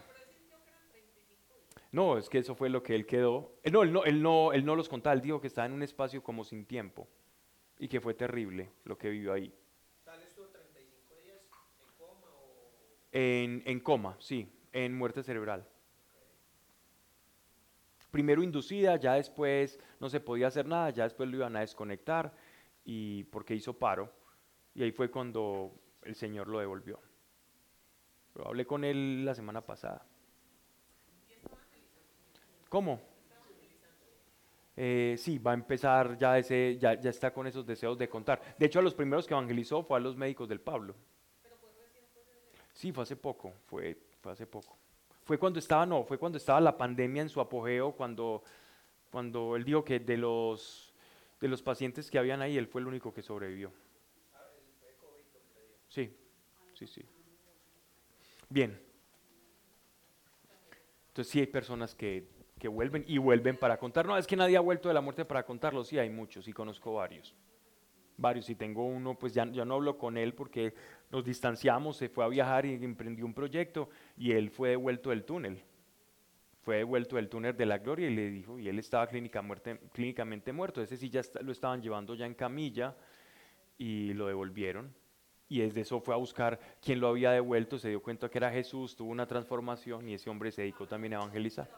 No, 1.92 2.18
es 2.18 2.30
que 2.30 2.38
eso 2.40 2.56
fue 2.56 2.70
lo 2.70 2.84
que 2.84 2.96
él 2.96 3.06
quedó. 3.06 3.52
eh, 3.64 3.72
No, 3.72 3.84
él 3.84 3.92
no, 3.92 4.04
él 4.04 4.22
no, 4.22 4.54
él 4.54 4.66
no 4.66 4.76
los 4.76 4.90
contaba, 4.90 5.14
él 5.14 5.22
dijo 5.22 5.42
que 5.42 5.48
estaba 5.48 5.66
en 5.68 5.74
un 5.74 5.84
espacio 5.84 6.22
como 6.22 6.44
sin 6.44 6.66
tiempo 6.66 7.08
y 7.80 7.88
que 7.88 8.02
fue 8.02 8.14
terrible 8.14 8.70
lo 8.86 8.98
que 8.98 9.10
vivió 9.10 9.34
ahí. 9.34 9.54
¿Tal 10.04 10.22
estuvo 10.22 10.46
35 10.48 11.16
días 11.24 11.38
en 11.42 11.98
coma 11.98 12.28
o...? 12.28 13.07
En, 13.20 13.80
coma, 13.80 14.16
sí, 14.20 14.48
en 14.72 14.96
muerte 14.96 15.24
cerebral. 15.24 15.68
Primero 18.12 18.44
inducida, 18.44 18.96
ya 18.98 19.16
después 19.16 19.80
no 20.00 20.08
se 20.08 20.20
podía 20.20 20.46
hacer 20.46 20.68
nada, 20.68 20.92
ya 20.92 21.06
después 21.06 21.28
lo 21.28 21.38
iban 21.38 21.56
a 21.56 21.62
desconectar 21.62 22.32
y 22.86 23.24
porque 23.24 23.56
hizo 23.56 23.74
paro. 23.74 24.14
Y 24.76 24.84
ahí 24.84 24.92
fue 24.92 25.10
cuando 25.10 25.74
el 26.04 26.14
Señor 26.14 26.48
lo 26.48 26.60
devolvió. 26.60 27.00
Hablé 28.46 28.68
con 28.68 28.84
él 28.84 29.26
la 29.26 29.34
semana 29.34 29.62
pasada. 29.62 30.06
¿Cómo? 32.70 33.02
Eh, 34.76 35.16
sí, 35.18 35.40
va 35.40 35.52
a 35.52 35.56
empezar 35.56 36.20
ya 36.20 36.38
ese, 36.38 36.78
ya, 36.80 36.94
ya 36.94 37.10
está 37.10 37.34
con 37.34 37.48
esos 37.48 37.66
deseos 37.66 37.98
de 37.98 38.08
contar. 38.08 38.40
De 38.60 38.68
hecho, 38.68 38.78
a 38.78 38.84
los 38.84 38.94
primeros 38.94 39.26
que 39.26 39.34
evangelizó 39.34 39.82
fue 39.82 39.98
a 39.98 40.02
los 40.02 40.16
médicos 40.16 40.48
del 40.48 40.62
Pablo. 40.62 40.96
Sí, 42.78 42.92
fue 42.92 43.02
hace 43.02 43.16
poco, 43.16 43.56
fue, 43.66 43.98
fue 44.22 44.32
hace 44.32 44.46
poco. 44.46 44.78
Fue 45.24 45.40
cuando 45.40 45.58
estaba, 45.58 45.84
no, 45.84 46.04
fue 46.04 46.20
cuando 46.20 46.38
estaba 46.38 46.62
la 46.62 46.78
pandemia 46.78 47.24
en 47.24 47.30
su 47.30 47.42
apogeo, 47.42 47.94
cuando, 47.94 48.44
cuando 49.10 49.56
él 49.56 49.64
dijo 49.64 49.84
que 49.84 50.00
de 50.00 50.16
los, 50.16 50.94
de 51.42 51.48
los 51.48 51.64
pacientes 51.64 52.12
que 52.12 52.20
habían 52.20 52.40
ahí, 52.40 52.56
él 52.56 52.68
fue 52.68 52.82
el 52.82 52.88
único 52.88 53.12
que 53.12 53.24
sobrevivió. 53.24 53.72
Sí, 55.88 56.16
sí, 56.76 56.86
sí. 56.86 57.02
Bien. 58.48 58.80
Entonces 61.08 61.32
sí 61.32 61.40
hay 61.40 61.48
personas 61.48 61.96
que, 61.96 62.28
que 62.60 62.68
vuelven 62.68 63.06
y 63.08 63.18
vuelven 63.18 63.58
para 63.58 63.80
contar. 63.80 64.06
No, 64.06 64.20
es 64.20 64.28
que 64.28 64.36
nadie 64.36 64.56
ha 64.56 64.62
vuelto 64.62 64.88
de 64.88 64.94
la 64.94 65.02
muerte 65.02 65.26
para 65.26 65.44
contarlo. 65.44 65.84
Sí, 65.84 65.98
hay 65.98 66.12
muchos 66.12 66.48
y 66.48 66.54
conozco 66.54 66.94
varios. 66.94 67.34
Varios. 68.18 68.50
Y 68.50 68.56
tengo 68.56 68.86
uno, 68.86 69.16
pues 69.16 69.34
ya, 69.34 69.46
no 69.46 69.76
hablo 69.76 69.98
con 69.98 70.18
él 70.18 70.34
porque 70.34 70.74
nos 71.12 71.24
distanciamos, 71.24 71.98
se 71.98 72.10
fue 72.10 72.26
a 72.26 72.28
viajar 72.28 72.66
y 72.66 72.74
emprendió 72.84 73.26
un 73.26 73.34
proyecto 73.34 73.90
y 74.18 74.32
él 74.32 74.50
fue 74.50 74.70
devuelto 74.70 75.12
del 75.12 75.24
túnel. 75.24 75.64
Fue 76.64 76.78
devuelto 76.78 77.16
del 77.16 77.30
túnel 77.30 77.56
de 77.56 77.66
la 77.66 77.78
gloria 77.78 78.10
y 78.10 78.16
le 78.16 78.30
dijo, 78.30 78.60
y 78.60 78.68
él 78.68 78.78
estaba 78.80 79.08
clínicamente 79.08 80.52
muerto. 80.52 80.82
Ese 80.82 80.98
sí 80.98 81.10
ya 81.10 81.22
está- 81.22 81.42
lo 81.42 81.52
estaban 81.54 81.82
llevando 81.82 82.14
ya 82.16 82.26
en 82.26 82.34
camilla 82.34 82.96
y 83.78 84.14
lo 84.14 84.28
devolvieron. 84.28 84.94
Y 85.48 85.60
desde 85.60 85.82
eso 85.82 86.02
fue 86.02 86.14
a 86.14 86.18
buscar 86.18 86.60
quién 86.82 87.00
lo 87.00 87.08
había 87.08 87.32
devuelto, 87.32 87.80
se 87.80 87.88
dio 87.88 88.02
cuenta 88.02 88.28
que 88.30 88.38
era 88.38 88.52
Jesús, 88.52 88.98
tuvo 88.98 89.12
una 89.12 89.26
transformación 89.28 90.10
y 90.10 90.16
ese 90.16 90.30
hombre 90.30 90.52
se 90.52 90.64
dedicó 90.64 90.88
también 90.88 91.14
a 91.14 91.18
evangelizar. 91.18 91.70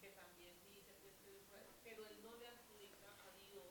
que 0.00 0.08
también 0.16 0.54
dice 0.70 0.94
pues 1.02 1.14
que 1.20 1.28
él 1.36 1.42
fue, 1.50 1.60
pero 1.84 2.00
él 2.08 2.16
no 2.24 2.32
le 2.40 2.46
adjudica 2.48 3.08
a 3.20 3.28
Dios 3.36 3.68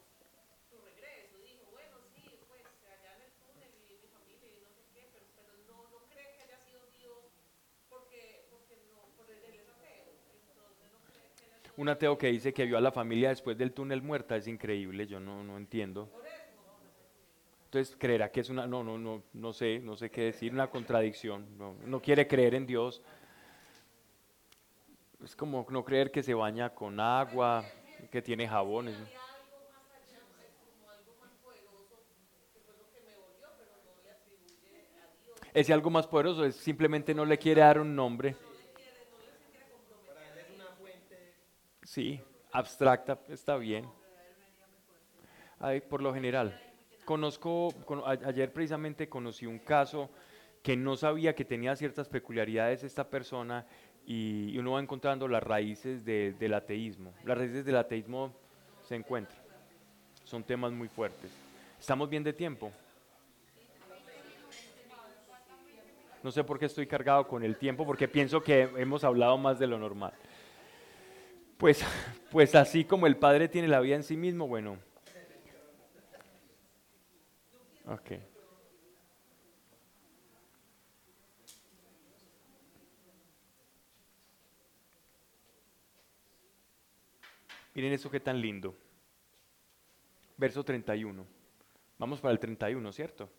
su 0.70 0.78
regreso. 0.86 1.38
Dijo, 1.42 1.66
bueno, 1.72 1.98
sí, 2.14 2.30
pues 2.48 2.62
allá 2.86 3.16
en 3.18 3.22
el 3.26 3.34
túnel 3.42 3.72
y 3.74 3.82
mi 3.90 4.08
familia 4.14 4.50
y 4.54 4.60
no 4.62 4.70
sé 4.76 4.84
qué, 4.94 5.10
pero, 5.10 5.26
pero 5.34 5.52
no, 5.66 5.78
no 5.90 6.00
cree 6.14 6.30
que 6.38 6.44
haya 6.46 6.60
sido 6.62 6.82
Dios 6.94 7.26
porque, 7.90 8.46
porque 8.54 8.78
no, 8.94 9.02
porque 9.18 9.34
él 9.34 9.56
es 9.58 9.68
ateo. 9.70 10.14
Entonces 10.46 10.86
no 10.94 11.00
cree 11.10 11.26
que 11.34 11.44
haya 11.50 11.58
sido 11.64 11.74
Ateo 11.90 12.18
que 12.18 12.28
dice 12.28 12.54
que 12.54 12.66
vio 12.66 12.78
a 12.78 12.82
la 12.82 12.92
familia 12.92 13.30
después 13.30 13.58
del 13.58 13.74
túnel 13.74 14.02
muerta 14.02 14.36
es 14.36 14.48
increíble, 14.48 15.08
yo 15.08 15.20
no, 15.20 15.44
no 15.44 15.58
entiendo. 15.58 16.10
Entonces 17.66 17.96
creerá 18.00 18.32
que 18.32 18.40
es 18.40 18.50
una, 18.50 18.66
no, 18.66 18.84
no, 18.84 18.98
no, 18.98 19.22
no 19.34 19.54
sé, 19.54 19.80
no 19.80 19.96
sé 19.96 20.10
qué 20.10 20.22
decir, 20.22 20.52
una 20.52 20.70
contradicción. 20.70 21.46
No, 21.58 21.76
no 21.86 22.02
quiere 22.02 22.28
creer 22.28 22.56
en 22.56 22.66
Dios. 22.66 23.02
Es 25.24 25.36
como 25.36 25.68
no 25.70 25.86
creer 25.86 26.12
que 26.12 26.24
se 26.24 26.34
baña 26.34 26.74
con 26.74 27.00
agua, 27.00 27.64
que 28.12 28.22
tiene 28.22 28.48
jabones. 28.48 28.96
Ese 35.54 35.74
algo 35.74 35.90
más 35.90 36.08
poderoso 36.08 36.46
es 36.46 36.56
simplemente 36.56 37.14
no 37.14 37.26
le 37.26 37.38
quiere 37.38 37.62
dar 37.62 37.80
un 37.80 37.96
nombre. 37.96 38.36
Para 40.08 40.28
él 40.32 40.40
es 40.40 40.56
una 40.56 40.68
fuente 40.80 41.36
Sí, 42.00 42.18
abstracta, 42.54 43.20
está 43.28 43.58
bien. 43.58 43.86
Por 45.90 46.02
lo 46.02 46.14
general. 46.14 46.58
Conozco, 47.04 47.74
ayer 48.26 48.54
precisamente 48.54 49.10
conocí 49.10 49.46
un 49.46 49.60
caso 49.60 50.10
que 50.64 50.78
no 50.78 50.96
sabía 50.96 51.36
que 51.36 51.44
tenía 51.44 51.76
ciertas 51.76 52.08
peculiaridades 52.08 52.86
esta 52.86 53.10
persona 53.10 53.66
y, 54.06 54.58
uno 54.58 54.72
va 54.72 54.80
encontrando 54.80 55.28
las 55.28 55.44
raíces 55.44 56.06
de- 56.06 56.32
del 56.40 56.54
ateísmo. 56.54 57.14
Las 57.26 57.38
raíces 57.38 57.66
del 57.66 57.76
ateísmo 57.76 58.32
se 58.88 58.96
encuentran. 58.96 59.42
Son 60.24 60.42
temas 60.42 60.72
muy 60.72 60.88
fuertes. 60.88 61.32
¿Estamos 61.78 62.10
bien 62.10 62.24
de 62.24 62.32
tiempo? 62.32 62.72
No 66.24 66.32
sé 66.32 66.46
por 66.46 66.60
qué 66.60 66.68
estoy 66.68 66.88
cargado 66.88 67.28
con 67.28 67.44
el 67.44 67.58
tiempo, 67.58 67.86
porque 67.86 68.08
pienso 68.08 68.42
que 68.42 68.62
hemos 68.78 69.04
hablado 69.04 69.38
más 69.38 69.60
de 69.60 69.68
lo 69.68 69.78
normal. 69.78 70.14
Pues, 71.60 71.84
pues 72.32 72.56
así 72.56 72.86
como 72.86 73.06
el 73.06 73.18
Padre 73.18 73.50
tiene 73.50 73.68
la 73.68 73.82
vida 73.82 73.98
en 73.98 74.04
sí 74.04 74.16
mismo, 74.16 74.48
bueno. 74.48 74.80
Ok. 77.86 78.12
Miren 87.76 87.92
eso 87.94 88.10
que 88.10 88.22
tan 88.22 88.40
lindo. 88.40 88.78
Verso 90.38 90.64
31. 90.64 91.26
Vamos 91.98 92.22
para 92.22 92.32
el 92.32 92.40
31, 92.40 92.94
¿cierto? 92.94 93.30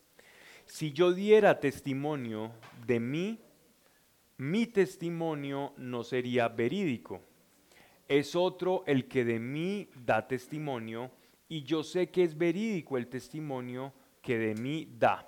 Si 0.67 0.93
yo 0.93 1.15
diera 1.15 1.59
testimonio 1.59 2.53
de 2.87 3.01
mí, 3.01 3.41
mi 4.37 4.67
testimonio 4.67 5.73
no 5.79 6.05
sería 6.05 6.49
verídico 6.49 7.30
es 8.11 8.37
otro 8.37 8.85
el 8.87 9.09
que 9.09 9.25
de 9.25 9.39
mí 9.39 9.89
da 10.05 10.29
testimonio, 10.29 11.11
y 11.49 11.63
yo 11.63 11.83
sé 11.83 12.11
que 12.11 12.25
es 12.25 12.37
verídico 12.37 12.99
el 12.99 13.07
testimonio 13.07 13.95
que 14.21 14.37
de 14.37 14.55
mí 14.55 14.87
da. 14.99 15.27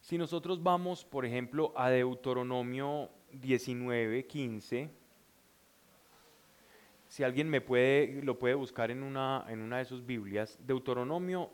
Si 0.00 0.18
nosotros 0.18 0.60
vamos, 0.60 1.04
por 1.04 1.24
ejemplo, 1.24 1.72
a 1.76 1.88
Deuteronomio 1.90 3.10
19, 3.30 4.26
15, 4.26 4.90
si 7.12 7.22
alguien 7.22 7.48
me 7.50 7.60
puede, 7.60 8.22
lo 8.22 8.38
puede 8.38 8.54
buscar 8.54 8.90
en 8.90 9.02
una, 9.02 9.44
en 9.48 9.60
una 9.60 9.76
de 9.76 9.84
sus 9.84 10.04
Biblias, 10.04 10.58
Deuteronomio 10.66 11.50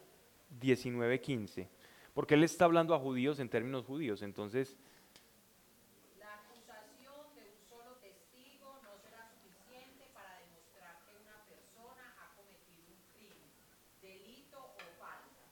19, 0.60 1.20
15, 1.20 1.68
porque 2.14 2.34
él 2.34 2.44
está 2.44 2.64
hablando 2.64 2.94
a 2.94 3.00
judíos 3.00 3.40
en 3.40 3.48
términos 3.48 3.84
judíos, 3.84 4.22
entonces 4.22 4.78
La 6.20 6.34
acusación 6.46 7.34
de 7.34 7.42
un 7.42 7.58
solo 7.68 7.96
testigo 8.00 8.78
no 8.84 8.98
será 9.02 9.26
suficiente 9.34 10.06
para 10.14 10.38
demostrar 10.38 11.02
que 11.04 11.14
una 11.18 11.42
persona 11.50 12.14
ha 12.22 12.34
cometido 12.34 12.94
un 12.94 13.02
crimen, 13.10 13.50
delito 14.00 14.58
o 14.58 14.78
falta. 14.98 15.42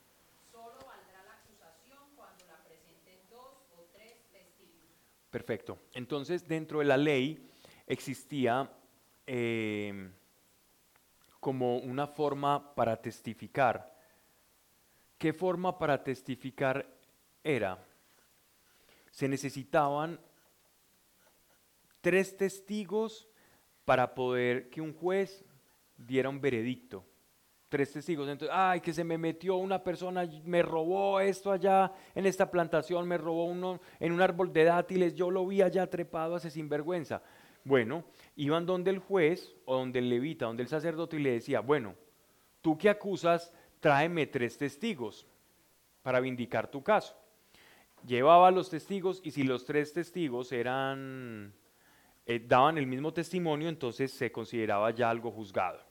Solo 0.51 0.79
valdrá 0.87 1.23
la 1.23 1.35
acusación 1.43 2.15
cuando 2.15 2.45
la 2.47 2.63
presenten 2.63 3.19
dos 3.29 3.59
o 3.75 3.87
tres 3.91 4.15
testigos. 4.31 4.87
Perfecto. 5.37 5.77
Entonces, 5.93 6.47
dentro 6.47 6.79
de 6.79 6.85
la 6.85 6.97
ley 6.97 7.47
existía 7.85 8.67
eh, 9.27 10.09
como 11.39 11.77
una 11.77 12.07
forma 12.07 12.73
para 12.73 12.99
testificar. 12.99 13.95
¿Qué 15.19 15.33
forma 15.33 15.77
para 15.77 16.03
testificar 16.03 16.91
era? 17.43 17.77
Se 19.11 19.27
necesitaban 19.27 20.19
tres 22.01 22.35
testigos 22.35 23.27
para 23.85 24.15
poder 24.15 24.71
que 24.71 24.81
un 24.81 24.91
juez 24.91 25.45
diera 25.97 26.29
un 26.29 26.41
veredicto. 26.41 27.05
Tres 27.69 27.91
testigos. 27.91 28.29
Entonces, 28.29 28.55
ay, 28.57 28.81
que 28.81 28.93
se 28.93 29.03
me 29.03 29.17
metió 29.17 29.55
una 29.55 29.83
persona, 29.83 30.27
me 30.45 30.61
robó 30.61 31.19
esto 31.19 31.51
allá 31.51 31.91
en 32.15 32.25
esta 32.25 32.49
plantación, 32.49 33.07
me 33.07 33.17
robó 33.17 33.45
uno 33.45 33.79
en 33.99 34.11
un 34.11 34.21
árbol 34.21 34.53
de 34.53 34.63
dátiles, 34.63 35.15
yo 35.15 35.29
lo 35.31 35.45
vi 35.45 35.61
allá 35.61 35.89
trepado 35.89 36.35
hace 36.35 36.49
sinvergüenza. 36.49 37.21
Bueno, 37.63 38.05
iban 38.37 38.65
donde 38.65 38.91
el 38.91 38.99
juez 38.99 39.53
o 39.65 39.75
donde 39.75 39.99
el 39.99 40.09
levita, 40.09 40.45
donde 40.45 40.63
el 40.63 40.69
sacerdote 40.69 41.17
y 41.17 41.19
le 41.19 41.31
decía, 41.31 41.59
bueno, 41.59 41.95
tú 42.61 42.77
que 42.77 42.89
acusas, 42.89 43.53
tráeme 43.79 44.25
tres 44.27 44.57
testigos 44.57 45.27
para 46.01 46.21
vindicar 46.21 46.71
tu 46.71 46.81
caso. 46.81 47.15
Llevaba 48.05 48.51
los 48.51 48.69
testigos 48.69 49.19
y 49.23 49.31
si 49.31 49.43
los 49.43 49.65
tres 49.65 49.91
testigos 49.91 50.53
eran, 50.53 51.53
eh, 52.25 52.39
daban 52.39 52.77
el 52.77 52.87
mismo 52.87 53.11
testimonio, 53.11 53.67
entonces 53.67 54.13
se 54.13 54.31
consideraba 54.31 54.91
ya 54.91 55.09
algo 55.09 55.31
juzgado. 55.31 55.81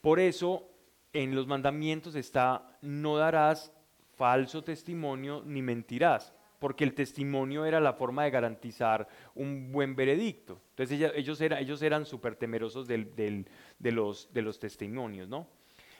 Por 0.00 0.18
eso 0.18 0.67
en 1.12 1.34
los 1.34 1.46
mandamientos 1.46 2.14
está, 2.14 2.78
no 2.82 3.16
darás 3.16 3.72
falso 4.16 4.62
testimonio 4.62 5.42
ni 5.46 5.62
mentirás, 5.62 6.34
porque 6.58 6.84
el 6.84 6.94
testimonio 6.94 7.64
era 7.64 7.80
la 7.80 7.92
forma 7.92 8.24
de 8.24 8.30
garantizar 8.30 9.08
un 9.34 9.70
buen 9.70 9.94
veredicto. 9.94 10.60
Entonces 10.70 11.12
ellos, 11.14 11.82
eran 11.82 12.04
súper 12.04 12.36
temerosos 12.36 12.88
de, 12.88 13.44
los, 13.92 14.32
de 14.32 14.42
los 14.42 14.58
testimonios, 14.58 15.28
¿no? 15.28 15.46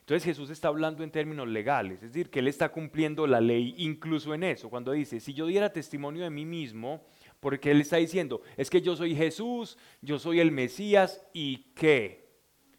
Entonces 0.01 0.25
Jesús 0.25 0.49
está 0.49 0.69
hablando 0.69 1.05
en 1.05 1.11
términos 1.11 1.47
legales, 1.47 2.03
es 2.03 2.15
decir, 2.15 2.31
que 2.31 2.39
Él 2.39 2.49
está 2.49 2.71
cumpliendo 2.71 3.27
la 3.27 3.43
ley 3.43 3.75
incluso 3.77 4.33
en 4.33 4.43
eso, 4.43 4.71
cuando 4.71 4.93
dice, 4.93 5.21
si 5.21 5.35
yo 5.35 5.47
diera 5.47 5.71
testimonio 5.71 6.25
de 6.25 6.31
mí 6.31 6.47
mismo, 6.47 7.05
porque 7.41 7.71
Él 7.71 7.83
está 7.83 7.99
diciendo, 7.99 8.41
es 8.57 8.71
que 8.71 8.81
yo 8.81 8.97
soy 8.97 9.15
Jesús, 9.15 9.77
yo 10.01 10.19
soy 10.19 10.41
el 10.41 10.51
Mesías, 10.51 11.23
¿y 11.35 11.75
qué? 11.75 12.28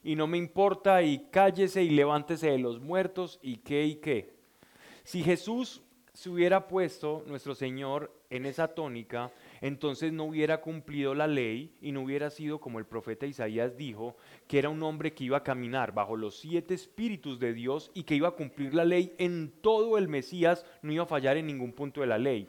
Y 0.03 0.15
no 0.15 0.27
me 0.27 0.37
importa 0.37 1.01
y 1.03 1.27
cállese 1.31 1.83
y 1.83 1.89
levántese 1.89 2.51
de 2.51 2.59
los 2.59 2.79
muertos 2.79 3.39
y 3.41 3.57
qué 3.57 3.85
y 3.85 3.95
qué. 3.95 4.33
Si 5.03 5.23
Jesús 5.23 5.81
se 6.13 6.29
hubiera 6.29 6.67
puesto, 6.67 7.23
nuestro 7.27 7.55
Señor, 7.55 8.11
en 8.29 8.45
esa 8.45 8.67
tónica, 8.67 9.31
entonces 9.61 10.13
no 10.13 10.25
hubiera 10.25 10.61
cumplido 10.61 11.15
la 11.15 11.27
ley 11.27 11.75
y 11.81 11.91
no 11.91 12.03
hubiera 12.03 12.29
sido 12.29 12.59
como 12.59 12.77
el 12.77 12.85
profeta 12.85 13.25
Isaías 13.25 13.75
dijo, 13.75 14.17
que 14.47 14.59
era 14.59 14.69
un 14.69 14.83
hombre 14.83 15.13
que 15.13 15.23
iba 15.23 15.37
a 15.37 15.43
caminar 15.43 15.93
bajo 15.93 16.15
los 16.15 16.39
siete 16.39 16.73
espíritus 16.73 17.39
de 17.39 17.53
Dios 17.53 17.89
y 17.93 18.03
que 18.03 18.15
iba 18.15 18.27
a 18.27 18.35
cumplir 18.35 18.73
la 18.73 18.85
ley 18.85 19.13
en 19.17 19.51
todo 19.61 19.97
el 19.97 20.07
Mesías, 20.07 20.65
no 20.81 20.91
iba 20.91 21.03
a 21.03 21.07
fallar 21.07 21.37
en 21.37 21.47
ningún 21.47 21.73
punto 21.73 22.01
de 22.01 22.07
la 22.07 22.17
ley. 22.17 22.47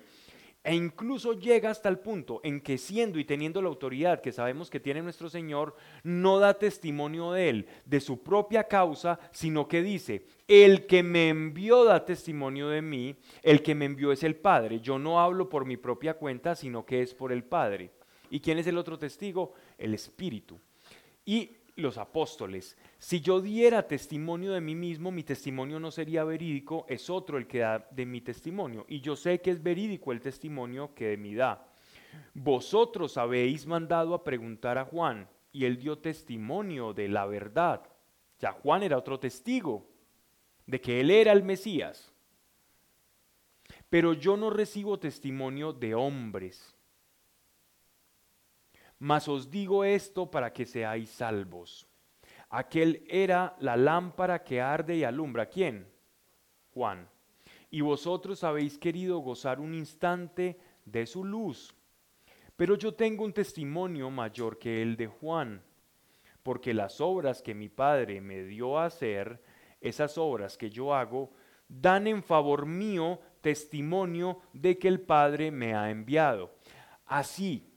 E 0.62 0.74
incluso 0.74 1.32
llega 1.32 1.70
hasta 1.70 1.88
el 1.88 1.98
punto 2.00 2.40
en 2.44 2.60
que 2.60 2.76
siendo 2.76 3.18
y 3.18 3.24
teniendo 3.24 3.62
la 3.62 3.68
autoridad 3.68 4.20
que 4.20 4.30
sabemos 4.30 4.68
que 4.68 4.78
tiene 4.78 5.00
nuestro 5.00 5.30
Señor, 5.30 5.74
no 6.02 6.38
da 6.38 6.58
testimonio 6.58 7.32
de 7.32 7.48
Él, 7.48 7.66
de 7.86 8.00
su 8.00 8.22
propia 8.22 8.64
causa, 8.64 9.18
sino 9.32 9.66
que 9.66 9.82
dice, 9.82 10.26
el 10.46 10.86
que 10.86 11.02
me 11.02 11.30
envió 11.30 11.84
da 11.84 12.04
testimonio 12.04 12.68
de 12.68 12.82
mí, 12.82 13.16
el 13.42 13.62
que 13.62 13.74
me 13.74 13.86
envió 13.86 14.12
es 14.12 14.22
el 14.22 14.36
Padre. 14.36 14.80
Yo 14.80 14.98
no 14.98 15.18
hablo 15.18 15.48
por 15.48 15.64
mi 15.64 15.78
propia 15.78 16.14
cuenta, 16.14 16.54
sino 16.54 16.84
que 16.84 17.00
es 17.00 17.14
por 17.14 17.32
el 17.32 17.42
Padre. 17.42 17.92
¿Y 18.28 18.40
quién 18.40 18.58
es 18.58 18.66
el 18.66 18.76
otro 18.76 18.98
testigo? 18.98 19.54
El 19.78 19.94
Espíritu. 19.94 20.60
Y 21.24 21.56
los 21.76 21.98
apóstoles. 21.98 22.76
Si 22.98 23.20
yo 23.20 23.40
diera 23.40 23.86
testimonio 23.86 24.52
de 24.52 24.60
mí 24.60 24.74
mismo, 24.74 25.10
mi 25.10 25.22
testimonio 25.22 25.80
no 25.80 25.90
sería 25.90 26.24
verídico, 26.24 26.86
es 26.88 27.10
otro 27.10 27.38
el 27.38 27.46
que 27.46 27.60
da 27.60 27.86
de 27.90 28.06
mi 28.06 28.20
testimonio. 28.20 28.84
Y 28.88 29.00
yo 29.00 29.16
sé 29.16 29.40
que 29.40 29.50
es 29.50 29.62
verídico 29.62 30.12
el 30.12 30.20
testimonio 30.20 30.94
que 30.94 31.08
de 31.08 31.16
mí 31.16 31.34
da. 31.34 31.66
Vosotros 32.34 33.16
habéis 33.16 33.66
mandado 33.66 34.14
a 34.14 34.24
preguntar 34.24 34.78
a 34.78 34.84
Juan 34.84 35.28
y 35.52 35.64
él 35.64 35.78
dio 35.78 35.98
testimonio 35.98 36.92
de 36.92 37.08
la 37.08 37.26
verdad. 37.26 37.82
Ya 38.38 38.52
Juan 38.52 38.82
era 38.82 38.98
otro 38.98 39.18
testigo 39.18 39.86
de 40.66 40.80
que 40.80 41.00
él 41.00 41.10
era 41.10 41.32
el 41.32 41.42
Mesías. 41.42 42.12
Pero 43.88 44.12
yo 44.12 44.36
no 44.36 44.50
recibo 44.50 44.98
testimonio 44.98 45.72
de 45.72 45.94
hombres 45.94 46.76
mas 49.00 49.28
os 49.28 49.50
digo 49.50 49.82
esto 49.82 50.30
para 50.30 50.52
que 50.52 50.66
seáis 50.66 51.08
salvos. 51.10 51.86
Aquel 52.50 53.02
era 53.08 53.56
la 53.58 53.76
lámpara 53.76 54.44
que 54.44 54.60
arde 54.60 54.96
y 54.96 55.04
alumbra. 55.04 55.46
¿Quién? 55.46 55.88
Juan. 56.74 57.08
Y 57.70 57.80
vosotros 57.80 58.44
habéis 58.44 58.76
querido 58.76 59.18
gozar 59.20 59.58
un 59.58 59.74
instante 59.74 60.58
de 60.84 61.06
su 61.06 61.24
luz. 61.24 61.74
Pero 62.56 62.74
yo 62.74 62.92
tengo 62.92 63.24
un 63.24 63.32
testimonio 63.32 64.10
mayor 64.10 64.58
que 64.58 64.82
el 64.82 64.96
de 64.96 65.06
Juan, 65.06 65.62
porque 66.42 66.74
las 66.74 67.00
obras 67.00 67.40
que 67.40 67.54
mi 67.54 67.70
Padre 67.70 68.20
me 68.20 68.42
dio 68.42 68.78
a 68.78 68.84
hacer, 68.84 69.42
esas 69.80 70.18
obras 70.18 70.58
que 70.58 70.68
yo 70.68 70.94
hago, 70.94 71.32
dan 71.68 72.06
en 72.06 72.22
favor 72.22 72.66
mío 72.66 73.18
testimonio 73.40 74.40
de 74.52 74.76
que 74.76 74.88
el 74.88 75.00
Padre 75.00 75.50
me 75.50 75.74
ha 75.74 75.90
enviado. 75.90 76.54
Así 77.06 77.69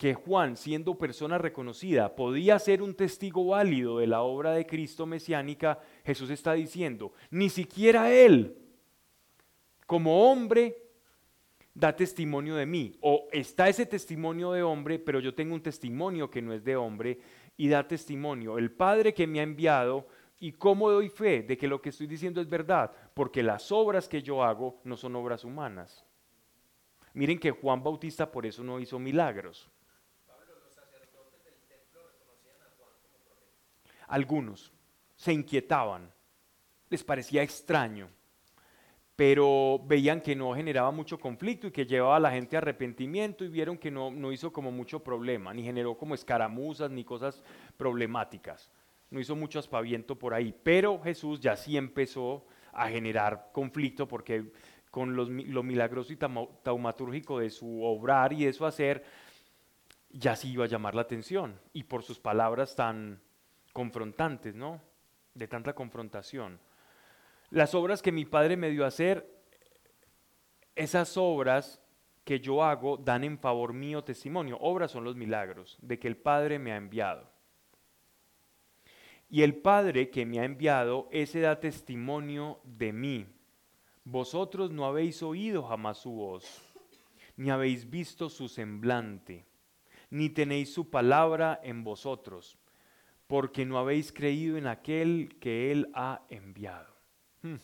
que 0.00 0.14
Juan, 0.14 0.56
siendo 0.56 0.96
persona 0.96 1.36
reconocida, 1.36 2.16
podía 2.16 2.58
ser 2.58 2.80
un 2.80 2.94
testigo 2.94 3.48
válido 3.48 3.98
de 3.98 4.06
la 4.06 4.22
obra 4.22 4.52
de 4.52 4.64
Cristo 4.64 5.04
mesiánica, 5.04 5.78
Jesús 6.06 6.30
está 6.30 6.54
diciendo, 6.54 7.12
ni 7.30 7.50
siquiera 7.50 8.10
él, 8.10 8.56
como 9.84 10.30
hombre, 10.30 10.74
da 11.74 11.94
testimonio 11.94 12.54
de 12.54 12.64
mí. 12.64 12.96
O 13.02 13.28
está 13.30 13.68
ese 13.68 13.84
testimonio 13.84 14.52
de 14.52 14.62
hombre, 14.62 14.98
pero 14.98 15.20
yo 15.20 15.34
tengo 15.34 15.54
un 15.54 15.62
testimonio 15.62 16.30
que 16.30 16.40
no 16.40 16.54
es 16.54 16.64
de 16.64 16.76
hombre 16.76 17.18
y 17.58 17.68
da 17.68 17.86
testimonio. 17.86 18.56
El 18.56 18.70
Padre 18.70 19.12
que 19.12 19.26
me 19.26 19.40
ha 19.40 19.42
enviado, 19.42 20.08
¿y 20.38 20.52
cómo 20.52 20.90
doy 20.90 21.10
fe 21.10 21.42
de 21.42 21.58
que 21.58 21.68
lo 21.68 21.82
que 21.82 21.90
estoy 21.90 22.06
diciendo 22.06 22.40
es 22.40 22.48
verdad? 22.48 22.90
Porque 23.12 23.42
las 23.42 23.70
obras 23.70 24.08
que 24.08 24.22
yo 24.22 24.42
hago 24.42 24.80
no 24.82 24.96
son 24.96 25.14
obras 25.14 25.44
humanas. 25.44 26.06
Miren 27.12 27.38
que 27.38 27.50
Juan 27.50 27.82
Bautista 27.82 28.32
por 28.32 28.46
eso 28.46 28.64
no 28.64 28.80
hizo 28.80 28.98
milagros 28.98 29.68
Algunos 34.10 34.72
se 35.14 35.32
inquietaban, 35.32 36.10
les 36.88 37.04
parecía 37.04 37.44
extraño, 37.44 38.08
pero 39.14 39.80
veían 39.86 40.20
que 40.20 40.34
no 40.34 40.52
generaba 40.52 40.90
mucho 40.90 41.20
conflicto 41.20 41.68
y 41.68 41.70
que 41.70 41.86
llevaba 41.86 42.16
a 42.16 42.20
la 42.20 42.32
gente 42.32 42.56
a 42.56 42.58
arrepentimiento 42.58 43.44
y 43.44 43.48
vieron 43.48 43.78
que 43.78 43.88
no, 43.88 44.10
no 44.10 44.32
hizo 44.32 44.52
como 44.52 44.72
mucho 44.72 44.98
problema, 44.98 45.54
ni 45.54 45.62
generó 45.62 45.96
como 45.96 46.16
escaramuzas 46.16 46.90
ni 46.90 47.04
cosas 47.04 47.44
problemáticas. 47.76 48.68
No 49.10 49.20
hizo 49.20 49.36
mucho 49.36 49.60
aspaviento 49.60 50.18
por 50.18 50.34
ahí, 50.34 50.52
pero 50.60 51.00
Jesús 51.02 51.38
ya 51.38 51.54
sí 51.54 51.76
empezó 51.76 52.44
a 52.72 52.88
generar 52.88 53.50
conflicto 53.52 54.08
porque 54.08 54.50
con 54.90 55.14
lo 55.14 55.62
milagroso 55.62 56.12
y 56.12 56.16
taumatúrgico 56.16 57.38
de 57.38 57.50
su 57.50 57.84
obrar 57.84 58.32
y 58.32 58.44
de 58.44 58.52
su 58.52 58.66
hacer, 58.66 59.04
ya 60.08 60.34
sí 60.34 60.50
iba 60.50 60.64
a 60.64 60.68
llamar 60.68 60.96
la 60.96 61.02
atención. 61.02 61.60
Y 61.72 61.84
por 61.84 62.02
sus 62.02 62.18
palabras 62.18 62.74
tan 62.74 63.20
confrontantes, 63.72 64.54
¿no? 64.54 64.80
De 65.34 65.48
tanta 65.48 65.74
confrontación. 65.74 66.60
Las 67.50 67.74
obras 67.74 68.02
que 68.02 68.12
mi 68.12 68.24
padre 68.24 68.56
me 68.56 68.70
dio 68.70 68.84
a 68.84 68.88
hacer, 68.88 69.28
esas 70.76 71.16
obras 71.16 71.82
que 72.24 72.38
yo 72.38 72.62
hago 72.62 72.96
dan 72.96 73.24
en 73.24 73.38
favor 73.40 73.72
mío 73.72 74.04
testimonio. 74.04 74.56
Obras 74.60 74.92
son 74.92 75.02
los 75.02 75.16
milagros 75.16 75.76
de 75.82 75.98
que 75.98 76.06
el 76.06 76.16
Padre 76.16 76.60
me 76.60 76.70
ha 76.70 76.76
enviado. 76.76 77.28
Y 79.28 79.42
el 79.42 79.56
Padre 79.56 80.10
que 80.10 80.24
me 80.24 80.38
ha 80.38 80.44
enviado, 80.44 81.08
ese 81.10 81.40
da 81.40 81.58
testimonio 81.58 82.60
de 82.62 82.92
mí. 82.92 83.26
Vosotros 84.04 84.70
no 84.70 84.86
habéis 84.86 85.24
oído 85.24 85.64
jamás 85.64 85.98
su 85.98 86.12
voz, 86.12 86.62
ni 87.36 87.50
habéis 87.50 87.90
visto 87.90 88.28
su 88.28 88.48
semblante, 88.48 89.44
ni 90.08 90.30
tenéis 90.30 90.72
su 90.72 90.88
palabra 90.88 91.60
en 91.64 91.82
vosotros 91.82 92.59
porque 93.30 93.64
no 93.64 93.78
habéis 93.78 94.10
creído 94.10 94.56
en 94.56 94.66
aquel 94.66 95.36
que 95.38 95.70
Él 95.70 95.88
ha 95.94 96.26
enviado. 96.30 96.92
Hmm. 97.42 97.54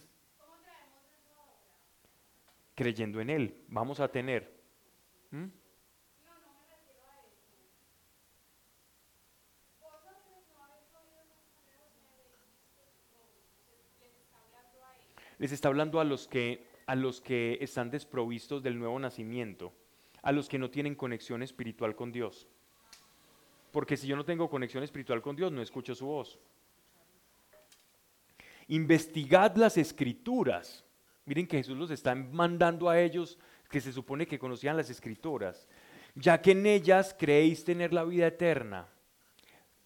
Creyendo 2.76 3.20
en 3.20 3.30
Él, 3.30 3.64
vamos 3.66 3.98
a 3.98 4.06
tener. 4.06 4.62
¿Mm? 5.32 5.47
Les 15.38 15.51
está 15.51 15.66
hablando 15.66 15.98
a 15.98 16.05
los 16.05 16.28
que 16.28 16.64
a 16.86 16.94
los 16.94 17.20
que 17.20 17.59
están 17.60 17.90
desprovistos 17.90 18.62
del 18.62 18.78
nuevo 18.78 18.97
nacimiento, 19.01 19.72
a 20.22 20.30
los 20.30 20.48
que 20.48 20.60
no 20.60 20.70
tienen 20.70 20.94
conexión 20.94 21.43
espiritual 21.43 21.97
con 21.97 22.12
Dios. 22.12 22.47
Porque 23.76 23.98
si 23.98 24.06
yo 24.06 24.16
no 24.16 24.24
tengo 24.24 24.48
conexión 24.48 24.82
espiritual 24.84 25.20
con 25.20 25.36
Dios, 25.36 25.52
no 25.52 25.60
escucho 25.60 25.94
su 25.94 26.06
voz. 26.06 26.38
Investigad 28.68 29.54
las 29.56 29.76
escrituras. 29.76 30.82
Miren 31.26 31.46
que 31.46 31.58
Jesús 31.58 31.76
los 31.76 31.90
está 31.90 32.14
mandando 32.14 32.88
a 32.88 32.98
ellos 32.98 33.38
que 33.68 33.82
se 33.82 33.92
supone 33.92 34.26
que 34.26 34.38
conocían 34.38 34.78
las 34.78 34.88
escrituras, 34.88 35.68
ya 36.14 36.40
que 36.40 36.52
en 36.52 36.64
ellas 36.64 37.14
creéis 37.18 37.64
tener 37.64 37.92
la 37.92 38.04
vida 38.04 38.28
eterna, 38.28 38.88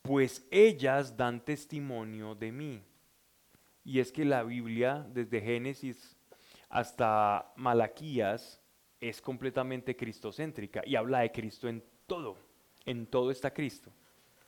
pues 0.02 0.46
ellas 0.52 1.16
dan 1.16 1.44
testimonio 1.44 2.36
de 2.36 2.52
mí. 2.52 2.84
Y 3.82 3.98
es 3.98 4.12
que 4.12 4.24
la 4.24 4.44
Biblia, 4.44 5.04
desde 5.12 5.40
Génesis 5.40 6.16
hasta 6.68 7.52
Malaquías, 7.56 8.62
es 9.00 9.20
completamente 9.20 9.96
cristocéntrica 9.96 10.80
y 10.86 10.94
habla 10.94 11.22
de 11.22 11.32
Cristo 11.32 11.68
en 11.68 11.82
todo. 12.06 12.49
En 12.86 13.06
todo 13.06 13.30
está 13.30 13.52
Cristo. 13.52 13.92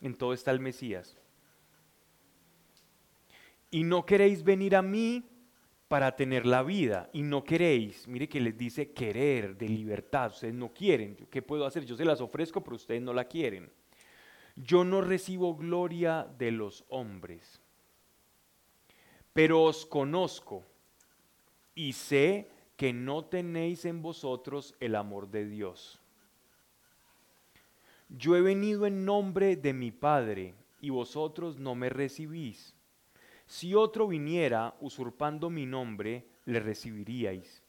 En 0.00 0.14
todo 0.14 0.32
está 0.32 0.50
el 0.50 0.60
Mesías. 0.60 1.16
Y 3.70 3.84
no 3.84 4.04
queréis 4.04 4.42
venir 4.42 4.76
a 4.76 4.82
mí 4.82 5.24
para 5.88 6.14
tener 6.16 6.46
la 6.46 6.62
vida. 6.62 7.08
Y 7.12 7.22
no 7.22 7.44
queréis. 7.44 8.06
Mire 8.08 8.28
que 8.28 8.40
les 8.40 8.56
dice 8.56 8.92
querer, 8.92 9.56
de 9.56 9.68
libertad. 9.68 10.30
Ustedes 10.32 10.54
no 10.54 10.72
quieren. 10.72 11.16
¿Qué 11.30 11.40
puedo 11.42 11.64
hacer? 11.64 11.84
Yo 11.84 11.96
se 11.96 12.04
las 12.04 12.20
ofrezco, 12.20 12.62
pero 12.62 12.76
ustedes 12.76 13.02
no 13.02 13.12
la 13.12 13.24
quieren. 13.24 13.70
Yo 14.56 14.84
no 14.84 15.00
recibo 15.00 15.56
gloria 15.56 16.28
de 16.38 16.50
los 16.50 16.84
hombres. 16.88 17.60
Pero 19.32 19.62
os 19.62 19.86
conozco 19.86 20.64
y 21.74 21.94
sé 21.94 22.50
que 22.76 22.92
no 22.92 23.24
tenéis 23.24 23.84
en 23.84 24.02
vosotros 24.02 24.74
el 24.80 24.94
amor 24.94 25.30
de 25.30 25.46
Dios. 25.46 26.01
Yo 28.14 28.36
he 28.36 28.42
venido 28.42 28.84
en 28.84 29.06
nombre 29.06 29.56
de 29.56 29.72
mi 29.72 29.90
Padre 29.90 30.54
y 30.82 30.90
vosotros 30.90 31.58
no 31.58 31.74
me 31.74 31.88
recibís. 31.88 32.74
Si 33.46 33.74
otro 33.74 34.06
viniera 34.06 34.74
usurpando 34.80 35.48
mi 35.48 35.64
nombre, 35.64 36.26
le 36.44 36.60
recibiríais. 36.60 37.62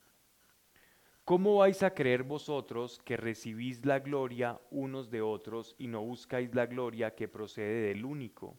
¿Cómo 1.23 1.59
vais 1.59 1.81
a 1.81 1.93
creer 1.93 2.23
vosotros 2.23 2.99
que 3.05 3.15
recibís 3.15 3.85
la 3.85 3.99
gloria 3.99 4.59
unos 4.69 5.09
de 5.09 5.21
otros 5.21 5.75
y 5.77 5.87
no 5.87 6.01
buscáis 6.01 6.53
la 6.53 6.65
gloria 6.65 7.15
que 7.15 7.29
procede 7.29 7.87
del 7.87 8.03
único? 8.03 8.57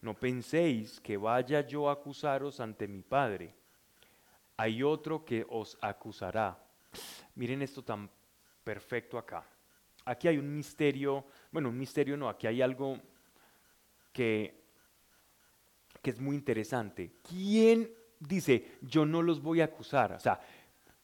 No 0.00 0.14
penséis 0.14 1.00
que 1.00 1.16
vaya 1.16 1.60
yo 1.60 1.88
a 1.88 1.92
acusaros 1.92 2.58
ante 2.58 2.88
mi 2.88 3.02
Padre. 3.02 3.54
Hay 4.56 4.82
otro 4.82 5.24
que 5.24 5.46
os 5.48 5.78
acusará. 5.80 6.58
Miren 7.36 7.62
esto 7.62 7.84
tan 7.84 8.10
perfecto 8.64 9.16
acá. 9.16 9.48
Aquí 10.04 10.28
hay 10.28 10.38
un 10.38 10.54
misterio, 10.54 11.24
bueno, 11.50 11.70
un 11.70 11.78
misterio 11.78 12.16
no, 12.16 12.28
aquí 12.28 12.46
hay 12.46 12.60
algo 12.60 13.00
que, 14.12 14.54
que 16.02 16.10
es 16.10 16.20
muy 16.20 16.36
interesante. 16.36 17.12
¿Quién 17.26 17.90
dice, 18.20 18.78
yo 18.82 19.06
no 19.06 19.22
los 19.22 19.40
voy 19.40 19.60
a 19.60 19.64
acusar? 19.64 20.12
O 20.12 20.20
sea, 20.20 20.40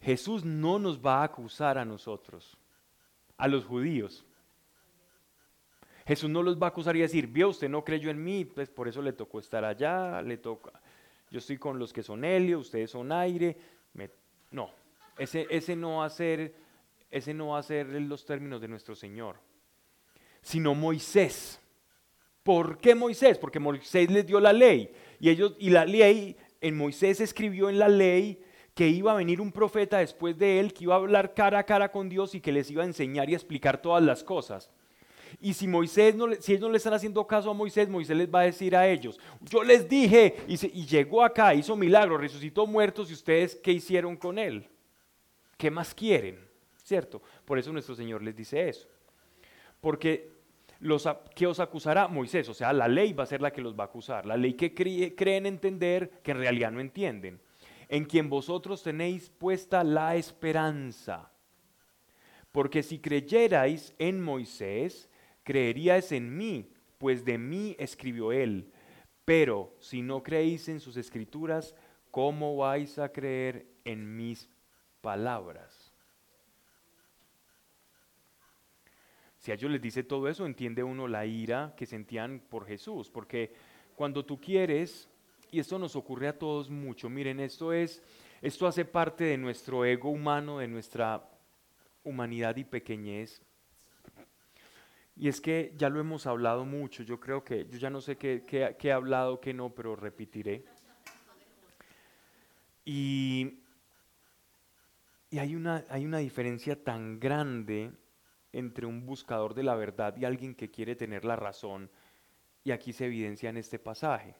Jesús 0.00 0.44
no 0.44 0.78
nos 0.78 1.04
va 1.04 1.20
a 1.20 1.24
acusar 1.24 1.78
a 1.78 1.84
nosotros, 1.84 2.56
a 3.36 3.48
los 3.48 3.64
judíos. 3.64 4.24
Jesús 6.06 6.28
no 6.28 6.42
los 6.42 6.60
va 6.60 6.66
a 6.66 6.70
acusar 6.70 6.96
y 6.96 7.00
decir, 7.00 7.26
vio, 7.26 7.50
usted 7.50 7.68
no 7.68 7.84
creyó 7.84 8.10
en 8.10 8.22
mí, 8.22 8.44
pues 8.44 8.68
por 8.68 8.88
eso 8.88 9.00
le 9.00 9.12
tocó 9.12 9.38
estar 9.38 9.64
allá, 9.64 10.20
le 10.22 10.38
toca. 10.38 10.72
Yo 11.30 11.38
estoy 11.38 11.56
con 11.56 11.78
los 11.78 11.92
que 11.92 12.02
son 12.02 12.24
helio, 12.24 12.58
ustedes 12.58 12.90
son 12.90 13.12
aire. 13.12 13.56
no, 14.50 14.70
ese, 15.16 15.46
ese 15.50 15.76
no 15.76 15.98
va 15.98 16.06
a 16.06 16.10
ser 16.10 16.54
ese 17.10 17.34
no 17.34 17.48
va 17.48 17.58
a 17.58 17.62
ser 17.62 17.86
los 17.88 18.24
términos 18.24 18.60
de 18.60 18.68
nuestro 18.68 18.94
Señor, 18.94 19.36
sino 20.42 20.74
Moisés. 20.74 21.60
¿Por 22.42 22.78
qué 22.78 22.94
Moisés? 22.94 23.38
Porque 23.38 23.58
Moisés 23.58 24.10
les 24.10 24.26
dio 24.26 24.40
la 24.40 24.52
ley 24.52 24.92
y 25.18 25.28
ellos 25.30 25.54
y 25.58 25.70
la 25.70 25.84
ley 25.84 26.36
en 26.60 26.76
Moisés 26.76 27.20
escribió 27.20 27.68
en 27.68 27.78
la 27.78 27.88
ley 27.88 28.42
que 28.74 28.88
iba 28.88 29.12
a 29.12 29.16
venir 29.16 29.40
un 29.40 29.52
profeta 29.52 29.98
después 29.98 30.38
de 30.38 30.60
él 30.60 30.72
que 30.72 30.84
iba 30.84 30.94
a 30.94 30.98
hablar 30.98 31.34
cara 31.34 31.58
a 31.58 31.66
cara 31.66 31.90
con 31.90 32.08
Dios 32.08 32.34
y 32.34 32.40
que 32.40 32.52
les 32.52 32.70
iba 32.70 32.82
a 32.82 32.86
enseñar 32.86 33.28
y 33.28 33.34
explicar 33.34 33.82
todas 33.82 34.02
las 34.02 34.24
cosas. 34.24 34.70
Y 35.40 35.54
si 35.54 35.68
Moisés 35.68 36.14
no, 36.14 36.32
si 36.34 36.52
ellos 36.52 36.62
no 36.62 36.70
le 36.70 36.78
están 36.78 36.94
haciendo 36.94 37.26
caso 37.26 37.50
a 37.50 37.54
Moisés, 37.54 37.88
Moisés 37.88 38.16
les 38.16 38.32
va 38.32 38.40
a 38.40 38.44
decir 38.44 38.74
a 38.74 38.88
ellos, 38.88 39.20
yo 39.42 39.62
les 39.62 39.88
dije, 39.88 40.36
y, 40.48 40.54
y 40.66 40.86
llegó 40.86 41.22
acá, 41.22 41.54
hizo 41.54 41.76
milagros, 41.76 42.20
resucitó 42.20 42.66
muertos, 42.66 43.10
y 43.10 43.14
ustedes, 43.14 43.54
¿qué 43.56 43.70
hicieron 43.70 44.16
con 44.16 44.38
él? 44.38 44.66
¿Qué 45.56 45.70
más 45.70 45.94
quieren? 45.94 46.49
¿Cierto? 46.90 47.22
Por 47.44 47.56
eso 47.56 47.72
nuestro 47.72 47.94
Señor 47.94 48.20
les 48.20 48.34
dice 48.34 48.68
eso. 48.68 48.88
Porque 49.80 50.32
los, 50.80 51.08
¿qué 51.36 51.46
os 51.46 51.60
acusará? 51.60 52.08
Moisés, 52.08 52.48
o 52.48 52.54
sea, 52.54 52.72
la 52.72 52.88
ley 52.88 53.12
va 53.12 53.22
a 53.22 53.26
ser 53.28 53.40
la 53.40 53.52
que 53.52 53.60
los 53.60 53.78
va 53.78 53.84
a 53.84 53.86
acusar, 53.86 54.26
la 54.26 54.36
ley 54.36 54.54
que 54.54 54.74
creen 54.74 55.46
entender 55.46 56.10
que 56.24 56.32
en 56.32 56.38
realidad 56.38 56.72
no 56.72 56.80
entienden, 56.80 57.40
en 57.88 58.04
quien 58.06 58.28
vosotros 58.28 58.82
tenéis 58.82 59.30
puesta 59.30 59.84
la 59.84 60.16
esperanza. 60.16 61.30
Porque 62.50 62.82
si 62.82 62.98
creyerais 62.98 63.94
en 64.00 64.20
Moisés, 64.20 65.08
creeríais 65.44 66.10
en 66.10 66.36
mí, 66.36 66.72
pues 66.98 67.24
de 67.24 67.38
mí 67.38 67.76
escribió 67.78 68.32
él. 68.32 68.72
Pero 69.24 69.76
si 69.78 70.02
no 70.02 70.24
creéis 70.24 70.68
en 70.68 70.80
sus 70.80 70.96
escrituras, 70.96 71.76
¿cómo 72.10 72.56
vais 72.56 72.98
a 72.98 73.12
creer 73.12 73.68
en 73.84 74.16
mis 74.16 74.50
palabras? 75.00 75.79
Si 79.50 79.52
a 79.52 79.56
ellos 79.56 79.72
les 79.72 79.82
dice 79.82 80.04
todo 80.04 80.28
eso, 80.28 80.46
entiende 80.46 80.84
uno 80.84 81.08
la 81.08 81.26
ira 81.26 81.74
que 81.76 81.84
sentían 81.84 82.40
por 82.48 82.66
Jesús, 82.66 83.10
porque 83.10 83.52
cuando 83.96 84.24
tú 84.24 84.40
quieres, 84.40 85.08
y 85.50 85.58
esto 85.58 85.76
nos 85.76 85.96
ocurre 85.96 86.28
a 86.28 86.38
todos 86.38 86.70
mucho, 86.70 87.10
miren, 87.10 87.40
esto 87.40 87.72
es, 87.72 88.00
esto 88.42 88.68
hace 88.68 88.84
parte 88.84 89.24
de 89.24 89.36
nuestro 89.36 89.84
ego 89.84 90.08
humano, 90.08 90.58
de 90.58 90.68
nuestra 90.68 91.28
humanidad 92.04 92.56
y 92.58 92.62
pequeñez. 92.62 93.42
Y 95.16 95.26
es 95.26 95.40
que 95.40 95.74
ya 95.76 95.88
lo 95.88 95.98
hemos 95.98 96.28
hablado 96.28 96.64
mucho, 96.64 97.02
yo 97.02 97.18
creo 97.18 97.42
que, 97.42 97.66
yo 97.68 97.76
ya 97.76 97.90
no 97.90 98.00
sé 98.00 98.16
qué, 98.16 98.44
qué, 98.46 98.76
qué 98.78 98.86
he 98.86 98.92
hablado, 98.92 99.40
qué 99.40 99.52
no, 99.52 99.70
pero 99.70 99.96
repetiré. 99.96 100.64
Y, 102.84 103.58
y 105.28 105.38
hay, 105.38 105.56
una, 105.56 105.84
hay 105.88 106.06
una 106.06 106.18
diferencia 106.18 106.80
tan 106.80 107.18
grande 107.18 107.90
entre 108.52 108.86
un 108.86 109.06
buscador 109.06 109.54
de 109.54 109.62
la 109.62 109.74
verdad 109.74 110.16
y 110.16 110.24
alguien 110.24 110.54
que 110.54 110.70
quiere 110.70 110.96
tener 110.96 111.24
la 111.24 111.36
razón, 111.36 111.90
y 112.62 112.72
aquí 112.72 112.92
se 112.92 113.06
evidencia 113.06 113.48
en 113.48 113.56
este 113.56 113.78
pasaje. 113.78 114.34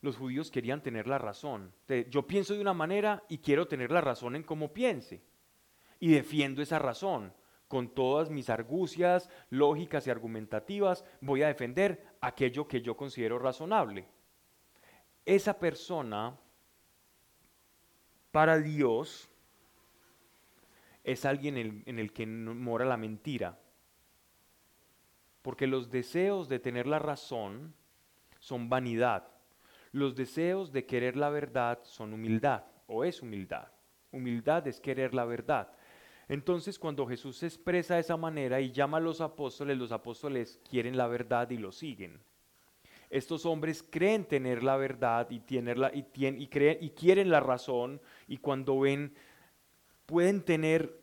Los 0.00 0.16
judíos 0.16 0.50
querían 0.50 0.82
tener 0.82 1.08
la 1.08 1.18
razón. 1.18 1.72
Yo 2.08 2.26
pienso 2.26 2.54
de 2.54 2.60
una 2.60 2.74
manera 2.74 3.24
y 3.28 3.38
quiero 3.38 3.66
tener 3.66 3.90
la 3.90 4.00
razón 4.00 4.36
en 4.36 4.44
cómo 4.44 4.72
piense. 4.72 5.22
Y 5.98 6.12
defiendo 6.12 6.62
esa 6.62 6.78
razón. 6.78 7.32
Con 7.66 7.92
todas 7.92 8.30
mis 8.30 8.48
argucias, 8.48 9.28
lógicas 9.50 10.06
y 10.06 10.10
argumentativas, 10.10 11.04
voy 11.20 11.42
a 11.42 11.48
defender 11.48 12.16
aquello 12.20 12.66
que 12.66 12.80
yo 12.80 12.96
considero 12.96 13.38
razonable. 13.38 14.06
Esa 15.26 15.58
persona, 15.58 16.38
para 18.30 18.56
Dios, 18.58 19.27
es 21.08 21.24
alguien 21.24 21.56
en 21.56 21.98
el, 21.98 22.12
que 22.12 22.26
mora 22.26 22.84
la 22.84 22.98
mentira. 22.98 23.58
Porque 25.40 25.66
los 25.66 25.90
deseos 25.90 26.50
de 26.50 26.58
tener 26.58 26.86
la 26.86 26.98
razón 26.98 27.74
son 28.38 28.68
vanidad. 28.68 29.26
Los 29.90 30.14
deseos 30.14 30.70
de 30.70 30.84
querer 30.84 31.16
la 31.16 31.30
verdad 31.30 31.78
son 31.82 32.12
humildad, 32.12 32.64
o 32.86 33.04
es 33.04 33.22
humildad. 33.22 33.68
Humildad 34.12 34.66
es 34.68 34.80
querer 34.80 35.14
la 35.14 35.24
verdad. 35.24 35.72
Entonces 36.28 36.78
cuando 36.78 37.06
Jesús 37.06 37.38
se 37.38 37.46
expresa 37.46 37.94
de 37.94 38.00
esa 38.00 38.18
manera 38.18 38.60
y 38.60 38.70
llama 38.70 38.98
a 38.98 39.00
los 39.00 39.22
apóstoles, 39.22 39.78
los 39.78 39.92
apóstoles 39.92 40.60
quieren 40.68 40.98
la 40.98 41.06
verdad 41.06 41.48
y 41.48 41.56
lo 41.56 41.72
siguen. 41.72 42.20
Estos 43.08 43.46
hombres 43.46 43.82
creen 43.82 44.26
tener 44.26 44.62
la 44.62 44.76
verdad 44.76 45.26
y, 45.30 45.36
y, 45.36 46.26
y, 46.26 46.48
creen, 46.48 46.78
y 46.82 46.90
quieren 46.90 47.30
la 47.30 47.40
razón 47.40 47.98
y 48.26 48.36
cuando 48.36 48.80
ven 48.80 49.14
pueden 50.08 50.40
tener 50.40 50.98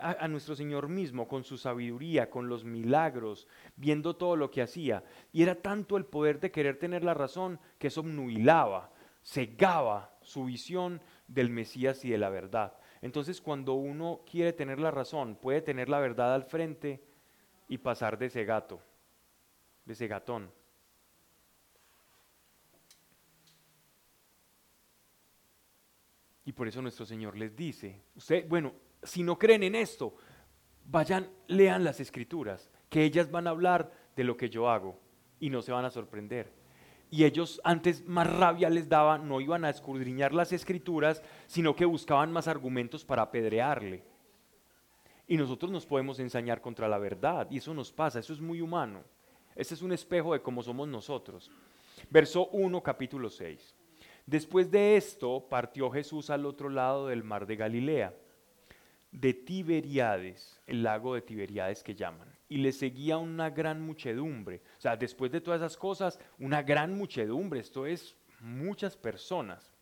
a, 0.00 0.28
nuestro 0.28 0.54
Señor 0.54 0.88
mismo 0.88 1.26
con 1.26 1.42
su 1.42 1.58
sabiduría, 1.58 2.30
con 2.30 2.48
los 2.48 2.64
milagros, 2.64 3.48
viendo 3.74 4.14
todo 4.14 4.36
lo 4.36 4.52
que 4.52 4.62
hacía. 4.62 5.02
Y 5.32 5.42
era 5.42 5.56
tanto 5.56 5.96
el 5.96 6.06
poder 6.06 6.38
de 6.38 6.52
querer 6.52 6.78
tener 6.78 7.02
la 7.02 7.12
razón 7.12 7.58
que 7.76 7.88
eso 7.88 8.04
nubilaba, 8.04 8.92
cegaba 9.24 10.16
su 10.22 10.44
visión 10.44 11.00
del 11.26 11.50
Mesías 11.50 12.04
y 12.04 12.10
de 12.10 12.18
la 12.18 12.30
verdad. 12.30 12.74
Entonces 13.02 13.40
cuando 13.40 13.74
uno 13.74 14.20
quiere 14.30 14.52
tener 14.52 14.78
la 14.78 14.92
razón, 14.92 15.34
puede 15.34 15.60
tener 15.60 15.88
la 15.88 15.98
verdad 15.98 16.32
al 16.32 16.44
frente 16.44 17.02
y 17.68 17.78
pasar 17.78 18.16
de 18.16 18.26
ese 18.26 18.44
gato, 18.44 18.80
de 19.84 19.94
ese 19.94 20.06
gatón. 20.06 20.52
Y 26.46 26.52
por 26.52 26.68
eso 26.68 26.80
nuestro 26.80 27.04
Señor 27.04 27.36
les 27.36 27.54
dice, 27.56 28.00
usted, 28.14 28.48
bueno, 28.48 28.72
si 29.02 29.24
no 29.24 29.36
creen 29.36 29.64
en 29.64 29.74
esto, 29.74 30.14
vayan, 30.84 31.28
lean 31.48 31.82
las 31.82 31.98
escrituras, 31.98 32.70
que 32.88 33.02
ellas 33.02 33.30
van 33.30 33.48
a 33.48 33.50
hablar 33.50 33.92
de 34.14 34.22
lo 34.22 34.36
que 34.36 34.48
yo 34.48 34.70
hago 34.70 34.98
y 35.40 35.50
no 35.50 35.60
se 35.60 35.72
van 35.72 35.84
a 35.84 35.90
sorprender. 35.90 36.52
Y 37.10 37.24
ellos 37.24 37.60
antes 37.64 38.06
más 38.06 38.32
rabia 38.32 38.70
les 38.70 38.88
daba, 38.88 39.18
no 39.18 39.40
iban 39.40 39.64
a 39.64 39.70
escudriñar 39.70 40.32
las 40.32 40.52
escrituras, 40.52 41.20
sino 41.48 41.74
que 41.74 41.84
buscaban 41.84 42.30
más 42.30 42.46
argumentos 42.46 43.04
para 43.04 43.22
apedrearle. 43.22 44.04
Y 45.26 45.36
nosotros 45.36 45.72
nos 45.72 45.84
podemos 45.84 46.20
ensañar 46.20 46.60
contra 46.60 46.86
la 46.86 46.98
verdad, 46.98 47.48
y 47.50 47.58
eso 47.58 47.74
nos 47.74 47.92
pasa, 47.92 48.20
eso 48.20 48.32
es 48.32 48.40
muy 48.40 48.60
humano. 48.60 49.02
Ese 49.56 49.74
es 49.74 49.82
un 49.82 49.92
espejo 49.92 50.32
de 50.32 50.42
cómo 50.42 50.62
somos 50.62 50.86
nosotros. 50.86 51.50
Verso 52.08 52.46
1, 52.48 52.82
capítulo 52.84 53.28
6. 53.30 53.74
Después 54.26 54.72
de 54.72 54.96
esto 54.96 55.46
partió 55.48 55.88
Jesús 55.90 56.30
al 56.30 56.46
otro 56.46 56.68
lado 56.68 57.06
del 57.06 57.22
mar 57.22 57.46
de 57.46 57.54
Galilea, 57.54 58.12
de 59.12 59.32
Tiberiades, 59.34 60.60
el 60.66 60.82
lago 60.82 61.14
de 61.14 61.22
Tiberiades 61.22 61.84
que 61.84 61.94
llaman, 61.94 62.28
y 62.48 62.58
le 62.58 62.72
seguía 62.72 63.18
una 63.18 63.50
gran 63.50 63.80
muchedumbre. 63.80 64.62
O 64.78 64.80
sea, 64.80 64.96
después 64.96 65.30
de 65.30 65.40
todas 65.40 65.60
esas 65.60 65.76
cosas, 65.76 66.18
una 66.40 66.62
gran 66.62 66.98
muchedumbre, 66.98 67.60
esto 67.60 67.86
es 67.86 68.16
muchas 68.40 68.96
personas, 68.96 69.72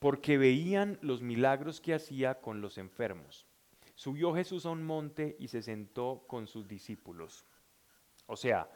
porque 0.00 0.36
veían 0.36 0.98
los 1.00 1.22
milagros 1.22 1.80
que 1.80 1.94
hacía 1.94 2.40
con 2.40 2.60
los 2.60 2.76
enfermos. 2.76 3.46
Subió 3.94 4.34
Jesús 4.34 4.66
a 4.66 4.70
un 4.70 4.82
monte 4.82 5.36
y 5.38 5.46
se 5.46 5.62
sentó 5.62 6.24
con 6.26 6.48
sus 6.48 6.66
discípulos. 6.66 7.46
O 8.26 8.36
sea, 8.36 8.68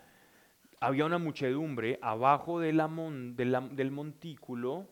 había 0.81 1.05
una 1.05 1.19
muchedumbre 1.19 1.99
abajo 2.03 2.61
del 2.61 3.91
montículo 3.91 4.87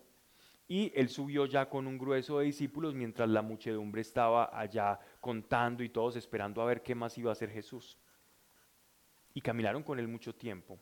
y 0.69 0.93
él 0.97 1.09
subió 1.09 1.47
ya 1.47 1.69
con 1.69 1.87
un 1.87 1.97
grueso 1.97 2.39
de 2.39 2.47
discípulos 2.47 2.95
mientras 2.95 3.29
la 3.29 3.43
muchedumbre 3.43 4.01
estaba 4.01 4.51
allá 4.59 4.99
contando 5.21 5.85
y 5.85 5.89
todos 5.89 6.17
esperando 6.17 6.61
a 6.61 6.67
ver 6.67 6.83
qué 6.83 6.95
más 6.95 7.17
iba 7.19 7.31
a 7.31 7.33
hacer 7.33 7.51
Jesús. 7.51 7.99
Y 9.33 9.41
caminaron 9.41 9.83
con 9.83 9.99
él 10.01 10.09
mucho 10.09 10.35
tiempo. 10.35 10.79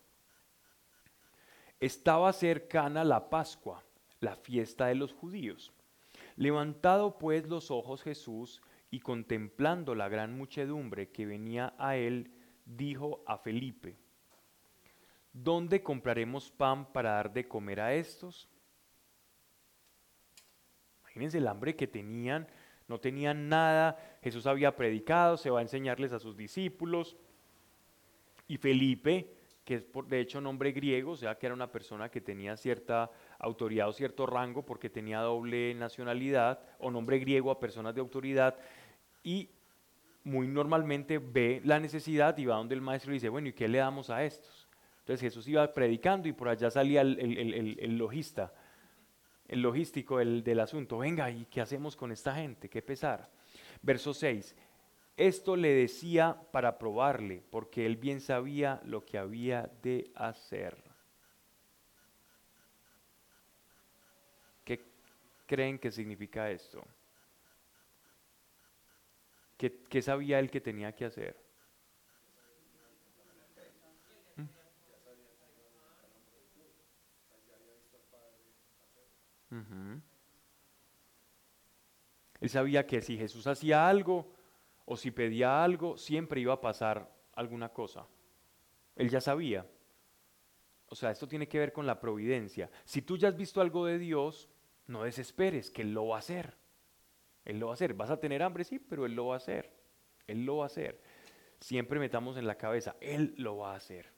Estaba 1.80 2.32
cercana 2.32 3.04
la 3.04 3.28
Pascua, 3.28 3.84
la 4.20 4.36
fiesta 4.36 4.86
de 4.86 4.94
los 4.94 5.12
judíos. 5.12 5.72
Levantado 6.36 7.18
pues 7.18 7.46
los 7.46 7.70
ojos 7.70 8.02
Jesús 8.02 8.62
y 8.90 9.00
contemplando 9.00 9.94
la 9.94 10.08
gran 10.08 10.34
muchedumbre 10.36 11.10
que 11.10 11.26
venía 11.26 11.74
a 11.78 11.96
él, 11.96 12.32
dijo 12.64 13.22
a 13.26 13.36
Felipe, 13.36 13.98
¿dónde 15.34 15.82
compraremos 15.82 16.50
pan 16.50 16.90
para 16.90 17.10
dar 17.10 17.32
de 17.32 17.46
comer 17.46 17.80
a 17.80 17.92
estos? 17.92 18.48
Imagínense 21.00 21.38
el 21.38 21.48
hambre 21.48 21.76
que 21.76 21.86
tenían, 21.86 22.48
no 22.88 22.98
tenían 22.98 23.48
nada, 23.48 24.18
Jesús 24.22 24.46
había 24.46 24.74
predicado, 24.74 25.36
se 25.36 25.50
va 25.50 25.58
a 25.58 25.62
enseñarles 25.62 26.12
a 26.12 26.18
sus 26.18 26.36
discípulos. 26.36 27.16
Y 28.46 28.56
Felipe, 28.58 29.34
que 29.64 29.74
es 29.76 29.84
por, 29.84 30.06
de 30.06 30.20
hecho 30.20 30.40
nombre 30.40 30.72
griego, 30.72 31.12
o 31.12 31.16
sea 31.16 31.36
que 31.36 31.46
era 31.46 31.54
una 31.54 31.70
persona 31.70 32.10
que 32.10 32.20
tenía 32.20 32.56
cierta 32.56 33.10
autoridad 33.38 33.88
o 33.88 33.92
cierto 33.92 34.26
rango 34.26 34.64
porque 34.64 34.90
tenía 34.90 35.20
doble 35.20 35.74
nacionalidad, 35.74 36.60
o 36.78 36.90
nombre 36.90 37.18
griego 37.18 37.50
a 37.50 37.58
personas 37.58 37.94
de 37.94 38.00
autoridad, 38.00 38.56
y 39.22 39.50
muy 40.22 40.46
normalmente 40.46 41.18
ve 41.18 41.60
la 41.64 41.80
necesidad 41.80 42.36
y 42.38 42.46
va 42.46 42.56
donde 42.56 42.74
el 42.74 42.80
maestro 42.80 43.12
y 43.12 43.14
dice, 43.14 43.28
bueno, 43.28 43.48
¿y 43.48 43.52
qué 43.52 43.68
le 43.68 43.78
damos 43.78 44.10
a 44.10 44.24
estos? 44.24 44.63
Entonces 45.04 45.20
Jesús 45.20 45.46
iba 45.48 45.70
predicando 45.70 46.28
y 46.28 46.32
por 46.32 46.48
allá 46.48 46.70
salía 46.70 47.02
el, 47.02 47.20
el, 47.78 47.98
logista, 47.98 48.54
el 49.46 49.60
logístico 49.60 50.16
del, 50.16 50.60
asunto. 50.60 50.96
Venga, 50.96 51.30
¿y 51.30 51.44
qué 51.44 51.60
hacemos 51.60 51.94
con 51.94 52.10
esta 52.10 52.34
gente? 52.34 52.70
¿Qué 52.70 52.80
pesar? 52.80 53.30
Verso 53.82 54.14
6. 54.14 54.56
Esto 55.18 55.56
le 55.56 55.74
decía 55.74 56.40
para 56.52 56.78
probarle, 56.78 57.42
porque 57.50 57.84
él 57.84 57.98
bien 57.98 58.22
sabía 58.22 58.80
lo 58.86 59.04
que 59.04 59.18
había 59.18 59.70
de 59.82 60.10
hacer. 60.14 60.82
¿Qué 64.64 64.80
creen 65.44 65.78
que 65.78 65.90
significa 65.90 66.50
esto? 66.50 66.82
¿Qué, 69.58 69.82
¿Qué, 69.86 70.00
sabía 70.00 70.38
él 70.38 70.50
que 70.50 70.62
tenía 70.62 70.92
que 70.92 71.04
hacer? 71.04 71.43
Él 82.40 82.50
sabía 82.50 82.86
que 82.86 83.00
si 83.00 83.16
Jesús 83.16 83.46
hacía 83.46 83.88
algo 83.88 84.32
o 84.84 84.96
si 84.96 85.10
pedía 85.10 85.64
algo, 85.64 85.96
siempre 85.96 86.40
iba 86.40 86.52
a 86.52 86.60
pasar 86.60 87.10
alguna 87.34 87.70
cosa. 87.70 88.06
Él 88.96 89.08
ya 89.08 89.20
sabía. 89.20 89.66
O 90.88 90.94
sea, 90.94 91.10
esto 91.10 91.26
tiene 91.26 91.48
que 91.48 91.58
ver 91.58 91.72
con 91.72 91.86
la 91.86 91.98
providencia. 91.98 92.70
Si 92.84 93.02
tú 93.02 93.16
ya 93.16 93.28
has 93.28 93.36
visto 93.36 93.60
algo 93.60 93.86
de 93.86 93.98
Dios, 93.98 94.48
no 94.86 95.04
desesperes, 95.04 95.70
que 95.70 95.82
Él 95.82 95.92
lo 95.92 96.08
va 96.08 96.16
a 96.16 96.18
hacer. 96.18 96.56
Él 97.44 97.58
lo 97.58 97.66
va 97.66 97.72
a 97.72 97.74
hacer. 97.74 97.94
¿Vas 97.94 98.10
a 98.10 98.20
tener 98.20 98.42
hambre? 98.42 98.64
Sí, 98.64 98.78
pero 98.78 99.06
Él 99.06 99.14
lo 99.14 99.26
va 99.26 99.34
a 99.34 99.38
hacer. 99.38 99.72
Él 100.26 100.44
lo 100.44 100.58
va 100.58 100.64
a 100.64 100.66
hacer. 100.66 101.00
Siempre 101.60 101.98
metamos 101.98 102.36
en 102.36 102.46
la 102.46 102.56
cabeza, 102.56 102.96
Él 103.00 103.34
lo 103.38 103.56
va 103.56 103.72
a 103.72 103.76
hacer. 103.76 104.12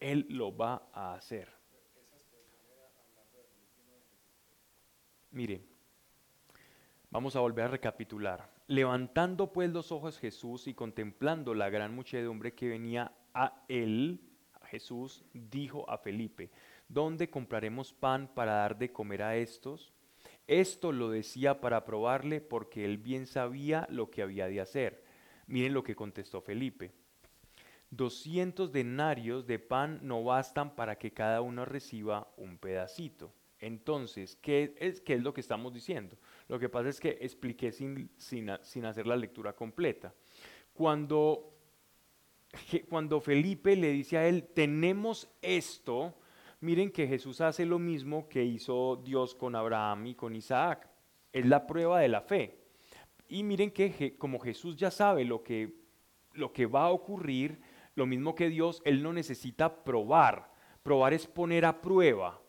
Él 0.00 0.26
lo 0.28 0.56
va 0.56 0.88
a 0.92 1.14
hacer. 1.14 1.55
Mire, 5.30 5.62
vamos 7.10 7.36
a 7.36 7.40
volver 7.40 7.66
a 7.66 7.68
recapitular. 7.68 8.50
Levantando 8.68 9.52
pues 9.52 9.70
los 9.70 9.92
ojos 9.92 10.18
Jesús 10.18 10.66
y 10.66 10.74
contemplando 10.74 11.54
la 11.54 11.70
gran 11.70 11.94
muchedumbre 11.94 12.54
que 12.54 12.68
venía 12.68 13.12
a 13.32 13.64
él, 13.68 14.20
Jesús 14.66 15.24
dijo 15.32 15.88
a 15.88 15.98
Felipe, 15.98 16.50
¿dónde 16.88 17.30
compraremos 17.30 17.92
pan 17.92 18.28
para 18.34 18.54
dar 18.54 18.76
de 18.76 18.92
comer 18.92 19.22
a 19.22 19.36
estos? 19.36 19.92
Esto 20.46 20.92
lo 20.92 21.10
decía 21.10 21.60
para 21.60 21.84
probarle 21.84 22.40
porque 22.40 22.84
él 22.84 22.98
bien 22.98 23.26
sabía 23.26 23.86
lo 23.90 24.10
que 24.10 24.22
había 24.22 24.46
de 24.48 24.60
hacer. 24.60 25.04
Miren 25.46 25.74
lo 25.74 25.82
que 25.82 25.96
contestó 25.96 26.40
Felipe. 26.40 26.92
Doscientos 27.90 28.72
denarios 28.72 29.46
de 29.46 29.58
pan 29.58 30.00
no 30.02 30.24
bastan 30.24 30.74
para 30.74 30.98
que 30.98 31.12
cada 31.12 31.40
uno 31.40 31.64
reciba 31.64 32.32
un 32.36 32.58
pedacito. 32.58 33.32
Entonces, 33.60 34.36
¿qué 34.36 34.74
es, 34.78 35.00
¿qué 35.00 35.14
es, 35.14 35.22
lo 35.22 35.32
que 35.32 35.40
estamos 35.40 35.72
diciendo? 35.72 36.16
Lo 36.48 36.58
que 36.58 36.68
pasa 36.68 36.88
es 36.88 37.00
que 37.00 37.16
expliqué 37.20 37.72
sin, 37.72 38.10
sin, 38.18 38.50
sin 38.62 38.84
hacer 38.84 39.06
la 39.06 39.16
lectura 39.16 39.54
completa. 39.54 40.14
Cuando, 40.74 41.54
cuando 42.88 43.20
Felipe 43.20 43.74
le 43.74 43.92
dice 43.92 44.18
a 44.18 44.28
él, 44.28 44.48
tenemos 44.54 45.28
esto, 45.40 46.18
miren 46.60 46.90
que 46.90 47.06
Jesús 47.06 47.40
hace 47.40 47.64
lo 47.64 47.78
mismo 47.78 48.28
que 48.28 48.44
hizo 48.44 49.00
Dios 49.02 49.34
con 49.34 49.54
Abraham 49.54 50.08
y 50.08 50.14
con 50.14 50.36
Isaac. 50.36 50.90
Es 51.32 51.46
la 51.46 51.66
prueba 51.66 52.00
de 52.00 52.08
la 52.08 52.20
fe. 52.20 52.58
Y 53.28 53.42
miren 53.42 53.70
que 53.70 54.16
como 54.18 54.38
Jesús 54.38 54.76
ya 54.76 54.90
sabe 54.90 55.24
lo 55.24 55.42
que, 55.42 55.74
lo 56.34 56.52
que 56.52 56.66
va 56.66 56.84
a 56.84 56.90
ocurrir, 56.90 57.58
lo 57.94 58.04
mismo 58.04 58.34
que 58.34 58.50
Dios, 58.50 58.82
Él 58.84 59.02
no 59.02 59.14
necesita 59.14 59.82
probar. 59.82 60.52
Probar 60.82 61.14
es 61.14 61.26
poner 61.26 61.64
a 61.64 61.80
prueba 61.80 62.40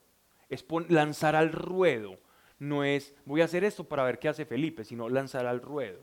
es 0.50 0.66
lanzar 0.90 1.36
al 1.36 1.52
ruedo. 1.52 2.20
No 2.60 2.84
es 2.84 3.16
voy 3.26 3.42
a 3.42 3.46
hacer 3.46 3.64
esto 3.64 3.84
para 3.84 4.04
ver 4.04 4.20
qué 4.20 4.30
hace 4.30 4.46
Felipe, 4.46 4.84
sino 4.84 5.10
lanzar 5.10 5.46
al 5.46 5.62
ruedo. 5.62 6.00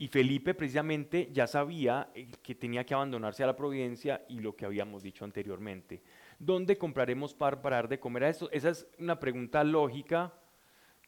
Y 0.00 0.06
Felipe 0.06 0.54
precisamente 0.54 1.28
ya 1.32 1.48
sabía 1.48 2.10
eh, 2.14 2.30
que 2.40 2.54
tenía 2.54 2.86
que 2.86 2.94
abandonarse 2.94 3.42
a 3.42 3.48
la 3.48 3.56
providencia 3.56 4.24
y 4.28 4.38
lo 4.38 4.54
que 4.54 4.64
habíamos 4.64 5.02
dicho 5.02 5.24
anteriormente. 5.24 6.02
¿Dónde 6.38 6.78
compraremos 6.78 7.34
par 7.34 7.60
para 7.60 7.76
dar 7.76 7.88
de 7.88 7.98
comer 7.98 8.24
a 8.24 8.28
esto? 8.28 8.48
Esa 8.52 8.70
es 8.70 8.86
una 8.98 9.18
pregunta 9.18 9.64
lógica 9.64 10.32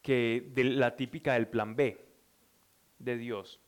que 0.01 0.51
de 0.53 0.65
la 0.65 0.95
típica 0.97 1.35
del 1.35 1.47
plan 1.47 1.75
B 1.75 2.05
de 2.99 3.17
Dios. 3.17 3.61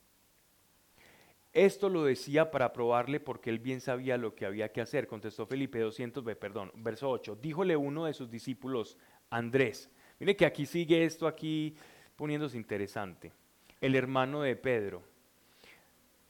Esto 1.53 1.87
lo 1.87 2.03
decía 2.03 2.49
para 2.49 2.73
probarle 2.73 3.19
porque 3.19 3.51
él 3.51 3.59
bien 3.59 3.79
sabía 3.79 4.17
lo 4.17 4.33
que 4.33 4.47
había 4.47 4.71
que 4.71 4.81
hacer, 4.81 5.05
contestó 5.05 5.45
Felipe 5.45 5.79
200, 5.79 6.23
perdón, 6.35 6.71
verso 6.75 7.09
8. 7.11 7.37
Díjole 7.39 7.75
uno 7.77 8.05
de 8.05 8.13
sus 8.13 8.31
discípulos, 8.31 8.97
Andrés. 9.29 9.91
Mire 10.19 10.35
que 10.35 10.47
aquí 10.47 10.65
sigue 10.65 11.05
esto 11.05 11.27
aquí 11.27 11.75
poniéndose 12.15 12.57
interesante. 12.57 13.31
El 13.79 13.95
hermano 13.95 14.41
de 14.41 14.55
Pedro. 14.55 15.03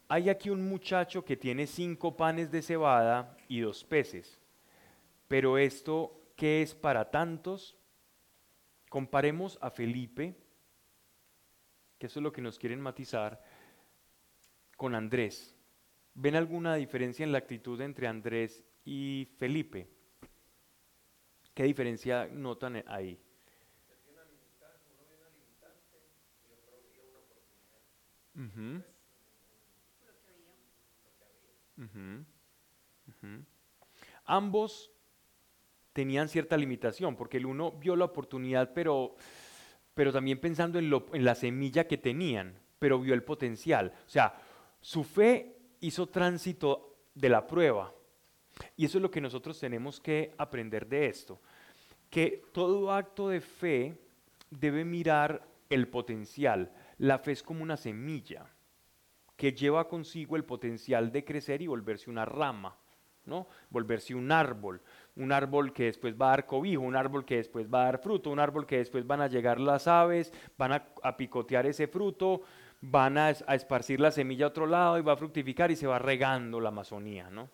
Hay 0.09 0.29
aquí 0.29 0.49
un 0.49 0.67
muchacho 0.67 1.23
que 1.23 1.37
tiene 1.37 1.67
cinco 1.67 2.17
panes 2.17 2.51
de 2.51 2.61
cebada 2.61 3.37
y 3.47 3.61
dos 3.61 3.85
peces. 3.85 4.37
Pero 5.29 5.57
esto, 5.57 6.19
¿qué 6.35 6.61
es 6.61 6.75
para 6.75 7.09
tantos? 7.09 7.77
Comparemos 8.89 9.57
a 9.61 9.71
Felipe, 9.71 10.35
que 11.97 12.07
eso 12.07 12.19
es 12.19 12.23
lo 12.23 12.33
que 12.33 12.41
nos 12.41 12.59
quieren 12.59 12.81
matizar, 12.81 13.41
con 14.77 14.95
Andrés. 14.95 15.55
¿Ven 16.15 16.35
alguna 16.35 16.75
diferencia 16.75 17.23
en 17.23 17.31
la 17.31 17.39
actitud 17.39 17.79
entre 17.81 18.07
Andrés 18.07 18.63
y 18.85 19.29
Felipe? 19.37 19.87
¿Qué 21.53 21.63
diferencia 21.63 22.27
notan 22.31 22.83
ahí? 22.87 23.19
Ambos 34.25 34.91
tenían 35.91 36.27
cierta 36.29 36.57
limitación, 36.57 37.15
porque 37.15 37.37
el 37.37 37.45
uno 37.45 37.71
vio 37.71 37.95
la 37.95 38.05
oportunidad, 38.05 38.73
pero, 38.73 39.15
pero 39.93 40.11
también 40.11 40.39
pensando 40.39 40.79
en, 40.79 40.89
lo, 40.89 41.05
en 41.13 41.25
la 41.25 41.35
semilla 41.35 41.87
que 41.87 41.97
tenían, 41.97 42.57
pero 42.79 42.99
vio 42.99 43.13
el 43.13 43.23
potencial. 43.23 43.93
O 44.07 44.09
sea, 44.09 44.33
su 44.83 45.05
fe 45.05 45.55
hizo 45.79 46.07
tránsito 46.07 46.97
de 47.15 47.29
la 47.29 47.47
prueba. 47.47 47.93
Y 48.75 48.85
eso 48.85 48.97
es 48.97 49.01
lo 49.01 49.09
que 49.09 49.21
nosotros 49.21 49.57
tenemos 49.57 50.01
que 50.01 50.35
aprender 50.37 50.87
de 50.87 51.07
esto, 51.07 51.41
que 52.09 52.43
todo 52.51 52.91
acto 52.91 53.29
de 53.29 53.39
fe 53.39 53.97
debe 54.49 54.83
mirar 54.83 55.47
el 55.69 55.87
potencial. 55.87 56.69
La 56.97 57.17
fe 57.17 57.31
es 57.31 57.41
como 57.41 57.63
una 57.63 57.77
semilla 57.77 58.45
que 59.37 59.53
lleva 59.53 59.87
consigo 59.87 60.35
el 60.35 60.43
potencial 60.43 61.13
de 61.13 61.23
crecer 61.23 61.61
y 61.61 61.67
volverse 61.67 62.09
una 62.09 62.25
rama, 62.25 62.77
¿no? 63.25 63.47
Volverse 63.69 64.13
un 64.13 64.33
árbol, 64.33 64.81
un 65.15 65.31
árbol 65.31 65.71
que 65.71 65.85
después 65.85 66.13
va 66.21 66.27
a 66.27 66.29
dar 66.31 66.45
cobijo, 66.45 66.81
un 66.81 66.97
árbol 66.97 67.23
que 67.23 67.37
después 67.37 67.67
va 67.73 67.83
a 67.83 67.85
dar 67.85 67.99
fruto, 67.99 68.29
un 68.29 68.39
árbol 68.39 68.65
que 68.65 68.79
después 68.79 69.07
van 69.07 69.21
a 69.21 69.27
llegar 69.27 69.61
las 69.61 69.87
aves, 69.87 70.33
van 70.57 70.73
a, 70.73 71.17
picotear 71.17 71.65
ese 71.65 71.87
fruto, 71.87 72.41
van 72.85 73.17
a, 73.17 73.29
esparcir 73.29 74.01
la 74.01 74.11
semilla 74.11 74.45
a 74.45 74.49
otro 74.49 74.67
lado 74.67 74.97
y 74.97 75.01
va 75.01 75.13
a 75.13 75.17
fructificar 75.17 75.71
y 75.71 75.75
se 75.77 75.87
va 75.87 75.99
regando 75.99 76.59
la 76.59 76.67
Amazonía, 76.67 77.29
¿no? 77.29 77.49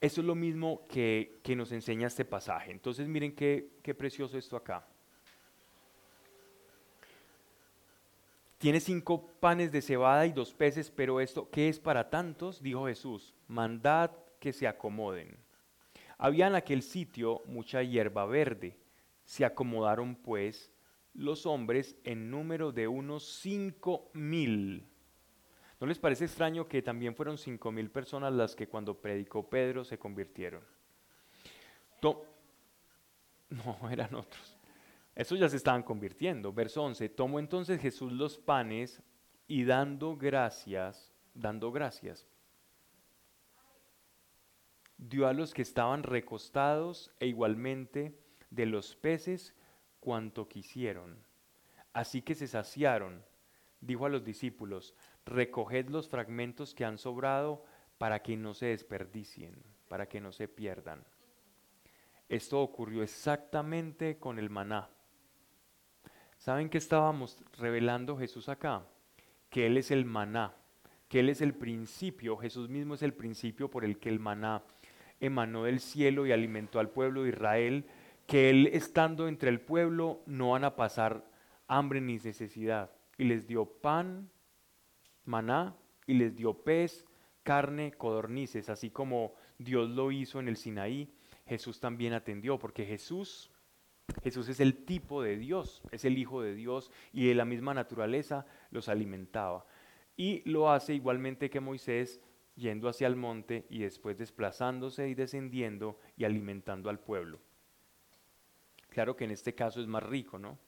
Eso 0.00 0.22
es 0.22 0.26
lo 0.26 0.34
mismo 0.34 0.86
que, 0.88 1.42
nos 1.54 1.70
enseña 1.70 2.06
este 2.06 2.24
pasaje. 2.24 2.72
Entonces 2.72 3.06
miren 3.06 3.34
qué, 3.34 3.68
qué 3.82 3.94
precioso 3.94 4.38
esto 4.38 4.56
acá. 4.56 4.86
Tiene 8.56 8.80
cinco 8.80 9.28
panes 9.38 9.70
de 9.70 9.82
cebada 9.82 10.24
y 10.24 10.32
dos 10.32 10.54
peces, 10.54 10.90
pero 10.90 11.20
esto, 11.20 11.50
¿qué 11.50 11.68
es 11.68 11.78
para 11.78 12.08
tantos? 12.08 12.62
Dijo 12.62 12.86
Jesús, 12.86 13.34
mandad 13.48 14.12
que 14.40 14.54
se 14.54 14.66
acomoden. 14.66 15.36
Había 16.16 16.46
en 16.46 16.54
aquel 16.54 16.82
sitio 16.82 17.42
mucha 17.44 17.82
hierba 17.82 18.24
verde. 18.24 18.76
Se 19.24 19.44
acomodaron 19.44 20.16
pues 20.16 20.71
los 21.14 21.46
hombres 21.46 21.96
en 22.04 22.30
número 22.30 22.72
de 22.72 22.88
unos 22.88 23.24
cinco 23.24 24.10
mil. 24.14 24.88
¿No 25.80 25.86
les 25.86 25.98
parece 25.98 26.24
extraño 26.24 26.68
que 26.68 26.82
también 26.82 27.14
fueron 27.14 27.38
cinco 27.38 27.72
mil 27.72 27.90
personas 27.90 28.32
las 28.32 28.54
que 28.54 28.68
cuando 28.68 29.00
predicó 29.00 29.48
Pedro 29.48 29.84
se 29.84 29.98
convirtieron? 29.98 30.62
no, 33.52 33.90
eran 33.90 34.14
otros. 34.14 34.58
Esos 35.14 35.38
ya 35.38 35.48
se 35.48 35.56
estaban 35.56 35.82
convirtiendo. 35.82 36.52
Verso 36.52 36.82
11, 36.82 37.08
tomó 37.10 37.38
entonces 37.38 37.80
Jesús 37.80 38.12
los 38.12 38.38
panes 38.38 39.02
y 39.46 39.64
dando 39.64 40.16
gracias, 40.16 41.12
dando 41.34 41.70
gracias, 41.70 42.26
dio 44.96 45.26
a 45.26 45.32
los 45.32 45.52
que 45.52 45.62
estaban 45.62 46.02
recostados 46.02 47.12
e 47.18 47.26
igualmente 47.26 48.18
de 48.50 48.66
los 48.66 48.96
peces 48.96 49.54
cuanto 50.02 50.48
quisieron. 50.48 51.16
Así 51.92 52.22
que 52.22 52.34
se 52.34 52.48
saciaron. 52.48 53.24
Dijo 53.80 54.04
a 54.04 54.08
los 54.08 54.24
discípulos, 54.24 54.94
recoged 55.24 55.88
los 55.88 56.08
fragmentos 56.08 56.74
que 56.74 56.84
han 56.84 56.98
sobrado 56.98 57.64
para 57.98 58.20
que 58.20 58.36
no 58.36 58.52
se 58.52 58.66
desperdicien, 58.66 59.62
para 59.88 60.08
que 60.08 60.20
no 60.20 60.32
se 60.32 60.48
pierdan. 60.48 61.04
Esto 62.28 62.60
ocurrió 62.60 63.04
exactamente 63.04 64.18
con 64.18 64.40
el 64.40 64.50
maná. 64.50 64.90
¿Saben 66.36 66.68
qué 66.68 66.78
estábamos 66.78 67.38
revelando 67.58 68.18
Jesús 68.18 68.48
acá? 68.48 68.84
Que 69.50 69.66
Él 69.66 69.76
es 69.76 69.92
el 69.92 70.04
maná, 70.04 70.52
que 71.08 71.20
Él 71.20 71.28
es 71.28 71.40
el 71.40 71.54
principio, 71.54 72.36
Jesús 72.36 72.68
mismo 72.68 72.94
es 72.94 73.02
el 73.02 73.14
principio 73.14 73.70
por 73.70 73.84
el 73.84 74.00
que 74.00 74.08
el 74.08 74.18
maná 74.18 74.64
emanó 75.20 75.62
del 75.64 75.78
cielo 75.78 76.26
y 76.26 76.32
alimentó 76.32 76.80
al 76.80 76.90
pueblo 76.90 77.22
de 77.22 77.28
Israel, 77.28 77.84
que 78.26 78.50
Él 78.50 78.68
estando 78.72 79.28
entre 79.28 79.50
el 79.50 79.60
pueblo 79.60 80.22
no 80.26 80.50
van 80.50 80.64
a 80.64 80.76
pasar 80.76 81.24
hambre 81.68 82.00
ni 82.00 82.14
necesidad. 82.14 82.90
Y 83.18 83.24
les 83.24 83.46
dio 83.46 83.66
pan, 83.66 84.30
maná, 85.24 85.76
y 86.06 86.14
les 86.14 86.34
dio 86.34 86.54
pez, 86.62 87.06
carne, 87.42 87.92
codornices, 87.92 88.68
así 88.68 88.90
como 88.90 89.34
Dios 89.58 89.90
lo 89.90 90.10
hizo 90.12 90.40
en 90.40 90.48
el 90.48 90.56
Sinaí, 90.56 91.12
Jesús 91.46 91.80
también 91.80 92.12
atendió, 92.12 92.58
porque 92.58 92.84
Jesús 92.84 93.52
Jesús 94.22 94.48
es 94.48 94.60
el 94.60 94.84
tipo 94.84 95.22
de 95.22 95.36
Dios, 95.36 95.82
es 95.90 96.04
el 96.04 96.18
Hijo 96.18 96.42
de 96.42 96.54
Dios 96.54 96.90
y 97.12 97.26
de 97.26 97.34
la 97.34 97.44
misma 97.44 97.74
naturaleza 97.74 98.46
los 98.70 98.88
alimentaba. 98.88 99.66
Y 100.16 100.48
lo 100.48 100.70
hace 100.70 100.94
igualmente 100.94 101.50
que 101.50 101.60
Moisés 101.60 102.20
yendo 102.54 102.88
hacia 102.88 103.06
el 103.06 103.16
monte 103.16 103.66
y 103.70 103.78
después 103.78 104.18
desplazándose 104.18 105.08
y 105.08 105.14
descendiendo 105.14 105.98
y 106.16 106.24
alimentando 106.24 106.90
al 106.90 107.00
pueblo. 107.00 107.40
Claro 108.92 109.16
que 109.16 109.24
en 109.24 109.30
este 109.30 109.54
caso 109.54 109.80
es 109.80 109.86
más 109.86 110.02
rico, 110.02 110.38
¿no? 110.38 110.58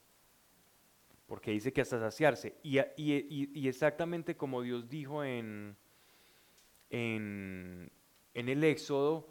Porque 1.27 1.51
dice 1.51 1.75
que 1.75 1.83
hasta 1.83 2.01
saciarse. 2.01 2.57
Y, 2.63 2.79
exactamente 3.69 4.35
como 4.35 4.63
Dios 4.63 4.89
dijo 4.89 5.23
en, 5.23 5.77
en, 6.89 7.93
en 8.33 8.49
el 8.49 8.65
Éxodo, 8.65 9.29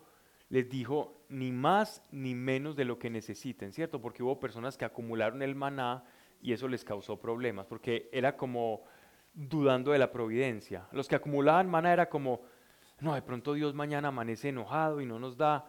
les 0.50 0.70
dijo 0.70 1.26
ni 1.30 1.52
más 1.52 2.04
ni 2.12 2.36
menos 2.36 2.76
de 2.76 2.86
lo 2.86 3.00
que 3.00 3.10
necesiten, 3.10 3.74
¿cierto? 3.74 4.00
Porque 4.00 4.22
hubo 4.22 4.40
personas 4.40 4.78
que 4.78 4.86
acumularon 4.86 5.42
el 5.42 5.56
maná 5.56 6.04
y 6.40 6.54
eso 6.54 6.68
les 6.68 6.84
causó 6.84 7.20
problemas, 7.20 7.66
porque 7.66 8.10
era 8.12 8.38
como 8.38 8.84
dudando 9.34 9.92
de 9.92 9.98
la 9.98 10.12
providencia. 10.12 10.88
Los 10.92 11.08
que 11.08 11.16
acumulaban 11.16 11.68
maná 11.68 11.94
era 11.94 12.10
como, 12.10 12.42
no, 13.00 13.16
de 13.16 13.24
pronto 13.24 13.54
Dios 13.54 13.74
mañana 13.74 14.10
amanece 14.10 14.50
enojado 14.50 15.02
y 15.02 15.08
no 15.08 15.18
nos 15.18 15.36
da, 15.36 15.66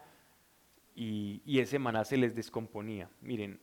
y, 0.94 1.58
ese 1.58 1.78
maná 1.78 2.04
se 2.04 2.16
les 2.16 2.34
descomponía. 2.34 3.10
Miren, 3.20 3.60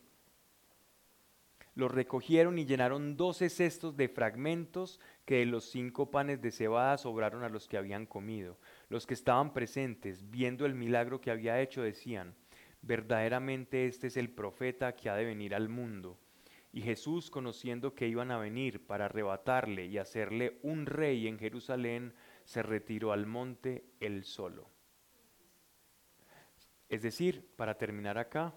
los 1.74 1.92
recogieron 1.92 2.60
y 2.60 2.66
llenaron 2.66 3.16
doce 3.16 3.50
cestos 3.50 3.96
de 3.96 4.10
fragmentos 4.10 5.00
que 5.26 5.38
de 5.38 5.46
los 5.46 5.66
cinco 5.72 6.12
panes 6.12 6.42
de 6.42 6.52
cebada 6.52 6.98
sobraron 6.98 7.44
a 7.44 7.50
los 7.50 7.68
que 7.68 7.78
habían 7.78 8.06
comido. 8.06 8.58
Los 8.90 9.08
que 9.08 9.14
estaban 9.14 9.54
presentes, 9.54 10.30
viendo 10.30 10.66
el 10.66 10.76
milagro 10.76 11.22
que 11.22 11.32
había 11.32 11.62
hecho, 11.62 11.82
decían, 11.82 12.36
verdaderamente 12.82 13.86
este 13.86 14.08
es 14.08 14.18
el 14.18 14.30
profeta 14.30 14.96
que 14.96 15.10
ha 15.10 15.16
de 15.16 15.26
venir 15.26 15.56
al 15.56 15.70
mundo. 15.70 16.18
Y 16.74 16.82
Jesús, 16.82 17.30
conociendo 17.30 17.96
que 17.96 18.08
iban 18.08 18.32
a 18.32 18.38
venir 18.38 18.86
para 18.86 19.06
arrebatarle 19.06 19.86
y 19.86 19.98
hacerle 19.98 20.60
un 20.64 20.86
rey 20.86 21.28
en 21.28 21.38
Jerusalén, 21.38 22.14
se 22.44 22.64
retiró 22.64 23.12
al 23.14 23.26
monte 23.26 23.86
él 24.00 24.24
solo. 24.24 24.70
Es 26.92 27.02
decir, 27.02 27.48
para 27.56 27.78
terminar 27.78 28.18
acá, 28.18 28.54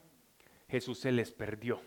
Jesús 0.69 0.98
se 0.98 1.12
les 1.12 1.31
perdió. 1.31 1.81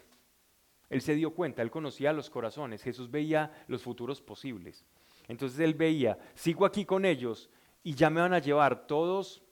Él 0.90 1.02
se 1.02 1.14
dio 1.14 1.32
cuenta, 1.32 1.62
él 1.62 1.70
conocía 1.70 2.14
los 2.14 2.30
corazones, 2.30 2.82
Jesús 2.82 3.12
veía 3.12 3.52
los 3.68 3.84
futuros 3.84 4.22
posibles. 4.22 4.86
Entonces 5.28 5.60
él 5.60 5.74
veía, 5.74 6.18
sigo 6.36 6.66
aquí 6.66 6.86
con 6.86 7.04
ellos 7.04 7.50
y 7.84 7.96
ya 7.96 8.10
me 8.10 8.22
van 8.22 8.34
a 8.34 8.40
llevar 8.40 8.88
todos 8.88 9.44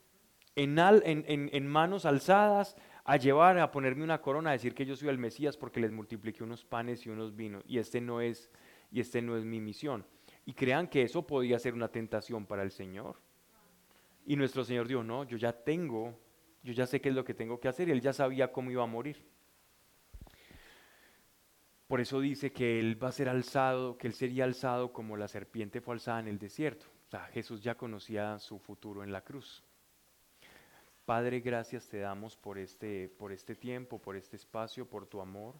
en, 0.55 0.79
en, 0.79 1.67
manos 1.67 2.05
alzadas 2.05 2.77
a 3.03 3.17
llevar, 3.17 3.59
a 3.59 3.71
ponerme 3.71 4.05
una 4.05 4.21
corona, 4.21 4.51
a 4.51 4.53
decir 4.53 4.73
que 4.73 4.85
yo 4.85 4.95
soy 4.95 5.09
el 5.09 5.17
Mesías 5.17 5.57
porque 5.57 5.81
les 5.81 5.91
multipliqué 5.91 6.45
unos 6.45 6.63
panes 6.63 7.05
y 7.05 7.09
unos 7.09 7.35
vinos 7.35 7.61
y 7.67 7.77
este 7.77 7.99
no 7.99 8.21
es, 8.21 8.49
y 8.89 9.01
este 9.01 9.21
no 9.21 9.35
es 9.35 9.43
mi 9.43 9.59
misión. 9.59 10.05
Y 10.45 10.53
crean 10.53 10.87
que 10.87 11.01
eso 11.01 11.27
podía 11.27 11.59
ser 11.59 11.73
una 11.73 11.89
tentación 11.89 12.45
para 12.45 12.63
el 12.63 12.71
Señor. 12.71 13.17
Y 14.25 14.37
nuestro 14.37 14.63
Señor 14.63 14.87
dijo, 14.87 15.03
no, 15.03 15.25
yo 15.25 15.35
ya 15.35 15.51
tengo, 15.51 16.17
yo 16.65 16.73
ya 16.73 16.87
sé 16.87 16.99
qué 16.99 17.09
es 17.09 17.15
lo 17.15 17.23
que 17.23 17.35
tengo 17.35 17.59
que 17.59 17.67
hacer 17.67 17.89
y 17.89 17.91
él 17.91 18.01
ya 18.01 18.11
sabía 18.11 18.51
cómo 18.51 18.71
iba 18.71 18.81
a 18.81 18.87
morir. 18.87 19.23
Por 21.85 22.01
eso 22.01 22.19
dice 22.19 22.51
que 22.51 22.79
Él 22.79 23.01
va 23.01 23.09
a 23.09 23.11
ser 23.11 23.29
alzado, 23.29 23.99
que 23.99 24.07
Él 24.07 24.15
sería 24.15 24.45
alzado 24.45 24.91
como 24.91 25.15
la 25.15 25.27
serpiente 25.27 25.79
fue 25.79 25.93
alzada 25.93 26.19
en 26.21 26.27
el 26.27 26.39
desierto. 26.39 26.87
O 27.05 27.09
sea, 27.11 27.27
Jesús 27.27 27.61
ya 27.61 27.75
conocía 27.75 28.39
su 28.39 28.57
futuro 28.57 29.03
en 29.03 29.11
la 29.11 29.21
cruz. 29.21 29.63
Padre, 31.05 31.39
gracias 31.41 31.87
te 31.87 31.99
damos 31.99 32.35
por 32.35 32.57
este, 32.57 33.09
por 33.09 33.31
este 33.31 33.53
tiempo, 33.53 34.01
por 34.01 34.15
este 34.15 34.35
espacio, 34.35 34.89
por 34.89 35.05
tu 35.05 35.21
amor. 35.21 35.53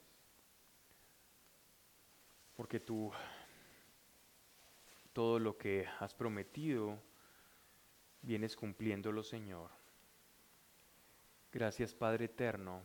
Porque 2.55 2.79
tú, 2.79 3.11
todo 5.13 5.37
lo 5.37 5.55
que 5.55 5.85
has 5.99 6.15
prometido, 6.15 6.97
vienes 8.23 8.55
cumpliéndolo, 8.55 9.21
Señor. 9.21 9.84
Gracias, 11.55 11.93
Padre 11.93 12.25
eterno. 12.25 12.81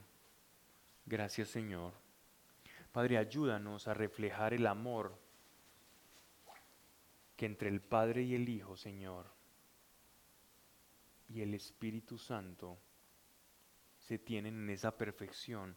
Gracias, 1.04 1.48
Señor. 1.48 1.92
Padre, 2.92 3.18
ayúdanos 3.18 3.88
a 3.88 3.94
reflejar 3.94 4.54
el 4.54 4.64
amor 4.64 5.18
que 7.34 7.46
entre 7.46 7.68
el 7.68 7.80
Padre 7.80 8.22
y 8.22 8.36
el 8.36 8.48
Hijo, 8.48 8.76
Señor, 8.76 9.26
y 11.28 11.40
el 11.40 11.52
Espíritu 11.54 12.16
Santo 12.16 12.78
se 13.98 14.20
tienen 14.20 14.54
en 14.54 14.70
esa 14.70 14.96
perfección. 14.96 15.76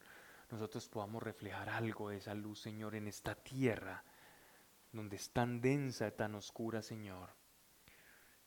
Nosotros 0.52 0.88
podamos 0.88 1.24
reflejar 1.24 1.70
algo 1.70 2.10
de 2.10 2.18
esa 2.18 2.36
luz, 2.36 2.60
Señor, 2.60 2.94
en 2.94 3.08
esta 3.08 3.34
tierra, 3.34 4.04
donde 4.92 5.16
es 5.16 5.32
tan 5.32 5.62
densa, 5.62 6.12
tan 6.12 6.36
oscura, 6.36 6.84
Señor, 6.84 7.32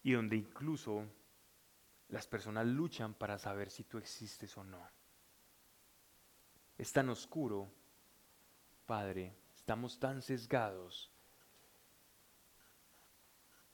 y 0.05 0.13
donde 0.13 0.37
incluso 0.37 1.05
las 2.09 2.27
personas 2.27 2.67
luchan 2.67 3.15
para 3.15 3.39
saber 3.39 3.71
si 3.71 3.85
tú 3.85 3.99
existes 3.99 4.57
o 4.57 4.65
no. 4.65 4.81
Es 6.79 6.93
tan 6.93 7.09
oscuro 7.09 7.71
Padre, 8.87 9.35
estamos 9.57 9.99
tan 9.99 10.23
sesgados 10.23 11.11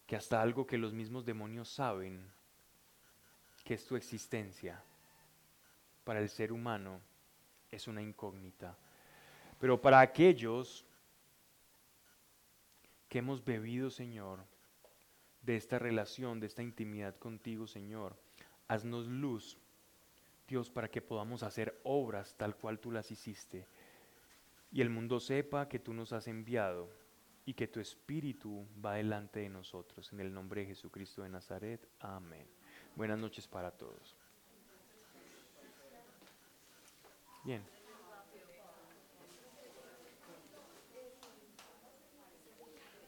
que 0.07 0.17
hasta 0.17 0.41
algo 0.41 0.67
que 0.67 0.79
los 0.79 0.95
mismos 0.95 1.27
demonios 1.27 1.69
saben 1.69 2.33
que 3.63 3.75
es 3.75 3.87
tu 3.87 3.95
existencia, 3.95 4.83
para 6.05 6.19
el 6.19 6.31
ser 6.31 6.51
humano 6.51 7.01
es 7.71 7.87
una 7.87 8.01
incógnita. 8.01 8.77
Pero 9.61 9.81
para 9.81 10.01
aquellos 10.01 10.85
que 13.09 13.19
hemos 13.19 13.45
bebido, 13.45 13.91
Señor, 13.91 14.41
de 15.43 15.57
esta 15.57 15.79
relación, 15.79 16.41
de 16.41 16.47
esta 16.47 16.63
intimidad 16.63 17.17
contigo, 17.17 17.67
Señor, 17.67 18.17
haznos 18.69 19.07
luz, 19.07 19.59
Dios, 20.49 20.71
para 20.71 20.89
que 20.89 21.03
podamos 21.03 21.43
hacer 21.43 21.81
obras 21.85 22.35
tal 22.37 22.57
cual 22.57 22.79
tú 22.79 22.91
las 22.91 23.11
hiciste. 23.11 23.67
Y 24.71 24.81
el 24.81 24.91
mundo 24.91 25.21
sepa 25.21 25.69
que 25.69 25.79
tú 25.79 25.93
nos 25.93 26.13
has 26.13 26.29
enviado 26.29 26.89
y 27.45 27.55
que 27.55 27.67
tu 27.67 27.81
Espíritu 27.81 28.67
va 28.85 28.95
delante 28.95 29.41
de 29.41 29.49
nosotros. 29.49 30.13
En 30.13 30.21
el 30.21 30.33
nombre 30.33 30.63
de 30.63 30.69
Jesucristo 30.69 31.23
de 31.23 31.29
Nazaret. 31.29 31.89
Amén. 32.01 32.47
Buenas 32.95 33.19
noches 33.19 33.49
para 33.49 33.71
todos. 33.71 34.17
Bien. 37.45 37.63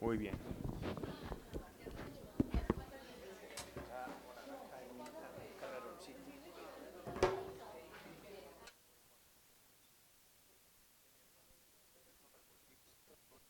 Muy 0.01 0.19
bien. 0.19 0.35